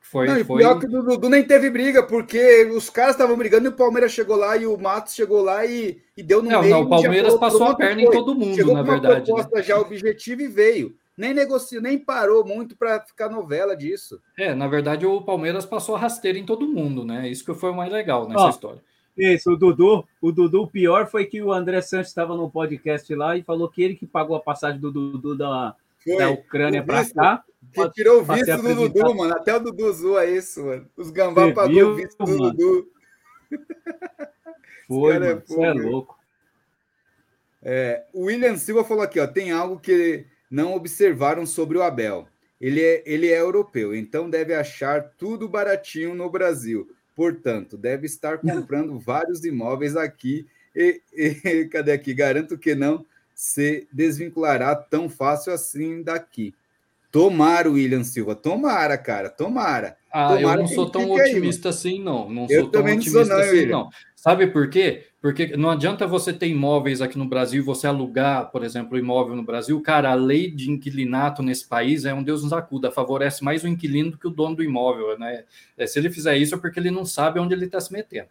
Foi, 0.00 0.28
não, 0.28 0.44
foi... 0.44 0.58
pior 0.58 0.78
que 0.78 0.86
o 0.86 1.02
Dudu 1.02 1.28
nem 1.28 1.42
teve 1.42 1.68
briga, 1.68 2.00
porque 2.00 2.70
os 2.76 2.88
caras 2.88 3.16
estavam 3.16 3.36
brigando 3.36 3.66
e 3.66 3.68
o 3.70 3.72
Palmeiras 3.72 4.12
chegou 4.12 4.36
lá 4.36 4.56
e 4.56 4.64
o 4.64 4.78
Matos 4.78 5.14
chegou 5.14 5.42
lá 5.42 5.66
e, 5.66 6.00
e 6.16 6.22
deu 6.22 6.40
no 6.40 6.48
não, 6.48 6.60
meio. 6.60 6.74
Não, 6.74 6.82
o 6.82 6.88
Palmeiras 6.88 7.34
passou 7.34 7.64
a 7.64 7.74
perna 7.74 8.02
foi. 8.02 8.04
em 8.04 8.10
todo 8.10 8.34
mundo, 8.34 8.54
chegou 8.54 8.72
na 8.72 8.82
uma 8.82 8.92
verdade. 8.92 9.30
Uma 9.30 9.38
proposta 9.38 9.56
né? 9.56 9.62
já 9.64 9.80
objetiva 9.80 10.42
e 10.42 10.48
veio. 10.48 10.94
Nem 11.16 11.34
negociou, 11.34 11.82
nem 11.82 11.98
parou 11.98 12.44
muito 12.44 12.76
para 12.76 13.00
ficar 13.00 13.28
novela 13.28 13.74
disso. 13.74 14.20
É, 14.38 14.54
na 14.54 14.68
verdade, 14.68 15.04
o 15.06 15.22
Palmeiras 15.22 15.64
passou 15.64 15.96
a 15.96 15.98
rasteira 15.98 16.38
em 16.38 16.44
todo 16.44 16.68
mundo, 16.68 17.04
né? 17.04 17.28
Isso 17.28 17.44
que 17.44 17.54
foi 17.54 17.70
o 17.70 17.74
mais 17.74 17.90
legal 17.90 18.28
nessa 18.28 18.50
história. 18.50 18.82
Isso, 19.16 19.52
o 19.52 19.56
Dudu, 19.56 20.06
o 20.20 20.30
Dudu, 20.30 20.62
o 20.62 20.66
pior 20.66 21.06
foi 21.08 21.24
que 21.24 21.40
o 21.40 21.52
André 21.52 21.80
Santos 21.80 22.08
estava 22.08 22.36
no 22.36 22.50
podcast 22.50 23.14
lá 23.14 23.36
e 23.36 23.42
falou 23.42 23.68
que 23.68 23.82
ele 23.82 23.94
que 23.94 24.06
pagou 24.06 24.36
a 24.36 24.40
passagem 24.40 24.78
do 24.78 24.92
Dudu 24.92 25.34
da, 25.34 25.74
da 26.18 26.30
Ucrânia 26.30 26.84
para 26.84 27.08
cá. 27.08 27.44
Que 27.72 27.90
tirou 27.90 28.20
o 28.20 28.24
visto 28.24 28.62
do 28.62 28.88
Dudu, 28.88 29.14
mano. 29.14 29.34
Até 29.34 29.56
o 29.56 29.60
Dudu 29.60 29.92
zoa 29.92 30.26
isso, 30.26 30.64
mano. 30.64 30.86
Os 30.96 31.10
gambá 31.10 31.50
pagou 31.52 31.92
o 31.92 31.94
visto 31.94 32.18
do 32.18 32.38
mano? 32.38 32.52
Dudu. 32.52 32.88
Foi, 34.86 35.14
mano. 35.14 35.24
É, 35.24 35.42
Isso 35.44 35.64
é 35.64 35.72
louco. 35.72 36.18
É, 37.62 38.04
o 38.12 38.26
William 38.26 38.56
Silva 38.56 38.84
falou 38.84 39.02
aqui, 39.02 39.18
ó. 39.18 39.26
Tem 39.26 39.50
algo 39.50 39.80
que 39.80 40.26
não 40.50 40.74
observaram 40.74 41.46
sobre 41.46 41.78
o 41.78 41.82
Abel. 41.82 42.28
Ele 42.60 42.82
é, 42.82 43.02
ele 43.04 43.30
é 43.30 43.40
europeu, 43.40 43.94
então 43.94 44.30
deve 44.30 44.54
achar 44.54 45.02
tudo 45.18 45.48
baratinho 45.48 46.14
no 46.14 46.30
Brasil. 46.30 46.90
Portanto, 47.16 47.78
deve 47.78 48.04
estar 48.04 48.36
comprando 48.38 48.98
vários 48.98 49.42
imóveis 49.42 49.96
aqui. 49.96 50.46
E, 50.74 51.00
e 51.14 51.64
cadê 51.72 51.92
aqui? 51.92 52.12
Garanto 52.12 52.58
que 52.58 52.74
não 52.74 53.06
se 53.34 53.88
desvinculará 53.90 54.76
tão 54.76 55.08
fácil 55.08 55.54
assim 55.54 56.02
daqui. 56.02 56.54
Tomara, 57.10 57.70
William 57.70 58.04
Silva. 58.04 58.36
Tomara, 58.36 58.98
cara. 58.98 59.30
Tomara. 59.30 59.96
Ah, 60.18 60.40
eu 60.40 60.56
não 60.56 60.66
sou 60.66 60.88
tão 60.88 61.10
otimista 61.10 61.68
aí, 61.68 61.74
assim, 61.74 62.02
não. 62.02 62.30
Não 62.30 62.46
eu 62.48 62.62
sou 62.62 62.70
tão 62.70 62.82
otimista 62.82 63.18
não 63.18 63.26
sou, 63.26 63.36
não, 63.36 63.42
assim, 63.42 63.50
William. 63.50 63.76
não. 63.76 63.90
Sabe 64.14 64.46
por 64.46 64.70
quê? 64.70 65.04
Porque 65.20 65.56
não 65.58 65.68
adianta 65.68 66.06
você 66.06 66.32
ter 66.32 66.48
imóveis 66.48 67.02
aqui 67.02 67.18
no 67.18 67.28
Brasil 67.28 67.60
e 67.60 67.64
você 67.64 67.86
alugar, 67.86 68.50
por 68.50 68.64
exemplo, 68.64 68.96
imóvel 68.96 69.36
no 69.36 69.42
Brasil. 69.42 69.78
Cara, 69.82 70.10
a 70.10 70.14
lei 70.14 70.50
de 70.50 70.70
inquilinato 70.70 71.42
nesse 71.42 71.68
país 71.68 72.06
é 72.06 72.14
um 72.14 72.22
Deus 72.22 72.42
nos 72.42 72.54
acuda, 72.54 72.90
favorece 72.90 73.44
mais 73.44 73.62
o 73.62 73.68
inquilino 73.68 74.12
do 74.12 74.18
que 74.18 74.26
o 74.26 74.30
dono 74.30 74.56
do 74.56 74.64
imóvel, 74.64 75.18
né? 75.18 75.44
É, 75.76 75.86
se 75.86 75.98
ele 75.98 76.08
fizer 76.08 76.34
isso 76.38 76.54
é 76.54 76.58
porque 76.58 76.80
ele 76.80 76.90
não 76.90 77.04
sabe 77.04 77.38
onde 77.38 77.52
ele 77.52 77.66
está 77.66 77.78
se 77.78 77.92
metendo. 77.92 78.28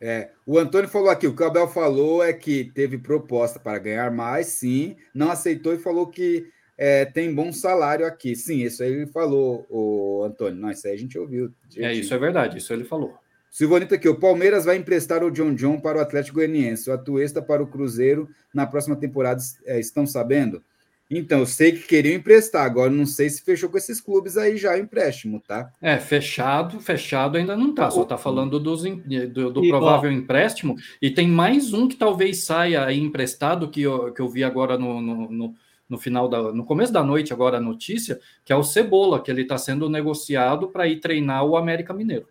É, 0.00 0.30
o 0.44 0.58
Antônio 0.58 0.88
falou 0.88 1.08
aqui, 1.08 1.28
o 1.28 1.36
que 1.36 1.42
o 1.42 1.46
Abel 1.46 1.68
falou 1.68 2.22
é 2.22 2.32
que 2.32 2.64
teve 2.74 2.98
proposta 2.98 3.60
para 3.60 3.78
ganhar 3.78 4.10
mais, 4.10 4.48
sim, 4.48 4.96
não 5.14 5.30
aceitou 5.30 5.72
e 5.72 5.78
falou 5.78 6.08
que 6.08 6.50
é, 6.76 7.04
tem 7.04 7.34
bom 7.34 7.52
salário 7.52 8.06
aqui. 8.06 8.36
Sim, 8.36 8.62
isso 8.62 8.82
aí 8.82 8.92
ele 8.92 9.06
falou, 9.06 9.66
o 9.70 10.22
Antônio. 10.24 10.60
Não, 10.60 10.70
isso 10.70 10.86
aí 10.86 10.94
a 10.94 10.98
gente 10.98 11.18
ouviu. 11.18 11.52
Gente. 11.68 11.84
É, 11.84 11.92
isso 11.94 12.12
é 12.12 12.18
verdade, 12.18 12.58
isso 12.58 12.72
ele 12.72 12.84
falou. 12.84 13.14
Silvanito 13.50 13.94
aqui, 13.94 14.08
o 14.08 14.20
Palmeiras 14.20 14.66
vai 14.66 14.76
emprestar 14.76 15.24
o 15.24 15.30
John 15.30 15.54
John 15.54 15.80
para 15.80 15.96
o 15.96 16.00
Atlético 16.00 16.36
Goianiense, 16.36 16.90
o 16.90 16.92
Atuesta 16.92 17.40
para 17.40 17.62
o 17.62 17.66
Cruzeiro 17.66 18.28
na 18.52 18.66
próxima 18.66 18.96
temporada, 18.96 19.40
é, 19.64 19.80
estão 19.80 20.06
sabendo? 20.06 20.62
Então, 21.10 21.38
eu 21.38 21.46
sei 21.46 21.72
que 21.72 21.86
queriam 21.86 22.16
emprestar, 22.16 22.66
agora 22.66 22.90
não 22.90 23.06
sei 23.06 23.30
se 23.30 23.40
fechou 23.40 23.70
com 23.70 23.78
esses 23.78 24.00
clubes 24.00 24.36
aí 24.36 24.56
já 24.56 24.74
o 24.74 24.78
empréstimo, 24.78 25.40
tá? 25.40 25.70
É, 25.80 25.96
fechado, 25.98 26.80
fechado 26.80 27.38
ainda 27.38 27.56
não 27.56 27.72
tá, 27.72 27.90
só 27.90 28.04
tá 28.04 28.18
falando 28.18 28.58
dos, 28.58 28.82
do, 28.82 29.52
do 29.52 29.68
provável 29.68 30.10
empréstimo, 30.10 30.74
e 31.00 31.08
tem 31.08 31.28
mais 31.28 31.72
um 31.72 31.86
que 31.86 31.96
talvez 31.96 32.44
saia 32.44 32.84
aí 32.84 32.98
emprestado, 32.98 33.70
que 33.70 33.82
eu, 33.82 34.12
que 34.12 34.20
eu 34.20 34.28
vi 34.28 34.42
agora 34.42 34.76
no, 34.76 35.00
no, 35.00 35.30
no 35.30 35.54
no 35.88 35.98
final 35.98 36.28
da, 36.28 36.52
no 36.52 36.64
começo 36.64 36.92
da 36.92 37.02
noite 37.02 37.32
agora 37.32 37.58
a 37.58 37.60
notícia 37.60 38.20
que 38.44 38.52
é 38.52 38.56
o 38.56 38.62
Cebola 38.62 39.22
que 39.22 39.30
ele 39.30 39.42
está 39.42 39.56
sendo 39.56 39.88
negociado 39.88 40.68
para 40.68 40.86
ir 40.86 41.00
treinar 41.00 41.44
o 41.44 41.56
América 41.56 41.94
Mineiro. 41.94 42.28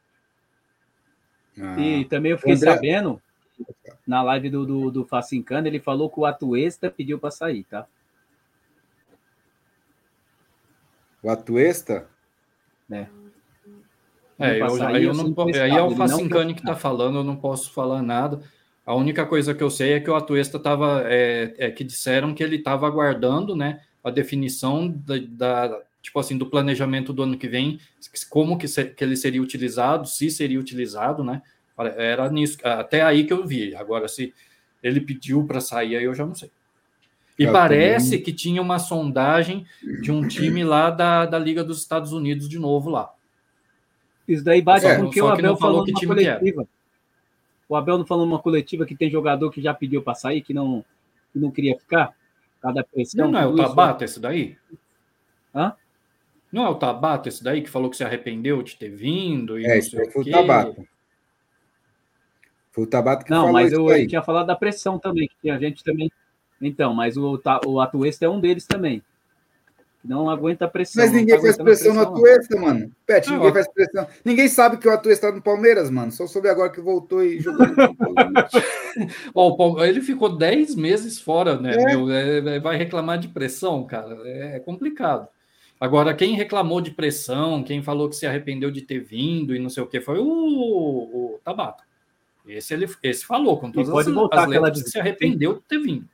Ah, 1.60 1.80
e 1.80 2.06
também 2.06 2.32
eu 2.32 2.38
fiquei 2.38 2.54
André... 2.54 2.74
sabendo 2.74 3.22
na 4.06 4.22
live 4.22 4.50
do 4.50 4.66
do, 4.66 4.92
do 4.92 5.06
Facincano 5.06 5.68
ele 5.68 5.80
falou 5.80 6.10
que 6.10 6.20
o 6.20 6.26
Atuesta 6.26 6.92
pediu 6.92 7.18
para 7.18 7.32
sair, 7.32 7.64
tá? 7.64 7.88
O 11.24 11.30
Atuesta? 11.30 12.08
É. 12.92 13.08
É, 14.38 14.62
eu, 14.62 14.70
sair, 14.72 14.96
aí, 14.98 15.04
eu 15.06 15.14
não, 15.14 15.34
aí 15.48 15.72
é 15.72 15.82
o 15.82 15.96
Facincani 15.96 16.54
que 16.54 16.60
está 16.60 16.76
falando, 16.76 17.20
eu 17.20 17.24
não 17.24 17.38
posso 17.38 17.72
falar 17.72 18.02
nada. 18.02 18.42
A 18.86 18.94
única 18.94 19.26
coisa 19.26 19.54
que 19.56 19.64
eu 19.64 19.70
sei 19.70 19.94
é 19.94 20.00
que 20.00 20.10
o 20.10 20.16
Atuesta 20.16 20.58
estava, 20.58 21.04
é, 21.06 21.54
é, 21.58 21.72
que 21.72 21.84
disseram 21.84 22.34
que 22.36 22.44
ele 22.44 22.58
estava 22.58 22.86
aguardando, 22.86 23.56
né, 23.56 23.82
a 24.04 24.12
definição 24.12 24.88
da, 24.88 25.16
da, 25.68 25.82
tipo 26.02 26.20
assim, 26.20 26.38
do 26.38 26.46
planejamento 26.46 27.12
do 27.12 27.24
ano 27.24 27.38
que 27.38 27.48
vem, 27.48 27.80
como 28.30 28.58
que, 28.58 28.68
se, 28.68 28.86
que 28.86 29.04
ele 29.04 29.16
seria 29.16 29.42
utilizado, 29.42 30.08
se 30.08 30.30
seria 30.30 30.60
utilizado, 30.60 31.24
né, 31.24 31.42
era 31.98 32.30
nisso, 32.30 32.60
até 32.64 33.02
aí 33.02 33.26
que 33.26 33.34
eu 33.34 33.46
vi. 33.46 33.76
Agora, 33.76 34.08
se 34.08 34.34
ele 34.84 35.02
pediu 35.02 35.46
para 35.46 35.60
sair, 35.60 35.98
aí 35.98 36.04
eu 36.04 36.14
já 36.14 36.26
não 36.26 36.36
sei. 36.36 36.52
E 37.38 37.48
parece 37.48 38.12
também. 38.12 38.24
que 38.24 38.32
tinha 38.32 38.62
uma 38.62 38.80
sondagem 38.80 39.66
de 40.02 40.12
um 40.12 40.26
time 40.26 40.64
lá 40.64 40.90
da, 40.90 41.26
da 41.26 41.38
Liga 41.38 41.64
dos 41.64 41.80
Estados 41.80 42.14
Unidos 42.14 42.48
de 42.48 42.58
novo 42.58 42.90
lá. 42.90 43.12
Isso 44.28 44.44
daí 44.44 44.62
bate 44.62 44.86
é, 44.86 44.96
com 44.96 45.06
o 45.06 45.10
que 45.10 45.22
o 45.22 45.28
Abel 45.28 45.58
falou 45.58 45.84
que 45.84 45.94
time 45.94 46.08
coletiva. 46.14 46.68
O 47.68 47.76
Abel 47.76 47.98
não 47.98 48.06
falou 48.06 48.26
numa 48.26 48.40
coletiva 48.40 48.86
que 48.86 48.96
tem 48.96 49.10
jogador 49.10 49.52
que 49.52 49.62
já 49.62 49.74
pediu 49.74 50.02
para 50.02 50.14
sair, 50.14 50.42
que 50.42 50.54
não, 50.54 50.86
que 51.34 51.40
não 51.40 51.52
queria 51.52 51.78
ficar? 51.78 52.16
Cada 52.62 52.84
pressão. 52.84 53.26
Não, 53.26 53.32
não 53.32 53.40
é 53.40 53.48
o 53.48 53.56
Tabata 53.56 54.06
esse 54.06 54.20
daí? 54.20 54.58
Hã? 55.54 55.74
Não 56.52 56.66
é 56.66 56.70
o 56.70 56.76
Tabata 56.76 57.30
esse 57.30 57.44
daí 57.44 57.62
que 57.62 57.70
falou 57.70 57.90
que 57.90 57.98
se 57.98 58.04
arrependeu 58.04 58.62
de 58.62 58.76
ter 58.76 58.90
vindo? 58.90 59.60
E 59.60 59.66
é, 59.66 59.78
isso 59.78 59.98
foi 60.12 60.22
o 60.22 60.32
Tabata. 60.32 60.86
Foi 62.72 62.84
o 62.84 62.88
Tabata 62.88 63.24
que 63.24 63.32
não, 63.32 63.48
falou 63.48 63.54
mas 63.54 63.72
eu, 63.72 63.90
eu, 63.90 64.08
tinha 64.08 64.22
falado 64.22 64.48
da 64.48 64.56
pressão 64.56 65.00
também, 65.00 65.30
que 65.42 65.50
a 65.50 65.58
gente 65.58 65.84
também. 65.84 66.12
Então, 66.62 66.94
mas 66.94 67.18
o, 67.18 67.42
o 67.66 67.80
Atuesta 67.80 68.26
é 68.26 68.30
um 68.30 68.40
deles 68.40 68.66
também. 68.66 69.02
Não 70.08 70.30
aguenta 70.30 70.68
pressão. 70.68 71.04
Mas 71.04 71.12
ninguém 71.12 71.36
tá 71.36 71.42
faz 71.42 71.58
pressão, 71.58 71.66
pressão 71.66 71.94
no 71.96 72.02
Atuesta, 72.02 72.60
mano. 72.60 72.92
Pet, 73.06 73.32
ninguém 73.32 73.54
faz 73.54 73.68
pressão. 73.68 74.08
Ninguém 74.24 74.48
sabe 74.48 74.78
que 74.78 74.88
o 74.88 74.92
Atuesta 74.92 75.30
tá 75.30 75.36
no 75.36 75.42
Palmeiras, 75.42 75.90
mano. 75.90 76.12
Só 76.12 76.28
soube 76.28 76.48
agora 76.48 76.72
que 76.72 76.80
voltou 76.80 77.24
e 77.24 77.40
jogou. 77.40 77.66
oh, 79.34 79.82
ele 79.84 80.02
ficou 80.02 80.38
10 80.38 80.76
meses 80.76 81.20
fora, 81.20 81.60
né? 81.60 81.74
É. 81.74 81.86
Meu, 81.86 82.12
é, 82.12 82.56
é, 82.56 82.60
vai 82.60 82.78
reclamar 82.78 83.18
de 83.18 83.30
pressão, 83.30 83.84
cara. 83.86 84.16
É 84.26 84.60
complicado. 84.60 85.28
Agora, 85.80 86.14
quem 86.14 86.36
reclamou 86.36 86.80
de 86.80 86.92
pressão, 86.92 87.64
quem 87.64 87.82
falou 87.82 88.08
que 88.08 88.16
se 88.16 88.28
arrependeu 88.28 88.70
de 88.70 88.82
ter 88.82 89.00
vindo 89.00 89.56
e 89.56 89.60
não 89.60 89.70
sei 89.70 89.84
o 89.84 89.88
que, 89.88 90.00
foi 90.00 90.20
o, 90.20 90.26
o 90.26 91.40
Tabata. 91.44 91.84
Esse 92.48 92.76
ele 92.76 92.88
esse 93.02 93.26
falou 93.26 93.60
com 93.60 93.72
todas 93.72 93.90
pode 93.90 94.10
as, 94.10 94.16
voltar 94.16 94.44
as 94.44 94.48
letras 94.50 94.84
que 94.84 94.90
se 94.90 95.00
arrependeu 95.00 95.56
de 95.56 95.62
ter 95.62 95.80
vindo. 95.80 96.08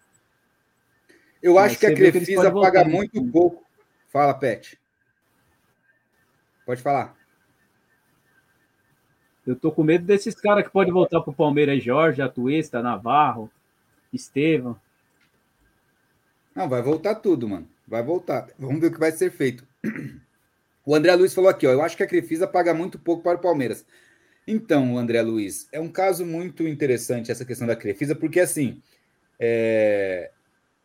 Eu 1.44 1.58
acho 1.60 1.74
Mas 1.74 1.80
que 1.80 1.86
a 1.88 1.94
Crefisa 1.94 2.52
paga 2.52 2.86
muito 2.86 3.24
pouco 3.26 3.64
Fala, 4.12 4.34
Pet. 4.34 4.78
Pode 6.66 6.82
falar. 6.82 7.16
Eu 9.48 9.56
tô 9.56 9.72
com 9.72 9.84
medo 9.84 10.06
desses 10.06 10.36
caras 10.36 10.66
que 10.66 10.70
podem 10.70 10.94
voltar 10.94 11.22
pro 11.22 11.34
Palmeiras, 11.34 11.82
Jorge, 11.82 12.22
Atuesta, 12.22 12.82
Navarro, 12.82 13.50
Estevam. 14.14 14.80
Não, 16.54 16.68
vai 16.68 16.82
voltar 16.82 17.16
tudo, 17.16 17.48
mano. 17.48 17.68
Vai 17.88 18.04
voltar. 18.04 18.50
Vamos 18.60 18.82
ver 18.82 18.88
o 18.88 18.92
que 18.92 19.00
vai 19.00 19.12
ser 19.12 19.32
feito. 19.32 19.66
O 20.84 20.96
André 20.96 21.14
Luiz 21.14 21.32
falou 21.32 21.48
aqui, 21.48 21.68
ó. 21.68 21.72
Eu 21.72 21.84
acho 21.84 21.96
que 21.96 22.02
a 22.02 22.08
Crefisa 22.08 22.48
paga 22.48 22.74
muito 22.74 22.98
pouco 22.98 23.22
para 23.22 23.38
o 23.38 23.42
Palmeiras. 23.42 23.86
Então, 24.48 24.98
André 24.98 25.22
Luiz, 25.22 25.70
é 25.72 25.80
um 25.80 25.88
caso 25.88 26.26
muito 26.26 26.68
interessante 26.68 27.32
essa 27.32 27.46
questão 27.46 27.68
da 27.68 27.76
Crefisa, 27.76 28.16
porque 28.16 28.40
assim, 28.40 28.82
é... 29.40 30.32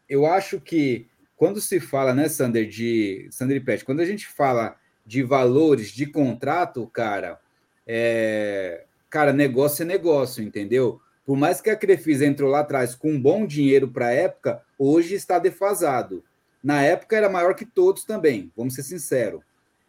eu 0.06 0.26
acho 0.26 0.60
que 0.60 1.08
quando 1.36 1.60
se 1.60 1.78
fala, 1.78 2.14
né, 2.14 2.28
Sander, 2.28 2.66
de 2.66 3.28
Sander 3.30 3.62
Pet, 3.64 3.84
quando 3.84 4.00
a 4.00 4.06
gente 4.06 4.26
fala 4.26 4.76
de 5.04 5.22
valores 5.22 5.90
de 5.90 6.06
contrato, 6.06 6.86
cara, 6.88 7.38
é, 7.86 8.84
cara, 9.10 9.32
negócio 9.32 9.82
é 9.82 9.84
negócio, 9.86 10.42
entendeu? 10.42 11.00
Por 11.24 11.36
mais 11.36 11.60
que 11.60 11.70
a 11.70 11.76
Crefisa 11.76 12.24
entrou 12.24 12.50
lá 12.50 12.60
atrás 12.60 12.94
com 12.94 13.10
um 13.10 13.20
bom 13.20 13.46
dinheiro 13.46 13.88
para 13.88 14.06
a 14.06 14.12
época, 14.12 14.62
hoje 14.78 15.14
está 15.14 15.38
defasado. 15.38 16.24
Na 16.62 16.82
época 16.82 17.16
era 17.16 17.28
maior 17.28 17.54
que 17.54 17.64
todos 17.64 18.04
também, 18.04 18.50
vamos 18.56 18.74
ser 18.74 18.82
sinceros. 18.82 19.42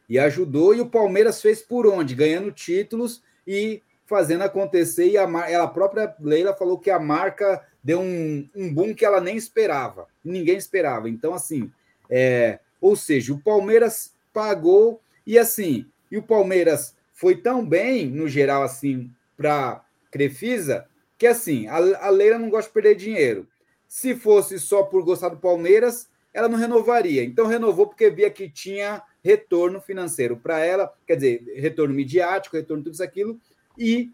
E 0.10 0.20
ajudou, 0.20 0.74
e 0.76 0.82
o 0.82 0.90
Palmeiras 0.90 1.42
fez 1.42 1.62
por 1.62 1.88
onde? 1.88 2.16
Ganhando 2.16 2.52
títulos 2.52 3.24
e 3.46 3.82
fazendo 4.06 4.44
acontecer. 4.44 5.10
E 5.10 5.18
a, 5.18 5.24
ela 5.50 5.68
própria 5.68 6.16
Leila 6.20 6.54
falou 6.54 6.78
que 6.78 6.90
a 6.90 7.00
marca 7.00 7.66
deu 7.88 8.02
um, 8.02 8.46
um 8.54 8.74
boom 8.74 8.94
que 8.94 9.06
ela 9.06 9.22
nem 9.22 9.38
esperava, 9.38 10.10
ninguém 10.22 10.58
esperava. 10.58 11.10
Então, 11.10 11.34
assim, 11.34 11.72
é, 12.10 12.60
Ou 12.82 12.98
seja, 12.98 13.34
o 13.34 13.40
Palmeiras 13.40 14.14
pagou 14.34 15.02
e 15.26 15.40
assim, 15.40 15.86
e 16.12 16.18
o 16.18 16.22
Palmeiras 16.22 16.94
foi 17.14 17.38
tão 17.38 17.66
bem, 17.66 18.06
no 18.08 18.28
geral, 18.28 18.62
assim, 18.62 19.10
para 19.38 19.86
Crefisa, 20.12 20.86
que 21.18 21.26
assim, 21.26 21.66
a, 21.68 21.78
a 21.78 22.10
Leila 22.10 22.38
não 22.38 22.50
gosta 22.50 22.70
de 22.70 22.74
perder 22.74 22.96
dinheiro. 22.96 23.48
Se 23.88 24.14
fosse 24.16 24.60
só 24.60 24.84
por 24.84 25.02
gostar 25.06 25.30
do 25.30 25.38
Palmeiras, 25.38 26.10
ela 26.34 26.50
não 26.50 26.58
renovaria. 26.58 27.24
Então 27.24 27.48
renovou 27.48 27.88
porque 27.88 28.10
via 28.10 28.30
que 28.30 28.50
tinha 28.50 29.02
retorno 29.24 29.80
financeiro 29.80 30.36
para 30.36 30.60
ela, 30.60 30.94
quer 31.08 31.16
dizer, 31.16 31.42
retorno 31.56 31.96
midiático, 31.96 32.58
retorno 32.58 32.84
tudo 32.84 32.94
isso 32.96 33.04
aquilo, 33.04 33.40
e 33.78 34.12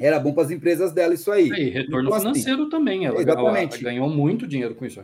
era 0.00 0.18
bom 0.18 0.32
para 0.32 0.44
as 0.44 0.50
empresas 0.50 0.92
dela 0.92 1.14
isso 1.14 1.30
aí. 1.30 1.48
E 1.48 1.70
retorno 1.70 2.08
então, 2.08 2.14
assim, 2.14 2.26
financeiro 2.28 2.62
assim, 2.62 2.70
também, 2.70 3.06
ela, 3.06 3.20
exatamente. 3.20 3.74
Ela 3.74 3.84
ganhou 3.84 4.08
muito 4.08 4.46
dinheiro 4.46 4.74
com 4.74 4.84
isso. 4.84 5.02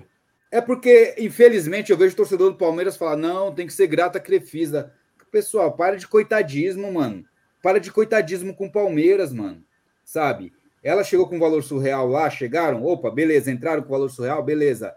É 0.50 0.60
porque, 0.60 1.14
infelizmente, 1.18 1.90
eu 1.90 1.96
vejo 1.96 2.14
torcedor 2.14 2.50
do 2.50 2.58
Palmeiras 2.58 2.96
falar: 2.96 3.16
não, 3.16 3.54
tem 3.54 3.66
que 3.66 3.72
ser 3.72 3.86
grata 3.86 4.18
a 4.18 4.20
Crefisa. 4.20 4.92
Pessoal, 5.30 5.72
para 5.72 5.96
de 5.96 6.06
coitadismo, 6.06 6.92
mano. 6.92 7.24
Para 7.62 7.80
de 7.80 7.90
coitadismo 7.90 8.54
com 8.54 8.66
o 8.66 8.72
Palmeiras, 8.72 9.32
mano. 9.32 9.64
Sabe? 10.04 10.52
Ela 10.82 11.02
chegou 11.04 11.26
com 11.26 11.38
valor 11.38 11.62
surreal 11.62 12.06
lá, 12.06 12.28
chegaram, 12.28 12.84
opa, 12.84 13.10
beleza, 13.10 13.50
entraram 13.50 13.82
com 13.82 13.88
valor 13.88 14.10
surreal, 14.10 14.42
beleza. 14.42 14.94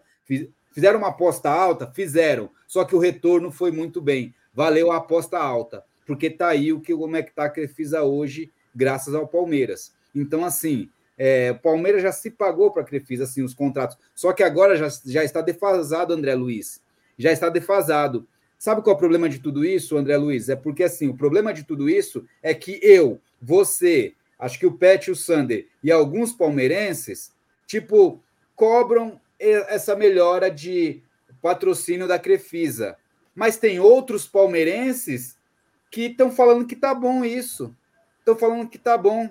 Fizeram 0.74 1.00
uma 1.00 1.10
aposta 1.10 1.50
alta? 1.50 1.88
Fizeram. 1.88 2.50
Só 2.68 2.84
que 2.84 2.96
o 2.96 3.00
retorno 3.00 3.50
foi 3.50 3.72
muito 3.72 4.02
bem. 4.02 4.34
Valeu 4.54 4.92
a 4.92 4.98
aposta 4.98 5.38
alta. 5.38 5.86
Porque 6.06 6.30
tá 6.30 6.50
aí 6.50 6.74
o 6.74 6.82
que 6.82 6.94
como 6.94 7.16
é 7.16 7.24
que 7.24 7.34
tá 7.34 7.46
a 7.46 7.50
Crefisa 7.50 8.04
hoje, 8.04 8.52
graças 8.76 9.16
ao 9.16 9.28
Palmeiras. 9.28 9.94
Então, 10.14 10.44
assim, 10.44 10.90
é, 11.18 11.52
o 11.52 11.60
Palmeiras 11.60 12.02
já 12.02 12.12
se 12.12 12.30
pagou 12.30 12.72
para 12.72 12.82
a 12.82 12.86
Crefisa, 12.86 13.24
assim, 13.24 13.42
os 13.42 13.54
contratos. 13.54 13.98
Só 14.14 14.34
que 14.34 14.44
agora 14.44 14.76
já, 14.76 14.88
já 15.06 15.24
está 15.24 15.42
defasado, 15.42 16.14
André 16.14 16.36
Luiz. 16.36 16.82
Já 17.18 17.32
está 17.32 17.50
defasado. 17.50 18.28
Sabe 18.58 18.82
qual 18.82 18.94
é 18.94 18.98
o 18.98 19.00
problema 19.00 19.30
de 19.30 19.40
tudo 19.40 19.64
isso, 19.64 19.98
André 19.98 20.18
Luiz? 20.18 20.50
É 20.50 20.56
porque, 20.56 20.84
assim, 20.84 21.08
o 21.08 21.16
problema 21.16 21.54
de 21.54 21.64
tudo 21.64 21.90
isso 21.90 22.26
é 22.42 22.54
que 22.54 22.80
eu, 22.82 23.20
você, 23.42 24.14
acho 24.40 24.60
que 24.60 24.66
o 24.66 24.74
Pet, 24.74 25.12
o 25.12 25.16
Sander 25.16 25.68
e 25.84 25.92
alguns 25.92 26.34
palmeirenses, 26.34 27.32
tipo, 27.68 28.22
cobram 28.56 29.20
essa 29.40 29.96
melhora 29.96 30.50
de 30.50 31.02
patrocínio 31.42 32.08
da 32.08 32.18
Crefisa. 32.18 32.98
Mas 33.36 33.58
tem 33.58 33.80
outros 33.80 34.26
palmeirenses 34.26 35.38
que 35.92 36.04
estão 36.04 36.32
falando 36.32 36.66
que 36.66 36.76
tá 36.76 36.94
bom 36.94 37.24
isso. 37.24 37.76
Estão 38.26 38.36
falando 38.36 38.68
que 38.68 38.80
tá 38.80 38.98
bom. 38.98 39.30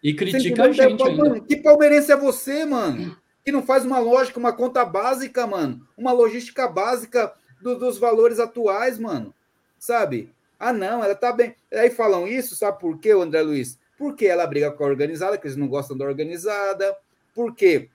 E 0.00 0.14
critica 0.14 0.62
a 0.62 0.72
gente 0.72 1.02
ainda. 1.02 1.40
Que 1.40 1.56
palmeirense 1.56 2.12
é 2.12 2.16
você, 2.16 2.64
mano? 2.64 3.16
Que 3.44 3.50
não 3.50 3.60
faz 3.60 3.84
uma 3.84 3.98
lógica, 3.98 4.38
uma 4.38 4.52
conta 4.52 4.84
básica, 4.84 5.48
mano. 5.48 5.84
Uma 5.98 6.12
logística 6.12 6.68
básica 6.68 7.32
do, 7.60 7.76
dos 7.76 7.98
valores 7.98 8.38
atuais, 8.38 9.00
mano. 9.00 9.34
Sabe? 9.80 10.32
Ah, 10.60 10.72
não, 10.72 11.02
ela 11.02 11.16
tá 11.16 11.32
bem. 11.32 11.56
Aí 11.72 11.90
falam 11.90 12.28
isso, 12.28 12.54
sabe 12.54 12.78
por 12.78 13.00
quê, 13.00 13.10
André 13.10 13.42
Luiz? 13.42 13.80
Porque 13.98 14.26
ela 14.26 14.46
briga 14.46 14.70
com 14.70 14.84
a 14.84 14.86
organizada, 14.86 15.36
que 15.36 15.48
eles 15.48 15.56
não 15.56 15.66
gostam 15.66 15.96
da 15.96 16.04
organizada. 16.04 16.96
Porque 17.34 17.88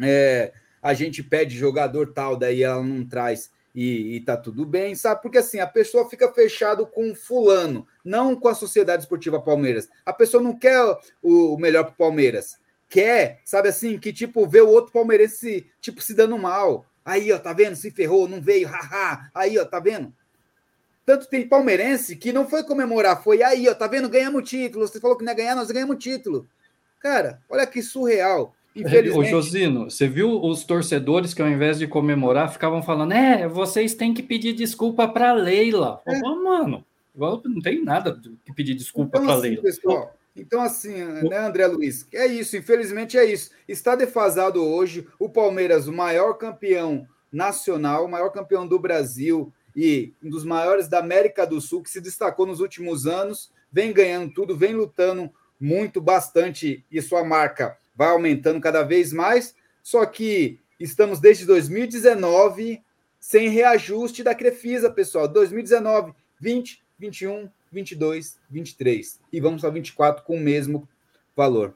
é, 0.00 0.52
a 0.82 0.92
gente 0.92 1.22
pede 1.22 1.56
jogador 1.56 2.12
tal, 2.12 2.36
daí 2.36 2.64
ela 2.64 2.82
não 2.82 3.06
traz 3.06 3.52
e, 3.74 4.16
e 4.16 4.20
tá 4.20 4.36
tudo 4.36 4.64
bem, 4.64 4.94
sabe? 4.94 5.22
Porque 5.22 5.38
assim, 5.38 5.60
a 5.60 5.66
pessoa 5.66 6.08
fica 6.08 6.32
fechado 6.32 6.86
com 6.86 7.14
fulano, 7.14 7.86
não 8.04 8.34
com 8.34 8.48
a 8.48 8.54
Sociedade 8.54 9.02
Esportiva 9.02 9.40
Palmeiras. 9.40 9.88
A 10.04 10.12
pessoa 10.12 10.42
não 10.42 10.58
quer 10.58 10.80
o, 11.22 11.54
o 11.54 11.58
melhor 11.58 11.84
pro 11.84 11.94
Palmeiras. 11.94 12.58
Quer, 12.88 13.40
sabe 13.44 13.68
assim, 13.68 13.98
que 13.98 14.12
tipo, 14.12 14.46
vê 14.46 14.60
o 14.60 14.68
outro 14.68 14.92
palmeirense 14.92 15.66
tipo 15.80 16.00
se 16.00 16.14
dando 16.14 16.38
mal. 16.38 16.86
Aí, 17.04 17.32
ó, 17.32 17.38
tá 17.38 17.52
vendo? 17.52 17.76
Se 17.76 17.90
ferrou, 17.90 18.28
não 18.28 18.40
veio, 18.40 18.68
haha. 18.68 19.30
Aí, 19.34 19.58
ó, 19.58 19.64
tá 19.64 19.78
vendo? 19.78 20.12
Tanto 21.06 21.26
tem 21.26 21.48
palmeirense 21.48 22.16
que 22.16 22.32
não 22.32 22.46
foi 22.46 22.62
comemorar, 22.62 23.22
foi 23.22 23.42
aí, 23.42 23.66
ó, 23.68 23.74
tá 23.74 23.86
vendo? 23.86 24.10
Ganhamos 24.10 24.48
título. 24.48 24.86
Você 24.86 25.00
falou 25.00 25.16
que 25.16 25.24
não 25.24 25.32
ia 25.32 25.36
ganhar, 25.36 25.54
nós 25.54 25.70
ganhamos 25.70 26.02
título. 26.02 26.46
Cara, 27.00 27.40
olha 27.48 27.66
que 27.66 27.82
surreal. 27.82 28.54
Infelizmente... 28.74 29.18
Ô, 29.18 29.24
Josino, 29.24 29.90
você 29.90 30.06
viu 30.06 30.40
os 30.42 30.64
torcedores 30.64 31.34
que 31.34 31.42
ao 31.42 31.48
invés 31.48 31.78
de 31.78 31.86
comemorar 31.86 32.52
ficavam 32.52 32.82
falando, 32.82 33.12
é, 33.12 33.48
vocês 33.48 33.94
têm 33.94 34.14
que 34.14 34.22
pedir 34.22 34.52
desculpa 34.52 35.08
para 35.08 35.32
Leila. 35.32 36.00
É. 36.06 36.20
Mano, 36.20 36.84
não 37.16 37.60
tem 37.60 37.82
nada 37.82 38.20
que 38.44 38.52
pedir 38.54 38.74
desculpa 38.74 39.18
então, 39.18 39.26
para 39.26 39.34
assim, 39.34 39.42
Leila. 39.48 39.62
Pessoal, 39.62 40.14
então, 40.36 40.60
assim, 40.60 41.04
né, 41.04 41.38
André 41.38 41.66
Luiz? 41.66 42.06
É 42.14 42.26
isso, 42.26 42.56
infelizmente 42.56 43.18
é 43.18 43.24
isso. 43.24 43.50
Está 43.66 43.96
defasado 43.96 44.64
hoje 44.64 45.06
o 45.18 45.28
Palmeiras, 45.28 45.88
o 45.88 45.92
maior 45.92 46.34
campeão 46.34 47.06
nacional, 47.32 48.04
o 48.04 48.10
maior 48.10 48.30
campeão 48.30 48.66
do 48.66 48.78
Brasil 48.78 49.52
e 49.74 50.12
um 50.22 50.30
dos 50.30 50.44
maiores 50.44 50.88
da 50.88 51.00
América 51.00 51.46
do 51.46 51.60
Sul, 51.60 51.82
que 51.82 51.90
se 51.90 52.00
destacou 52.00 52.46
nos 52.46 52.60
últimos 52.60 53.06
anos, 53.06 53.50
vem 53.70 53.92
ganhando 53.92 54.32
tudo, 54.32 54.56
vem 54.56 54.74
lutando 54.74 55.30
muito, 55.60 56.00
bastante, 56.00 56.84
e 56.90 57.02
sua 57.02 57.24
marca 57.24 57.76
vai 57.98 58.10
aumentando 58.10 58.60
cada 58.60 58.84
vez 58.84 59.12
mais, 59.12 59.56
só 59.82 60.06
que 60.06 60.60
estamos 60.78 61.18
desde 61.18 61.44
2019 61.44 62.80
sem 63.18 63.48
reajuste 63.48 64.22
da 64.22 64.36
Crefisa, 64.36 64.88
pessoal. 64.88 65.26
2019, 65.26 66.12
20, 66.40 66.80
21, 66.96 67.50
22, 67.72 68.38
23 68.48 69.20
e 69.32 69.40
vamos 69.40 69.62
para 69.62 69.70
24 69.70 70.24
com 70.24 70.36
o 70.36 70.40
mesmo 70.40 70.88
valor. 71.34 71.74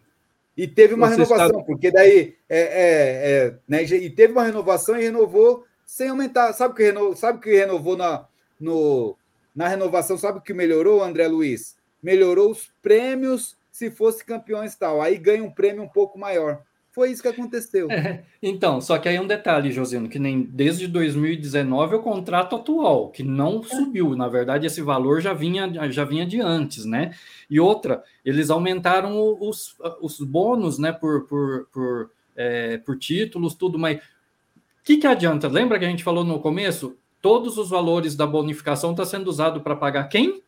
E 0.56 0.68
teve 0.68 0.94
uma 0.94 1.08
Você 1.08 1.14
renovação, 1.14 1.46
está... 1.46 1.62
porque 1.64 1.90
daí 1.90 2.36
é, 2.48 2.60
é, 2.60 3.46
é, 3.48 3.58
né, 3.66 3.82
e 3.82 4.08
teve 4.08 4.32
uma 4.32 4.44
renovação 4.44 4.96
e 4.96 5.02
renovou 5.02 5.66
sem 5.84 6.08
aumentar. 6.08 6.52
Sabe 6.52 6.72
o 6.72 6.76
que 6.76 6.84
renovou, 6.84 7.16
sabe 7.16 7.40
que 7.40 7.52
renovou 7.52 7.96
na, 7.96 8.28
no, 8.60 9.16
na 9.56 9.66
renovação? 9.66 10.16
Sabe 10.16 10.38
o 10.38 10.42
que 10.42 10.54
melhorou, 10.54 11.02
André 11.02 11.26
Luiz? 11.26 11.76
Melhorou 12.00 12.52
os 12.52 12.70
prêmios 12.80 13.56
se 13.72 13.90
fosse 13.90 14.24
campeões 14.24 14.76
tal. 14.76 15.00
Aí 15.00 15.16
ganha 15.16 15.42
um 15.42 15.50
prêmio 15.50 15.82
um 15.82 15.88
pouco 15.88 16.18
maior. 16.18 16.62
Foi 16.92 17.10
isso 17.10 17.22
que 17.22 17.28
aconteceu. 17.28 17.90
É, 17.90 18.22
então, 18.42 18.78
só 18.82 18.98
que 18.98 19.08
aí 19.08 19.18
um 19.18 19.26
detalhe, 19.26 19.72
Josino, 19.72 20.10
que 20.10 20.18
nem 20.18 20.42
desde 20.42 20.86
2019 20.86 21.94
é 21.94 21.96
o 21.96 22.02
contrato 22.02 22.54
atual, 22.54 23.08
que 23.08 23.22
não 23.22 23.60
é. 23.60 23.62
subiu. 23.74 24.14
Na 24.14 24.28
verdade, 24.28 24.66
esse 24.66 24.82
valor 24.82 25.22
já 25.22 25.32
vinha, 25.32 25.90
já 25.90 26.04
vinha 26.04 26.26
de 26.26 26.38
antes, 26.38 26.84
né? 26.84 27.14
E 27.48 27.58
outra, 27.58 28.04
eles 28.22 28.50
aumentaram 28.50 29.38
os, 29.40 29.74
os 30.02 30.20
bônus, 30.20 30.78
né, 30.78 30.92
por, 30.92 31.26
por, 31.26 31.66
por, 31.72 32.10
é, 32.36 32.76
por 32.76 32.98
títulos, 32.98 33.54
tudo, 33.54 33.78
mas 33.78 33.96
o 33.96 34.84
que, 34.84 34.98
que 34.98 35.06
adianta? 35.06 35.48
Lembra 35.48 35.78
que 35.78 35.86
a 35.86 35.88
gente 35.88 36.04
falou 36.04 36.24
no 36.24 36.40
começo? 36.40 36.98
Todos 37.22 37.56
os 37.56 37.70
valores 37.70 38.14
da 38.14 38.26
bonificação 38.26 38.90
estão 38.90 39.04
tá 39.04 39.10
sendo 39.10 39.28
usados 39.28 39.62
para 39.62 39.76
pagar 39.76 40.04
quem? 40.08 40.42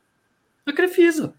A 0.67 0.73
Crefisa. 0.73 1.35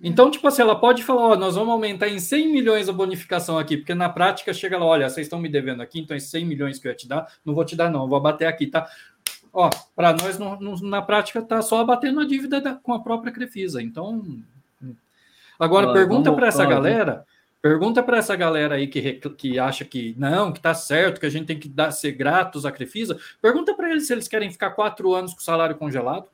Então, 0.00 0.30
tipo 0.30 0.46
assim, 0.46 0.60
ela 0.60 0.78
pode 0.78 1.02
falar, 1.02 1.22
ó, 1.22 1.36
nós 1.36 1.54
vamos 1.54 1.70
aumentar 1.70 2.08
em 2.08 2.18
100 2.18 2.52
milhões 2.52 2.88
a 2.88 2.92
bonificação 2.92 3.58
aqui, 3.58 3.78
porque 3.78 3.94
na 3.94 4.10
prática 4.10 4.52
chega 4.52 4.78
lá, 4.78 4.84
olha, 4.84 5.08
vocês 5.08 5.26
estão 5.26 5.38
me 5.38 5.48
devendo 5.48 5.80
aqui, 5.80 6.00
então 6.00 6.16
esses 6.16 6.30
100 6.30 6.44
milhões 6.44 6.78
que 6.78 6.86
eu 6.86 6.90
ia 6.90 6.96
te 6.96 7.08
dar, 7.08 7.26
não 7.44 7.54
vou 7.54 7.64
te 7.64 7.74
dar 7.74 7.90
não, 7.90 8.06
vou 8.06 8.18
abater 8.18 8.46
aqui, 8.46 8.66
tá? 8.66 8.86
Ó, 9.52 9.70
para 9.94 10.12
nós, 10.12 10.38
no, 10.38 10.60
no, 10.60 10.78
na 10.82 11.00
prática, 11.00 11.40
tá 11.40 11.62
só 11.62 11.80
abatendo 11.80 12.20
a 12.20 12.26
dívida 12.26 12.60
da, 12.60 12.74
com 12.74 12.92
a 12.92 13.02
própria 13.02 13.32
Crefisa, 13.32 13.82
então... 13.82 14.22
Agora, 15.58 15.90
pergunta 15.94 16.30
para 16.30 16.48
essa 16.48 16.66
galera, 16.66 17.24
pergunta 17.62 18.02
para 18.02 18.18
essa 18.18 18.36
galera 18.36 18.74
aí 18.74 18.88
que, 18.88 19.14
que 19.14 19.58
acha 19.58 19.86
que 19.86 20.14
não, 20.18 20.52
que 20.52 20.60
tá 20.60 20.74
certo, 20.74 21.18
que 21.18 21.24
a 21.24 21.30
gente 21.30 21.46
tem 21.46 21.58
que 21.58 21.70
dar, 21.70 21.90
ser 21.90 22.12
gratos 22.12 22.66
à 22.66 22.70
Crefisa, 22.70 23.18
pergunta 23.40 23.72
para 23.72 23.90
eles 23.90 24.06
se 24.06 24.12
eles 24.12 24.28
querem 24.28 24.50
ficar 24.52 24.72
quatro 24.72 25.14
anos 25.14 25.32
com 25.32 25.40
o 25.40 25.42
salário 25.42 25.74
congelado. 25.74 26.28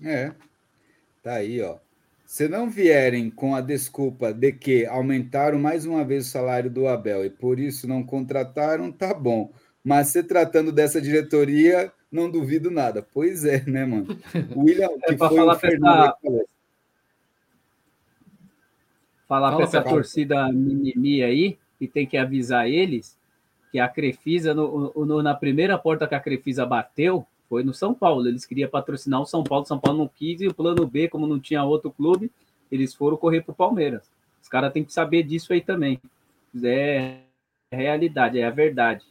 É, 0.00 0.32
Tá 1.22 1.34
aí, 1.34 1.60
ó. 1.62 1.76
Se 2.26 2.48
não 2.48 2.68
vierem 2.68 3.30
com 3.30 3.54
a 3.54 3.60
desculpa 3.60 4.32
de 4.32 4.52
que 4.52 4.86
aumentaram 4.86 5.58
mais 5.58 5.84
uma 5.84 6.04
vez 6.04 6.26
o 6.26 6.30
salário 6.30 6.70
do 6.70 6.88
Abel 6.88 7.24
e 7.24 7.30
por 7.30 7.60
isso 7.60 7.86
não 7.86 8.02
contrataram, 8.02 8.90
tá 8.90 9.12
bom. 9.12 9.52
Mas 9.84 10.08
se 10.08 10.22
tratando 10.22 10.72
dessa 10.72 11.00
diretoria, 11.00 11.92
não 12.10 12.30
duvido 12.30 12.70
nada. 12.70 13.06
Pois 13.12 13.44
é, 13.44 13.62
né, 13.66 13.84
mano? 13.84 14.18
O 14.54 14.62
William, 14.64 14.88
é 15.02 15.12
que 15.12 15.18
foi 15.18 15.36
falar 15.36 15.54
o 15.54 15.58
Fernando. 15.58 16.14
Essa... 16.24 16.44
Falar 19.28 19.54
para 19.54 19.64
essa 19.64 19.82
torcida 19.82 20.52
mimimi 20.52 21.22
aí, 21.22 21.58
e 21.80 21.88
tem 21.88 22.06
que 22.06 22.16
avisar 22.16 22.68
eles 22.68 23.18
que 23.72 23.78
a 23.80 23.88
Crefisa, 23.88 24.54
no, 24.54 24.92
no, 24.94 25.22
na 25.22 25.34
primeira 25.34 25.78
porta 25.78 26.06
que 26.06 26.14
a 26.14 26.20
Crefisa 26.20 26.64
bateu, 26.64 27.26
foi 27.52 27.62
no 27.62 27.74
São 27.74 27.92
Paulo. 27.92 28.26
Eles 28.26 28.46
queriam 28.46 28.70
patrocinar 28.70 29.20
o 29.20 29.26
São 29.26 29.44
Paulo, 29.44 29.66
São 29.66 29.78
Paulo 29.78 29.98
não 29.98 30.08
quis, 30.08 30.40
e 30.40 30.46
o 30.46 30.54
plano 30.54 30.86
B, 30.86 31.06
como 31.06 31.26
não 31.26 31.38
tinha 31.38 31.62
outro 31.62 31.90
clube, 31.90 32.32
eles 32.70 32.94
foram 32.94 33.14
correr 33.14 33.42
para 33.42 33.52
o 33.52 33.54
Palmeiras. 33.54 34.10
Os 34.40 34.48
caras 34.48 34.72
têm 34.72 34.82
que 34.82 34.90
saber 34.90 35.22
disso 35.22 35.52
aí 35.52 35.60
também. 35.60 36.00
É 36.64 37.18
realidade, 37.70 38.38
é 38.38 38.46
a 38.46 38.50
verdade. 38.50 39.04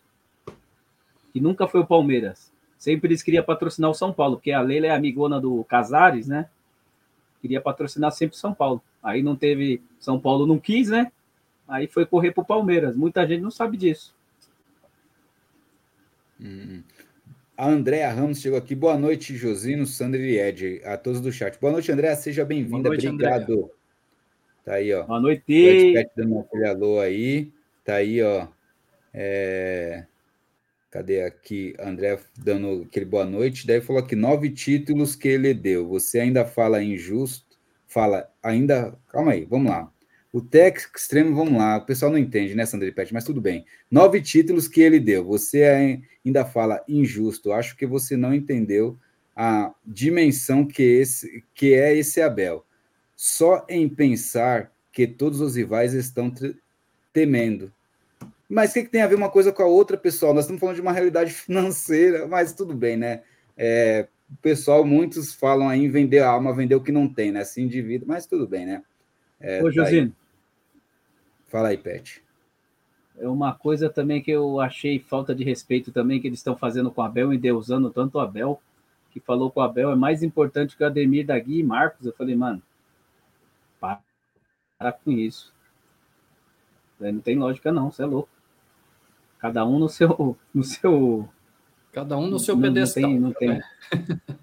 Que 1.32 1.40
nunca 1.40 1.68
foi 1.68 1.82
o 1.82 1.86
Palmeiras. 1.86 2.52
Sempre 2.80 3.10
eles 3.10 3.22
queriam 3.22 3.44
patrocinar 3.44 3.92
o 3.92 3.94
São 3.94 4.12
Paulo, 4.12 4.38
porque 4.38 4.52
a 4.52 4.62
Leila 4.62 4.88
é 4.88 4.90
amigona 4.90 5.40
do 5.40 5.64
Casares, 5.66 6.28
né? 6.28 6.50
Queria 7.44 7.62
patrocinar 7.62 8.12
sempre 8.12 8.36
o 8.36 8.40
São 8.40 8.56
Paulo. 8.56 8.82
Aí 9.04 9.22
não 9.22 9.36
teve. 9.36 9.84
São 10.00 10.20
Paulo 10.20 10.48
não 10.48 10.58
quis, 10.58 10.90
né? 10.90 11.12
Aí 11.68 11.86
foi 11.86 12.08
correr 12.08 12.32
para 12.32 12.42
o 12.42 12.46
Palmeiras. 12.46 12.96
Muita 12.96 13.28
gente 13.28 13.42
não 13.42 13.52
sabe 13.52 13.78
disso. 13.78 14.16
Hum. 16.40 16.82
A 17.62 17.68
Andréa 17.68 18.12
Ramos 18.12 18.42
chegou 18.42 18.58
aqui. 18.58 18.74
Boa 18.74 18.98
noite, 18.98 19.38
Josino, 19.38 19.86
Sandra 19.86 20.20
e 20.20 20.40
Ed, 20.40 20.82
a 20.84 20.98
todos 20.98 21.22
do 21.22 21.32
chat. 21.32 21.60
Boa 21.60 21.74
noite, 21.74 21.92
Andréa. 21.92 22.16
Seja 22.16 22.44
bem-vinda. 22.44 22.90
Obrigado. 22.90 23.54
Andréa. 23.54 23.70
Tá 24.66 24.74
aí, 24.74 24.92
ó. 24.92 25.04
Boa 25.04 25.20
noite. 25.20 25.44
O 25.48 26.20
dando 26.20 26.40
aquele 26.40 26.66
alô 26.66 27.00
aí. 27.00 27.52
Tá 27.86 27.98
aí, 27.98 28.20
ó. 28.20 28.48
É... 29.14 30.06
Cadê 30.90 31.22
aqui? 31.22 31.76
André 31.80 32.18
dando 32.36 32.88
aquele 32.90 33.06
boa 33.06 33.26
noite. 33.26 33.68
Daí 33.68 33.80
falou 33.80 34.02
aqui: 34.02 34.16
nove 34.16 34.50
títulos 34.50 35.16
que 35.16 35.28
ele 35.28 35.54
deu. 35.54 35.88
Você 35.88 36.20
ainda 36.20 36.44
fala 36.44 36.82
injusto? 36.82 37.60
Fala, 37.86 38.28
ainda. 38.42 38.98
Calma 39.08 39.34
aí, 39.34 39.46
vamos 39.46 39.70
lá. 39.70 39.94
O 40.34 40.40
Tex 40.42 40.90
extremo, 40.96 41.36
vamos 41.36 41.58
lá. 41.58 41.78
O 41.78 41.86
pessoal 41.86 42.12
não 42.12 42.18
entende, 42.18 42.56
né, 42.56 42.66
Sandra 42.66 42.92
Pet? 42.92 43.14
Mas 43.14 43.26
tudo 43.26 43.42
bem. 43.42 43.66
Nove 43.90 44.22
títulos 44.22 44.68
que 44.68 44.82
ele 44.82 45.00
deu. 45.00 45.26
Você 45.26 45.64
ainda 46.24 46.46
fala 46.46 46.84
injusto. 46.88 47.52
Acho 47.52 47.76
que 47.76 47.86
você 47.86 48.16
não 48.16 48.34
entendeu 48.34 48.98
a 49.36 49.74
dimensão 49.86 50.66
que, 50.66 50.84
esse, 50.84 51.44
que 51.54 51.74
é 51.74 51.96
esse 51.96 52.22
Abel. 52.22 52.66
Só 53.16 53.66
em 53.68 53.90
pensar 53.90 54.72
que 54.92 55.06
todos 55.06 55.42
os 55.42 55.56
rivais 55.56 55.94
estão 55.94 56.34
temendo. 57.12 57.72
Mas 58.50 58.72
o 58.72 58.74
que, 58.74 58.84
que, 58.84 58.90
tem 58.90 59.02
a 59.02 59.08
ver 59.08 59.16
uma 59.16 59.30
coisa 59.30 59.52
com 59.52 59.64
a 59.64 59.68
outra, 59.68 59.98
pessoal? 59.98 60.34
Nós 60.34 60.46
estamos 60.46 60.60
falando 60.60 60.76
de 60.76 60.82
uma 60.82 60.92
realidade 60.92 61.32
financeira, 61.34 62.28
mas 62.28 62.54
tudo 62.54 62.74
bem, 62.74 62.98
né? 62.98 63.22
É, 63.58 64.08
o 64.30 64.38
pessoal, 64.42 64.86
muitos 64.86 65.34
falam 65.34 65.68
aí 65.68 65.84
em 65.84 65.90
vender 65.90 66.20
a 66.20 66.30
alma, 66.30 66.54
vender 66.54 66.76
o 66.76 66.82
que 66.82 66.92
não 66.92 67.08
tem, 67.08 67.32
né? 67.32 67.44
Se 67.44 67.62
indivíduo, 67.62 68.08
mas 68.08 68.26
tudo 68.26 68.48
bem, 68.48 68.66
né? 68.66 68.82
É, 69.40 69.62
Ô, 69.62 69.66
tá 69.66 69.72
Josino. 69.72 70.16
Fala 71.52 71.68
aí, 71.68 71.78
Pet. 71.78 72.24
É 73.20 73.28
uma 73.28 73.54
coisa 73.54 73.90
também 73.90 74.22
que 74.22 74.32
eu 74.32 74.62
achei 74.62 75.00
falta 75.00 75.36
de 75.36 75.44
respeito 75.44 75.92
também 75.92 76.22
que 76.22 76.28
eles 76.28 76.40
estão 76.40 76.56
fazendo 76.56 76.90
com 76.90 77.02
o 77.02 77.04
Abel 77.04 77.34
e 77.34 77.38
deusando 77.38 77.90
tanto 77.90 78.16
o 78.16 78.22
Abel, 78.22 78.62
que 79.12 79.20
falou 79.20 79.52
que 79.52 79.60
o 79.60 79.62
Abel 79.62 79.92
é 79.92 79.96
mais 79.96 80.24
importante 80.24 80.78
que 80.78 80.84
o 80.84 80.88
Ademir 80.88 81.26
da 81.26 81.38
Gui 81.38 81.60
e 81.60 81.64
Marcos. 81.64 82.06
Eu 82.06 82.14
falei, 82.14 82.36
mano, 82.36 82.62
para, 83.82 84.00
para 84.80 84.94
com 84.94 85.12
isso. 85.12 85.54
Não 86.98 87.20
tem 87.20 87.38
lógica 87.38 87.70
não, 87.70 87.92
você 87.92 88.04
é 88.04 88.06
louco. 88.06 88.30
Cada 89.38 89.66
um 89.66 89.78
no 89.78 89.90
seu, 89.90 90.38
no 90.56 90.64
seu 90.64 91.28
Cada 91.92 92.18
um 92.18 92.28
no 92.28 92.40
seu 92.40 92.56
não, 92.56 92.62
pedestal. 92.62 93.10
Não 93.10 93.34
tem, 93.34 93.50
não 93.50 93.60
tem. 93.60 93.62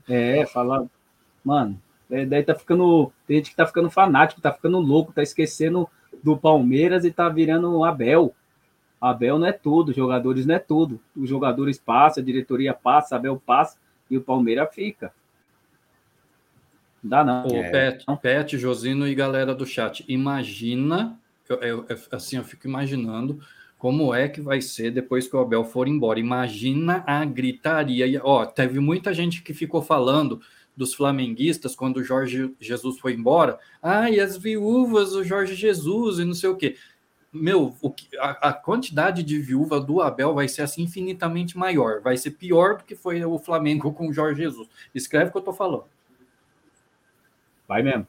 É, 0.07 0.45
falar, 0.53 0.85
mano, 1.43 1.81
é, 2.11 2.27
daí 2.27 2.43
tá 2.43 2.55
ficando. 2.55 3.11
Tem 3.27 3.39
gente 3.39 3.51
que 3.51 3.57
tá 3.57 3.67
ficando 3.67 3.91
fanático, 3.91 4.43
tá 4.43 4.53
ficando 4.53 4.79
louco, 4.79 5.13
tá 5.13 5.23
esquecendo 5.23 5.89
do 6.23 6.37
Palmeiras 6.37 7.05
e 7.05 7.11
tá 7.11 7.29
virando 7.29 7.85
Abel. 7.85 8.35
Abel 9.01 9.39
não 9.39 9.47
é 9.47 9.53
tudo, 9.53 9.93
jogadores 9.93 10.45
não 10.45 10.55
é 10.55 10.59
tudo. 10.59 11.01
Os 11.17 11.29
jogadores 11.29 11.79
passam, 11.79 12.23
a 12.23 12.27
diretoria 12.27 12.75
passa, 12.75 13.17
Abel 13.17 13.41
passa 13.45 13.79
e 14.11 14.17
o 14.17 14.23
Palmeiras 14.23 14.75
fica. 14.75 15.13
Não 17.03 17.11
dá 17.11 17.25
não. 17.25 17.47
Ô, 17.47 17.57
é. 17.57 17.71
Pet, 17.71 18.05
Pet, 18.21 18.59
Josino 18.59 19.07
e 19.07 19.15
galera 19.15 19.55
do 19.55 19.65
chat, 19.65 20.05
imagina, 20.09 21.19
eu, 21.49 21.61
eu, 21.61 21.87
assim, 22.11 22.37
eu 22.37 22.45
fico 22.45 22.67
imaginando 22.67 23.41
como 23.79 24.13
é 24.13 24.29
que 24.29 24.41
vai 24.41 24.61
ser 24.61 24.91
depois 24.91 25.29
que 25.29 25.37
o 25.37 25.39
Abel 25.39 25.65
for 25.65 25.87
embora. 25.87 26.19
Imagina 26.19 27.05
a 27.07 27.25
gritaria. 27.25 28.21
Ó, 28.25 28.45
teve 28.45 28.81
muita 28.81 29.15
gente 29.15 29.41
que 29.43 29.55
ficou 29.55 29.81
falando 29.81 30.41
dos 30.79 30.95
flamenguistas 30.95 31.75
quando 31.75 31.97
o 31.97 32.05
Jorge 32.05 32.55
Jesus 32.61 32.99
foi 33.01 33.13
embora. 33.13 33.59
Ah, 33.83 34.09
e 34.09 34.21
as 34.21 34.37
viúvas 34.37 35.11
do 35.11 35.25
Jorge 35.25 35.57
Jesus 35.57 36.21
e 36.21 36.25
não 36.25 36.35
sei 36.35 36.49
o 36.49 36.57
quê. 36.57 36.77
Meu, 37.33 37.77
o 37.83 37.91
que, 37.91 38.09
a, 38.17 38.49
a, 38.49 38.53
quantidade 38.53 39.23
de 39.25 39.39
viúva 39.41 39.81
do 39.81 40.01
Abel 40.01 40.33
vai 40.35 40.49
ser 40.49 40.63
assim 40.63 40.85
infinitamente 40.85 41.59
maior. 41.59 42.01
Vai 42.01 42.17
ser 42.17 42.31
pior 42.31 42.79
do 42.79 42.85
que 42.85 42.95
foi 42.95 43.23
o 43.25 43.39
Flamengo 43.39 43.93
com 43.93 44.09
o 44.09 44.13
Jorge 44.13 44.43
Jesus. 44.43 44.69
Escreve 44.95 45.29
o 45.29 45.33
que 45.33 45.39
eu 45.39 45.43
tô 45.43 45.53
falando. 45.53 45.85
Vai 47.67 47.83
mesmo. 47.83 48.07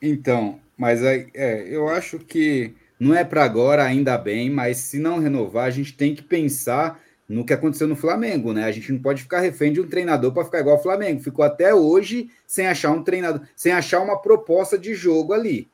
Então, 0.00 0.60
mas 0.76 1.02
é, 1.02 1.26
é 1.34 1.68
eu 1.68 1.88
acho 1.88 2.20
que 2.20 2.74
não 2.98 3.14
é 3.14 3.24
para 3.24 3.44
agora, 3.44 3.84
ainda 3.84 4.16
bem, 4.16 4.48
mas 4.48 4.78
se 4.78 4.98
não 4.98 5.18
renovar, 5.18 5.66
a 5.66 5.70
gente 5.70 5.94
tem 5.94 6.14
que 6.14 6.22
pensar 6.22 7.02
no 7.28 7.44
que 7.44 7.52
aconteceu 7.52 7.88
no 7.88 7.96
Flamengo, 7.96 8.52
né? 8.52 8.64
A 8.64 8.72
gente 8.72 8.92
não 8.92 9.00
pode 9.00 9.22
ficar 9.22 9.40
refém 9.40 9.72
de 9.72 9.80
um 9.80 9.88
treinador 9.88 10.32
para 10.32 10.44
ficar 10.44 10.60
igual 10.60 10.76
o 10.76 10.82
Flamengo. 10.82 11.22
Ficou 11.22 11.44
até 11.44 11.74
hoje 11.74 12.28
sem 12.46 12.66
achar 12.66 12.90
um 12.90 13.02
treinador, 13.02 13.42
sem 13.56 13.72
achar 13.72 14.00
uma 14.00 14.20
proposta 14.20 14.78
de 14.78 14.94
jogo 14.94 15.32
ali, 15.32 15.68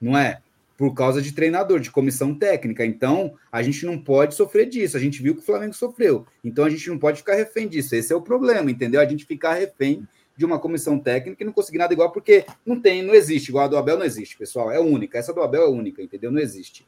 não 0.00 0.16
é? 0.16 0.40
Por 0.76 0.94
causa 0.94 1.20
de 1.20 1.32
treinador, 1.32 1.80
de 1.80 1.90
comissão 1.90 2.34
técnica. 2.34 2.84
Então, 2.86 3.34
a 3.52 3.62
gente 3.62 3.84
não 3.84 3.98
pode 3.98 4.34
sofrer 4.34 4.66
disso. 4.66 4.96
A 4.96 5.00
gente 5.00 5.22
viu 5.22 5.34
que 5.34 5.40
o 5.40 5.44
Flamengo 5.44 5.74
sofreu. 5.74 6.26
Então, 6.42 6.64
a 6.64 6.70
gente 6.70 6.88
não 6.88 6.98
pode 6.98 7.18
ficar 7.18 7.34
refém 7.34 7.68
disso. 7.68 7.94
Esse 7.94 8.12
é 8.12 8.16
o 8.16 8.22
problema, 8.22 8.70
entendeu? 8.70 9.00
A 9.00 9.04
gente 9.04 9.26
ficar 9.26 9.54
refém 9.54 10.06
de 10.34 10.44
uma 10.46 10.58
comissão 10.58 10.98
técnica 10.98 11.42
e 11.42 11.46
não 11.46 11.52
conseguir 11.52 11.76
nada 11.76 11.92
igual, 11.92 12.10
porque 12.12 12.46
não 12.64 12.80
tem, 12.80 13.02
não 13.02 13.14
existe. 13.14 13.50
Igual 13.50 13.66
a 13.66 13.68
do 13.68 13.76
Abel 13.76 13.98
não 13.98 14.06
existe, 14.06 14.38
pessoal. 14.38 14.70
É 14.70 14.80
única. 14.80 15.18
Essa 15.18 15.34
do 15.34 15.42
Abel 15.42 15.64
é 15.64 15.68
única, 15.68 16.02
entendeu? 16.02 16.30
Não 16.30 16.40
existe 16.40 16.86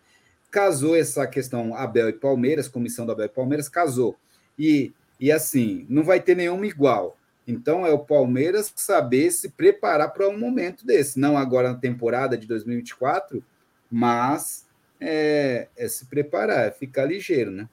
casou 0.53 0.95
essa 0.95 1.27
questão 1.27 1.75
Abel 1.75 2.11
e 2.11 2.13
Palmeiras, 2.13 2.69
comissão 2.69 3.07
do 3.07 3.13
Abel 3.13 3.27
e 3.27 3.31
Palmeiras, 3.31 3.71
casou. 3.71 4.15
E, 4.57 4.93
e 5.19 5.33
assim, 5.33 5.87
não 5.89 6.05
vai 6.05 6.21
ter 6.21 6.37
nenhuma 6.37 6.67
igual. 6.67 7.17
Então 7.49 7.87
é 7.87 7.91
o 7.91 7.99
Palmeiras 7.99 8.73
saber 8.77 9.31
se 9.33 9.49
preparar 9.49 10.13
para 10.13 10.29
um 10.29 10.39
momento 10.39 10.87
desse, 10.87 11.19
não 11.19 11.37
agora 11.37 11.73
na 11.73 11.79
temporada 11.79 12.37
de 12.37 12.47
2024, 12.47 13.43
mas 13.91 14.67
é, 15.01 15.69
é 15.77 15.89
se 15.89 16.05
preparar, 16.05 16.69
é 16.69 16.71
ficar 16.71 17.07
ligeiro, 17.07 17.51
né? 17.51 17.69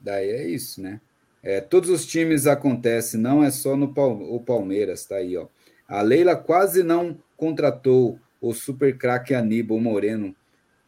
Daí 0.00 0.28
é 0.28 0.46
isso, 0.46 0.82
né? 0.82 1.00
É, 1.42 1.60
todos 1.60 1.88
os 1.88 2.04
times 2.04 2.46
acontecem, 2.46 3.18
não 3.18 3.42
é 3.42 3.50
só 3.50 3.76
no 3.76 3.92
o 3.96 4.40
Palmeiras, 4.40 5.06
tá 5.06 5.16
aí, 5.16 5.36
ó. 5.36 5.46
A 5.88 6.02
Leila 6.02 6.36
quase 6.36 6.82
não 6.82 7.16
contratou 7.36 8.18
o 8.40 8.52
super 8.52 8.96
craque 8.98 9.34
Aníbal 9.34 9.78
Moreno 9.78 10.34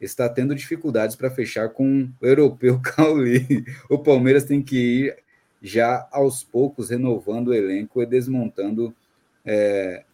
está 0.00 0.28
tendo 0.28 0.54
dificuldades 0.54 1.16
para 1.16 1.30
fechar 1.30 1.68
com 1.70 2.08
o 2.20 2.26
europeu 2.26 2.80
Cauli. 2.82 3.64
O 3.88 3.98
Palmeiras 3.98 4.44
tem 4.44 4.62
que 4.62 4.76
ir 4.76 5.16
já 5.62 6.06
aos 6.12 6.44
poucos 6.44 6.90
renovando 6.90 7.48
o 7.48 7.54
elenco 7.54 8.02
e 8.02 8.06
desmontando 8.06 8.94
é, 9.44 10.04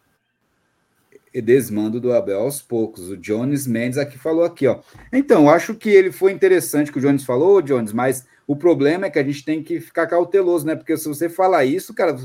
e 1.33 1.41
desmando 1.41 2.01
do 2.01 2.13
Abel 2.13 2.41
aos 2.41 2.61
poucos. 2.61 3.09
O 3.11 3.17
Jones 3.17 3.67
Mendes 3.67 3.99
aqui 3.99 4.19
falou 4.19 4.45
aqui, 4.45 4.67
ó. 4.67 4.81
Então, 5.13 5.49
acho 5.49 5.75
que 5.75 5.89
ele 5.89 6.13
foi 6.13 6.33
interessante 6.33 6.93
que 6.93 6.99
o 6.99 7.01
Jones 7.01 7.25
falou, 7.25 7.63
Jones, 7.63 7.93
mas 7.93 8.27
o 8.47 8.57
problema 8.57 9.07
é 9.07 9.11
que 9.11 9.19
a 9.19 9.25
gente 9.25 9.45
tem 9.45 9.63
que 9.63 9.81
ficar 9.81 10.07
cauteloso, 10.07 10.67
né? 10.67 10.75
Porque 10.75 10.97
se 10.97 11.09
você 11.09 11.29
falar 11.29 11.65
isso, 11.65 11.95
cara, 11.95 12.17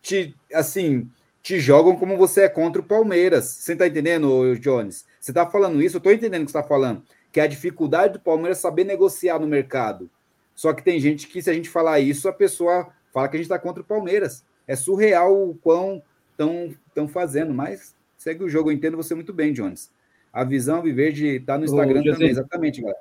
te 0.00 0.34
assim, 0.52 1.10
te 1.42 1.60
jogam 1.60 1.96
como 1.96 2.16
você 2.16 2.42
é 2.42 2.48
contra 2.48 2.80
o 2.80 2.84
Palmeiras. 2.84 3.44
Você 3.44 3.76
tá 3.76 3.86
entendendo, 3.86 4.56
Jones? 4.58 5.04
Você 5.26 5.32
está 5.32 5.44
falando 5.44 5.82
isso, 5.82 5.96
eu 5.96 5.98
estou 5.98 6.12
entendendo 6.12 6.42
o 6.42 6.44
que 6.44 6.52
você 6.52 6.58
está 6.58 6.68
falando, 6.68 7.02
que 7.32 7.40
é 7.40 7.42
a 7.42 7.48
dificuldade 7.48 8.12
do 8.12 8.20
Palmeiras 8.20 8.58
saber 8.58 8.84
negociar 8.84 9.40
no 9.40 9.46
mercado. 9.48 10.08
Só 10.54 10.72
que 10.72 10.84
tem 10.84 11.00
gente 11.00 11.26
que, 11.26 11.42
se 11.42 11.50
a 11.50 11.52
gente 11.52 11.68
falar 11.68 11.98
isso, 11.98 12.28
a 12.28 12.32
pessoa 12.32 12.92
fala 13.12 13.26
que 13.26 13.36
a 13.36 13.38
gente 13.38 13.46
está 13.46 13.58
contra 13.58 13.82
o 13.82 13.84
Palmeiras. 13.84 14.44
É 14.68 14.76
surreal 14.76 15.50
o 15.50 15.56
quão 15.56 16.00
estão 16.30 17.08
fazendo, 17.08 17.52
mas 17.52 17.92
segue 18.16 18.44
o 18.44 18.48
jogo, 18.48 18.70
eu 18.70 18.74
entendo 18.74 18.96
você 18.96 19.16
muito 19.16 19.32
bem, 19.32 19.52
Jones. 19.52 19.90
A 20.32 20.44
visão 20.44 20.80
Viverde 20.80 21.26
está 21.26 21.58
no 21.58 21.64
Instagram 21.64 22.02
Ô, 22.02 22.04
também, 22.04 22.30
exatamente, 22.30 22.80
galera. 22.80 23.00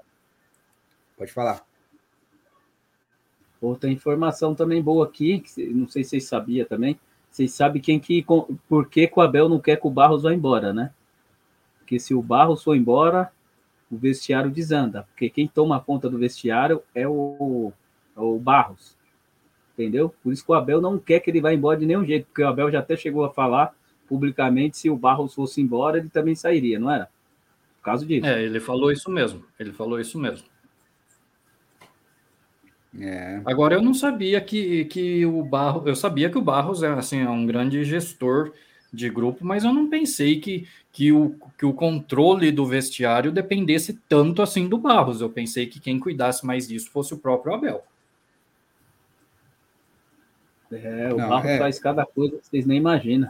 Pode 1.15 1.31
falar. 1.31 1.63
Outra 3.61 3.87
informação 3.87 4.55
também 4.55 4.81
boa 4.81 5.05
aqui, 5.05 5.41
que 5.41 5.67
não 5.67 5.87
sei 5.87 6.03
se 6.03 6.09
vocês 6.09 6.23
sabiam 6.23 6.65
também. 6.65 6.99
Vocês 7.29 7.53
sabem 7.53 7.79
quem 7.79 7.99
que, 7.99 8.25
por 8.67 8.89
que 8.89 9.11
o 9.15 9.21
Abel 9.21 9.47
não 9.47 9.59
quer 9.59 9.79
que 9.79 9.85
o 9.85 9.91
Barros 9.91 10.23
vá 10.23 10.33
embora, 10.33 10.73
né? 10.73 10.91
Porque 11.85 11.99
se 11.99 12.15
o 12.15 12.21
Barros 12.21 12.63
for 12.63 12.75
embora, 12.75 13.31
o 13.91 13.95
vestiário 13.95 14.49
desanda. 14.49 15.03
Porque 15.03 15.29
quem 15.29 15.47
toma 15.47 15.79
conta 15.79 16.09
do 16.09 16.17
vestiário 16.17 16.81
é 16.95 17.07
o, 17.07 17.71
é 18.17 18.19
o 18.19 18.39
Barros. 18.39 18.97
Entendeu? 19.73 20.13
Por 20.23 20.33
isso 20.33 20.43
que 20.43 20.51
o 20.51 20.55
Abel 20.55 20.81
não 20.81 20.97
quer 20.97 21.19
que 21.19 21.29
ele 21.29 21.39
vá 21.39 21.53
embora 21.53 21.79
de 21.79 21.85
nenhum 21.85 22.03
jeito. 22.03 22.25
Porque 22.25 22.41
o 22.41 22.47
Abel 22.47 22.71
já 22.71 22.79
até 22.79 22.97
chegou 22.97 23.23
a 23.23 23.31
falar 23.31 23.75
publicamente 24.07 24.77
se 24.77 24.89
o 24.89 24.97
Barros 24.97 25.35
fosse 25.35 25.61
embora, 25.61 25.99
ele 25.99 26.09
também 26.09 26.33
sairia, 26.33 26.79
não 26.79 26.89
era? 26.89 27.07
Por 27.77 27.83
causa 27.83 28.03
disso. 28.03 28.25
É, 28.25 28.41
ele 28.43 28.59
falou 28.59 28.91
isso 28.91 29.11
mesmo. 29.11 29.45
Ele 29.59 29.71
falou 29.71 29.99
isso 29.99 30.17
mesmo. 30.17 30.47
É. 32.99 33.41
Agora 33.45 33.75
eu 33.75 33.81
não 33.81 33.93
sabia 33.93 34.41
que, 34.41 34.85
que 34.85 35.23
o 35.25 35.43
Barros, 35.43 35.85
eu 35.85 35.95
sabia 35.95 36.31
que 36.31 36.37
o 36.37 36.41
Barros 36.41 36.81
é 36.81 36.87
assim 36.87 37.19
é 37.19 37.29
um 37.29 37.45
grande 37.45 37.83
gestor 37.83 38.53
de 38.95 39.09
grupo, 39.09 39.45
mas 39.45 39.63
eu 39.63 39.73
não 39.73 39.89
pensei 39.89 40.39
que, 40.39 40.67
que, 40.91 41.11
o, 41.11 41.35
que 41.57 41.65
o 41.65 41.73
controle 41.73 42.51
do 42.51 42.65
vestiário 42.65 43.31
dependesse 43.31 43.99
tanto 44.07 44.41
assim 44.41 44.67
do 44.67 44.77
Barros. 44.77 45.21
Eu 45.21 45.29
pensei 45.29 45.67
que 45.67 45.79
quem 45.79 45.99
cuidasse 45.99 46.45
mais 46.45 46.67
disso 46.67 46.89
fosse 46.89 47.13
o 47.13 47.17
próprio 47.17 47.53
Abel. 47.53 47.83
É, 50.71 51.13
o 51.13 51.17
não, 51.17 51.29
Barros 51.29 51.51
é... 51.51 51.57
faz 51.57 51.79
cada 51.79 52.05
coisa 52.05 52.37
que 52.37 52.47
vocês 52.47 52.65
nem 52.65 52.77
imaginam. 52.77 53.29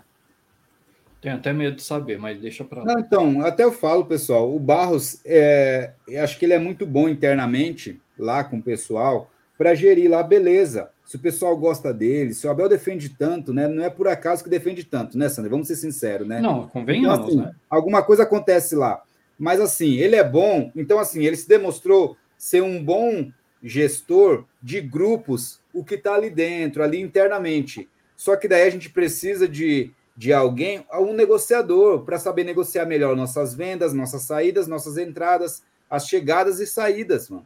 Tenho 1.19 1.35
até 1.35 1.51
medo 1.51 1.77
de 1.77 1.81
saber, 1.81 2.19
mas 2.19 2.39
deixa 2.39 2.63
para 2.63 2.83
lá. 2.83 2.99
Então, 2.99 3.41
até 3.41 3.63
eu 3.63 3.71
falo, 3.71 4.05
pessoal, 4.05 4.55
o 4.55 4.59
Barros, 4.59 5.19
é, 5.25 5.93
acho 6.21 6.37
que 6.37 6.45
ele 6.45 6.53
é 6.53 6.59
muito 6.59 6.85
bom 6.85 7.09
internamente 7.09 7.99
lá 8.17 8.43
com 8.43 8.57
o 8.57 8.61
pessoal, 8.61 9.31
para 9.57 9.73
gerir 9.73 10.09
lá, 10.09 10.21
beleza. 10.21 10.91
Se 11.06 11.18
o 11.18 11.19
pessoal 11.19 11.56
gosta 11.56 11.94
dele, 11.94 12.34
se 12.34 12.48
o 12.48 12.49
Abel 12.49 12.68
defende 12.68 13.10
tanto, 13.10 13.53
né? 13.53 13.68
Não 13.68 13.84
é 13.84 13.90
por 13.90 14.07
acaso 14.07 14.44
que 14.44 14.49
defende 14.49 14.84
tanto, 14.84 15.18
né, 15.18 15.30
Sandra? 15.30 15.52
Vamos 15.52 15.68
ser 15.68 15.76
sinceros, 15.76 16.27
né? 16.27 16.41
Não, 16.41 16.68
convenhamos, 16.68 17.19
então, 17.19 17.27
assim, 17.27 17.38
né? 17.38 17.56
Alguma 17.69 18.02
coisa 18.02 18.23
acontece 18.23 18.76
lá. 18.76 19.03
Mas 19.38 19.60
assim, 19.60 19.95
ele 19.95 20.15
é 20.15 20.23
bom, 20.23 20.72
então 20.76 20.98
assim, 20.98 21.23
ele 21.23 21.36
se 21.36 21.48
demonstrou 21.48 22.18
ser 22.38 22.61
um 22.61 22.84
bom 22.84 23.30
gestor 23.61 24.45
de 24.61 24.82
grupos, 24.82 25.60
o 25.73 25.84
que 25.84 25.95
está 25.95 26.15
ali 26.15 26.30
dentro, 26.30 26.84
ali 26.84 27.02
internamente. 27.02 27.90
Só 28.15 28.36
que 28.36 28.48
daí 28.48 28.64
a 28.64 28.69
gente 28.69 28.90
precisa 28.90 29.48
de, 29.48 29.91
de 30.15 30.32
alguém, 30.32 30.86
um 30.94 31.14
negociador, 31.14 32.03
para 32.03 32.18
saber 32.18 32.44
negociar 32.44 32.86
melhor 32.86 33.15
nossas 33.15 33.53
vendas, 33.53 33.94
nossas 33.94 34.22
saídas, 34.22 34.68
nossas 34.68 34.98
entradas, 34.98 35.64
as 35.90 36.07
chegadas 36.07 36.60
e 36.60 36.68
saídas, 36.68 37.30
mano. 37.30 37.45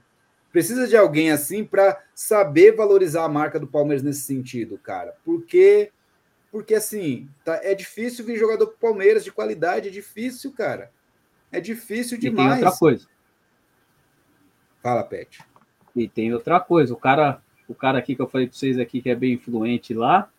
Precisa 0.51 0.87
de 0.87 0.97
alguém 0.97 1.31
assim 1.31 1.63
para 1.63 2.01
saber 2.13 2.75
valorizar 2.75 3.23
a 3.23 3.29
marca 3.29 3.59
do 3.59 3.67
Palmeiras 3.67 4.01
nesse 4.03 4.21
sentido, 4.21 4.77
cara. 4.77 5.15
Porque, 5.23 5.91
porque 6.51 6.73
assim, 6.73 7.29
tá, 7.45 7.59
é 7.63 7.75
difícil 7.75 8.25
vir 8.25 8.37
jogador 8.37 8.67
pro 8.67 8.89
Palmeiras 8.89 9.23
de 9.23 9.31
qualidade, 9.31 9.89
é 9.89 9.91
difícil, 9.91 10.51
cara. 10.51 10.91
É 11.51 11.59
difícil 11.59 12.17
demais. 12.17 12.47
E 12.47 12.55
tem 12.55 12.65
outra 12.65 12.79
coisa. 12.79 13.07
Fala, 14.81 15.03
Pet. 15.03 15.39
E 15.95 16.07
tem 16.07 16.33
outra 16.33 16.59
coisa. 16.59 16.93
O 16.93 16.97
cara, 16.97 17.41
o 17.67 17.75
cara 17.75 17.99
aqui 17.99 18.15
que 18.15 18.21
eu 18.21 18.27
falei 18.27 18.47
para 18.47 18.57
vocês 18.57 18.79
aqui 18.79 19.01
que 19.01 19.09
é 19.09 19.15
bem 19.15 19.33
influente 19.33 19.93
lá, 19.93 20.31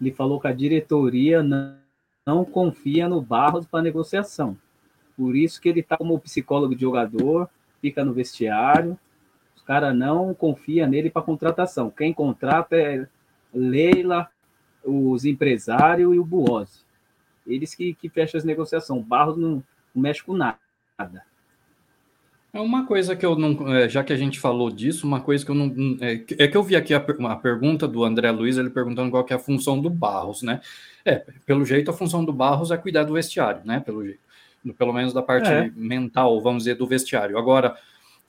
ele 0.00 0.10
falou 0.10 0.40
que 0.40 0.48
a 0.48 0.52
diretoria 0.52 1.42
não, 1.42 1.76
não 2.26 2.44
confia 2.44 3.08
no 3.08 3.20
Barros 3.20 3.66
para 3.66 3.82
negociação. 3.82 4.56
Por 5.16 5.36
isso 5.36 5.60
que 5.60 5.68
ele 5.68 5.80
está 5.80 5.96
como 5.96 6.18
psicólogo 6.18 6.74
de 6.74 6.80
jogador, 6.80 7.48
fica 7.80 8.04
no 8.04 8.12
vestiário, 8.12 8.98
os 9.62 9.66
caras 9.66 9.94
não 9.96 10.34
confiam 10.34 10.88
nele 10.88 11.08
para 11.08 11.22
contratação. 11.22 11.88
Quem 11.88 12.12
contrata 12.12 12.74
é 12.74 13.06
Leila, 13.54 14.28
os 14.84 15.24
empresários 15.24 16.12
e 16.12 16.18
o 16.18 16.24
Buozzi. 16.24 16.80
Eles 17.46 17.72
que, 17.72 17.94
que 17.94 18.08
fecham 18.08 18.38
as 18.38 18.44
negociações. 18.44 19.00
O 19.00 19.04
Barros 19.04 19.36
não, 19.36 19.62
não 19.94 20.02
mexe 20.02 20.20
com 20.20 20.34
nada. 20.34 20.58
É 22.52 22.60
uma 22.60 22.84
coisa 22.86 23.14
que 23.14 23.24
eu 23.24 23.36
não. 23.36 23.72
É, 23.72 23.88
já 23.88 24.02
que 24.02 24.12
a 24.12 24.16
gente 24.16 24.40
falou 24.40 24.68
disso, 24.68 25.06
uma 25.06 25.20
coisa 25.20 25.44
que 25.44 25.50
eu 25.52 25.54
não. 25.54 25.72
É, 26.00 26.44
é 26.44 26.48
que 26.48 26.56
eu 26.56 26.62
vi 26.64 26.74
aqui 26.74 26.92
a, 26.92 26.98
a, 26.98 27.36
pergunta 27.36 27.86
do 27.86 28.02
André 28.02 28.32
Luiz, 28.32 28.58
ele 28.58 28.68
perguntando 28.68 29.12
qual 29.12 29.22
que 29.22 29.32
é 29.32 29.36
a 29.36 29.38
função 29.38 29.80
do 29.80 29.88
Barros, 29.88 30.42
né? 30.42 30.60
É, 31.04 31.24
pelo 31.46 31.64
jeito, 31.64 31.88
a 31.88 31.94
função 31.94 32.24
do 32.24 32.32
Barros 32.32 32.72
é 32.72 32.76
cuidar 32.76 33.04
do 33.04 33.14
vestiário, 33.14 33.62
né? 33.64 33.78
Pelo 33.78 34.04
jeito. 34.04 34.20
Pelo 34.76 34.92
menos 34.92 35.12
da 35.12 35.22
parte 35.22 35.48
é. 35.48 35.70
mental, 35.76 36.40
vamos 36.40 36.64
dizer, 36.64 36.74
do 36.74 36.86
vestiário. 36.86 37.38
Agora, 37.38 37.76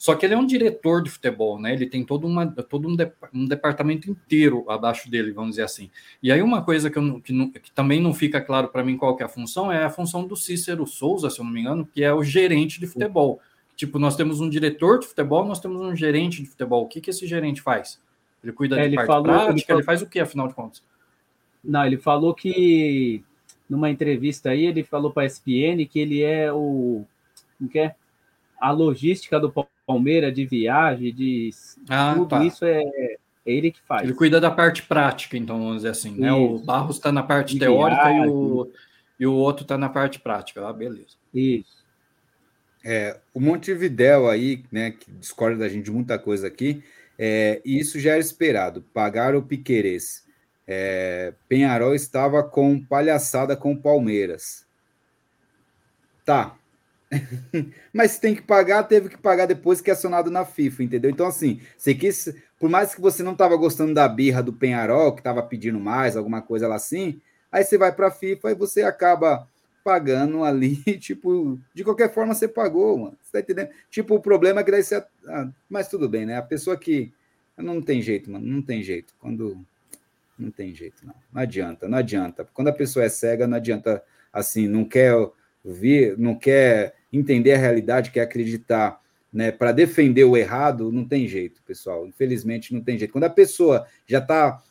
só 0.04 0.16
que 0.16 0.26
ele 0.26 0.34
é 0.34 0.38
um 0.38 0.46
diretor 0.46 1.02
de 1.02 1.10
futebol, 1.10 1.58
né? 1.58 1.72
Ele 1.72 1.86
tem 1.86 2.04
todo, 2.04 2.28
uma, 2.28 2.46
todo 2.46 2.90
um, 2.90 2.94
de, 2.94 3.10
um 3.34 3.46
departamento 3.46 4.12
inteiro 4.12 4.70
abaixo 4.70 5.10
dele, 5.10 5.32
vamos 5.32 5.52
dizer 5.52 5.64
assim. 5.64 5.90
E 6.22 6.30
aí 6.30 6.42
uma 6.42 6.62
coisa 6.62 6.90
que, 6.90 6.98
eu, 6.98 7.22
que, 7.22 7.32
não, 7.32 7.50
que 7.50 7.72
também 7.72 8.02
não 8.02 8.14
fica 8.14 8.42
claro 8.42 8.68
para 8.68 8.84
mim 8.84 8.98
qual 8.98 9.18
é 9.18 9.24
a 9.24 9.30
função 9.30 9.72
é 9.72 9.86
a 9.86 9.90
função 9.90 10.28
do 10.28 10.36
Cícero 10.36 10.86
Souza, 10.86 11.30
se 11.30 11.40
eu 11.40 11.46
não 11.46 11.54
me 11.54 11.62
engano, 11.62 11.88
que 11.90 12.04
é 12.04 12.14
o 12.14 12.22
gerente 12.22 12.82
de 12.82 12.86
futebol. 12.86 13.40
Tipo, 13.78 13.98
nós 13.98 14.18
temos 14.18 14.42
um 14.42 14.50
diretor 14.50 15.00
de 15.00 15.08
futebol, 15.08 15.46
nós 15.46 15.62
temos 15.62 15.80
um 15.80 15.96
gerente 15.96 16.42
de 16.42 16.50
futebol. 16.50 16.84
O 16.84 16.88
que, 16.90 17.00
que 17.00 17.10
esse 17.10 17.26
gerente 17.26 17.62
faz? 17.62 17.98
Ele 18.44 18.52
cuida 18.52 18.78
é, 18.78 18.90
de 18.90 18.98
parte 18.98 19.08
falou, 19.08 19.24
prática, 19.24 19.52
ele, 19.52 19.62
falou... 19.62 19.80
ele 19.80 19.86
faz 19.86 20.02
o 20.02 20.06
que, 20.06 20.20
afinal 20.20 20.50
de 20.50 20.54
contas? 20.54 20.84
Não, 21.64 21.86
ele 21.86 21.98
falou 21.98 22.34
que 22.34 23.24
numa 23.70 23.90
entrevista 23.90 24.50
aí, 24.50 24.66
ele 24.66 24.84
falou 24.84 25.12
para 25.12 25.24
a 25.24 25.28
ESPN 25.28 25.86
que 25.90 25.98
ele 25.98 26.22
é 26.24 26.52
o. 26.52 27.06
Como 27.58 27.70
que 27.70 27.80
é? 27.80 27.96
A 28.60 28.72
logística 28.72 29.40
do 29.40 29.54
Palmeiras 29.86 30.34
de 30.34 30.46
viagem, 30.46 31.14
de 31.14 31.50
ah, 31.90 32.14
tudo 32.16 32.30
tá. 32.30 32.46
isso 32.46 32.64
é, 32.64 32.82
é, 32.82 33.18
ele 33.46 33.72
que 33.72 33.82
faz. 33.82 34.04
Ele 34.04 34.14
cuida 34.14 34.40
da 34.40 34.50
parte 34.50 34.84
prática, 34.84 35.38
então, 35.38 35.60
vamos 35.60 35.78
dizer 35.78 35.90
assim, 35.90 36.16
né? 36.18 36.32
O 36.32 36.60
Barros 36.60 36.96
está 36.96 37.12
na 37.12 37.24
parte 37.24 37.54
de 37.54 37.60
teórica 37.60 38.04
viagem. 38.04 38.26
e, 38.26 38.30
o, 38.30 38.72
e 39.20 39.28
o 39.28 39.34
outro 39.34 39.64
está 39.64 39.78
na 39.78 39.90
parte 39.90 40.20
prática. 40.20 40.66
Ah, 40.68 40.74
beleza. 40.74 41.18
Isso. 41.34 41.84
É, 42.84 43.20
o 43.34 43.40
Montevidéu 43.40 44.30
aí, 44.30 44.64
né, 44.72 44.92
que 44.92 45.10
discorda 45.12 45.58
da 45.58 45.70
gente 45.70 45.86
de 45.86 45.92
muita 45.92 46.20
coisa 46.20 46.48
aqui, 46.48 46.84
é, 47.18 47.62
e 47.64 47.80
isso 47.80 48.00
já 48.00 48.12
era 48.12 48.20
esperado. 48.20 48.82
Pagar 48.94 49.36
o 49.36 49.44
Piquerez. 49.44 50.24
É, 50.66 51.34
Penharol 51.48 51.94
estava 51.94 52.44
com 52.44 52.84
palhaçada 52.84 53.56
com 53.56 53.74
o 53.74 53.82
Palmeiras. 53.82 54.66
Tá, 56.26 56.58
Mas 57.94 58.18
tem 58.18 58.36
que 58.36 58.42
pagar, 58.42 58.84
teve 58.84 59.10
que 59.10 59.18
pagar 59.18 59.46
depois 59.46 59.82
que 59.82 59.90
é 59.90 59.94
acionado 59.94 60.32
na 60.32 60.46
FIFA, 60.46 60.84
entendeu? 60.84 61.12
Então, 61.12 61.28
assim, 61.28 61.62
você 61.78 61.94
quis, 61.94 62.34
por 62.60 62.70
mais 62.70 62.94
que 62.94 63.02
você 63.02 63.24
não 63.24 63.34
estava 63.34 63.56
gostando 63.56 63.94
da 63.94 64.08
birra 64.08 64.42
do 64.42 64.54
Penharol, 64.54 65.14
que 65.14 65.20
estava 65.20 65.44
pedindo 65.44 65.80
mais, 65.80 66.16
alguma 66.16 66.42
coisa 66.42 66.68
lá 66.68 66.76
assim, 66.76 67.22
aí 67.52 67.64
você 67.64 67.78
vai 67.78 67.92
para 67.92 68.08
a 68.08 68.12
FIFA 68.12 68.52
e 68.52 68.56
você 68.56 68.84
acaba 68.84 69.48
pagando 69.84 70.44
ali, 70.44 70.78
tipo, 70.98 71.60
de 71.74 71.84
qualquer 71.84 72.14
forma 72.14 72.34
você 72.34 72.48
pagou, 72.48 72.98
mano. 72.98 73.18
Você 73.22 73.32
tá 73.32 73.40
entendendo? 73.40 73.70
Tipo, 73.90 74.16
o 74.16 74.22
problema 74.22 74.62
é 74.62 74.64
que 74.64 74.72
daí 74.72 74.84
você. 74.84 75.04
Ah, 75.28 75.50
mas 75.70 75.88
tudo 75.88 76.08
bem, 76.08 76.26
né? 76.26 76.38
A 76.38 76.42
pessoa 76.42 76.78
que. 76.78 77.12
Não 77.56 77.82
tem 77.82 78.02
jeito, 78.02 78.32
mano, 78.32 78.46
não 78.48 78.62
tem 78.62 78.82
jeito. 78.82 79.14
Quando. 79.20 79.64
Não 80.40 80.50
tem 80.50 80.74
jeito, 80.74 81.06
não. 81.06 81.14
Não 81.32 81.42
adianta, 81.42 81.88
não 81.88 81.98
adianta. 81.98 82.48
Quando 82.54 82.70
a 82.70 82.74
pessoa 82.74 83.06
é 83.06 83.10
cega, 83.10 83.46
não 83.46 83.58
adianta, 83.58 84.04
assim, 84.32 84.68
não 84.68 84.84
quer 84.84 85.14
ver, 85.64 86.18
não 86.18 86.36
quer 86.36 86.96
entender 87.14 87.54
a 87.54 87.58
realidade, 87.58 88.12
quer 88.12 88.22
acreditar, 88.22 89.00
né, 89.32 89.52
para 89.52 89.72
defender 89.72 90.24
o 90.24 90.36
errado, 90.36 90.92
não 90.92 91.06
tem 91.06 91.28
jeito, 91.28 91.62
pessoal. 91.64 92.08
Infelizmente, 92.08 92.74
não 92.74 92.82
tem 92.82 92.98
jeito. 92.98 93.12
Quando 93.12 93.26
a 93.26 93.30
pessoa 93.30 93.86
já 94.08 94.20
está 94.20 94.62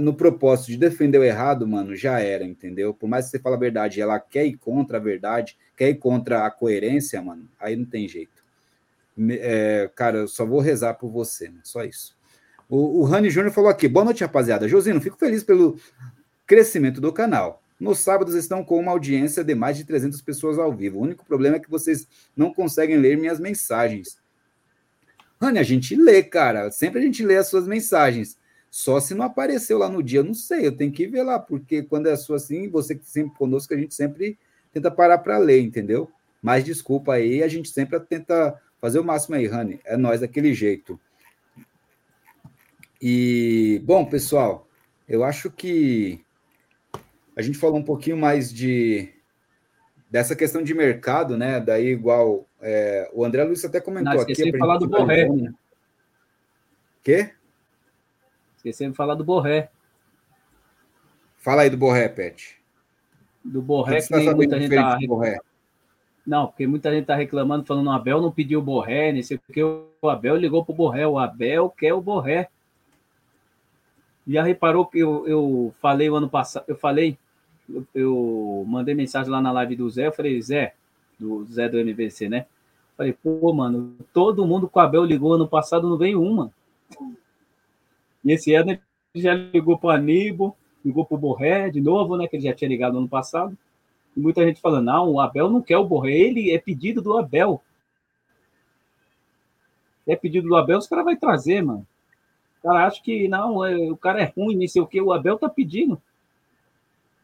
no 0.00 0.14
propósito 0.14 0.68
de 0.68 0.76
defender 0.76 1.18
o 1.18 1.24
errado, 1.24 1.66
mano, 1.66 1.94
já 1.94 2.20
era, 2.20 2.44
entendeu? 2.44 2.94
Por 2.94 3.08
mais 3.08 3.26
que 3.26 3.32
você 3.32 3.38
fale 3.38 3.56
a 3.56 3.58
verdade, 3.58 4.00
ela 4.00 4.18
quer 4.18 4.46
ir 4.46 4.56
contra 4.56 4.98
a 4.98 5.00
verdade, 5.00 5.58
quer 5.76 5.90
ir 5.90 5.96
contra 5.96 6.46
a 6.46 6.50
coerência, 6.50 7.20
mano, 7.20 7.48
aí 7.58 7.76
não 7.76 7.84
tem 7.84 8.08
jeito. 8.08 8.44
É, 9.30 9.90
cara, 9.94 10.18
eu 10.18 10.28
só 10.28 10.46
vou 10.46 10.60
rezar 10.60 10.94
por 10.94 11.10
você, 11.10 11.48
né? 11.48 11.60
só 11.64 11.84
isso. 11.84 12.16
O, 12.68 13.00
o 13.00 13.04
Rani 13.04 13.30
Júnior 13.30 13.52
falou 13.52 13.70
aqui: 13.70 13.88
boa 13.88 14.04
noite, 14.04 14.22
rapaziada. 14.22 14.68
Josino, 14.68 15.00
fico 15.00 15.18
feliz 15.18 15.42
pelo 15.42 15.76
crescimento 16.46 17.00
do 17.00 17.12
canal. 17.12 17.62
Nos 17.78 18.00
sábados 18.00 18.34
estão 18.34 18.64
com 18.64 18.78
uma 18.78 18.92
audiência 18.92 19.44
de 19.44 19.54
mais 19.54 19.76
de 19.76 19.84
300 19.84 20.20
pessoas 20.22 20.58
ao 20.58 20.72
vivo. 20.72 20.98
O 20.98 21.02
único 21.02 21.24
problema 21.24 21.56
é 21.56 21.60
que 21.60 21.70
vocês 21.70 22.08
não 22.36 22.52
conseguem 22.52 22.96
ler 22.96 23.16
minhas 23.16 23.38
mensagens. 23.38 24.18
Rani, 25.40 25.60
a 25.60 25.62
gente 25.62 25.94
lê, 25.94 26.22
cara. 26.22 26.70
Sempre 26.70 26.98
a 26.98 27.02
gente 27.02 27.24
lê 27.24 27.36
as 27.36 27.46
suas 27.46 27.66
mensagens. 27.68 28.36
Só 28.70 28.98
se 28.98 29.14
não 29.14 29.24
apareceu 29.24 29.78
lá 29.78 29.88
no 29.88 30.02
dia, 30.02 30.20
eu 30.20 30.24
não 30.24 30.34
sei. 30.34 30.66
Eu 30.66 30.76
tenho 30.76 30.90
que 30.90 31.06
ver 31.06 31.22
lá, 31.22 31.38
porque 31.38 31.82
quando 31.82 32.08
é 32.08 32.16
sua 32.16 32.36
assim, 32.36 32.68
você 32.68 32.94
que 32.96 33.08
sempre 33.08 33.36
conosco, 33.38 33.72
a 33.72 33.76
gente 33.76 33.94
sempre 33.94 34.36
tenta 34.72 34.90
parar 34.90 35.18
para 35.18 35.38
ler, 35.38 35.60
entendeu? 35.60 36.10
Mas 36.42 36.64
desculpa 36.64 37.14
aí, 37.14 37.42
a 37.42 37.48
gente 37.48 37.68
sempre 37.70 37.98
tenta 38.00 38.60
fazer 38.80 38.98
o 38.98 39.04
máximo 39.04 39.36
aí, 39.36 39.46
Rani. 39.46 39.80
É 39.84 39.96
nós 39.96 40.20
daquele 40.20 40.52
jeito. 40.52 41.00
E, 43.00 43.80
bom, 43.84 44.04
pessoal, 44.04 44.68
eu 45.08 45.22
acho 45.22 45.50
que 45.50 46.20
a 47.38 47.42
gente 47.42 47.56
falou 47.56 47.78
um 47.78 47.84
pouquinho 47.84 48.16
mais 48.16 48.52
de 48.52 49.14
dessa 50.10 50.34
questão 50.34 50.60
de 50.60 50.74
mercado, 50.74 51.36
né? 51.38 51.60
Daí, 51.60 51.86
igual 51.86 52.48
é, 52.60 53.08
o 53.14 53.24
André 53.24 53.44
Luiz 53.44 53.64
até 53.64 53.80
comentou 53.80 54.12
Não, 54.12 54.20
aqui. 54.20 54.32
Esqueci 54.32 54.50
de 54.50 54.58
falar 54.58 54.76
do 54.78 54.88
Borré. 54.88 55.28
Quê? 57.00 57.30
Esqueci 58.56 58.88
de 58.88 58.96
falar 58.96 59.14
do 59.14 59.24
Borré. 59.24 59.70
Fala 61.36 61.62
aí 61.62 61.70
do 61.70 61.76
Borré, 61.76 62.08
Pet. 62.08 62.60
Do 63.44 63.62
Borré, 63.62 64.00
que, 64.00 64.08
que 64.08 64.34
muita 64.34 64.58
gente 64.58 64.74
tá... 64.74 64.98
Borré? 65.06 65.38
Não, 66.26 66.48
porque 66.48 66.66
muita 66.66 66.90
gente 66.90 67.06
tá 67.06 67.14
reclamando, 67.14 67.64
falando 67.64 67.86
o 67.86 67.92
Abel 67.92 68.20
não 68.20 68.32
pediu 68.32 68.58
o 68.58 68.62
Borré, 68.62 69.12
nem 69.12 69.22
sei 69.22 69.38
porque 69.38 69.62
o 69.62 70.08
Abel 70.08 70.36
ligou 70.36 70.64
pro 70.64 70.74
Borré. 70.74 71.06
O 71.06 71.16
Abel 71.16 71.70
quer 71.70 71.94
o 71.94 72.02
Borré. 72.02 72.48
Já 74.26 74.42
reparou 74.42 74.84
que 74.84 74.98
eu, 74.98 75.26
eu 75.28 75.72
falei 75.80 76.10
o 76.10 76.16
ano 76.16 76.28
passado, 76.28 76.64
eu 76.66 76.76
falei 76.76 77.16
eu, 77.68 77.86
eu, 77.94 78.64
mandei 78.66 78.94
mensagem 78.94 79.30
lá 79.30 79.40
na 79.40 79.52
live 79.52 79.76
do 79.76 79.90
Zé, 79.90 80.06
eu 80.06 80.12
falei, 80.12 80.40
Zé, 80.40 80.74
do 81.18 81.44
Zé 81.44 81.68
do 81.68 81.78
MVC, 81.78 82.28
né? 82.28 82.46
Falei, 82.96 83.12
pô, 83.12 83.52
mano, 83.52 83.96
todo 84.12 84.46
mundo 84.46 84.68
com 84.68 84.80
a 84.80 84.84
Abel 84.84 85.04
ligou 85.04 85.34
ano 85.34 85.46
passado, 85.46 85.88
não 85.88 85.96
veio 85.96 86.20
uma. 86.20 86.52
E 88.24 88.32
esse 88.32 88.54
ano 88.54 88.72
ele 88.72 88.80
já 89.14 89.34
ligou 89.34 89.78
para 89.78 89.88
o 89.88 89.90
Aníbal, 89.90 90.56
ligou 90.84 91.04
para 91.04 91.14
o 91.14 91.18
Borré 91.18 91.70
de 91.70 91.80
novo, 91.80 92.16
né? 92.16 92.26
Que 92.26 92.36
ele 92.36 92.44
já 92.44 92.54
tinha 92.54 92.68
ligado 92.68 92.98
ano 92.98 93.08
passado. 93.08 93.56
E 94.16 94.20
muita 94.20 94.44
gente 94.44 94.60
falando, 94.60 94.86
não, 94.86 95.12
o 95.12 95.20
Abel 95.20 95.48
não 95.48 95.62
quer 95.62 95.76
o 95.76 95.84
Borré, 95.84 96.12
ele 96.12 96.50
é 96.50 96.58
pedido 96.58 97.00
do 97.00 97.16
Abel. 97.16 97.62
É 100.06 100.16
pedido 100.16 100.48
do 100.48 100.56
Abel, 100.56 100.78
os 100.78 100.88
caras 100.88 101.04
vão 101.04 101.16
trazer, 101.16 101.62
mano. 101.62 101.86
O 102.58 102.62
cara 102.62 102.86
acha 102.86 103.00
que 103.00 103.28
não, 103.28 103.64
é, 103.64 103.76
o 103.90 103.96
cara 103.96 104.22
é 104.22 104.32
ruim, 104.36 104.56
nem 104.56 104.66
sei 104.66 104.82
o 104.82 104.86
que, 104.86 105.00
o 105.00 105.12
Abel 105.12 105.38
tá 105.38 105.48
pedindo. 105.48 106.02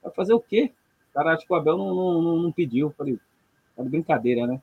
Vai 0.04 0.12
fazer 0.12 0.34
o 0.34 0.40
quê? 0.40 0.70
O 1.10 1.14
cara 1.14 1.32
acha 1.32 1.44
que 1.46 1.52
o 1.52 1.56
Abel 1.56 1.76
não, 1.78 1.94
não, 1.94 2.42
não 2.42 2.52
pediu. 2.52 2.94
Falei, 2.96 3.18
tá 3.74 3.82
de 3.82 3.88
brincadeira, 3.88 4.46
né? 4.46 4.60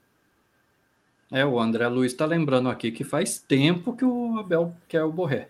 É, 1.32 1.46
o 1.46 1.60
André 1.60 1.88
Luiz 1.88 2.12
está 2.12 2.26
lembrando 2.26 2.70
aqui 2.70 2.92
que 2.92 3.04
faz 3.04 3.40
tempo 3.40 3.96
que 3.96 4.06
o 4.06 4.38
Abel 4.38 4.76
quer 4.88 5.04
o 5.04 5.12
Borré. 5.12 5.50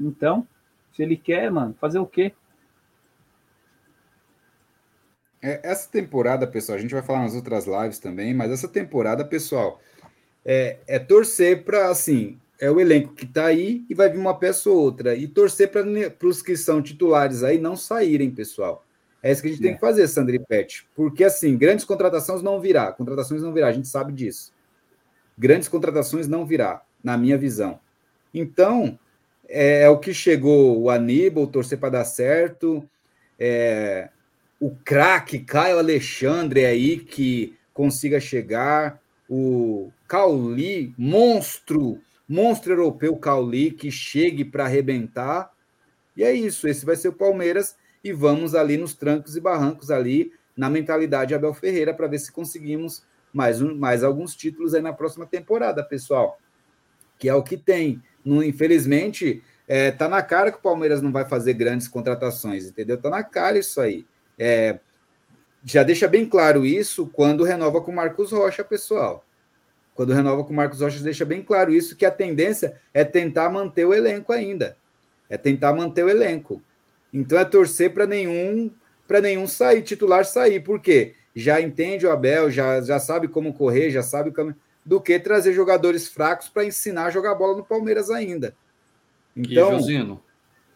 Então, 0.00 0.46
se 0.92 1.02
ele 1.02 1.16
quer, 1.16 1.50
mano, 1.50 1.74
fazer 1.80 2.00
o 2.00 2.06
quê? 2.06 2.32
É, 5.40 5.60
essa 5.62 5.88
temporada, 5.90 6.46
pessoal, 6.46 6.76
a 6.76 6.80
gente 6.80 6.92
vai 6.92 7.02
falar 7.02 7.22
nas 7.22 7.34
outras 7.34 7.66
lives 7.66 7.98
também, 7.98 8.34
mas 8.34 8.50
essa 8.50 8.68
temporada, 8.68 9.24
pessoal, 9.24 9.80
é, 10.44 10.78
é 10.88 10.98
torcer 10.98 11.64
para, 11.64 11.88
assim, 11.88 12.40
é 12.62 12.70
o 12.70 12.78
elenco 12.78 13.12
que 13.12 13.24
está 13.24 13.46
aí 13.46 13.84
e 13.90 13.94
vai 13.94 14.08
vir 14.08 14.18
uma 14.18 14.38
peça 14.38 14.70
ou 14.70 14.76
outra. 14.76 15.16
E 15.16 15.26
torcer 15.26 15.68
para 15.68 16.28
os 16.28 16.40
que 16.40 16.56
são 16.56 16.80
titulares 16.80 17.42
aí 17.42 17.58
não 17.58 17.74
saírem, 17.74 18.30
pessoal. 18.30 18.86
É 19.20 19.32
isso 19.32 19.42
que 19.42 19.48
a 19.48 19.50
gente 19.50 19.60
é. 19.62 19.64
tem 19.64 19.74
que 19.74 19.80
fazer, 19.80 20.06
Sandri 20.06 20.38
Pet. 20.38 20.86
Porque, 20.94 21.24
assim, 21.24 21.58
grandes 21.58 21.84
contratações 21.84 22.40
não 22.40 22.60
virá. 22.60 22.92
Contratações 22.92 23.42
não 23.42 23.52
virá, 23.52 23.66
a 23.66 23.72
gente 23.72 23.88
sabe 23.88 24.12
disso. 24.12 24.52
Grandes 25.36 25.66
contratações 25.66 26.28
não 26.28 26.46
virá, 26.46 26.82
na 27.02 27.18
minha 27.18 27.36
visão. 27.36 27.80
Então, 28.32 28.96
é, 29.48 29.82
é 29.82 29.88
o 29.88 29.98
que 29.98 30.14
chegou 30.14 30.80
o 30.82 30.88
Aníbal, 30.88 31.48
torcer 31.48 31.80
para 31.80 31.90
dar 31.90 32.04
certo. 32.04 32.88
É, 33.40 34.08
o 34.60 34.70
craque 34.84 35.40
Caio 35.40 35.80
Alexandre 35.80 36.64
aí 36.64 36.96
que 36.96 37.56
consiga 37.74 38.20
chegar. 38.20 39.02
O 39.28 39.90
Cauli, 40.06 40.94
monstro 40.96 42.00
monstro 42.32 42.72
europeu 42.72 43.14
Cauli 43.16 43.70
que 43.70 43.90
chegue 43.90 44.42
para 44.42 44.64
arrebentar. 44.64 45.52
E 46.16 46.24
é 46.24 46.32
isso, 46.32 46.66
esse 46.66 46.84
vai 46.84 46.96
ser 46.96 47.08
o 47.08 47.12
Palmeiras 47.12 47.76
e 48.02 48.10
vamos 48.10 48.54
ali 48.54 48.78
nos 48.78 48.94
trancos 48.94 49.36
e 49.36 49.40
barrancos 49.40 49.90
ali 49.90 50.32
na 50.56 50.70
mentalidade 50.70 51.34
Abel 51.34 51.52
Ferreira 51.52 51.92
para 51.92 52.06
ver 52.06 52.18
se 52.18 52.32
conseguimos 52.32 53.04
mais, 53.32 53.60
um, 53.60 53.74
mais 53.74 54.02
alguns 54.02 54.34
títulos 54.34 54.74
aí 54.74 54.80
na 54.80 54.94
próxima 54.94 55.26
temporada, 55.26 55.84
pessoal. 55.84 56.38
Que 57.18 57.28
é 57.28 57.34
o 57.34 57.42
que 57.42 57.56
tem. 57.56 58.02
No, 58.24 58.42
infelizmente, 58.42 59.42
é, 59.68 59.90
tá 59.90 60.08
na 60.08 60.22
cara 60.22 60.50
que 60.50 60.58
o 60.58 60.62
Palmeiras 60.62 61.02
não 61.02 61.12
vai 61.12 61.26
fazer 61.26 61.52
grandes 61.52 61.86
contratações, 61.86 62.66
entendeu? 62.66 62.96
Tá 62.96 63.10
na 63.10 63.22
cara 63.22 63.58
isso 63.58 63.80
aí. 63.80 64.06
É, 64.38 64.80
já 65.64 65.82
deixa 65.82 66.08
bem 66.08 66.26
claro 66.26 66.64
isso 66.64 67.06
quando 67.06 67.44
renova 67.44 67.82
com 67.82 67.92
o 67.92 67.94
Marcos 67.94 68.32
Rocha, 68.32 68.64
pessoal 68.64 69.22
quando 69.94 70.12
renova 70.12 70.44
com 70.44 70.52
o 70.52 70.56
Marcos 70.56 70.80
Rocha, 70.80 71.02
deixa 71.02 71.24
bem 71.24 71.42
claro 71.42 71.72
isso, 71.72 71.96
que 71.96 72.06
a 72.06 72.10
tendência 72.10 72.80
é 72.94 73.04
tentar 73.04 73.50
manter 73.50 73.84
o 73.84 73.92
elenco 73.92 74.32
ainda. 74.32 74.76
É 75.28 75.36
tentar 75.36 75.72
manter 75.72 76.04
o 76.04 76.08
elenco. 76.08 76.62
Então 77.12 77.38
é 77.38 77.44
torcer 77.44 77.92
para 77.92 78.06
nenhum 78.06 78.70
para 79.06 79.20
nenhum 79.20 79.46
sair, 79.46 79.82
titular 79.82 80.24
sair. 80.24 80.60
Por 80.60 80.80
quê? 80.80 81.14
Já 81.34 81.60
entende 81.60 82.06
o 82.06 82.10
Abel, 82.10 82.50
já, 82.50 82.80
já 82.80 82.98
sabe 82.98 83.28
como 83.28 83.52
correr, 83.52 83.90
já 83.90 84.02
sabe 84.02 84.30
o 84.30 84.32
caminho. 84.32 84.56
Do 84.84 85.00
que 85.00 85.18
trazer 85.18 85.52
jogadores 85.52 86.08
fracos 86.08 86.48
para 86.48 86.64
ensinar 86.64 87.06
a 87.06 87.10
jogar 87.10 87.34
bola 87.34 87.56
no 87.56 87.64
Palmeiras 87.64 88.10
ainda. 88.10 88.56
Então, 89.36 89.74
e, 89.74 89.78
Josino, 89.78 90.22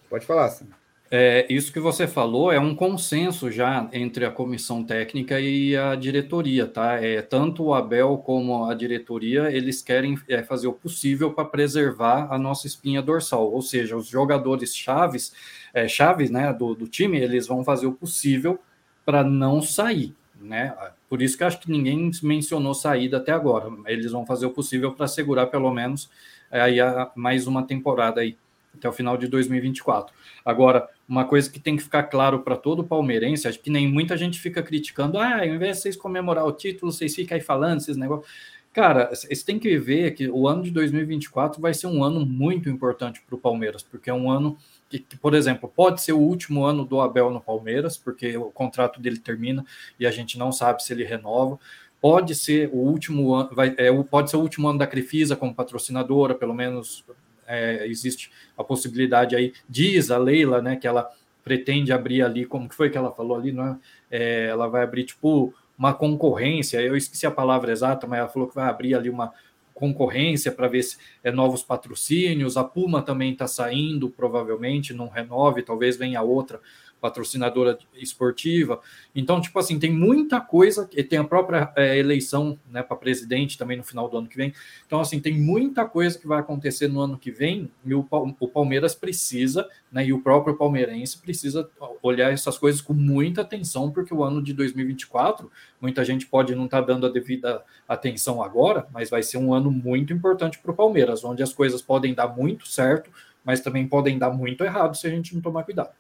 pode 0.09 0.27
falar, 0.27 0.51
Sam. 0.51 0.67
É, 1.09 1.47
isso 1.49 1.73
que 1.73 1.79
você 1.79 2.09
falou 2.09 2.51
é 2.51 2.59
um 2.59 2.75
consenso 2.75 3.49
já 3.51 3.89
entre 3.93 4.25
a 4.25 4.31
comissão 4.31 4.83
técnica 4.83 5.41
e 5.41 5.77
a 5.77 5.95
diretoria, 5.95 6.67
tá? 6.67 6.95
É, 6.95 7.23
tanto 7.23 7.63
o 7.65 7.75
Abel 7.75 8.19
como 8.19 8.65
a 8.65 8.75
diretoria, 8.75 9.51
eles 9.53 9.81
querem 9.81 10.19
é, 10.29 10.43
fazer 10.43 10.67
o 10.67 10.73
possível 10.73 11.33
para 11.33 11.45
preservar 11.45 12.27
a 12.33 12.37
nossa 12.37 12.67
espinha 12.67 13.01
dorsal, 13.01 13.53
ou 13.53 13.63
seja, 13.63 13.97
os 13.97 14.09
jogadores 14.09 14.75
chaves, 14.75 15.33
é, 15.73 15.87
chaves 15.87 16.29
né, 16.29 16.53
do, 16.53 16.75
do 16.75 16.89
time, 16.89 17.19
eles 17.19 17.47
vão 17.47 17.63
fazer 17.63 17.87
o 17.87 17.93
possível 17.93 18.59
para 19.05 19.23
não 19.23 19.63
sair, 19.63 20.13
né? 20.41 20.75
Por 21.09 21.23
isso 21.23 21.39
que 21.39 21.45
acho 21.45 21.61
que 21.61 21.71
ninguém 21.71 22.11
mencionou 22.21 22.75
saída 22.75 23.19
até 23.19 23.31
agora. 23.31 23.71
Eles 23.87 24.11
vão 24.11 24.27
fazer 24.27 24.47
o 24.47 24.51
possível 24.51 24.93
para 24.93 25.07
segurar 25.07 25.47
pelo 25.47 25.73
menos 25.73 26.11
é, 26.51 26.61
aí 26.61 26.79
mais 27.15 27.47
uma 27.47 27.63
temporada 27.63 28.21
aí 28.21 28.37
até 28.77 28.89
o 28.89 28.93
final 28.93 29.17
de 29.17 29.27
2024. 29.27 30.15
Agora, 30.45 30.89
uma 31.09 31.25
coisa 31.25 31.51
que 31.51 31.59
tem 31.61 31.77
que 31.77 31.83
ficar 31.83 32.05
claro 32.05 32.41
para 32.41 32.57
todo 32.57 32.85
palmeirense, 32.85 33.49
acho 33.49 33.61
que 33.61 33.71
nem 33.71 33.89
muita 33.91 34.17
gente 34.17 34.39
fica 34.39 34.63
criticando, 34.63 35.19
ah, 35.19 35.39
ao 35.39 35.47
invés 35.47 35.77
de 35.77 35.83
vocês 35.83 35.97
comemorar 35.97 36.45
o 36.45 36.53
título, 36.53 36.93
vocês 36.93 37.15
ficam 37.15 37.37
aí 37.37 37.41
falando 37.41 37.81
esses 37.81 37.97
negócios. 37.97 38.29
Cara, 38.77 39.09
vocês 39.09 39.43
têm 39.43 39.59
que 39.59 39.79
ver 39.79 40.11
que 40.11 40.29
o 40.29 40.47
ano 40.47 40.63
de 40.63 40.71
2024 40.71 41.63
vai 41.63 41.73
ser 41.73 41.87
um 41.87 42.05
ano 42.05 42.27
muito 42.27 42.69
importante 42.69 43.23
para 43.27 43.35
o 43.35 43.39
Palmeiras, 43.39 43.83
porque 43.83 44.11
é 44.11 44.13
um 44.13 44.31
ano 44.31 44.59
que, 44.91 44.99
que, 44.99 45.17
por 45.17 45.33
exemplo, 45.33 45.67
pode 45.67 46.03
ser 46.03 46.13
o 46.13 46.19
último 46.19 46.63
ano 46.63 46.85
do 46.85 47.01
Abel 47.01 47.31
no 47.31 47.41
Palmeiras, 47.41 47.97
porque 47.97 48.37
o 48.37 48.51
contrato 48.51 49.01
dele 49.01 49.19
termina 49.19 49.65
e 49.99 50.07
a 50.07 50.11
gente 50.11 50.39
não 50.39 50.53
sabe 50.53 50.83
se 50.83 50.93
ele 50.93 51.05
renova. 51.05 51.59
Pode 52.03 52.35
ser 52.35 52.69
o 52.71 52.77
último 52.77 53.35
ano, 53.35 53.49
vai, 53.55 53.75
é, 53.79 53.91
pode 54.03 54.29
ser 54.29 54.37
o 54.37 54.41
último 54.41 54.69
ano 54.69 54.79
da 54.79 54.87
Crefisa 54.87 55.35
como 55.35 55.55
patrocinadora, 55.55 56.35
pelo 56.35 56.53
menos 56.53 57.03
é, 57.47 57.87
existe 57.87 58.31
a 58.57 58.65
possibilidade 58.65 59.37
aí, 59.37 59.53
diz 59.69 60.11
a 60.11 60.19
Leila, 60.19 60.61
né, 60.61 60.77
que 60.77 60.87
ela 60.87 61.11
pretende 61.45 61.93
abrir 61.93 62.23
ali, 62.23 62.45
como 62.45 62.69
que 62.69 62.75
foi 62.75 62.91
que 62.91 62.99
ela 62.99 63.13
falou 63.13 63.37
ali, 63.37 63.53
não 63.53 63.67
é? 63.67 63.77
é 64.11 64.47
ela 64.47 64.67
vai 64.69 64.83
abrir 64.83 65.05
tipo 65.05 65.55
uma 65.79 65.93
concorrência, 65.93 66.81
eu 66.81 66.97
esqueci 66.97 67.27
a 67.27 67.31
palavra 67.31 67.71
exata, 67.71 68.07
mas 68.07 68.19
ela 68.19 68.29
falou 68.29 68.49
que 68.49 68.55
vai 68.55 68.69
abrir 68.69 68.95
ali 68.95 69.11
uma 69.11 69.33
concorrência 69.75 70.51
para 70.51 70.69
ver 70.69 70.83
se 70.83 70.97
é 71.23 71.31
novos 71.31 71.63
patrocínios, 71.63 72.57
a 72.57 72.65
Puma 72.65 73.03
também 73.03 73.33
está 73.33 73.47
saindo, 73.47 74.09
provavelmente, 74.09 74.95
não 74.95 75.07
renove, 75.07 75.63
talvez 75.63 75.99
venha 75.99 76.23
outra 76.23 76.61
patrocinadora 77.01 77.79
esportiva. 77.95 78.81
Então, 79.15 79.41
tipo 79.41 79.59
assim, 79.59 79.79
tem 79.79 79.93
muita 79.93 80.41
coisa, 80.41 80.89
e 80.93 81.03
tem 81.03 81.19
a 81.19 81.25
própria 81.25 81.73
é, 81.77 81.99
eleição 81.99 82.59
né, 82.71 82.83
para 82.83 82.97
presidente 82.97 83.59
também 83.59 83.77
no 83.77 83.85
final 83.85 84.09
do 84.09 84.17
ano 84.19 84.29
que 84.29 84.37
vem. 84.37 84.53
Então, 84.87 85.01
assim, 85.01 85.21
tem 85.21 85.39
muita 85.39 85.85
coisa 85.85 86.19
que 86.19 86.27
vai 86.27 86.41
acontecer 86.41 86.89
no 86.89 87.01
ano 87.01 87.19
que 87.19 87.31
vem, 87.31 87.71
e 87.85 87.95
o, 87.95 88.07
o 88.41 88.49
Palmeiras 88.49 88.95
precisa, 88.95 89.69
né, 89.91 90.07
e 90.07 90.13
o 90.13 90.21
próprio 90.21 90.57
palmeirense 90.57 91.19
precisa 91.19 91.69
olhar 92.03 92.33
essas 92.33 92.59
coisas 92.59 92.81
com 92.81 92.93
muita 92.93 93.43
atenção, 93.43 93.91
porque 93.91 94.13
o 94.13 94.25
ano 94.25 94.43
de 94.43 94.53
2024, 94.53 95.51
muita 95.81 96.05
gente 96.05 96.27
pode 96.27 96.55
não 96.55 96.65
estar 96.65 96.81
tá 96.81 96.87
dando 96.87 97.07
a 97.07 97.11
devida 97.11 97.63
atenção 97.89 98.43
agora, 98.43 98.87
mas 98.93 99.11
vai 99.11 99.23
ser 99.23 99.39
um 99.39 99.55
ano 99.55 99.71
muito 99.71 100.13
importante 100.13 100.59
para 100.59 100.71
o 100.71 100.75
Palmeiras, 100.75 101.25
onde 101.25 101.43
as 101.43 101.53
coisas 101.53 101.81
podem 101.81 102.15
dar 102.15 102.29
muito 102.29 102.67
certo, 102.67 103.11
mas 103.45 103.61
também 103.61 103.87
podem 103.87 104.19
dar 104.19 104.31
muito 104.31 104.65
errado 104.65 104.97
se 104.97 105.07
a 105.07 105.11
gente 105.11 105.35
não 105.35 105.41
tomar 105.41 105.63
cuidado. 105.63 105.91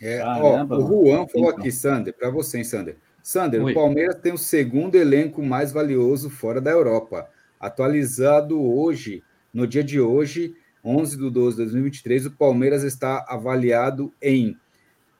É, 0.00 0.18
Caramba, 0.18 0.76
ó, 0.76 0.78
o 0.78 1.06
Juan 1.06 1.26
falou 1.26 1.48
então. 1.48 1.60
aqui, 1.60 1.72
Sander, 1.72 2.14
para 2.14 2.30
você, 2.30 2.58
hein, 2.58 2.64
Sander. 2.64 2.96
Sander, 3.22 3.62
Oi. 3.62 3.72
o 3.72 3.74
Palmeiras 3.74 4.16
tem 4.16 4.32
o 4.32 4.38
segundo 4.38 4.96
elenco 4.96 5.42
mais 5.42 5.72
valioso 5.72 6.28
fora 6.28 6.60
da 6.60 6.70
Europa. 6.70 7.28
Atualizado 7.58 8.60
hoje, 8.60 9.22
no 9.52 9.66
dia 9.66 9.82
de 9.82 9.98
hoje, 9.98 10.54
11 10.84 11.16
de 11.16 11.30
12 11.30 11.56
de 11.56 11.62
2023, 11.62 12.26
o 12.26 12.30
Palmeiras 12.32 12.82
está 12.82 13.24
avaliado 13.26 14.12
em 14.20 14.56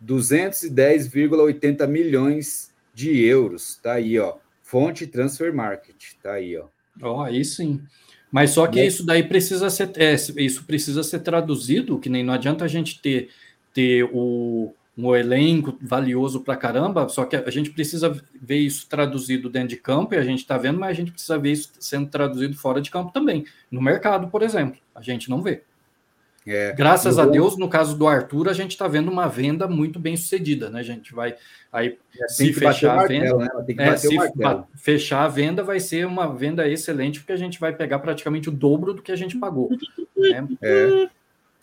210,80 0.05 1.87
milhões 1.87 2.71
de 2.93 3.25
euros. 3.25 3.81
Tá 3.83 3.95
aí, 3.95 4.19
ó. 4.19 4.37
Fonte 4.63 5.07
Transfer 5.07 5.55
Market. 5.55 6.13
Tá 6.23 6.33
aí, 6.33 6.57
ó. 6.59 6.67
Ó, 7.01 7.21
oh, 7.21 7.23
aí 7.23 7.45
sim. 7.45 7.81
Mas 8.31 8.51
só 8.51 8.67
que 8.67 8.85
isso 8.85 9.07
daí 9.07 9.23
precisa 9.23 9.71
ser, 9.71 9.93
é, 9.97 10.15
isso 10.15 10.65
precisa 10.65 11.03
ser 11.03 11.21
traduzido, 11.21 11.99
que 11.99 12.09
nem 12.09 12.25
não 12.25 12.35
adianta 12.35 12.65
a 12.65 12.69
gente 12.69 13.01
ter 13.01 13.31
ter 13.75 14.09
o, 14.13 14.73
um 14.97 15.15
elenco 15.15 15.77
valioso 15.83 16.41
para 16.41 16.57
caramba, 16.57 17.09
só 17.09 17.25
que 17.25 17.35
a 17.35 17.51
gente 17.51 17.71
precisa 17.71 18.17
ver 18.41 18.59
isso 18.59 18.89
traduzido 18.89 19.51
dentro 19.51 19.71
de 19.71 19.77
campo, 19.77 20.15
e 20.15 20.19
a 20.19 20.23
gente 20.23 20.39
está 20.39 20.57
vendo, 20.57 20.79
mas 20.79 20.91
a 20.91 20.95
gente 20.95 21.11
precisa 21.11 21.37
ver 21.37 21.53
isso 21.53 21.73
sendo 21.81 22.09
traduzido 22.09 22.57
fora 22.57 22.81
de 22.81 22.91
campo 22.91 23.13
também. 23.13 23.45
No 23.71 23.83
mercado, 23.83 24.29
por 24.29 24.43
exemplo, 24.43 24.79
a 24.95 25.03
gente 25.03 25.29
não 25.29 25.43
vê. 25.43 25.63
É, 26.47 26.73
Graças 26.75 27.19
a 27.19 27.25
Deus, 27.25 27.57
no 27.57 27.69
caso 27.71 27.97
do 27.97 28.07
Arthur, 28.07 28.51
a 28.51 28.53
gente 28.53 28.73
está 28.73 28.87
vendo 28.87 29.11
uma 29.11 29.27
venda 29.27 29.67
muito 29.67 29.99
bem 29.99 30.15
sucedida, 30.15 30.69
né? 30.69 30.81
A 30.81 30.83
gente 30.83 31.15
vai 31.15 31.35
aí 31.73 31.99
é, 32.21 32.29
se 32.29 32.53
fechar 32.53 33.01
a 33.01 33.07
venda, 33.07 33.37
né? 33.39 33.49
é, 33.79 33.97
se 33.97 34.15
fechar 34.77 35.25
a 35.25 35.29
venda, 35.29 35.63
vai 35.63 35.81
ser 35.81 36.07
uma 36.07 36.33
venda 36.33 36.69
excelente, 36.69 37.19
porque 37.19 37.33
a 37.33 37.37
gente 37.37 37.59
vai 37.59 37.75
pegar 37.75 37.99
praticamente 37.99 38.51
o 38.51 38.53
dobro 38.53 38.93
do 38.93 39.01
que 39.01 39.11
a 39.11 39.17
gente 39.17 39.39
pagou. 39.39 39.71
Né? 40.15 40.47
É. 40.63 41.09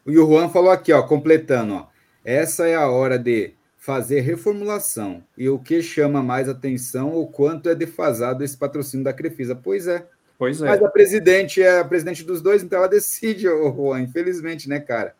O 0.03 0.11
Juan 0.11 0.49
falou 0.49 0.71
aqui, 0.71 0.91
ó, 0.91 1.03
completando, 1.03 1.75
ó. 1.75 1.91
Essa 2.23 2.67
é 2.67 2.75
a 2.75 2.87
hora 2.87 3.17
de 3.17 3.53
fazer 3.77 4.19
reformulação. 4.21 5.23
E 5.37 5.49
o 5.49 5.57
que 5.57 5.81
chama 5.81 6.21
mais 6.21 6.47
atenção, 6.47 7.15
o 7.15 7.25
quanto 7.25 7.67
é 7.67 7.75
defasado 7.75 8.43
esse 8.43 8.55
patrocínio 8.55 9.03
da 9.03 9.11
Crefisa. 9.11 9.55
Pois 9.55 9.87
é. 9.87 10.05
Pois 10.37 10.61
é. 10.61 10.65
Mas 10.65 10.83
a 10.83 10.89
presidente 10.89 11.61
é 11.61 11.79
a 11.79 11.85
presidente 11.85 12.23
dos 12.23 12.41
dois, 12.41 12.63
então 12.63 12.79
ela 12.79 12.87
decide, 12.87 13.43
Juan, 13.49 14.01
infelizmente, 14.01 14.67
né, 14.67 14.79
cara? 14.79 15.15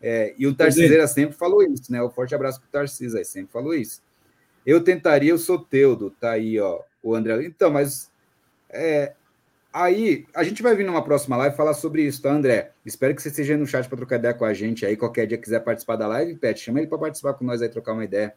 É, 0.00 0.34
e 0.36 0.46
o 0.46 0.54
Tarciseira 0.54 1.06
sempre 1.06 1.36
falou 1.36 1.62
isso, 1.62 1.90
né? 1.90 2.02
Um 2.02 2.10
forte 2.10 2.34
abraço 2.34 2.60
para 2.60 2.68
o 2.68 2.70
Tarcísio 2.70 3.18
aí, 3.18 3.24
sempre 3.24 3.52
falou 3.52 3.74
isso. 3.74 4.02
Eu 4.66 4.82
tentaria 4.82 5.34
o 5.34 5.38
Soteudo, 5.38 6.10
tá 6.10 6.32
aí, 6.32 6.58
ó, 6.60 6.80
o 7.02 7.14
André. 7.14 7.44
Então, 7.44 7.70
mas 7.70 8.10
é, 8.68 9.12
Aí, 9.74 10.24
a 10.32 10.44
gente 10.44 10.62
vai 10.62 10.76
vir 10.76 10.86
numa 10.86 11.02
próxima 11.02 11.36
live 11.36 11.56
falar 11.56 11.74
sobre 11.74 12.02
isso, 12.02 12.22
tá, 12.22 12.30
André? 12.30 12.70
Espero 12.86 13.12
que 13.12 13.20
você 13.20 13.28
esteja 13.28 13.56
no 13.56 13.66
chat 13.66 13.88
para 13.88 13.96
trocar 13.96 14.20
ideia 14.20 14.32
com 14.32 14.44
a 14.44 14.54
gente 14.54 14.86
aí. 14.86 14.96
Qualquer 14.96 15.26
dia 15.26 15.36
quiser 15.36 15.58
participar 15.64 15.96
da 15.96 16.06
live, 16.06 16.36
Pet, 16.36 16.60
chama 16.60 16.78
ele 16.78 16.86
para 16.86 16.96
participar 16.96 17.34
com 17.34 17.44
nós 17.44 17.60
aí, 17.60 17.68
trocar 17.68 17.92
uma 17.92 18.04
ideia. 18.04 18.32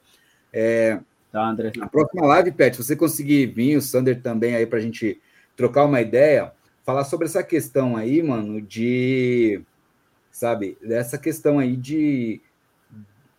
É, 0.51 0.99
tá, 1.31 1.47
André. 1.47 1.73
Na 1.77 1.87
próxima 1.87 2.25
live, 2.25 2.51
Pet, 2.53 2.75
se 2.75 2.83
você 2.83 2.95
conseguir 2.95 3.45
vir, 3.53 3.77
o 3.77 3.81
Sander 3.83 4.19
também 4.19 4.55
aí 4.55 4.65
para 4.65 4.79
a 4.79 4.81
gente 4.81 5.21
trocar 5.55 5.85
uma 5.85 6.01
ideia, 6.01 6.51
falar 6.83 7.03
sobre 7.03 7.27
essa 7.27 7.43
questão 7.43 7.95
aí, 7.95 8.23
mano, 8.23 8.59
de 8.59 9.61
sabe? 10.31 10.75
Dessa 10.81 11.19
questão 11.19 11.59
aí 11.59 11.77
de, 11.77 12.41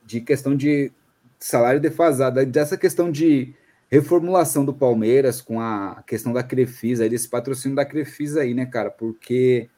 de 0.07 0.21
questão 0.21 0.55
de 0.55 0.93
salário 1.37 1.81
defasado, 1.81 2.47
dessa 2.47 2.77
questão 2.77 3.11
de 3.11 3.57
reformulação 3.91 4.65
do 4.65 4.75
Palmeiras 4.75 5.41
com 5.41 5.61
a 5.61 6.03
questão 6.07 6.33
da 6.33 6.43
Crefisa, 6.43 7.09
desse 7.09 7.29
patrocínio 7.29 7.77
da 7.77 7.85
Crefisa 7.85 8.43
aí, 8.43 8.55
né, 8.55 8.67
cara? 8.67 8.91
Porque 8.91 9.69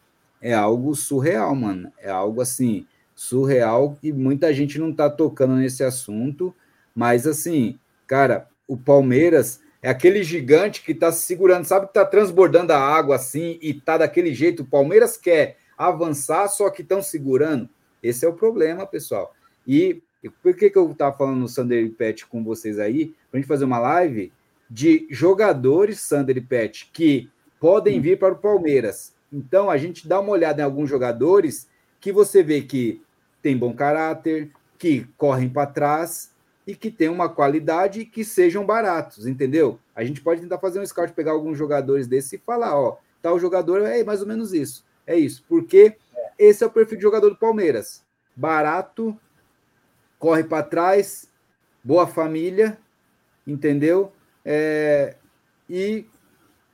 é 0.40 0.52
algo 0.52 0.94
surreal, 0.94 1.54
mano. 1.54 1.92
É 1.98 2.10
algo 2.10 2.40
assim, 2.40 2.86
surreal 3.14 3.98
e 4.02 4.12
muita 4.12 4.52
gente 4.52 4.78
não 4.78 4.92
tá 4.92 5.10
tocando 5.10 5.54
nesse 5.56 5.84
assunto, 5.84 6.54
mas 6.94 7.26
assim, 7.26 7.78
cara, 8.06 8.48
o 8.66 8.76
Palmeiras 8.76 9.60
é 9.82 9.90
aquele 9.90 10.22
gigante 10.22 10.82
que 10.82 10.94
tá 10.94 11.12
segurando, 11.12 11.64
sabe 11.64 11.86
que 11.86 11.94
tá 11.94 12.04
transbordando 12.04 12.72
a 12.72 12.78
água 12.78 13.16
assim 13.16 13.58
e 13.62 13.74
tá 13.74 13.98
daquele 13.98 14.34
jeito. 14.34 14.62
O 14.62 14.66
Palmeiras 14.66 15.16
quer 15.16 15.58
avançar, 15.76 16.48
só 16.48 16.68
que 16.70 16.82
estão 16.82 17.02
segurando. 17.02 17.68
Esse 18.02 18.24
é 18.24 18.28
o 18.28 18.32
problema, 18.32 18.86
pessoal. 18.86 19.34
E 19.66 20.02
por 20.42 20.54
que, 20.54 20.70
que 20.70 20.76
eu 20.76 20.90
estava 20.90 21.16
falando 21.16 21.40
no 21.40 21.48
Sander 21.48 21.90
Pet 21.92 22.26
com 22.26 22.42
vocês 22.42 22.78
aí? 22.78 23.14
Para 23.30 23.38
a 23.38 23.40
gente 23.40 23.48
fazer 23.48 23.64
uma 23.64 23.78
live 23.78 24.32
de 24.68 25.06
jogadores, 25.10 26.00
Sander 26.00 26.36
e 26.36 26.40
Pet, 26.40 26.90
que 26.92 27.30
podem 27.58 28.00
vir 28.00 28.18
para 28.18 28.34
o 28.34 28.38
Palmeiras. 28.38 29.14
Então, 29.32 29.70
a 29.70 29.76
gente 29.76 30.08
dá 30.08 30.20
uma 30.20 30.32
olhada 30.32 30.60
em 30.60 30.64
alguns 30.64 30.88
jogadores 30.88 31.68
que 32.00 32.12
você 32.12 32.42
vê 32.42 32.62
que 32.62 33.02
tem 33.42 33.56
bom 33.56 33.72
caráter, 33.72 34.50
que 34.78 35.06
correm 35.16 35.48
para 35.48 35.66
trás 35.66 36.32
e 36.66 36.74
que 36.74 36.90
tem 36.90 37.08
uma 37.08 37.28
qualidade 37.28 38.00
e 38.00 38.06
que 38.06 38.24
sejam 38.24 38.64
baratos, 38.64 39.26
entendeu? 39.26 39.78
A 39.94 40.04
gente 40.04 40.20
pode 40.20 40.40
tentar 40.40 40.58
fazer 40.58 40.80
um 40.80 40.86
scout, 40.86 41.12
pegar 41.12 41.32
alguns 41.32 41.58
jogadores 41.58 42.06
desses 42.06 42.32
e 42.34 42.38
falar, 42.38 42.78
ó, 42.78 42.98
tal 43.20 43.38
jogador 43.38 43.82
é 43.82 44.02
mais 44.04 44.20
ou 44.20 44.26
menos 44.26 44.52
isso. 44.52 44.84
É 45.06 45.16
isso, 45.16 45.44
porque 45.48 45.96
esse 46.38 46.62
é 46.62 46.66
o 46.66 46.70
perfil 46.70 46.96
de 46.96 47.02
jogador 47.02 47.30
do 47.30 47.36
Palmeiras. 47.36 48.04
Barato, 48.34 49.18
corre 50.18 50.44
para 50.44 50.62
trás, 50.62 51.28
boa 51.82 52.06
família, 52.06 52.78
entendeu? 53.50 54.12
É, 54.44 55.16
e 55.68 56.06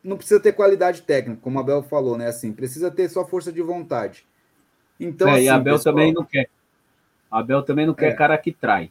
não 0.02 0.16
precisa 0.16 0.40
ter 0.40 0.52
qualidade 0.52 1.02
técnica, 1.02 1.40
como 1.42 1.58
a 1.58 1.62
Abel 1.62 1.82
falou, 1.82 2.16
né? 2.16 2.28
Assim, 2.28 2.52
precisa 2.52 2.90
ter 2.90 3.08
só 3.08 3.24
força 3.26 3.52
de 3.52 3.62
vontade. 3.62 4.26
Então, 4.98 5.28
é, 5.28 5.32
assim, 5.32 5.44
e 5.44 5.48
a 5.48 5.52
assim, 5.52 5.60
Abel 5.60 5.74
pessoal, 5.74 5.94
também 5.94 6.12
não 6.12 6.24
quer. 6.24 6.48
A 7.30 7.38
Abel 7.40 7.62
também 7.62 7.86
não 7.86 7.94
quer 7.94 8.12
é. 8.12 8.14
cara 8.14 8.38
que 8.38 8.52
trai. 8.52 8.90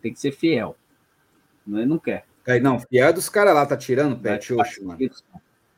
Tem 0.00 0.12
que 0.12 0.20
ser 0.20 0.32
fiel. 0.32 0.76
Não, 1.66 1.84
não 1.86 1.98
quer. 1.98 2.24
É, 2.46 2.58
não, 2.58 2.80
fiel 2.80 3.08
é 3.08 3.12
dos 3.12 3.28
caras 3.28 3.54
lá, 3.54 3.64
tá 3.64 3.76
tirando 3.76 4.18
pet 4.18 4.52
hoje, 4.52 4.82
mano. 4.82 4.98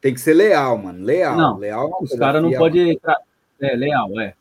Tem 0.01 0.15
que 0.15 0.21
ser 0.21 0.35
leal, 0.35 0.79
mano. 0.79 1.05
Leal. 1.05 1.37
Não, 1.37 1.59
leal 1.59 1.99
é 2.01 2.05
os 2.05 2.15
caras 2.15 2.43
não 2.43 2.51
podem. 2.53 2.99
É, 3.61 3.77
leal, 3.77 4.21
é. 4.21 4.35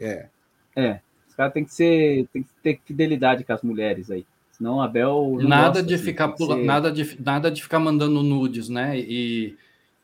É. 0.00 0.28
É 0.74 1.00
caras 1.36 1.52
têm 1.52 1.64
que 1.64 1.74
ser, 1.74 2.26
tem 2.32 2.42
que 2.42 2.48
ter 2.62 2.80
fidelidade 2.84 3.44
com 3.44 3.52
as 3.52 3.62
mulheres 3.62 4.10
aí. 4.10 4.26
Senão 4.56 4.80
a 4.80 4.88
Bel 4.88 5.36
nada 5.42 5.82
de 5.82 5.94
assim, 5.94 6.04
ficar 6.04 6.28
pula, 6.28 6.56
ser... 6.56 6.64
nada 6.64 6.90
de 6.90 7.22
nada 7.22 7.50
de 7.50 7.62
ficar 7.62 7.78
mandando 7.78 8.22
nudes, 8.22 8.70
né? 8.70 8.98
E, 8.98 9.54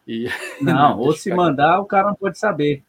e... 0.06 0.28
não, 0.60 0.98
ou 0.98 1.12
se 1.14 1.34
mandar 1.34 1.80
o 1.80 1.86
cara 1.86 2.08
não 2.08 2.14
pode 2.14 2.38
saber. 2.38 2.82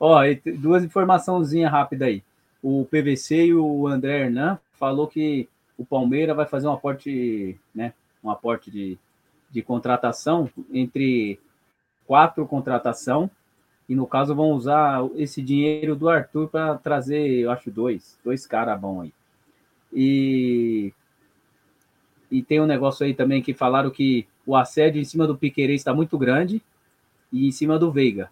Ó, 0.00 0.20
duas 0.56 0.82
informaçãozinhas 0.82 1.70
rápidas 1.70 2.08
aí. 2.08 2.22
O 2.60 2.84
PVC 2.86 3.46
e 3.46 3.54
o 3.54 3.86
André 3.86 4.22
Hernan 4.22 4.58
falou 4.72 5.06
que 5.06 5.48
o 5.76 5.84
Palmeiras 5.84 6.34
vai 6.34 6.46
fazer 6.46 6.66
um 6.66 6.72
aporte, 6.72 7.56
né? 7.72 7.92
Um 8.22 8.30
aporte 8.30 8.68
de, 8.68 8.98
de 9.48 9.62
contratação 9.62 10.50
entre 10.72 11.38
quatro 12.04 12.44
contratação 12.46 13.30
e 13.88 13.94
no 13.94 14.08
caso 14.08 14.34
vão 14.34 14.50
usar 14.50 15.00
esse 15.14 15.40
dinheiro 15.40 15.94
do 15.94 16.08
Arthur 16.08 16.48
para 16.48 16.76
trazer, 16.76 17.28
eu 17.38 17.50
acho, 17.52 17.70
dois, 17.70 18.18
dois 18.24 18.44
caras 18.44 18.78
bons 18.78 19.02
aí. 19.02 19.12
E, 19.92 20.92
e 22.30 22.42
tem 22.42 22.60
um 22.60 22.66
negócio 22.66 23.04
aí 23.04 23.14
também 23.14 23.42
que 23.42 23.54
falaram 23.54 23.90
que 23.90 24.26
o 24.46 24.56
assédio 24.56 25.00
em 25.00 25.04
cima 25.04 25.26
do 25.26 25.36
Piquerez 25.36 25.80
está 25.80 25.94
muito 25.94 26.16
grande 26.18 26.62
e 27.32 27.48
em 27.48 27.52
cima 27.52 27.78
do 27.78 27.92
Veiga. 27.92 28.30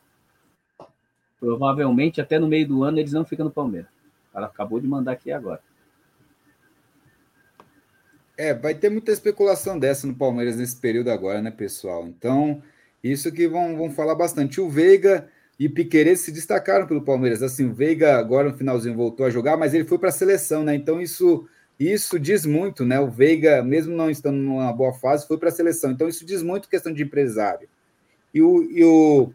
Provavelmente 1.39 2.21
até 2.21 2.39
no 2.39 2.49
meio 2.49 2.67
do 2.67 2.83
ano 2.83 2.99
eles 2.99 3.13
não 3.13 3.25
ficam 3.25 3.45
no 3.45 3.51
Palmeiras. 3.51 3.91
Cara 4.33 4.47
acabou 4.47 4.81
de 4.81 4.87
mandar 4.87 5.13
aqui 5.13 5.33
agora. 5.33 5.61
É, 8.37 8.53
vai 8.53 8.75
ter 8.75 8.91
muita 8.91 9.11
especulação 9.11 9.79
dessa 9.79 10.07
no 10.07 10.15
Palmeiras 10.15 10.57
nesse 10.57 10.77
período 10.77 11.11
agora, 11.11 11.41
né, 11.41 11.51
pessoal? 11.51 12.07
Então, 12.07 12.63
isso 13.03 13.33
que 13.33 13.49
vão, 13.49 13.77
vão 13.77 13.91
falar 13.91 14.15
bastante. 14.15 14.61
O 14.61 14.69
Veiga, 14.69 15.29
e 15.59 15.69
Piqueires 15.69 16.21
se 16.21 16.31
destacaram 16.31 16.87
pelo 16.87 17.03
Palmeiras. 17.03 17.43
Assim, 17.43 17.67
o 17.67 17.73
Veiga 17.73 18.17
agora 18.17 18.51
no 18.51 18.57
finalzinho 18.57 18.95
voltou 18.95 19.25
a 19.25 19.31
jogar, 19.31 19.57
mas 19.57 19.73
ele 19.73 19.85
foi 19.85 19.99
para 19.99 20.11
a 20.11 20.13
seleção, 20.13 20.63
né? 20.63 20.75
Então 20.75 21.01
isso 21.01 21.49
isso 21.79 22.19
diz 22.19 22.47
muito, 22.47 22.85
né? 22.85 22.99
O 23.01 23.11
Veiga, 23.11 23.63
mesmo 23.63 23.95
não 23.95 24.11
estando 24.11 24.37
numa 24.37 24.73
boa 24.73 24.95
fase, 24.95 25.27
foi 25.27 25.39
para 25.39 25.49
a 25.49 25.53
seleção. 25.53 25.91
Então 25.91 26.09
isso 26.09 26.25
diz 26.25 26.43
muito 26.43 26.69
questão 26.69 26.93
de 26.93 27.03
empresário. 27.03 27.69
E 28.33 28.43
o 28.43 28.63
e, 28.71 28.85
o, 28.85 29.33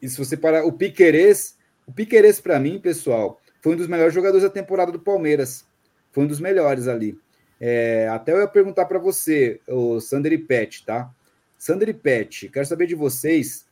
e 0.00 0.08
se 0.08 0.18
você 0.18 0.36
parar, 0.36 0.64
o 0.64 0.72
Piqueires, 0.72 1.56
o 1.86 1.92
Piqueires 1.92 2.40
para 2.40 2.58
mim, 2.58 2.78
pessoal, 2.78 3.40
foi 3.60 3.74
um 3.74 3.76
dos 3.76 3.88
melhores 3.88 4.14
jogadores 4.14 4.42
da 4.42 4.50
temporada 4.50 4.92
do 4.92 5.00
Palmeiras. 5.00 5.66
Foi 6.12 6.24
um 6.24 6.26
dos 6.26 6.40
melhores 6.40 6.88
ali. 6.88 7.18
É, 7.60 8.08
até 8.08 8.32
eu 8.32 8.38
ia 8.38 8.48
perguntar 8.48 8.86
para 8.86 8.98
você, 8.98 9.60
o 9.66 10.00
Sander 10.00 10.32
e 10.32 10.38
Pet, 10.38 10.84
tá? 10.86 11.10
Sander 11.58 11.88
e 11.88 11.94
Pet, 11.94 12.48
quero 12.48 12.64
saber 12.64 12.86
de 12.86 12.94
vocês 12.94 13.67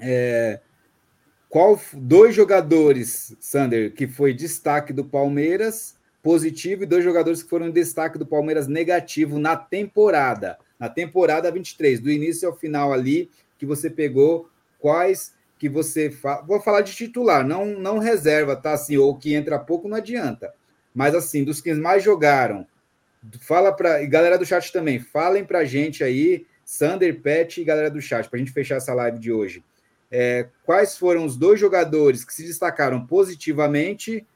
é, 0.00 0.60
qual 1.48 1.80
dois 1.94 2.34
jogadores, 2.34 3.34
Sander, 3.40 3.94
que 3.94 4.06
foi 4.06 4.34
destaque 4.34 4.92
do 4.92 5.04
Palmeiras 5.04 5.96
positivo 6.22 6.82
e 6.82 6.86
dois 6.86 7.02
jogadores 7.02 7.42
que 7.42 7.48
foram 7.48 7.70
destaque 7.70 8.18
do 8.18 8.26
Palmeiras 8.26 8.66
negativo 8.66 9.38
na 9.38 9.56
temporada, 9.56 10.58
na 10.78 10.90
temporada 10.90 11.50
23, 11.50 12.00
do 12.00 12.10
início 12.10 12.46
ao 12.46 12.54
final 12.54 12.92
ali 12.92 13.30
que 13.56 13.64
você 13.64 13.88
pegou, 13.88 14.50
quais 14.78 15.34
que 15.58 15.68
você 15.68 16.10
fa... 16.10 16.42
vou 16.42 16.60
falar 16.60 16.82
de 16.82 16.94
titular, 16.94 17.46
não 17.46 17.66
não 17.66 17.98
reserva, 17.98 18.54
tá 18.54 18.74
assim, 18.74 18.98
ou 18.98 19.16
que 19.16 19.34
entra 19.34 19.58
pouco 19.58 19.88
não 19.88 19.96
adianta. 19.96 20.52
Mas 20.94 21.14
assim, 21.14 21.44
dos 21.44 21.62
que 21.62 21.72
mais 21.72 22.02
jogaram, 22.02 22.66
fala 23.40 23.72
para 23.72 24.02
e 24.02 24.06
galera 24.06 24.36
do 24.36 24.44
chat 24.44 24.70
também, 24.70 25.00
falem 25.00 25.44
pra 25.44 25.64
gente 25.64 26.04
aí, 26.04 26.46
Sander, 26.62 27.22
Pet 27.22 27.60
e 27.60 27.64
galera 27.64 27.90
do 27.90 28.02
chat, 28.02 28.28
pra 28.28 28.38
gente 28.38 28.52
fechar 28.52 28.76
essa 28.76 28.92
live 28.92 29.18
de 29.18 29.32
hoje 29.32 29.64
é, 30.10 30.48
quais 30.64 30.96
foram 30.96 31.24
os 31.24 31.36
dois 31.36 31.60
jogadores 31.60 32.24
que 32.24 32.32
se 32.32 32.44
destacaram 32.44 33.06
positivamente, 33.06 34.26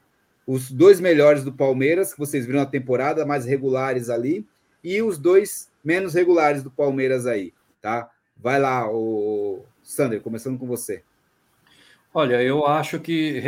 os 0.45 0.71
dois 0.71 0.99
melhores 0.99 1.43
do 1.43 1.53
Palmeiras, 1.53 2.13
que 2.13 2.19
vocês 2.19 2.45
viram 2.45 2.59
na 2.59 2.65
temporada, 2.65 3.25
mais 3.25 3.45
regulares 3.45 4.09
ali, 4.09 4.45
e 4.83 5.01
os 5.01 5.17
dois 5.17 5.69
menos 5.83 6.13
regulares 6.13 6.61
do 6.61 6.69
Palmeiras 6.69 7.25
aí, 7.25 7.53
tá? 7.81 8.09
Vai 8.37 8.59
lá, 8.59 8.89
o 8.89 9.63
Sander, 9.83 10.21
começando 10.21 10.57
com 10.57 10.67
você. 10.67 11.01
Olha, 12.15 12.43
eu 12.43 12.67
acho 12.67 12.99
que 12.99 13.41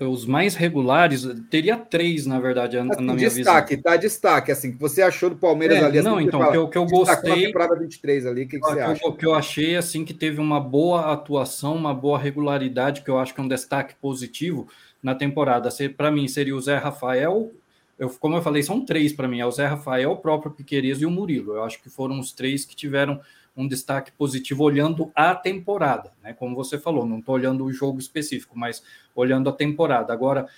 os 0.00 0.26
mais 0.26 0.56
regulares 0.56 1.24
teria 1.48 1.76
três, 1.76 2.26
na 2.26 2.40
verdade, 2.40 2.76
assim, 2.76 2.88
na 2.88 3.14
minha 3.14 3.28
destaque, 3.30 3.76
visão. 3.76 3.82
tá? 3.84 3.96
Destaque, 3.96 4.50
assim, 4.50 4.72
que 4.72 4.78
você 4.80 5.00
achou 5.00 5.30
do 5.30 5.36
Palmeiras 5.36 5.78
é, 5.78 5.84
ali? 5.84 5.98
Assim, 6.00 6.08
não, 6.08 6.20
então, 6.20 6.40
o 6.40 6.50
que 6.50 6.56
eu, 6.56 6.68
que 6.68 6.78
eu 6.78 6.86
gostei. 6.86 7.30
Na 7.30 7.36
temporada 7.36 7.76
23 7.76 8.26
ali, 8.26 8.42
o 8.42 8.48
que, 8.48 8.58
que 8.58 8.66
você 8.66 8.80
acha? 8.80 9.06
O 9.06 9.12
que 9.12 9.24
eu 9.24 9.32
achei, 9.32 9.76
assim, 9.76 10.04
que 10.04 10.12
teve 10.12 10.40
uma 10.40 10.58
boa 10.58 11.12
atuação, 11.12 11.76
uma 11.76 11.94
boa 11.94 12.18
regularidade, 12.18 13.02
que 13.02 13.08
eu 13.08 13.16
acho 13.16 13.32
que 13.32 13.40
é 13.40 13.44
um 13.44 13.48
destaque 13.48 13.94
positivo 13.94 14.66
na 15.00 15.14
temporada. 15.14 15.68
Para 15.96 16.10
mim, 16.10 16.26
seria 16.26 16.56
o 16.56 16.60
Zé 16.60 16.78
Rafael. 16.78 17.52
Eu, 17.96 18.10
como 18.10 18.34
eu 18.34 18.42
falei, 18.42 18.64
são 18.64 18.84
três 18.84 19.12
para 19.12 19.28
mim: 19.28 19.38
é 19.38 19.46
o 19.46 19.52
Zé 19.52 19.66
Rafael, 19.66 20.10
o 20.10 20.16
próprio 20.16 20.50
Piqueires 20.50 21.00
e 21.00 21.06
o 21.06 21.10
Murilo. 21.12 21.54
Eu 21.54 21.62
acho 21.62 21.80
que 21.80 21.88
foram 21.88 22.18
os 22.18 22.32
três 22.32 22.64
que 22.64 22.74
tiveram 22.74 23.20
um 23.56 23.66
destaque 23.66 24.12
positivo 24.12 24.64
olhando 24.64 25.10
a 25.14 25.34
temporada, 25.34 26.12
né? 26.22 26.32
Como 26.32 26.54
você 26.54 26.78
falou, 26.78 27.04
não 27.06 27.18
estou 27.18 27.34
olhando 27.34 27.64
o 27.64 27.72
jogo 27.72 27.98
específico, 27.98 28.58
mas 28.58 28.82
olhando 29.14 29.48
a 29.48 29.52
temporada. 29.52 30.12
Agora, 30.12 30.48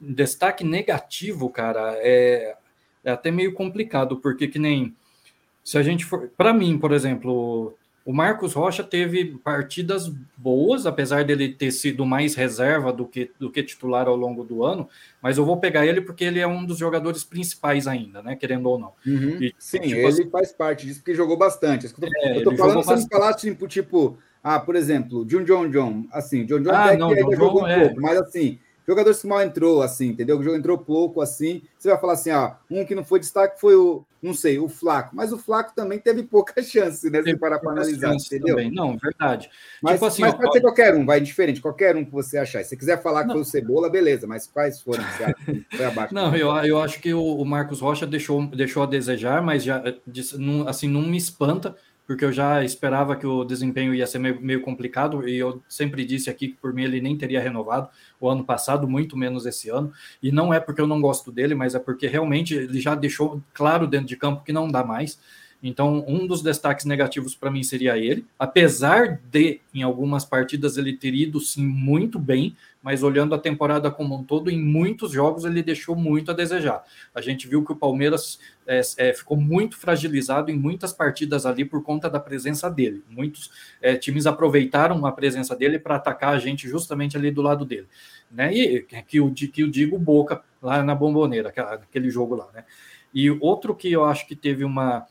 destaque 0.00 0.64
negativo, 0.64 1.48
cara, 1.50 1.94
é, 1.98 2.56
é 3.04 3.10
até 3.10 3.30
meio 3.30 3.54
complicado, 3.54 4.18
porque 4.18 4.48
que 4.48 4.58
nem 4.58 4.94
se 5.62 5.76
a 5.76 5.82
gente 5.82 6.04
for, 6.04 6.30
para 6.36 6.52
mim, 6.52 6.78
por 6.78 6.92
exemplo, 6.92 7.76
o 8.08 8.12
Marcos 8.14 8.54
Rocha 8.54 8.82
teve 8.82 9.38
partidas 9.44 10.10
boas, 10.34 10.86
apesar 10.86 11.26
dele 11.26 11.52
ter 11.52 11.70
sido 11.70 12.06
mais 12.06 12.34
reserva 12.34 12.90
do 12.90 13.04
que, 13.04 13.30
do 13.38 13.50
que 13.50 13.62
titular 13.62 14.08
ao 14.08 14.16
longo 14.16 14.42
do 14.42 14.64
ano, 14.64 14.88
mas 15.20 15.36
eu 15.36 15.44
vou 15.44 15.58
pegar 15.58 15.84
ele 15.84 16.00
porque 16.00 16.24
ele 16.24 16.40
é 16.40 16.46
um 16.46 16.64
dos 16.64 16.78
jogadores 16.78 17.22
principais 17.22 17.86
ainda, 17.86 18.22
né? 18.22 18.34
Querendo 18.34 18.66
ou 18.66 18.78
não. 18.78 18.94
Uhum. 19.06 19.42
E, 19.42 19.54
Sim, 19.58 19.80
tipo, 19.80 19.94
ele 19.94 20.06
assim, 20.06 20.30
faz 20.30 20.52
parte 20.52 20.86
disso, 20.86 21.00
porque 21.00 21.14
jogou 21.14 21.36
bastante. 21.36 21.84
Eu 21.84 21.92
tô, 21.92 22.06
é, 22.06 22.38
eu 22.38 22.44
tô 22.44 22.56
falando 22.56 22.82
se 22.82 23.08
falasse, 23.08 23.50
tipo, 23.50 23.68
tipo, 23.68 24.16
ah, 24.42 24.58
por 24.58 24.74
exemplo, 24.74 25.26
John 25.26 25.44
John 25.44 25.68
John, 25.68 26.06
assim, 26.10 26.46
John 26.46 26.62
John 26.62 26.70
ah, 26.72 26.96
não, 26.96 27.10
que 27.10 27.22
John 27.22 27.36
jogou 27.36 27.64
um 27.64 27.66
é... 27.66 27.88
pouco, 27.88 28.00
mas 28.00 28.16
assim, 28.16 28.58
jogadores 28.88 29.20
que 29.20 29.26
mal 29.26 29.42
entrou, 29.42 29.82
assim, 29.82 30.06
entendeu? 30.06 30.38
O 30.38 30.42
jogo 30.42 30.56
entrou 30.56 30.78
pouco, 30.78 31.20
assim. 31.20 31.60
Você 31.78 31.90
vai 31.90 32.00
falar 32.00 32.14
assim, 32.14 32.30
ó, 32.30 32.52
um 32.70 32.86
que 32.86 32.94
não 32.94 33.04
foi 33.04 33.20
destaque 33.20 33.60
foi 33.60 33.76
o, 33.76 34.02
não 34.22 34.32
sei, 34.32 34.58
o 34.58 34.66
Flaco. 34.66 35.14
Mas 35.14 35.30
o 35.30 35.36
Flaco 35.36 35.74
também 35.76 35.98
teve 35.98 36.22
pouca 36.22 36.60
chance, 36.64 37.10
né? 37.10 37.22
Se 37.22 37.36
parar 37.36 37.58
para 37.58 37.72
analisar, 37.72 38.14
entendeu? 38.14 38.56
Também. 38.56 38.72
Não, 38.72 38.96
verdade. 38.96 39.50
Mas, 39.82 39.94
tipo 39.94 40.06
assim, 40.06 40.22
mas 40.22 40.34
pode 40.34 40.48
ó, 40.48 40.52
ser 40.52 40.60
qualquer 40.62 40.94
um, 40.94 41.04
vai 41.04 41.20
diferente, 41.20 41.60
qualquer 41.60 41.96
um 41.96 42.04
que 42.04 42.10
você 42.10 42.38
achar. 42.38 42.62
Se 42.62 42.70
você 42.70 42.76
quiser 42.76 43.02
falar 43.02 43.20
não. 43.20 43.26
que 43.26 43.32
foi 43.34 43.42
o 43.42 43.44
Cebola, 43.44 43.90
beleza, 43.90 44.26
mas 44.26 44.46
quais 44.46 44.80
foram 44.80 45.04
que 45.04 45.16
você 45.18 45.24
acha 45.24 45.36
foi 45.76 45.84
abaixo? 45.84 46.14
Não, 46.14 46.34
eu, 46.34 46.48
eu 46.64 46.80
acho 46.80 46.98
que 46.98 47.12
o, 47.12 47.22
o 47.22 47.44
Marcos 47.44 47.80
Rocha 47.80 48.06
deixou, 48.06 48.46
deixou 48.46 48.84
a 48.84 48.86
desejar, 48.86 49.42
mas 49.42 49.62
já, 49.62 49.82
assim, 50.66 50.88
não 50.88 51.02
me 51.02 51.18
espanta 51.18 51.76
porque 52.08 52.24
eu 52.24 52.32
já 52.32 52.64
esperava 52.64 53.14
que 53.14 53.26
o 53.26 53.44
desempenho 53.44 53.94
ia 53.94 54.06
ser 54.06 54.18
meio, 54.18 54.40
meio, 54.40 54.62
complicado, 54.62 55.28
e 55.28 55.36
eu 55.36 55.62
sempre 55.68 56.06
disse 56.06 56.30
aqui 56.30 56.48
que 56.48 56.56
por 56.56 56.72
mim 56.72 56.84
ele 56.84 57.02
nem 57.02 57.18
teria 57.18 57.38
renovado 57.38 57.90
o 58.20 58.28
ano 58.28 58.44
passado, 58.44 58.88
muito 58.88 59.16
menos 59.16 59.46
esse 59.46 59.68
ano, 59.68 59.92
e 60.22 60.32
não 60.32 60.52
é 60.52 60.60
porque 60.60 60.80
eu 60.80 60.86
não 60.86 61.00
gosto 61.00 61.30
dele, 61.30 61.54
mas 61.54 61.74
é 61.74 61.78
porque 61.78 62.06
realmente 62.06 62.54
ele 62.54 62.80
já 62.80 62.94
deixou 62.94 63.42
claro 63.52 63.86
dentro 63.86 64.06
de 64.06 64.16
campo 64.16 64.44
que 64.44 64.52
não 64.52 64.68
dá 64.68 64.84
mais. 64.84 65.18
Então, 65.62 66.04
um 66.06 66.26
dos 66.26 66.40
destaques 66.40 66.84
negativos 66.84 67.34
para 67.34 67.50
mim 67.50 67.62
seria 67.62 67.98
ele, 67.98 68.24
apesar 68.38 69.20
de 69.30 69.60
em 69.74 69.82
algumas 69.82 70.24
partidas 70.24 70.76
ele 70.76 70.96
ter 70.96 71.14
ido 71.14 71.40
sim 71.40 71.66
muito 71.66 72.18
bem, 72.18 72.56
mas 72.82 73.02
olhando 73.02 73.34
a 73.34 73.38
temporada 73.38 73.90
como 73.90 74.16
um 74.16 74.22
todo, 74.22 74.50
em 74.50 74.60
muitos 74.60 75.12
jogos 75.12 75.44
ele 75.44 75.62
deixou 75.62 75.96
muito 75.96 76.30
a 76.30 76.34
desejar. 76.34 76.84
A 77.14 77.20
gente 77.20 77.48
viu 77.48 77.64
que 77.64 77.72
o 77.72 77.76
Palmeiras 77.76 78.38
é, 78.66 78.80
é, 78.98 79.12
ficou 79.12 79.36
muito 79.36 79.76
fragilizado 79.76 80.50
em 80.50 80.56
muitas 80.56 80.92
partidas 80.92 81.44
ali 81.44 81.64
por 81.64 81.82
conta 81.82 82.08
da 82.08 82.20
presença 82.20 82.70
dele. 82.70 83.02
Muitos 83.10 83.50
é, 83.82 83.96
times 83.96 84.26
aproveitaram 84.26 85.04
a 85.04 85.12
presença 85.12 85.56
dele 85.56 85.78
para 85.78 85.96
atacar 85.96 86.34
a 86.34 86.38
gente 86.38 86.68
justamente 86.68 87.16
ali 87.16 87.30
do 87.30 87.42
lado 87.42 87.64
dele. 87.64 87.88
Né? 88.30 88.54
E 88.54 88.82
que 89.06 89.20
o, 89.20 89.32
que 89.32 89.64
o 89.64 89.70
digo 89.70 89.98
Boca 89.98 90.42
lá 90.62 90.82
na 90.82 90.94
Bomboneira, 90.94 91.48
aquele 91.48 92.10
jogo 92.10 92.36
lá. 92.36 92.48
Né? 92.54 92.64
E 93.12 93.30
outro 93.30 93.74
que 93.74 93.90
eu 93.90 94.04
acho 94.04 94.26
que 94.26 94.36
teve 94.36 94.64
uma 94.64 95.06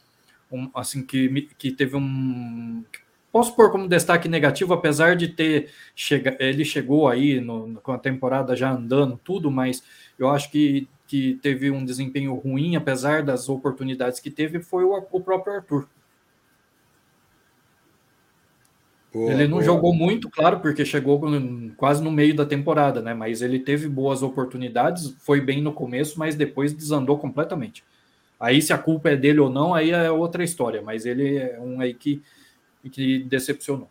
um, 0.51 0.69
assim 0.73 1.03
que, 1.03 1.49
que 1.57 1.71
teve 1.71 1.95
um 1.95 2.83
posso 3.31 3.55
pôr 3.55 3.71
como 3.71 3.87
destaque 3.87 4.27
negativo, 4.27 4.73
apesar 4.73 5.15
de 5.15 5.27
ter 5.27 5.69
chega, 5.95 6.35
ele 6.39 6.65
chegou 6.65 7.07
aí 7.07 7.39
no, 7.39 7.75
com 7.81 7.91
a 7.91 7.97
temporada 7.97 8.55
já 8.55 8.71
andando 8.71 9.19
tudo, 9.23 9.51
mas 9.51 9.83
eu 10.17 10.29
acho 10.29 10.51
que, 10.51 10.87
que 11.07 11.39
teve 11.41 11.69
um 11.69 11.85
desempenho 11.85 12.33
ruim, 12.35 12.75
apesar 12.75 13.23
das 13.23 13.49
oportunidades 13.49 14.19
que 14.19 14.31
teve, 14.31 14.59
foi 14.59 14.83
o, 14.83 15.05
o 15.11 15.21
próprio 15.21 15.55
Arthur. 15.55 15.87
Boa, 19.13 19.31
ele 19.31 19.43
não 19.43 19.57
boa. 19.57 19.63
jogou 19.63 19.93
muito, 19.93 20.29
claro, 20.29 20.59
porque 20.59 20.85
chegou 20.85 21.19
quase 21.75 22.03
no 22.03 22.11
meio 22.11 22.35
da 22.35 22.45
temporada, 22.45 23.01
né? 23.01 23.13
Mas 23.13 23.41
ele 23.41 23.59
teve 23.59 23.87
boas 23.87 24.21
oportunidades, 24.21 25.15
foi 25.19 25.41
bem 25.41 25.61
no 25.61 25.73
começo, 25.73 26.19
mas 26.19 26.35
depois 26.35 26.73
desandou 26.73 27.17
completamente. 27.17 27.83
Aí, 28.39 28.61
se 28.61 28.71
a 28.71 28.77
culpa 28.77 29.09
é 29.09 29.15
dele 29.15 29.39
ou 29.39 29.49
não, 29.49 29.73
aí 29.73 29.91
é 29.91 30.11
outra 30.11 30.43
história, 30.43 30.81
mas 30.81 31.05
ele 31.05 31.37
é 31.37 31.59
um 31.59 31.81
aí 31.81 31.93
que, 31.93 32.21
que 32.89 33.23
decepcionou. 33.23 33.89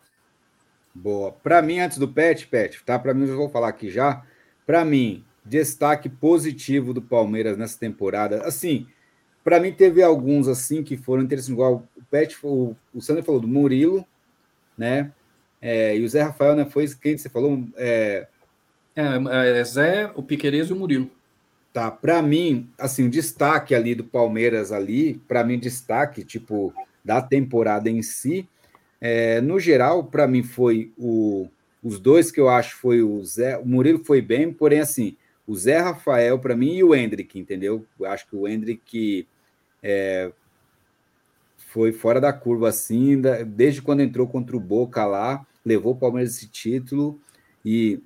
Boa. 0.94 1.32
Para 1.32 1.60
mim, 1.60 1.78
antes 1.78 1.98
do 1.98 2.08
Pet, 2.08 2.46
Pet, 2.46 2.82
tá? 2.84 2.98
Para 2.98 3.12
mim, 3.12 3.28
eu 3.28 3.36
vou 3.36 3.48
falar 3.48 3.68
aqui 3.68 3.90
já. 3.90 4.24
Para 4.66 4.84
mim, 4.84 5.24
destaque 5.44 6.08
positivo 6.08 6.94
do 6.94 7.02
Palmeiras 7.02 7.56
nessa 7.56 7.78
temporada. 7.78 8.42
Assim, 8.42 8.86
para 9.44 9.60
mim, 9.60 9.72
teve 9.72 10.02
alguns 10.02 10.48
assim 10.48 10.82
que 10.82 10.96
foram 10.96 11.22
interessantes, 11.22 11.52
igual 11.52 11.86
o 11.96 12.04
Pet, 12.10 12.36
o, 12.42 12.74
o 12.94 13.00
Sander 13.00 13.22
falou 13.22 13.40
do 13.40 13.48
Murilo, 13.48 14.06
né? 14.76 15.12
É, 15.60 15.96
e 15.96 16.04
o 16.04 16.08
Zé 16.08 16.22
Rafael, 16.22 16.56
né? 16.56 16.64
Foi 16.64 16.86
quem 17.00 17.16
você 17.16 17.28
falou? 17.28 17.62
É, 17.76 18.26
é, 18.94 19.58
é 19.58 19.64
Zé, 19.64 20.10
o 20.14 20.22
Piqueires 20.22 20.68
e 20.68 20.72
o 20.72 20.76
Murilo. 20.76 21.10
Tá, 21.72 21.90
para 21.90 22.22
mim, 22.22 22.70
assim, 22.78 23.06
o 23.06 23.10
destaque 23.10 23.74
ali 23.74 23.94
do 23.94 24.02
Palmeiras 24.02 24.72
ali, 24.72 25.20
para 25.28 25.44
mim 25.44 25.58
destaque 25.58 26.24
tipo 26.24 26.72
da 27.04 27.20
temporada 27.20 27.90
em 27.90 28.00
si, 28.00 28.48
é, 29.00 29.40
no 29.40 29.58
geral, 29.58 30.04
para 30.04 30.26
mim 30.26 30.42
foi 30.42 30.92
o, 30.96 31.48
os 31.82 31.98
dois 31.98 32.30
que 32.30 32.40
eu 32.40 32.48
acho 32.48 32.76
foi 32.76 33.02
o 33.02 33.22
Zé, 33.24 33.56
o 33.58 33.66
Murilo 33.66 34.04
foi 34.04 34.20
bem, 34.20 34.52
porém 34.52 34.80
assim, 34.80 35.16
o 35.46 35.54
Zé 35.54 35.78
Rafael 35.78 36.38
para 36.38 36.56
mim 36.56 36.74
e 36.74 36.84
o 36.84 36.94
Hendrick, 36.94 37.38
entendeu? 37.38 37.84
Eu 37.98 38.06
acho 38.06 38.26
que 38.26 38.36
o 38.36 38.48
Hendrick 38.48 39.26
é, 39.82 40.32
foi 41.56 41.92
fora 41.92 42.20
da 42.20 42.32
curva 42.32 42.68
assim, 42.68 43.20
desde 43.46 43.82
quando 43.82 44.00
entrou 44.00 44.26
contra 44.26 44.56
o 44.56 44.60
Boca 44.60 45.04
lá, 45.04 45.46
levou 45.64 45.92
o 45.92 45.96
Palmeiras 45.96 46.36
esse 46.36 46.48
título 46.48 47.20
e 47.64 48.00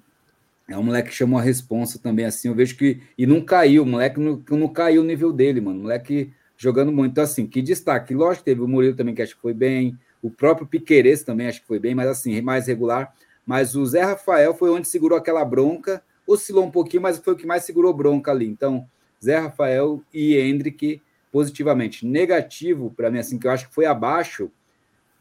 é 0.70 0.78
um 0.78 0.84
moleque 0.84 1.08
que 1.08 1.14
chamou 1.16 1.38
a 1.38 1.42
responsa 1.42 1.98
também, 1.98 2.24
assim. 2.24 2.46
Eu 2.46 2.54
vejo 2.54 2.76
que. 2.76 3.00
E 3.18 3.26
não 3.26 3.40
caiu, 3.40 3.82
o 3.82 3.86
moleque 3.86 4.20
não, 4.20 4.40
não 4.50 4.68
caiu 4.68 5.02
o 5.02 5.04
nível 5.04 5.32
dele, 5.32 5.60
mano. 5.60 5.80
O 5.80 5.82
moleque 5.82 6.32
jogando 6.56 6.92
muito. 6.92 7.10
Então, 7.10 7.24
assim, 7.24 7.44
que 7.44 7.60
destaque. 7.60 8.14
Lógico, 8.14 8.44
teve 8.44 8.60
o 8.60 8.68
Murilo 8.68 8.94
também, 8.94 9.12
que 9.12 9.20
acho 9.20 9.34
que 9.34 9.42
foi 9.42 9.52
bem. 9.52 9.98
O 10.22 10.30
próprio 10.30 10.66
Piqueires 10.66 11.22
também 11.22 11.47
acho 11.47 11.60
que 11.60 11.66
foi 11.66 11.78
bem, 11.78 11.94
mas 11.94 12.09
assim, 12.09 12.40
mais 12.40 12.66
regular. 12.66 13.14
Mas 13.47 13.74
o 13.74 13.84
Zé 13.86 14.02
Rafael 14.02 14.55
foi 14.55 14.70
onde 14.70 14.88
segurou 14.88 15.16
aquela 15.16 15.44
bronca. 15.44 16.02
Oscilou 16.26 16.64
um 16.64 16.70
pouquinho, 16.70 17.02
mas 17.02 17.18
foi 17.18 17.34
o 17.34 17.36
que 17.36 17.47
mais 17.47 17.64
segurou 17.64 17.92
bronca 17.92 18.30
ali. 18.30 18.47
Então, 18.47 18.86
Zé 19.22 19.38
Rafael 19.38 20.02
e 20.12 20.36
Hendrick 20.36 21.01
positivamente. 21.32 22.06
Negativo, 22.06 22.90
para 22.90 23.10
mim, 23.10 23.18
assim, 23.18 23.38
que 23.38 23.47
eu 23.47 23.51
acho 23.51 23.68
que 23.68 23.74
foi 23.74 23.86
abaixo. 23.86 24.51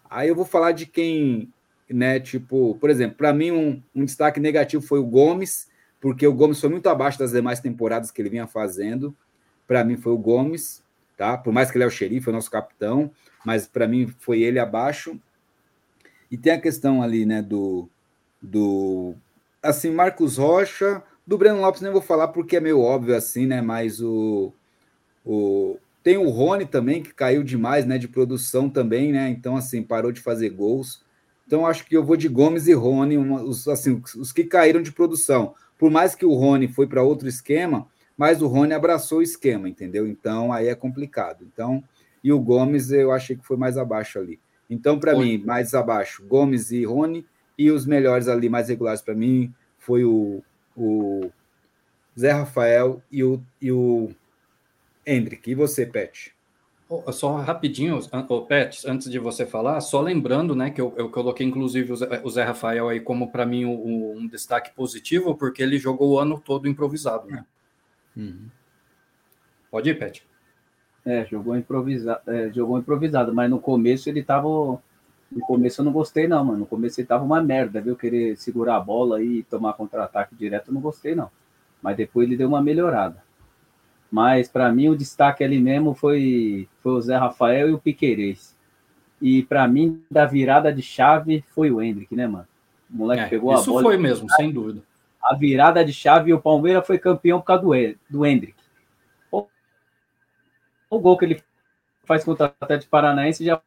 Aí 0.09 0.27
eu 0.27 0.35
vou 0.35 0.45
falar 0.45 0.71
de 0.71 0.85
quem 0.85 1.51
né? 1.89 2.19
Tipo, 2.19 2.75
por 2.79 2.89
exemplo, 2.89 3.17
para 3.17 3.33
mim 3.33 3.51
um, 3.51 3.81
um, 3.95 4.05
destaque 4.05 4.39
negativo 4.39 4.81
foi 4.83 4.99
o 4.99 5.05
Gomes, 5.05 5.67
porque 5.99 6.25
o 6.25 6.33
Gomes 6.33 6.59
foi 6.59 6.69
muito 6.69 6.87
abaixo 6.87 7.17
das 7.17 7.31
demais 7.31 7.59
temporadas 7.59 8.11
que 8.11 8.21
ele 8.21 8.29
vinha 8.29 8.47
fazendo. 8.47 9.15
Para 9.67 9.83
mim 9.83 9.97
foi 9.97 10.13
o 10.13 10.17
Gomes, 10.17 10.83
tá? 11.17 11.37
Por 11.37 11.51
mais 11.51 11.71
que 11.71 11.77
ele 11.77 11.83
é 11.83 11.87
o 11.87 11.91
xerife, 11.91 12.27
é 12.27 12.31
o 12.31 12.33
nosso 12.33 12.51
capitão, 12.51 13.11
mas 13.45 13.67
para 13.67 13.87
mim 13.87 14.07
foi 14.19 14.41
ele 14.41 14.59
abaixo. 14.59 15.19
E 16.31 16.37
tem 16.37 16.53
a 16.53 16.61
questão 16.61 17.01
ali, 17.01 17.25
né, 17.25 17.41
do 17.41 17.89
do 18.41 19.15
assim, 19.61 19.91
Marcos 19.91 20.37
Rocha, 20.37 21.03
do 21.27 21.37
Breno 21.37 21.59
Lopes 21.59 21.81
nem 21.81 21.91
vou 21.91 22.01
falar 22.01 22.29
porque 22.29 22.55
é 22.55 22.59
meio 22.61 22.79
óbvio 22.79 23.15
assim, 23.15 23.45
né, 23.45 23.61
mas 23.61 24.01
o 24.01 24.53
o 25.25 25.77
tem 26.01 26.17
o 26.17 26.29
Rony 26.29 26.65
também 26.65 27.03
que 27.03 27.13
caiu 27.13 27.43
demais, 27.43 27.85
né, 27.85 27.97
de 27.97 28.07
produção 28.07 28.69
também, 28.69 29.11
né? 29.11 29.29
Então 29.29 29.55
assim, 29.57 29.83
parou 29.83 30.11
de 30.11 30.21
fazer 30.21 30.49
gols. 30.49 31.03
Então, 31.49 31.65
acho 31.65 31.83
que 31.87 31.97
eu 31.97 32.03
vou 32.03 32.15
de 32.15 32.27
Gomes 32.27 32.67
e 32.67 32.73
Rony, 32.73 33.17
uma, 33.17 33.41
os, 33.41 33.67
assim, 33.67 33.99
os 34.15 34.31
que 34.31 34.43
caíram 34.43 34.83
de 34.83 34.91
produção. 34.91 35.55
Por 35.79 35.89
mais 35.89 36.13
que 36.13 36.23
o 36.23 36.35
Rony 36.35 36.67
foi 36.67 36.85
para 36.85 37.01
outro 37.01 37.27
esquema, 37.27 37.87
mas 38.15 38.39
o 38.39 38.45
Rony 38.45 38.71
abraçou 38.71 39.17
o 39.17 39.23
esquema, 39.23 39.67
entendeu? 39.67 40.05
Então, 40.05 40.53
aí 40.53 40.67
é 40.67 40.75
complicado. 40.75 41.43
Então, 41.51 41.83
e 42.23 42.31
o 42.31 42.39
Gomes 42.39 42.91
eu 42.91 43.11
achei 43.11 43.35
que 43.35 43.45
foi 43.45 43.57
mais 43.57 43.77
abaixo 43.77 44.19
ali. 44.19 44.39
Então, 44.69 44.99
para 44.99 45.17
mim, 45.17 45.37
mais 45.39 45.73
abaixo, 45.73 46.23
Gomes 46.27 46.71
e 46.71 46.85
Rony, 46.85 47.25
e 47.57 47.71
os 47.71 47.85
melhores 47.85 48.27
ali, 48.27 48.47
mais 48.47 48.69
regulares 48.69 49.01
para 49.01 49.15
mim, 49.15 49.53
foi 49.77 50.03
o, 50.05 50.43
o 50.77 51.29
Zé 52.17 52.31
Rafael 52.31 53.01
e 53.11 53.23
o, 53.23 53.43
e 53.61 53.71
o 53.71 54.09
Hendrick. 55.05 55.49
E 55.49 55.55
você, 55.55 55.85
Pet? 55.85 56.33
Só 57.11 57.35
rapidinho, 57.37 57.99
Pet, 58.47 58.87
antes 58.87 59.11
de 59.11 59.19
você 59.19 59.45
falar, 59.45 59.79
só 59.79 60.01
lembrando, 60.01 60.55
né, 60.55 60.71
que 60.71 60.81
eu, 60.81 60.91
eu 60.97 61.09
coloquei 61.09 61.45
inclusive 61.45 61.93
o 61.93 62.29
Zé, 62.29 62.43
Rafael 62.43 62.89
aí 62.89 62.99
como 62.99 63.31
para 63.31 63.45
mim 63.45 63.63
um, 63.63 64.17
um, 64.17 64.27
destaque 64.27 64.71
positivo, 64.73 65.35
porque 65.35 65.61
ele 65.61 65.77
jogou 65.77 66.13
o 66.13 66.19
ano 66.19 66.41
todo 66.43 66.67
improvisado, 66.67 67.27
né? 67.27 67.45
Uhum. 68.17 68.47
Pode 69.69 69.87
ir, 69.87 69.99
Pet. 69.99 70.25
É, 71.09 71.25
jogou 71.25 71.57
improvisado, 71.57 72.21
é, 72.27 72.51
jogou 72.53 72.77
improvisado, 72.77 73.33
mas 73.33 73.49
no 73.49 73.59
começo 73.59 74.07
ele 74.07 74.21
tava. 74.21 74.47
No 74.47 75.41
começo 75.41 75.81
eu 75.81 75.85
não 75.85 75.91
gostei, 75.91 76.27
não, 76.27 76.45
mano. 76.45 76.59
No 76.59 76.65
começo 76.67 77.01
ele 77.01 77.07
tava 77.07 77.23
uma 77.23 77.41
merda, 77.41 77.81
viu? 77.81 77.95
Querer 77.95 78.37
segurar 78.37 78.75
a 78.75 78.79
bola 78.79 79.19
e 79.23 79.41
tomar 79.43 79.73
contra-ataque 79.73 80.35
direto, 80.35 80.67
eu 80.67 80.73
não 80.75 80.81
gostei, 80.81 81.15
não. 81.15 81.31
Mas 81.81 81.97
depois 81.97 82.27
ele 82.27 82.37
deu 82.37 82.47
uma 82.47 82.61
melhorada. 82.61 83.23
Mas 84.11 84.47
para 84.47 84.71
mim 84.71 84.89
o 84.89 84.95
destaque 84.95 85.43
ali 85.43 85.59
mesmo 85.59 85.95
foi, 85.95 86.67
foi 86.83 86.91
o 86.91 87.01
Zé 87.01 87.17
Rafael 87.17 87.69
e 87.69 87.73
o 87.73 87.79
Piquerez. 87.79 88.55
E 89.19 89.41
para 89.43 89.67
mim, 89.67 90.03
da 90.11 90.27
virada 90.27 90.71
de 90.71 90.83
chave 90.83 91.43
foi 91.49 91.71
o 91.71 91.81
Hendrick, 91.81 92.15
né, 92.15 92.27
mano? 92.27 92.47
O 92.91 92.97
moleque 92.97 93.23
é, 93.23 93.27
pegou 93.27 93.49
a 93.49 93.55
bola. 93.55 93.63
Isso 93.63 93.81
foi 93.81 93.97
mesmo, 93.97 94.29
sem 94.31 94.51
dúvida. 94.51 94.81
A 95.23 95.35
virada 95.35 95.83
de 95.83 95.91
chave 95.91 96.29
e 96.29 96.33
o 96.33 96.39
Palmeiras 96.39 96.85
foi 96.85 96.99
campeão 96.99 97.39
por 97.39 97.47
causa 97.47 97.63
do, 97.63 97.71
do 98.09 98.25
Hendrick. 98.25 98.58
O, 100.89 100.99
gol 100.99 101.17
que 101.17 101.25
ele 101.25 101.43
faz 102.03 102.23
contra 102.23 102.47
o 102.47 102.63
Atlético 102.63 102.89
Paranaense 102.89 103.45
já 103.45 103.61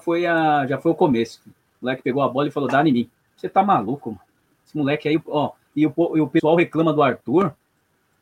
foi, 0.00 0.26
a, 0.26 0.66
já 0.66 0.78
foi 0.78 0.92
o 0.92 0.94
começo. 0.94 1.40
O 1.46 1.84
moleque 1.84 2.02
pegou 2.02 2.22
a 2.22 2.28
bola 2.28 2.48
e 2.48 2.52
falou: 2.52 2.68
dá 2.68 2.86
em 2.86 2.92
mim. 2.92 3.10
Você 3.36 3.48
tá 3.48 3.62
maluco, 3.62 4.10
mano. 4.10 4.22
Esse 4.66 4.76
moleque 4.76 5.08
aí, 5.08 5.20
ó. 5.26 5.52
E 5.74 5.86
o, 5.86 5.92
e 6.16 6.20
o 6.20 6.28
pessoal 6.28 6.56
reclama 6.56 6.92
do 6.92 7.02
Arthur. 7.02 7.54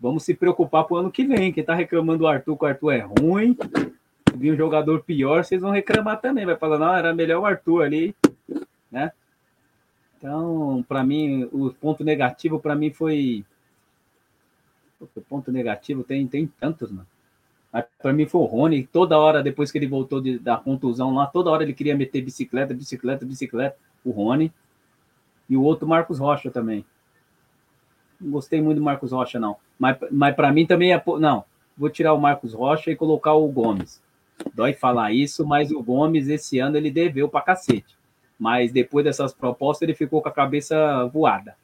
Vamos 0.00 0.22
se 0.22 0.34
preocupar 0.34 0.84
para 0.84 0.94
o 0.94 0.96
ano 0.98 1.10
que 1.10 1.24
vem. 1.24 1.52
Quem 1.52 1.60
está 1.60 1.74
reclamando 1.74 2.20
do 2.20 2.26
Arthur, 2.26 2.56
que 2.56 2.64
o 2.64 2.68
Arthur 2.68 2.92
é 2.92 3.00
ruim, 3.20 3.56
vi 4.34 4.52
um 4.52 4.56
jogador 4.56 5.02
pior, 5.02 5.44
vocês 5.44 5.60
vão 5.60 5.72
reclamar 5.72 6.20
também. 6.20 6.46
Vai 6.46 6.56
falar, 6.56 6.78
não, 6.78 6.94
era 6.94 7.12
melhor 7.12 7.42
o 7.42 7.46
Arthur 7.46 7.82
ali, 7.82 8.14
né? 8.90 9.10
Então, 10.16 10.84
para 10.88 11.04
mim, 11.04 11.48
o 11.52 11.70
ponto 11.72 12.02
negativo 12.02 12.58
para 12.58 12.74
mim 12.74 12.90
foi 12.90 13.44
O 15.00 15.20
ponto 15.20 15.52
negativo 15.52 16.02
tem, 16.02 16.26
tem 16.26 16.46
tantos, 16.46 16.90
mano. 16.90 17.06
Mas 17.72 17.84
pra 18.00 18.12
mim 18.12 18.26
foi 18.26 18.40
o 18.40 18.44
Rony, 18.44 18.86
toda 18.86 19.18
hora, 19.18 19.42
depois 19.42 19.70
que 19.70 19.78
ele 19.78 19.86
voltou 19.86 20.20
de, 20.20 20.38
da 20.38 20.56
contusão 20.56 21.14
lá, 21.14 21.26
toda 21.26 21.50
hora 21.50 21.62
ele 21.62 21.74
queria 21.74 21.96
meter 21.96 22.22
bicicleta, 22.22 22.72
bicicleta, 22.72 23.26
bicicleta. 23.26 23.76
O 24.04 24.10
Rony. 24.10 24.52
E 25.48 25.56
o 25.56 25.62
outro 25.62 25.86
Marcos 25.86 26.18
Rocha 26.18 26.50
também. 26.50 26.84
Não 28.20 28.32
gostei 28.32 28.60
muito 28.60 28.78
do 28.78 28.84
Marcos 28.84 29.12
Rocha, 29.12 29.38
não. 29.38 29.56
Mas, 29.78 29.96
mas 30.10 30.34
para 30.34 30.52
mim 30.52 30.66
também 30.66 30.92
é. 30.92 31.02
Não, 31.20 31.44
vou 31.76 31.90
tirar 31.90 32.12
o 32.12 32.20
Marcos 32.20 32.54
Rocha 32.54 32.90
e 32.90 32.96
colocar 32.96 33.34
o 33.34 33.48
Gomes. 33.48 34.02
Dói 34.54 34.72
falar 34.72 35.12
isso, 35.12 35.46
mas 35.46 35.70
o 35.70 35.82
Gomes 35.82 36.28
esse 36.28 36.58
ano 36.58 36.76
ele 36.76 36.90
deveu 36.90 37.28
pra 37.28 37.40
cacete. 37.40 37.96
Mas 38.38 38.72
depois 38.72 39.04
dessas 39.04 39.32
propostas 39.32 39.82
ele 39.82 39.94
ficou 39.94 40.22
com 40.22 40.28
a 40.28 40.32
cabeça 40.32 41.06
voada. 41.06 41.56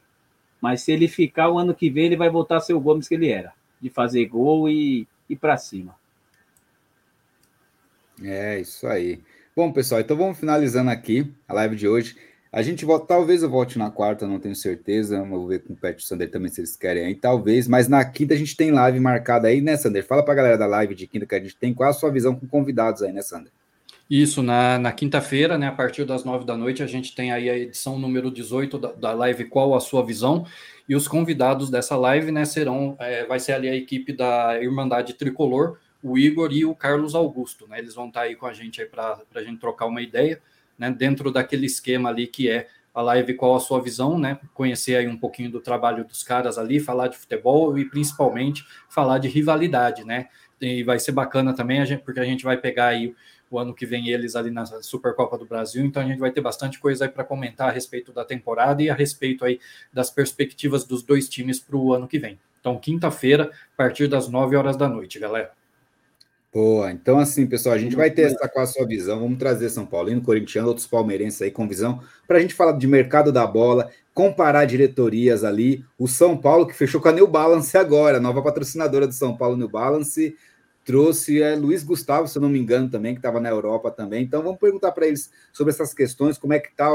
Mas 0.61 0.83
se 0.83 0.93
ele 0.93 1.09
ficar 1.09 1.51
o 1.51 1.59
ano 1.59 1.75
que 1.75 1.91
vem, 1.91 2.07
ele 2.07 2.17
vai 2.17 2.31
voltar 2.31 2.57
a 2.57 2.61
ser 2.61 2.75
o 2.75 2.81
Gomes 2.81 3.07
que 3.07 3.15
ele 3.15 3.29
era, 3.29 3.53
de 3.81 3.91
fazer 3.91 4.25
gol 4.27 4.69
e 4.69 5.07
ir 5.29 5.37
para 5.37 5.57
cima. 5.57 5.97
É, 8.23 8.61
isso 8.61 8.87
aí. 8.87 9.21
Bom, 9.57 9.73
pessoal, 9.73 10.01
então 10.01 10.17
vamos 10.17 10.39
finalizando 10.39 10.91
aqui 10.91 11.33
a 11.49 11.55
live 11.55 11.77
de 11.77 11.89
hoje. 11.89 12.17
A 12.53 12.63
gente 12.63 12.85
volta, 12.85 13.07
talvez 13.07 13.43
eu 13.43 13.51
volte 13.51 13.79
na 13.79 13.91
quarta, 13.91 14.29
não 14.29 14.39
tenho 14.39 14.55
certeza. 14.55 15.23
Vou 15.25 15.49
ver 15.49 15.65
com 15.65 15.73
o 15.73 15.77
Pet 15.77 16.01
e 16.01 16.05
o 16.05 16.07
Sander 16.07 16.31
também 16.31 16.51
se 16.51 16.61
eles 16.61 16.77
querem 16.77 17.05
aí, 17.05 17.15
talvez. 17.17 17.67
Mas 17.67 17.89
na 17.89 18.05
quinta 18.05 18.35
a 18.35 18.37
gente 18.37 18.57
tem 18.57 18.71
live 18.71 19.01
marcada 19.01 19.49
aí, 19.49 19.61
né, 19.61 19.77
Sander? 19.77 20.07
Fala 20.07 20.25
pra 20.25 20.35
galera 20.35 20.57
da 20.57 20.67
live 20.67 20.95
de 20.95 21.07
quinta 21.09 21.27
que 21.27 21.35
a 21.35 21.41
gente 21.41 21.57
tem. 21.57 21.75
Qual 21.75 21.91
a 21.91 21.93
sua 21.93 22.13
visão 22.13 22.35
com 22.37 22.47
convidados 22.47 23.03
aí, 23.03 23.13
né, 23.13 23.23
Sander? 23.23 23.51
Isso, 24.09 24.43
na, 24.43 24.79
na 24.79 24.93
quinta-feira, 24.93 25.57
né, 25.57 25.69
a 25.69 25.73
partir 25.73 26.05
das 26.05 26.25
nove 26.25 26.45
da 26.45 26.57
noite, 26.57 26.83
a 26.83 26.87
gente 26.87 27.15
tem 27.15 27.33
aí 27.33 27.49
a 27.49 27.57
edição 27.57 27.99
número 27.99 28.31
18 28.31 28.79
da, 28.79 28.93
da 28.93 29.13
live 29.13 29.47
Qual 29.47 29.75
a 29.75 29.81
Sua 29.81 30.05
Visão? 30.05 30.47
E 30.87 30.95
os 30.95 31.09
convidados 31.09 31.71
dessa 31.71 31.97
live, 31.97 32.31
né, 32.31 32.45
serão, 32.45 32.97
é, 33.01 33.25
vai 33.25 33.41
ser 33.41 33.53
ali 33.53 33.69
a 33.69 33.75
equipe 33.75 34.13
da 34.13 34.61
Irmandade 34.63 35.15
Tricolor, 35.15 35.79
o 36.03 36.19
Igor 36.19 36.53
e 36.53 36.67
o 36.67 36.75
Carlos 36.75 37.15
Augusto, 37.15 37.67
né? 37.67 37.79
Eles 37.79 37.95
vão 37.95 38.09
estar 38.09 38.23
aí 38.23 38.37
com 38.37 38.45
a 38.45 38.53
gente 38.53 38.85
para 38.85 39.19
a 39.35 39.43
gente 39.43 39.59
trocar 39.59 39.87
uma 39.87 40.03
ideia 40.03 40.39
né, 40.79 40.91
dentro 40.91 41.33
daquele 41.33 41.65
esquema 41.65 42.11
ali 42.11 42.27
que 42.27 42.51
é 42.51 42.69
a 42.93 43.01
live 43.01 43.33
Qual 43.35 43.57
a 43.57 43.61
Sua 43.61 43.81
Visão, 43.81 44.19
né? 44.19 44.39
Conhecer 44.53 44.97
aí 44.97 45.09
um 45.09 45.17
pouquinho 45.17 45.51
do 45.51 45.61
trabalho 45.61 46.05
dos 46.05 46.23
caras 46.23 46.59
ali, 46.59 46.79
falar 46.79 47.09
de 47.09 47.17
futebol 47.17 47.77
e 47.79 47.87
principalmente 47.87 48.65
falar 48.89 49.19
de 49.19 49.29
rivalidade, 49.29 50.05
né? 50.05 50.29
E 50.61 50.85
vai 50.85 50.99
ser 50.99 51.13
bacana 51.13 51.55
também, 51.55 51.81
a 51.81 51.87
gente, 51.87 52.03
porque 52.03 52.21
a 52.21 52.25
gente 52.25 52.45
vai 52.45 52.59
pegar 52.59 52.89
aí 52.89 53.15
o 53.55 53.59
ano 53.59 53.75
que 53.75 53.87
vem 53.87 54.09
eles 54.09 54.37
ali 54.37 54.51
na 54.51 54.65
Supercopa 54.67 55.39
do 55.39 55.47
Brasil, 55.47 55.85
então 55.85 56.03
a 56.03 56.07
gente 56.07 56.19
vai 56.19 56.31
ter 56.31 56.41
bastante 56.41 56.79
coisa 56.79 57.05
aí 57.05 57.11
para 57.11 57.25
comentar 57.25 57.69
a 57.69 57.73
respeito 57.73 58.13
da 58.13 58.25
temporada 58.25 58.83
e 58.83 58.91
a 58.91 58.95
respeito 58.95 59.45
aí 59.45 59.61
das 59.93 60.11
perspectivas 60.11 60.85
dos 60.85 61.03
dois 61.03 61.29
times 61.29 61.59
para 61.59 61.77
o 61.77 61.93
ano 61.93 62.09
que 62.09 62.19
vem. 62.19 62.39
Então, 62.61 62.79
quinta-feira, 62.79 63.45
a 63.45 63.77
partir 63.77 64.09
das 64.09 64.29
9 64.29 64.57
horas 64.57 64.77
da 64.77 64.89
noite, 64.89 65.19
galera. 65.19 65.53
Boa, 66.53 66.93
então 66.93 67.19
assim, 67.19 67.47
pessoal, 67.47 67.75
a 67.75 67.79
gente 67.79 67.97
vai 67.97 68.15
essa 68.17 68.49
com 68.49 68.61
a 68.61 68.67
sua 68.67 68.87
visão. 68.87 69.19
Vamos 69.19 69.39
trazer 69.39 69.69
São 69.71 69.85
Paulino, 69.85 70.23
corintiano, 70.23 70.69
outros 70.69 70.87
palmeirenses 70.87 71.43
aí 71.43 71.51
com 71.51 71.67
visão, 71.67 72.01
para 72.29 72.39
a 72.39 72.41
gente 72.41 72.55
falar 72.55 72.73
de 72.79 72.87
mercado 72.87 73.33
da 73.33 73.45
bola, 73.45 73.91
comparar 74.15 74.65
diretorias 74.65 75.43
ali. 75.43 75.85
O 75.99 76.07
São 76.07 76.37
Paulo, 76.37 76.67
que 76.67 76.73
fechou 76.73 77.01
com 77.01 77.09
a 77.09 77.13
New 77.13 77.27
Balance 77.27 77.77
agora, 77.77 78.21
nova 78.21 78.41
patrocinadora 78.41 79.07
do 79.07 79.13
São 79.13 79.37
Paulo 79.37 79.57
New 79.57 79.69
Balance, 79.69 80.37
trouxe 80.85 81.43
é, 81.43 81.57
Luiz 81.57 81.83
Gustavo, 81.83 82.29
se 82.29 82.37
eu 82.37 82.43
não 82.43 82.49
me 82.49 82.59
engano, 82.59 82.91
também, 82.91 83.15
que 83.15 83.19
estava 83.19 83.41
na 83.41 83.49
Europa 83.49 83.91
também. 83.91 84.23
Então 84.23 84.43
vamos 84.43 84.59
perguntar 84.59 84.93
para 84.93 85.07
eles 85.07 85.31
sobre 85.53 85.73
essas 85.73 85.95
questões, 85.95 86.39
como 86.39 86.53
é 86.53 86.59
que 86.59 86.69
está 86.69 86.89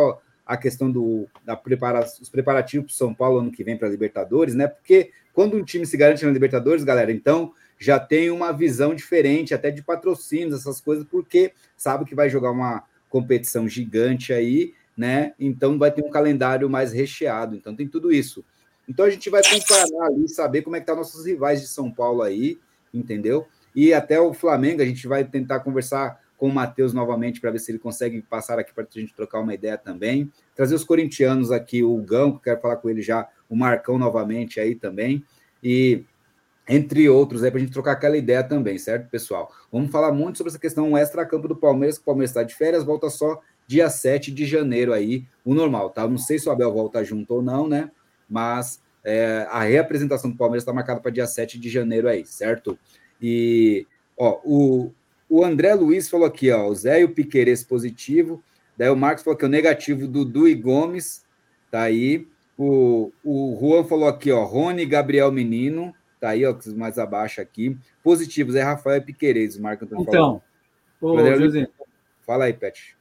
a 0.46 0.58
questão 0.58 0.92
do, 0.92 1.28
da 1.46 1.56
prepara, 1.56 2.04
os 2.20 2.30
preparativos 2.30 2.88
para 2.88 2.98
São 2.98 3.14
Paulo 3.14 3.40
ano 3.40 3.52
que 3.52 3.64
vem 3.64 3.78
para 3.78 3.88
a 3.88 3.92
Libertadores, 3.92 4.56
né? 4.56 4.68
Porque 4.68 5.12
quando 5.32 5.56
um 5.56 5.64
time 5.64 5.86
se 5.86 5.96
garante 5.96 6.26
na 6.26 6.32
Libertadores, 6.32 6.84
galera, 6.84 7.12
então 7.12 7.54
já 7.78 8.00
tem 8.00 8.32
uma 8.32 8.52
visão 8.52 8.96
diferente, 8.96 9.54
até 9.54 9.70
de 9.72 9.84
patrocínios, 9.84 10.60
essas 10.60 10.82
coisas, 10.82 11.06
porque 11.06 11.54
sabe 11.78 12.04
que 12.04 12.16
vai 12.16 12.30
jogar 12.30 12.52
uma 12.52 12.84
competição 13.10 13.68
gigante 13.68 14.34
aí, 14.34 14.74
né? 14.98 15.34
Então 15.40 15.78
vai 15.78 15.92
ter 15.92 16.04
um 16.04 16.10
calendário 16.10 16.70
mais 16.70 16.92
recheado. 16.92 17.56
Então 17.56 17.76
tem 17.76 17.88
tudo 17.88 18.12
isso. 18.12 18.44
Então 18.88 19.06
a 19.06 19.10
gente 19.10 19.30
vai 19.30 19.44
comparar 19.44 20.08
ali, 20.08 20.28
saber 20.28 20.64
como 20.64 20.76
é 20.76 20.80
que 20.80 20.86
tá 20.88 20.96
nossos 20.96 21.26
rivais 21.28 21.62
de 21.62 21.68
São 21.68 21.92
Paulo 21.92 22.24
aí, 22.24 22.58
entendeu? 22.92 23.48
E 23.80 23.94
até 23.94 24.20
o 24.20 24.34
Flamengo, 24.34 24.82
a 24.82 24.86
gente 24.86 25.08
vai 25.08 25.24
tentar 25.24 25.62
conversar 25.62 26.20
com 26.36 26.50
o 26.50 26.54
Matheus 26.54 26.92
novamente 26.92 27.40
para 27.40 27.50
ver 27.50 27.60
se 27.60 27.72
ele 27.72 27.80
consegue 27.80 28.22
passar 28.22 28.60
aqui 28.60 28.74
para 28.74 28.84
a 28.84 29.00
gente 29.00 29.14
trocar 29.14 29.40
uma 29.40 29.54
ideia 29.54 29.78
também. 29.78 30.30
Trazer 30.54 30.76
os 30.76 30.84
corintianos 30.84 31.50
aqui, 31.50 31.82
o 31.82 31.96
Gão, 31.96 32.34
que 32.34 32.44
quero 32.44 32.60
falar 32.60 32.76
com 32.76 32.90
ele 32.90 33.02
já, 33.02 33.30
o 33.48 33.56
Marcão 33.56 33.98
novamente 33.98 34.60
aí 34.60 34.76
também. 34.76 35.24
E 35.64 36.04
entre 36.68 37.08
outros, 37.08 37.42
aí 37.42 37.52
para 37.52 37.58
a 37.58 37.62
gente 37.62 37.72
trocar 37.72 37.94
aquela 37.94 38.18
ideia 38.18 38.44
também, 38.44 38.78
certo, 38.78 39.10
pessoal? 39.10 39.50
Vamos 39.72 39.90
falar 39.92 40.12
muito 40.12 40.40
sobre 40.40 40.52
essa 40.52 40.60
questão 40.60 40.98
extra-campo 40.98 41.48
do 41.48 41.56
Palmeiras, 41.56 41.98
que 41.98 42.02
o 42.02 42.06
Palmeiras 42.06 42.32
está 42.32 42.44
de 42.44 42.56
férias, 42.56 42.84
volta 42.84 43.10
só 43.10 43.40
dia 43.66 43.90
7 43.90 44.30
de 44.30 44.46
janeiro 44.46 44.92
aí, 44.92 45.26
o 45.46 45.54
normal, 45.54 45.90
tá? 45.92 46.06
Não 46.06 46.18
sei 46.18 46.38
se 46.38 46.50
o 46.50 46.52
Abel 46.52 46.74
volta 46.74 47.02
junto 47.02 47.36
ou 47.36 47.42
não, 47.42 47.66
né? 47.66 47.90
Mas 48.30 48.82
é, 49.06 49.48
a 49.50 49.62
reapresentação 49.62 50.30
do 50.30 50.36
Palmeiras 50.36 50.64
está 50.64 50.74
marcada 50.74 51.00
para 51.00 51.12
dia 51.12 51.26
7 51.26 51.58
de 51.58 51.70
janeiro 51.70 52.10
aí, 52.10 52.26
certo? 52.26 52.78
E, 53.22 53.86
ó, 54.18 54.40
o, 54.44 54.92
o 55.30 55.44
André 55.44 55.74
Luiz 55.74 56.10
falou 56.10 56.26
aqui, 56.26 56.52
ó, 56.52 56.68
o 56.68 56.76
Zé 56.76 57.02
e 57.02 57.04
o 57.04 57.14
Piqueires 57.14 57.64
positivo, 57.64 58.42
daí 58.78 58.90
o 58.90 58.96
Marcos 58.96 59.24
falou 59.24 59.38
que 59.38 59.46
o 59.46 59.50
negativo, 59.50 60.08
Dudu 60.08 60.48
e 60.48 60.56
Gomes, 60.56 61.26
tá 61.72 61.82
aí. 61.84 62.28
O, 62.58 63.12
o 63.24 63.58
Juan 63.60 63.86
falou 63.86 64.08
aqui, 64.08 64.32
ó, 64.32 64.44
Rony 64.44 64.86
Gabriel 64.86 65.32
Menino, 65.32 65.94
Tá 66.20 66.30
aí, 66.30 66.46
ó, 66.46 66.54
mais 66.76 67.00
abaixo 67.00 67.40
aqui. 67.40 67.78
Positivos 68.04 68.54
é 68.56 68.62
Rafael 68.62 69.02
Piqueires, 69.02 69.58
Marco 69.58 69.86
Antônio 69.86 70.04
Então, 70.04 70.42
ô, 71.00 71.18
José, 71.36 71.68
fala 72.26 72.46
aí, 72.46 72.54
Pet. 72.54 72.98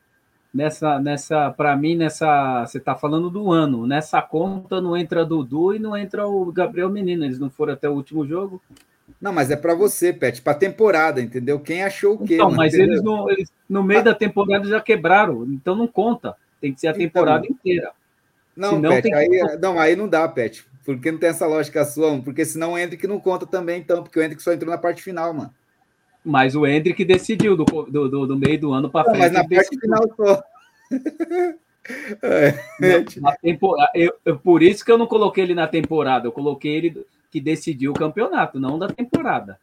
Nessa, 0.54 0.98
nessa, 1.00 1.50
para 1.50 1.76
mim, 1.76 1.96
nessa, 1.96 2.64
você 2.64 2.78
tá 2.78 2.94
falando 2.94 3.28
do 3.28 3.50
ano. 3.50 3.86
Nessa 3.86 4.22
conta 4.22 4.80
não 4.80 4.96
entra 4.96 5.24
Dudu 5.26 5.74
e 5.74 5.78
não 5.78 5.96
entra 5.96 6.26
o 6.28 6.50
Gabriel 6.52 6.88
Menino. 6.88 7.24
Eles 7.24 7.40
não 7.40 7.50
foram 7.50 7.72
até 7.72 7.88
o 7.88 7.94
último 7.94 8.24
jogo. 8.24 8.62
Não, 9.20 9.32
mas 9.32 9.50
é 9.50 9.56
para 9.56 9.74
você, 9.74 10.12
Pet, 10.12 10.40
para 10.42 10.54
temporada, 10.54 11.20
entendeu? 11.20 11.58
Quem 11.58 11.82
achou 11.82 12.14
o 12.14 12.24
quê? 12.24 12.34
Então, 12.34 12.50
mas 12.50 12.74
eles 12.74 13.02
no, 13.02 13.30
eles 13.30 13.52
no 13.68 13.82
meio 13.82 14.00
ah. 14.00 14.04
da 14.04 14.14
temporada 14.14 14.68
já 14.68 14.80
quebraram, 14.80 15.44
então 15.46 15.74
não 15.74 15.86
conta. 15.86 16.36
Tem 16.60 16.72
que 16.72 16.80
ser 16.80 16.88
a 16.88 16.90
então, 16.90 17.02
temporada 17.02 17.44
então, 17.44 17.56
inteira. 17.56 17.92
Não, 18.56 18.70
Senão, 18.70 18.90
Pet, 18.90 19.14
aí, 19.14 19.28
que... 19.28 19.56
não, 19.56 19.78
aí 19.78 19.96
não 19.96 20.08
dá, 20.08 20.26
Pet. 20.28 20.64
Porque 20.84 21.12
não 21.12 21.18
tem 21.18 21.28
essa 21.28 21.46
lógica 21.46 21.84
sua, 21.84 22.18
porque 22.22 22.44
senão 22.44 22.72
o 22.72 22.78
Hendrick 22.78 23.06
não 23.06 23.20
conta 23.20 23.46
também, 23.46 23.80
então, 23.80 24.02
porque 24.02 24.18
o 24.18 24.22
Hendrick 24.22 24.42
só 24.42 24.52
entrou 24.52 24.70
na 24.70 24.78
parte 24.78 25.02
final, 25.02 25.34
mano. 25.34 25.52
Mas 26.24 26.54
o 26.56 26.66
Hendrick 26.66 27.04
decidiu 27.04 27.56
do, 27.56 27.64
do, 27.64 28.08
do, 28.08 28.26
do 28.26 28.36
meio 28.36 28.60
do 28.60 28.72
ano 28.72 28.90
para 28.90 29.04
frente. 29.04 29.18
Mas 29.18 29.32
na 29.32 29.40
parte 29.40 29.70
decidiu. 29.70 29.80
final 29.80 30.02
só. 30.16 30.42
é, 32.22 32.54
na, 33.20 33.36
temporada, 33.36 33.90
eu, 33.94 34.12
eu, 34.24 34.38
por 34.38 34.62
isso 34.62 34.84
que 34.84 34.92
eu 34.92 34.98
não 34.98 35.06
coloquei 35.06 35.44
ele 35.44 35.54
na 35.54 35.66
temporada, 35.66 36.26
eu 36.26 36.32
coloquei 36.32 36.76
ele 36.76 37.06
que 37.30 37.40
decidiu 37.40 37.92
o 37.92 37.98
campeonato, 37.98 38.60
não 38.60 38.78
da 38.78 38.88
temporada. 38.88 39.58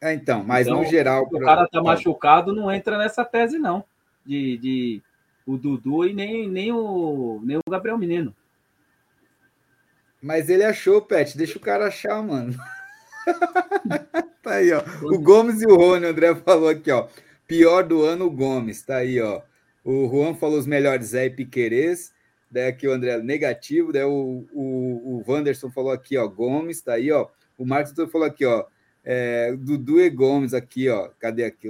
É, 0.00 0.14
então, 0.14 0.42
mas 0.42 0.66
então, 0.66 0.80
no 0.80 0.86
geral. 0.86 1.28
O 1.30 1.40
cara 1.40 1.68
tá 1.68 1.82
machucado, 1.82 2.54
não 2.54 2.72
entra 2.72 2.96
nessa 2.96 3.24
tese, 3.24 3.58
não. 3.58 3.84
De, 4.24 4.56
de 4.58 5.02
o 5.46 5.56
Dudu 5.56 6.06
e 6.06 6.14
nem, 6.14 6.48
nem, 6.48 6.72
o, 6.72 7.40
nem 7.44 7.58
o 7.58 7.70
Gabriel 7.70 7.98
Menino. 7.98 8.34
Mas 10.22 10.48
ele 10.48 10.64
achou, 10.64 11.02
Pet. 11.02 11.36
Deixa 11.36 11.58
o 11.58 11.60
cara 11.60 11.86
achar, 11.86 12.22
mano. 12.22 12.54
tá 14.42 14.54
aí, 14.54 14.72
ó. 14.72 14.82
O 15.02 15.18
Gomes 15.18 15.60
e 15.60 15.66
o 15.66 15.76
Rony, 15.76 16.06
o 16.06 16.08
André 16.08 16.34
falou 16.36 16.68
aqui, 16.68 16.90
ó. 16.90 17.08
Pior 17.46 17.84
do 17.84 18.02
ano, 18.02 18.26
o 18.26 18.30
Gomes. 18.30 18.82
Tá 18.82 18.96
aí, 18.96 19.20
ó. 19.20 19.42
O 19.84 20.08
Juan 20.08 20.34
falou 20.34 20.58
os 20.58 20.66
melhores 20.66 21.08
Zé 21.08 21.26
e 21.26 21.30
Piquerez. 21.30 22.12
Daí 22.50 22.68
aqui 22.68 22.86
o 22.86 22.92
André 22.92 23.18
negativo. 23.18 23.92
Daí 23.92 24.04
o, 24.04 24.44
o, 24.52 25.22
o 25.26 25.30
Wanderson 25.30 25.70
falou 25.70 25.92
aqui, 25.92 26.16
ó. 26.16 26.26
Gomes, 26.26 26.80
tá 26.80 26.94
aí, 26.94 27.10
ó. 27.10 27.28
O 27.56 27.64
Marcos 27.64 27.92
falou 28.10 28.26
aqui, 28.26 28.44
ó. 28.44 28.64
É, 29.04 29.54
Dudu 29.56 30.00
e 30.00 30.10
Gomes 30.10 30.52
aqui, 30.52 30.88
ó. 30.88 31.08
Cadê 31.18 31.44
aqui? 31.44 31.68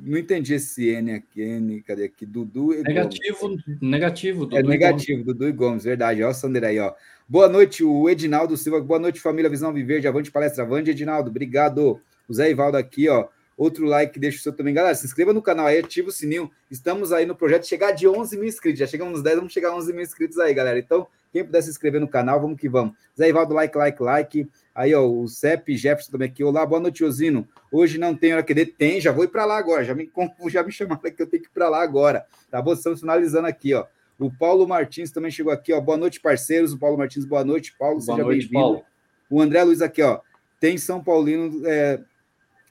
Não 0.00 0.16
entendi 0.16 0.54
esse 0.54 0.88
N 0.90 1.12
aqui, 1.14 1.42
N, 1.42 1.82
cadê 1.82 2.04
aqui? 2.04 2.24
Dudu 2.24 2.72
e 2.72 2.82
negativo, 2.82 3.38
Gomes. 3.40 3.64
Negativo, 3.80 4.40
Dudu 4.46 4.56
É 4.56 4.62
negativo, 4.62 5.24
Dudu 5.24 5.48
e 5.48 5.52
Gomes, 5.52 5.84
verdade. 5.84 6.22
Ó, 6.22 6.30
o 6.30 6.34
Sander 6.34 6.64
aí, 6.64 6.78
ó. 6.78 6.94
Boa 7.28 7.48
noite, 7.48 7.82
o 7.82 8.08
Edinaldo 8.08 8.56
Silva. 8.56 8.80
Boa 8.80 9.00
noite, 9.00 9.20
família 9.20 9.50
Visão 9.50 9.72
Viver. 9.72 10.00
de 10.00 10.06
Avante 10.06 10.30
Palestra. 10.30 10.64
Avante, 10.64 10.90
Edinaldo. 10.90 11.30
Obrigado. 11.30 12.00
O 12.28 12.32
Zé 12.32 12.50
Ivaldo 12.50 12.76
aqui, 12.76 13.08
ó. 13.08 13.28
Outro 13.58 13.86
like, 13.86 14.20
deixa 14.20 14.38
o 14.38 14.40
seu 14.40 14.52
também. 14.52 14.72
Galera, 14.72 14.94
se 14.94 15.04
inscreva 15.04 15.32
no 15.32 15.42
canal 15.42 15.66
aí, 15.66 15.78
ativa 15.78 16.10
o 16.10 16.12
sininho. 16.12 16.48
Estamos 16.70 17.12
aí 17.12 17.26
no 17.26 17.34
projeto 17.34 17.66
chegar 17.66 17.90
de 17.90 18.06
11 18.06 18.36
mil 18.36 18.48
inscritos. 18.48 18.78
Já 18.78 18.86
chegamos 18.86 19.14
nos 19.14 19.22
10, 19.24 19.36
vamos 19.36 19.52
chegar 19.52 19.70
a 19.70 19.74
11 19.74 19.92
mil 19.92 20.02
inscritos 20.02 20.38
aí, 20.38 20.54
galera. 20.54 20.78
Então, 20.78 21.08
quem 21.32 21.44
puder 21.44 21.60
se 21.60 21.68
inscrever 21.68 22.00
no 22.00 22.06
canal, 22.06 22.40
vamos 22.40 22.56
que 22.56 22.68
vamos. 22.68 22.94
Zé 23.18 23.28
Ivaldo, 23.28 23.54
like, 23.54 23.76
like, 23.76 24.00
like. 24.00 24.48
Aí, 24.72 24.94
ó, 24.94 25.04
o 25.04 25.26
CEP 25.26 25.76
Jefferson 25.76 26.12
também 26.12 26.28
aqui. 26.28 26.44
Olá, 26.44 26.64
boa 26.64 26.80
noite, 26.80 27.02
Osino. 27.02 27.48
Hoje 27.72 27.98
não 27.98 28.14
tem 28.14 28.32
hora 28.32 28.44
que 28.44 28.54
dê. 28.54 28.64
Tem, 28.64 29.00
já 29.00 29.10
vou 29.10 29.24
ir 29.24 29.28
para 29.28 29.44
lá 29.44 29.58
agora. 29.58 29.84
Já 29.84 29.92
me, 29.92 30.08
já 30.48 30.62
me 30.62 30.70
chamaram 30.70 31.02
que 31.02 31.20
eu 31.20 31.26
tenho 31.26 31.42
que 31.42 31.48
ir 31.48 31.52
para 31.52 31.68
lá 31.68 31.82
agora. 31.82 32.26
Tá 32.48 32.62
bom? 32.62 32.72
Estamos 32.72 33.00
finalizando 33.00 33.48
aqui, 33.48 33.74
ó. 33.74 33.86
O 34.20 34.30
Paulo 34.30 34.68
Martins 34.68 35.10
também 35.10 35.32
chegou 35.32 35.52
aqui, 35.52 35.72
ó. 35.72 35.80
Boa 35.80 35.98
noite, 35.98 36.20
parceiros. 36.20 36.72
O 36.72 36.78
Paulo 36.78 36.96
Martins, 36.96 37.24
boa 37.24 37.44
noite. 37.44 37.74
Paulo, 37.76 38.00
boa 38.00 38.16
seja 38.16 38.28
bem-vindo. 38.28 38.84
O 39.28 39.42
André 39.42 39.64
Luiz 39.64 39.82
aqui, 39.82 40.00
ó. 40.00 40.20
Tem 40.60 40.78
São 40.78 41.02
Paulino, 41.02 41.66
é, 41.66 42.00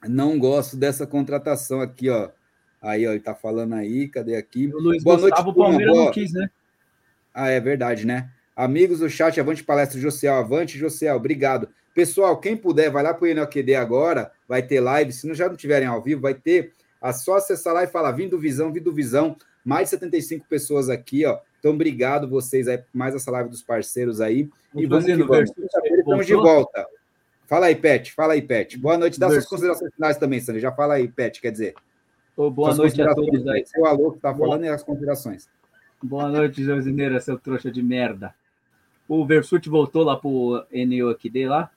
não 0.08 0.38
gosto 0.38 0.76
dessa 0.76 1.08
contratação 1.08 1.82
aqui, 1.82 2.10
ó. 2.10 2.30
Aí, 2.82 3.08
ó, 3.08 3.12
ele 3.12 3.20
tá 3.20 3.34
falando 3.34 3.74
aí, 3.74 4.08
cadê 4.08 4.36
aqui? 4.36 4.68
O 4.68 4.80
Luiz 4.80 5.04
Boa 5.04 5.18
Gustavo, 5.18 5.46
noite, 5.46 5.58
Palmeiras 5.58 5.98
não 5.98 6.12
quis, 6.12 6.32
né? 6.32 6.50
Ah, 7.34 7.50
é 7.50 7.60
verdade, 7.60 8.06
né? 8.06 8.30
Amigos 8.56 9.00
do 9.00 9.10
chat, 9.10 9.40
avante 9.40 9.64
palestra 9.64 10.00
Josiel, 10.00 10.36
avante 10.36 10.78
Josiel, 10.78 11.16
obrigado. 11.16 11.70
Pessoal, 11.94 12.40
quem 12.40 12.56
puder, 12.56 12.92
vai 12.92 13.04
lá 13.04 13.14
para 13.14 13.24
o 13.24 13.28
INLQD 13.28 13.76
agora, 13.76 14.32
vai 14.48 14.62
ter 14.62 14.80
live. 14.80 15.12
Se 15.12 15.28
não 15.28 15.34
já 15.34 15.50
não 15.50 15.56
tiverem 15.56 15.88
ao 15.88 16.02
vivo, 16.02 16.22
vai 16.22 16.34
ter. 16.36 16.74
É 17.02 17.12
só 17.14 17.38
acessar 17.38 17.74
lá 17.74 17.84
e 17.84 17.88
falar: 17.88 18.12
Vindo 18.12 18.40
Visão, 18.40 18.72
Vindo 18.72 18.92
Visão. 18.92 19.36
Mais 19.66 19.86
de 19.86 19.90
75 19.92 20.46
pessoas 20.48 20.90
aqui, 20.90 21.26
ó. 21.26 21.40
Então, 21.60 21.74
obrigado 21.74 22.30
vocês 22.30 22.68
aí, 22.68 22.82
mais 22.94 23.14
essa 23.14 23.30
live 23.32 23.50
dos 23.50 23.62
parceiros 23.62 24.22
aí. 24.22 24.50
e 24.74 24.86
vamos 24.86 25.06
que 25.06 25.24
vamos. 25.24 25.52
Estamos 26.00 26.26
de 26.26 26.36
volta. 26.36 26.88
Fala 27.48 27.68
aí, 27.68 27.76
Pet. 27.76 28.14
Fala 28.14 28.34
aí, 28.34 28.42
Pet. 28.42 28.78
Boa 28.78 28.98
noite. 28.98 29.20
Dá 29.20 29.30
suas 29.30 29.46
considerações 29.46 29.94
finais 29.96 30.18
também, 30.18 30.40
Sandra. 30.40 30.62
Já 30.62 30.72
fala 30.72 30.96
aí, 30.96 31.08
Pet, 31.08 31.42
quer 31.42 31.52
dizer. 31.52 31.74
Oh, 32.36 32.52
boa 32.52 32.76
noite 32.76 33.02
a 33.02 33.16
todos 33.16 33.48
aí. 33.48 33.66
Seu 33.66 33.86
alô 33.86 34.12
que 34.12 34.20
tá 34.20 34.36
falando 34.36 34.66
e 34.66 34.70
as 34.70 34.84
considerações. 34.84 35.50
Boa 36.04 36.30
noite, 36.30 36.64
Josineira, 36.64 37.20
seu 37.20 37.40
trouxa 37.40 37.72
de 37.72 37.82
merda. 37.82 38.36
O 39.08 39.26
Versuti 39.26 39.70
voltou 39.70 40.04
lá 40.04 40.16
pro 40.16 40.64
NOQD 40.72 41.48
lá? 41.48 41.72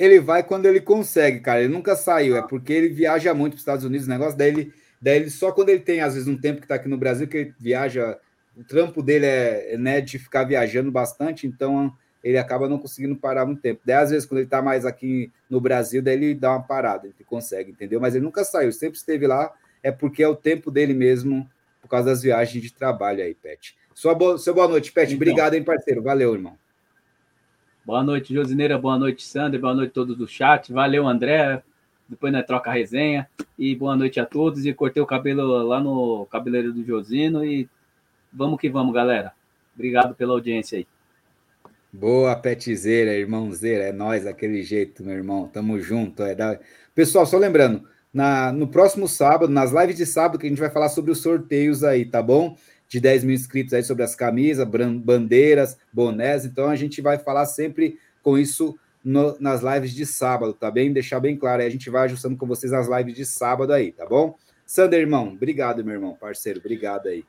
ele 0.00 0.18
vai 0.18 0.42
quando 0.42 0.64
ele 0.64 0.80
consegue, 0.80 1.40
cara. 1.40 1.60
Ele 1.60 1.70
nunca 1.70 1.94
saiu, 1.94 2.34
é 2.34 2.40
porque 2.40 2.72
ele 2.72 2.88
viaja 2.88 3.34
muito 3.34 3.52
para 3.52 3.56
os 3.56 3.60
Estados 3.60 3.84
Unidos, 3.84 4.06
o 4.06 4.10
negócio 4.10 4.38
daí 4.38 4.48
ele, 4.48 4.72
daí 5.00 5.16
ele 5.16 5.28
só 5.28 5.52
quando 5.52 5.68
ele 5.68 5.80
tem, 5.80 6.00
às 6.00 6.14
vezes, 6.14 6.26
um 6.26 6.38
tempo 6.38 6.58
que 6.58 6.64
está 6.64 6.76
aqui 6.76 6.88
no 6.88 6.96
Brasil, 6.96 7.28
que 7.28 7.36
ele 7.36 7.54
viaja. 7.60 8.18
O 8.56 8.64
trampo 8.64 9.02
dele 9.02 9.26
é 9.26 9.76
né, 9.76 10.00
de 10.00 10.18
ficar 10.18 10.44
viajando 10.44 10.90
bastante, 10.90 11.46
então 11.46 11.94
ele 12.22 12.38
acaba 12.38 12.68
não 12.68 12.78
conseguindo 12.78 13.16
parar 13.16 13.46
muito 13.46 13.62
tempo. 13.62 13.80
Daí, 13.84 13.96
às 13.96 14.10
vezes, 14.10 14.26
quando 14.26 14.38
ele 14.38 14.46
está 14.46 14.60
mais 14.60 14.84
aqui 14.84 15.30
no 15.48 15.60
Brasil, 15.60 16.02
daí 16.02 16.14
ele 16.14 16.34
dá 16.34 16.50
uma 16.52 16.62
parada, 16.62 17.06
ele 17.06 17.14
consegue, 17.26 17.70
entendeu? 17.72 18.00
Mas 18.00 18.14
ele 18.14 18.24
nunca 18.24 18.44
saiu, 18.44 18.72
sempre 18.72 18.98
esteve 18.98 19.26
lá, 19.26 19.52
é 19.82 19.90
porque 19.90 20.22
é 20.22 20.28
o 20.28 20.36
tempo 20.36 20.70
dele 20.70 20.92
mesmo, 20.92 21.48
por 21.80 21.88
causa 21.88 22.10
das 22.10 22.22
viagens 22.22 22.62
de 22.62 22.72
trabalho 22.72 23.22
aí, 23.22 23.34
Pet. 23.34 23.74
Sua 23.94 24.14
boa, 24.14 24.38
sua 24.38 24.52
boa 24.52 24.68
noite, 24.68 24.92
Pet. 24.92 25.12
Então, 25.12 25.16
Obrigado, 25.16 25.54
hein, 25.54 25.64
parceiro. 25.64 26.02
Valeu, 26.02 26.34
irmão. 26.34 26.56
Boa 27.84 28.02
noite, 28.02 28.32
Josineira. 28.32 28.78
Boa 28.78 28.98
noite, 28.98 29.22
Sander. 29.26 29.60
Boa 29.60 29.74
noite 29.74 29.90
a 29.90 29.94
todos 29.94 30.16
do 30.16 30.28
chat. 30.28 30.72
Valeu, 30.72 31.06
André. 31.06 31.62
Depois 32.08 32.32
nós 32.32 32.46
troca 32.46 32.70
a 32.70 32.74
resenha. 32.74 33.28
E 33.58 33.74
boa 33.74 33.96
noite 33.96 34.20
a 34.20 34.26
todos. 34.26 34.64
E 34.64 34.72
cortei 34.72 35.02
o 35.02 35.06
cabelo 35.06 35.66
lá 35.66 35.80
no 35.80 36.26
cabeleireiro 36.26 36.74
do 36.74 36.84
Josino. 36.84 37.44
E 37.44 37.68
vamos 38.32 38.60
que 38.60 38.68
vamos, 38.68 38.94
galera. 38.94 39.32
Obrigado 39.74 40.14
pela 40.14 40.32
audiência 40.32 40.78
aí. 40.78 40.86
Boa, 41.92 42.36
Petizeira, 42.36 43.14
irmãozeira. 43.14 43.84
É 43.84 43.92
nós 43.92 44.24
daquele 44.24 44.62
jeito, 44.62 45.04
meu 45.04 45.14
irmão. 45.14 45.48
Tamo 45.48 45.80
junto. 45.80 46.22
É 46.22 46.34
da... 46.34 46.58
Pessoal, 46.94 47.26
só 47.26 47.38
lembrando, 47.38 47.84
na, 48.12 48.52
no 48.52 48.68
próximo 48.68 49.08
sábado, 49.08 49.52
nas 49.52 49.72
lives 49.72 49.96
de 49.96 50.06
sábado, 50.06 50.38
que 50.38 50.46
a 50.46 50.48
gente 50.48 50.60
vai 50.60 50.70
falar 50.70 50.88
sobre 50.88 51.10
os 51.10 51.18
sorteios 51.18 51.82
aí, 51.82 52.04
tá 52.04 52.22
bom? 52.22 52.56
de 52.90 52.98
10 52.98 53.22
mil 53.22 53.36
inscritos 53.36 53.72
aí 53.72 53.84
sobre 53.84 54.02
as 54.02 54.16
camisas, 54.16 54.66
bandeiras, 55.00 55.78
bonés. 55.92 56.44
Então 56.44 56.68
a 56.68 56.74
gente 56.74 57.00
vai 57.00 57.18
falar 57.18 57.46
sempre 57.46 57.96
com 58.20 58.36
isso 58.36 58.76
no, 59.02 59.36
nas 59.38 59.62
lives 59.62 59.94
de 59.94 60.04
sábado, 60.04 60.52
tá 60.52 60.72
bem? 60.72 60.92
Deixar 60.92 61.20
bem 61.20 61.36
claro 61.36 61.62
aí, 61.62 61.68
a 61.68 61.70
gente 61.70 61.88
vai 61.88 62.06
ajustando 62.06 62.36
com 62.36 62.48
vocês 62.48 62.72
as 62.72 62.88
lives 62.88 63.14
de 63.14 63.24
sábado 63.24 63.72
aí, 63.72 63.92
tá 63.92 64.04
bom? 64.04 64.36
Sander, 64.66 64.98
irmão, 64.98 65.28
obrigado, 65.28 65.84
meu 65.84 65.94
irmão, 65.94 66.16
parceiro, 66.20 66.58
obrigado 66.58 67.06
aí. 67.06 67.24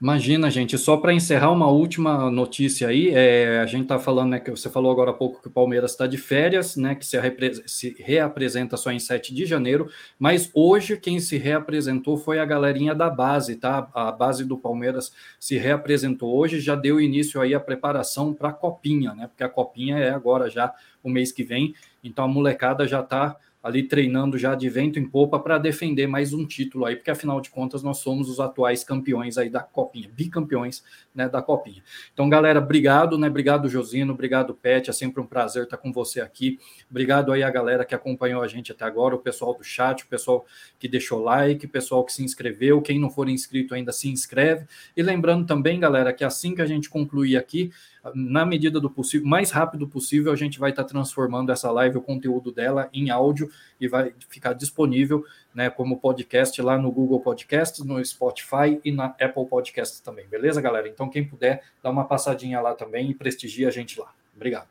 Imagina, 0.00 0.50
gente, 0.50 0.78
só 0.78 0.96
para 0.96 1.12
encerrar 1.12 1.50
uma 1.50 1.68
última 1.68 2.30
notícia 2.30 2.88
aí, 2.88 3.10
é, 3.10 3.60
a 3.60 3.66
gente 3.66 3.82
está 3.82 3.98
falando, 3.98 4.30
né, 4.30 4.40
que 4.40 4.50
você 4.50 4.70
falou 4.70 4.90
agora 4.90 5.10
há 5.10 5.14
pouco 5.14 5.42
que 5.42 5.48
o 5.48 5.50
Palmeiras 5.50 5.90
está 5.90 6.06
de 6.06 6.16
férias, 6.16 6.74
né, 6.74 6.94
que 6.94 7.04
se, 7.04 7.18
se, 7.66 7.96
reapresenta 7.98 8.78
só 8.78 8.90
em 8.90 8.98
7 8.98 9.34
de 9.34 9.44
janeiro, 9.44 9.90
mas 10.18 10.50
hoje 10.54 10.96
quem 10.96 11.20
se 11.20 11.36
reapresentou 11.36 12.16
foi 12.16 12.38
a 12.38 12.46
galerinha 12.46 12.94
da 12.94 13.10
base, 13.10 13.56
tá? 13.56 13.90
A 13.92 14.10
base 14.10 14.42
do 14.42 14.56
Palmeiras 14.56 15.12
se 15.38 15.58
reapresentou 15.58 16.34
hoje, 16.34 16.60
já 16.60 16.74
deu 16.74 16.98
início 16.98 17.38
aí 17.38 17.54
a 17.54 17.60
preparação 17.60 18.32
para 18.32 18.48
a 18.48 18.54
Copinha, 18.54 19.12
né, 19.12 19.26
porque 19.26 19.44
a 19.44 19.50
Copinha 19.50 19.98
é 19.98 20.08
agora 20.08 20.48
já 20.48 20.72
o 21.02 21.10
mês 21.10 21.30
que 21.30 21.44
vem, 21.44 21.74
então 22.02 22.24
a 22.24 22.28
molecada 22.28 22.88
já 22.88 23.00
está 23.00 23.36
ali 23.62 23.82
treinando 23.82 24.38
já 24.38 24.54
de 24.54 24.68
vento 24.68 24.98
em 24.98 25.06
popa 25.06 25.38
para 25.38 25.58
defender 25.58 26.06
mais 26.06 26.32
um 26.32 26.46
título 26.46 26.86
aí, 26.86 26.96
porque 26.96 27.10
afinal 27.10 27.40
de 27.40 27.50
contas 27.50 27.82
nós 27.82 27.98
somos 27.98 28.28
os 28.28 28.40
atuais 28.40 28.82
campeões 28.82 29.36
aí 29.36 29.50
da 29.50 29.60
Copinha, 29.60 30.08
bicampeões 30.12 30.82
né, 31.14 31.28
da 31.28 31.42
Copinha. 31.42 31.82
Então, 32.12 32.28
galera, 32.28 32.58
obrigado, 32.58 33.18
né? 33.18 33.28
Obrigado, 33.28 33.68
Josino, 33.68 34.14
obrigado, 34.14 34.54
Pet, 34.54 34.88
é 34.88 34.92
sempre 34.92 35.20
um 35.20 35.26
prazer 35.26 35.64
estar 35.64 35.76
com 35.76 35.92
você 35.92 36.20
aqui. 36.20 36.58
Obrigado 36.90 37.32
aí 37.32 37.42
a 37.42 37.50
galera 37.50 37.84
que 37.84 37.94
acompanhou 37.94 38.42
a 38.42 38.48
gente 38.48 38.72
até 38.72 38.84
agora, 38.84 39.14
o 39.14 39.18
pessoal 39.18 39.54
do 39.54 39.62
chat, 39.62 40.04
o 40.04 40.06
pessoal 40.06 40.46
que 40.78 40.88
deixou 40.88 41.22
like, 41.22 41.66
o 41.66 41.68
pessoal 41.68 42.04
que 42.04 42.12
se 42.12 42.24
inscreveu, 42.24 42.80
quem 42.80 42.98
não 42.98 43.10
for 43.10 43.28
inscrito 43.28 43.74
ainda 43.74 43.92
se 43.92 44.08
inscreve. 44.08 44.66
E 44.96 45.02
lembrando 45.02 45.46
também, 45.46 45.78
galera, 45.78 46.12
que 46.12 46.24
assim 46.24 46.54
que 46.54 46.62
a 46.62 46.66
gente 46.66 46.88
concluir 46.88 47.36
aqui, 47.36 47.70
na 48.14 48.46
medida 48.46 48.80
do 48.80 48.90
possível, 48.90 49.26
mais 49.26 49.50
rápido 49.50 49.86
possível, 49.86 50.32
a 50.32 50.36
gente 50.36 50.58
vai 50.58 50.70
estar 50.70 50.84
transformando 50.84 51.52
essa 51.52 51.70
live, 51.70 51.98
o 51.98 52.02
conteúdo 52.02 52.50
dela, 52.50 52.88
em 52.92 53.10
áudio 53.10 53.50
e 53.80 53.86
vai 53.86 54.12
ficar 54.28 54.52
disponível 54.54 55.24
né, 55.54 55.68
como 55.68 55.98
podcast 55.98 56.60
lá 56.62 56.78
no 56.78 56.90
Google 56.90 57.20
Podcasts, 57.20 57.84
no 57.84 58.02
Spotify 58.04 58.80
e 58.84 58.90
na 58.92 59.06
Apple 59.20 59.46
Podcasts 59.46 60.00
também, 60.00 60.26
beleza, 60.26 60.60
galera? 60.60 60.88
Então, 60.88 61.08
quem 61.08 61.24
puder, 61.24 61.62
dá 61.82 61.90
uma 61.90 62.04
passadinha 62.04 62.60
lá 62.60 62.74
também 62.74 63.10
e 63.10 63.14
prestigia 63.14 63.68
a 63.68 63.70
gente 63.70 63.98
lá. 63.98 64.12
Obrigado. 64.34 64.68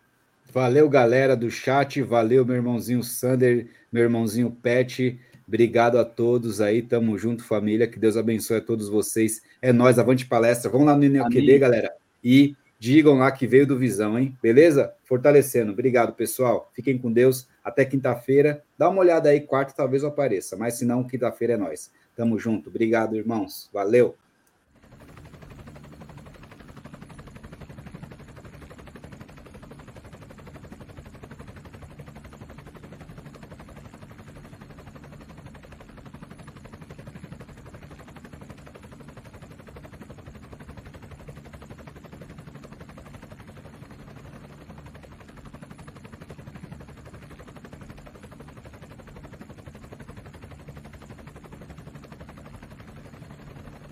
Valeu, 0.51 0.89
galera 0.89 1.35
do 1.35 1.51
chat, 1.51 2.01
valeu, 2.01 2.43
meu 2.43 2.56
irmãozinho 2.56 3.03
Sander, 3.03 3.68
meu 3.91 4.03
irmãozinho 4.03 4.49
Pet. 4.49 5.19
Obrigado 5.47 5.97
a 5.97 6.06
todos 6.06 6.61
aí, 6.61 6.81
tamo 6.81 7.18
junto, 7.18 7.43
família. 7.43 7.88
Que 7.88 7.99
Deus 7.99 8.18
abençoe 8.18 8.57
a 8.57 8.61
todos 8.61 8.88
vocês. 8.89 9.41
É 9.61 9.73
nós, 9.73 9.97
avante 9.97 10.26
palestra. 10.26 10.69
Vamos 10.69 10.88
lá 10.88 10.95
no 10.95 11.03
INEOQD, 11.03 11.57
galera. 11.57 11.91
E 12.23 12.56
Digam 12.80 13.15
lá 13.15 13.30
que 13.30 13.45
veio 13.45 13.68
do 13.68 13.77
Visão, 13.77 14.18
hein? 14.18 14.38
Beleza? 14.41 14.93
Fortalecendo. 15.03 15.73
Obrigado, 15.73 16.14
pessoal. 16.14 16.72
Fiquem 16.73 16.97
com 16.97 17.11
Deus. 17.11 17.45
Até 17.61 17.84
quinta-feira. 17.84 18.64
Dá 18.77 18.89
uma 18.89 19.01
olhada 19.01 19.27
aí, 19.27 19.41
quarta 19.41 19.73
talvez 19.76 20.01
eu 20.01 20.10
apareça. 20.10 20.56
Mas 20.56 20.76
se 20.76 20.85
não, 20.85 21.03
quinta-feira 21.03 21.56
é 21.56 21.57
nós. 21.57 21.91
Tamo 22.15 22.39
junto. 22.39 22.69
Obrigado, 22.69 23.18
irmãos. 23.18 23.69
Valeu. 23.73 24.15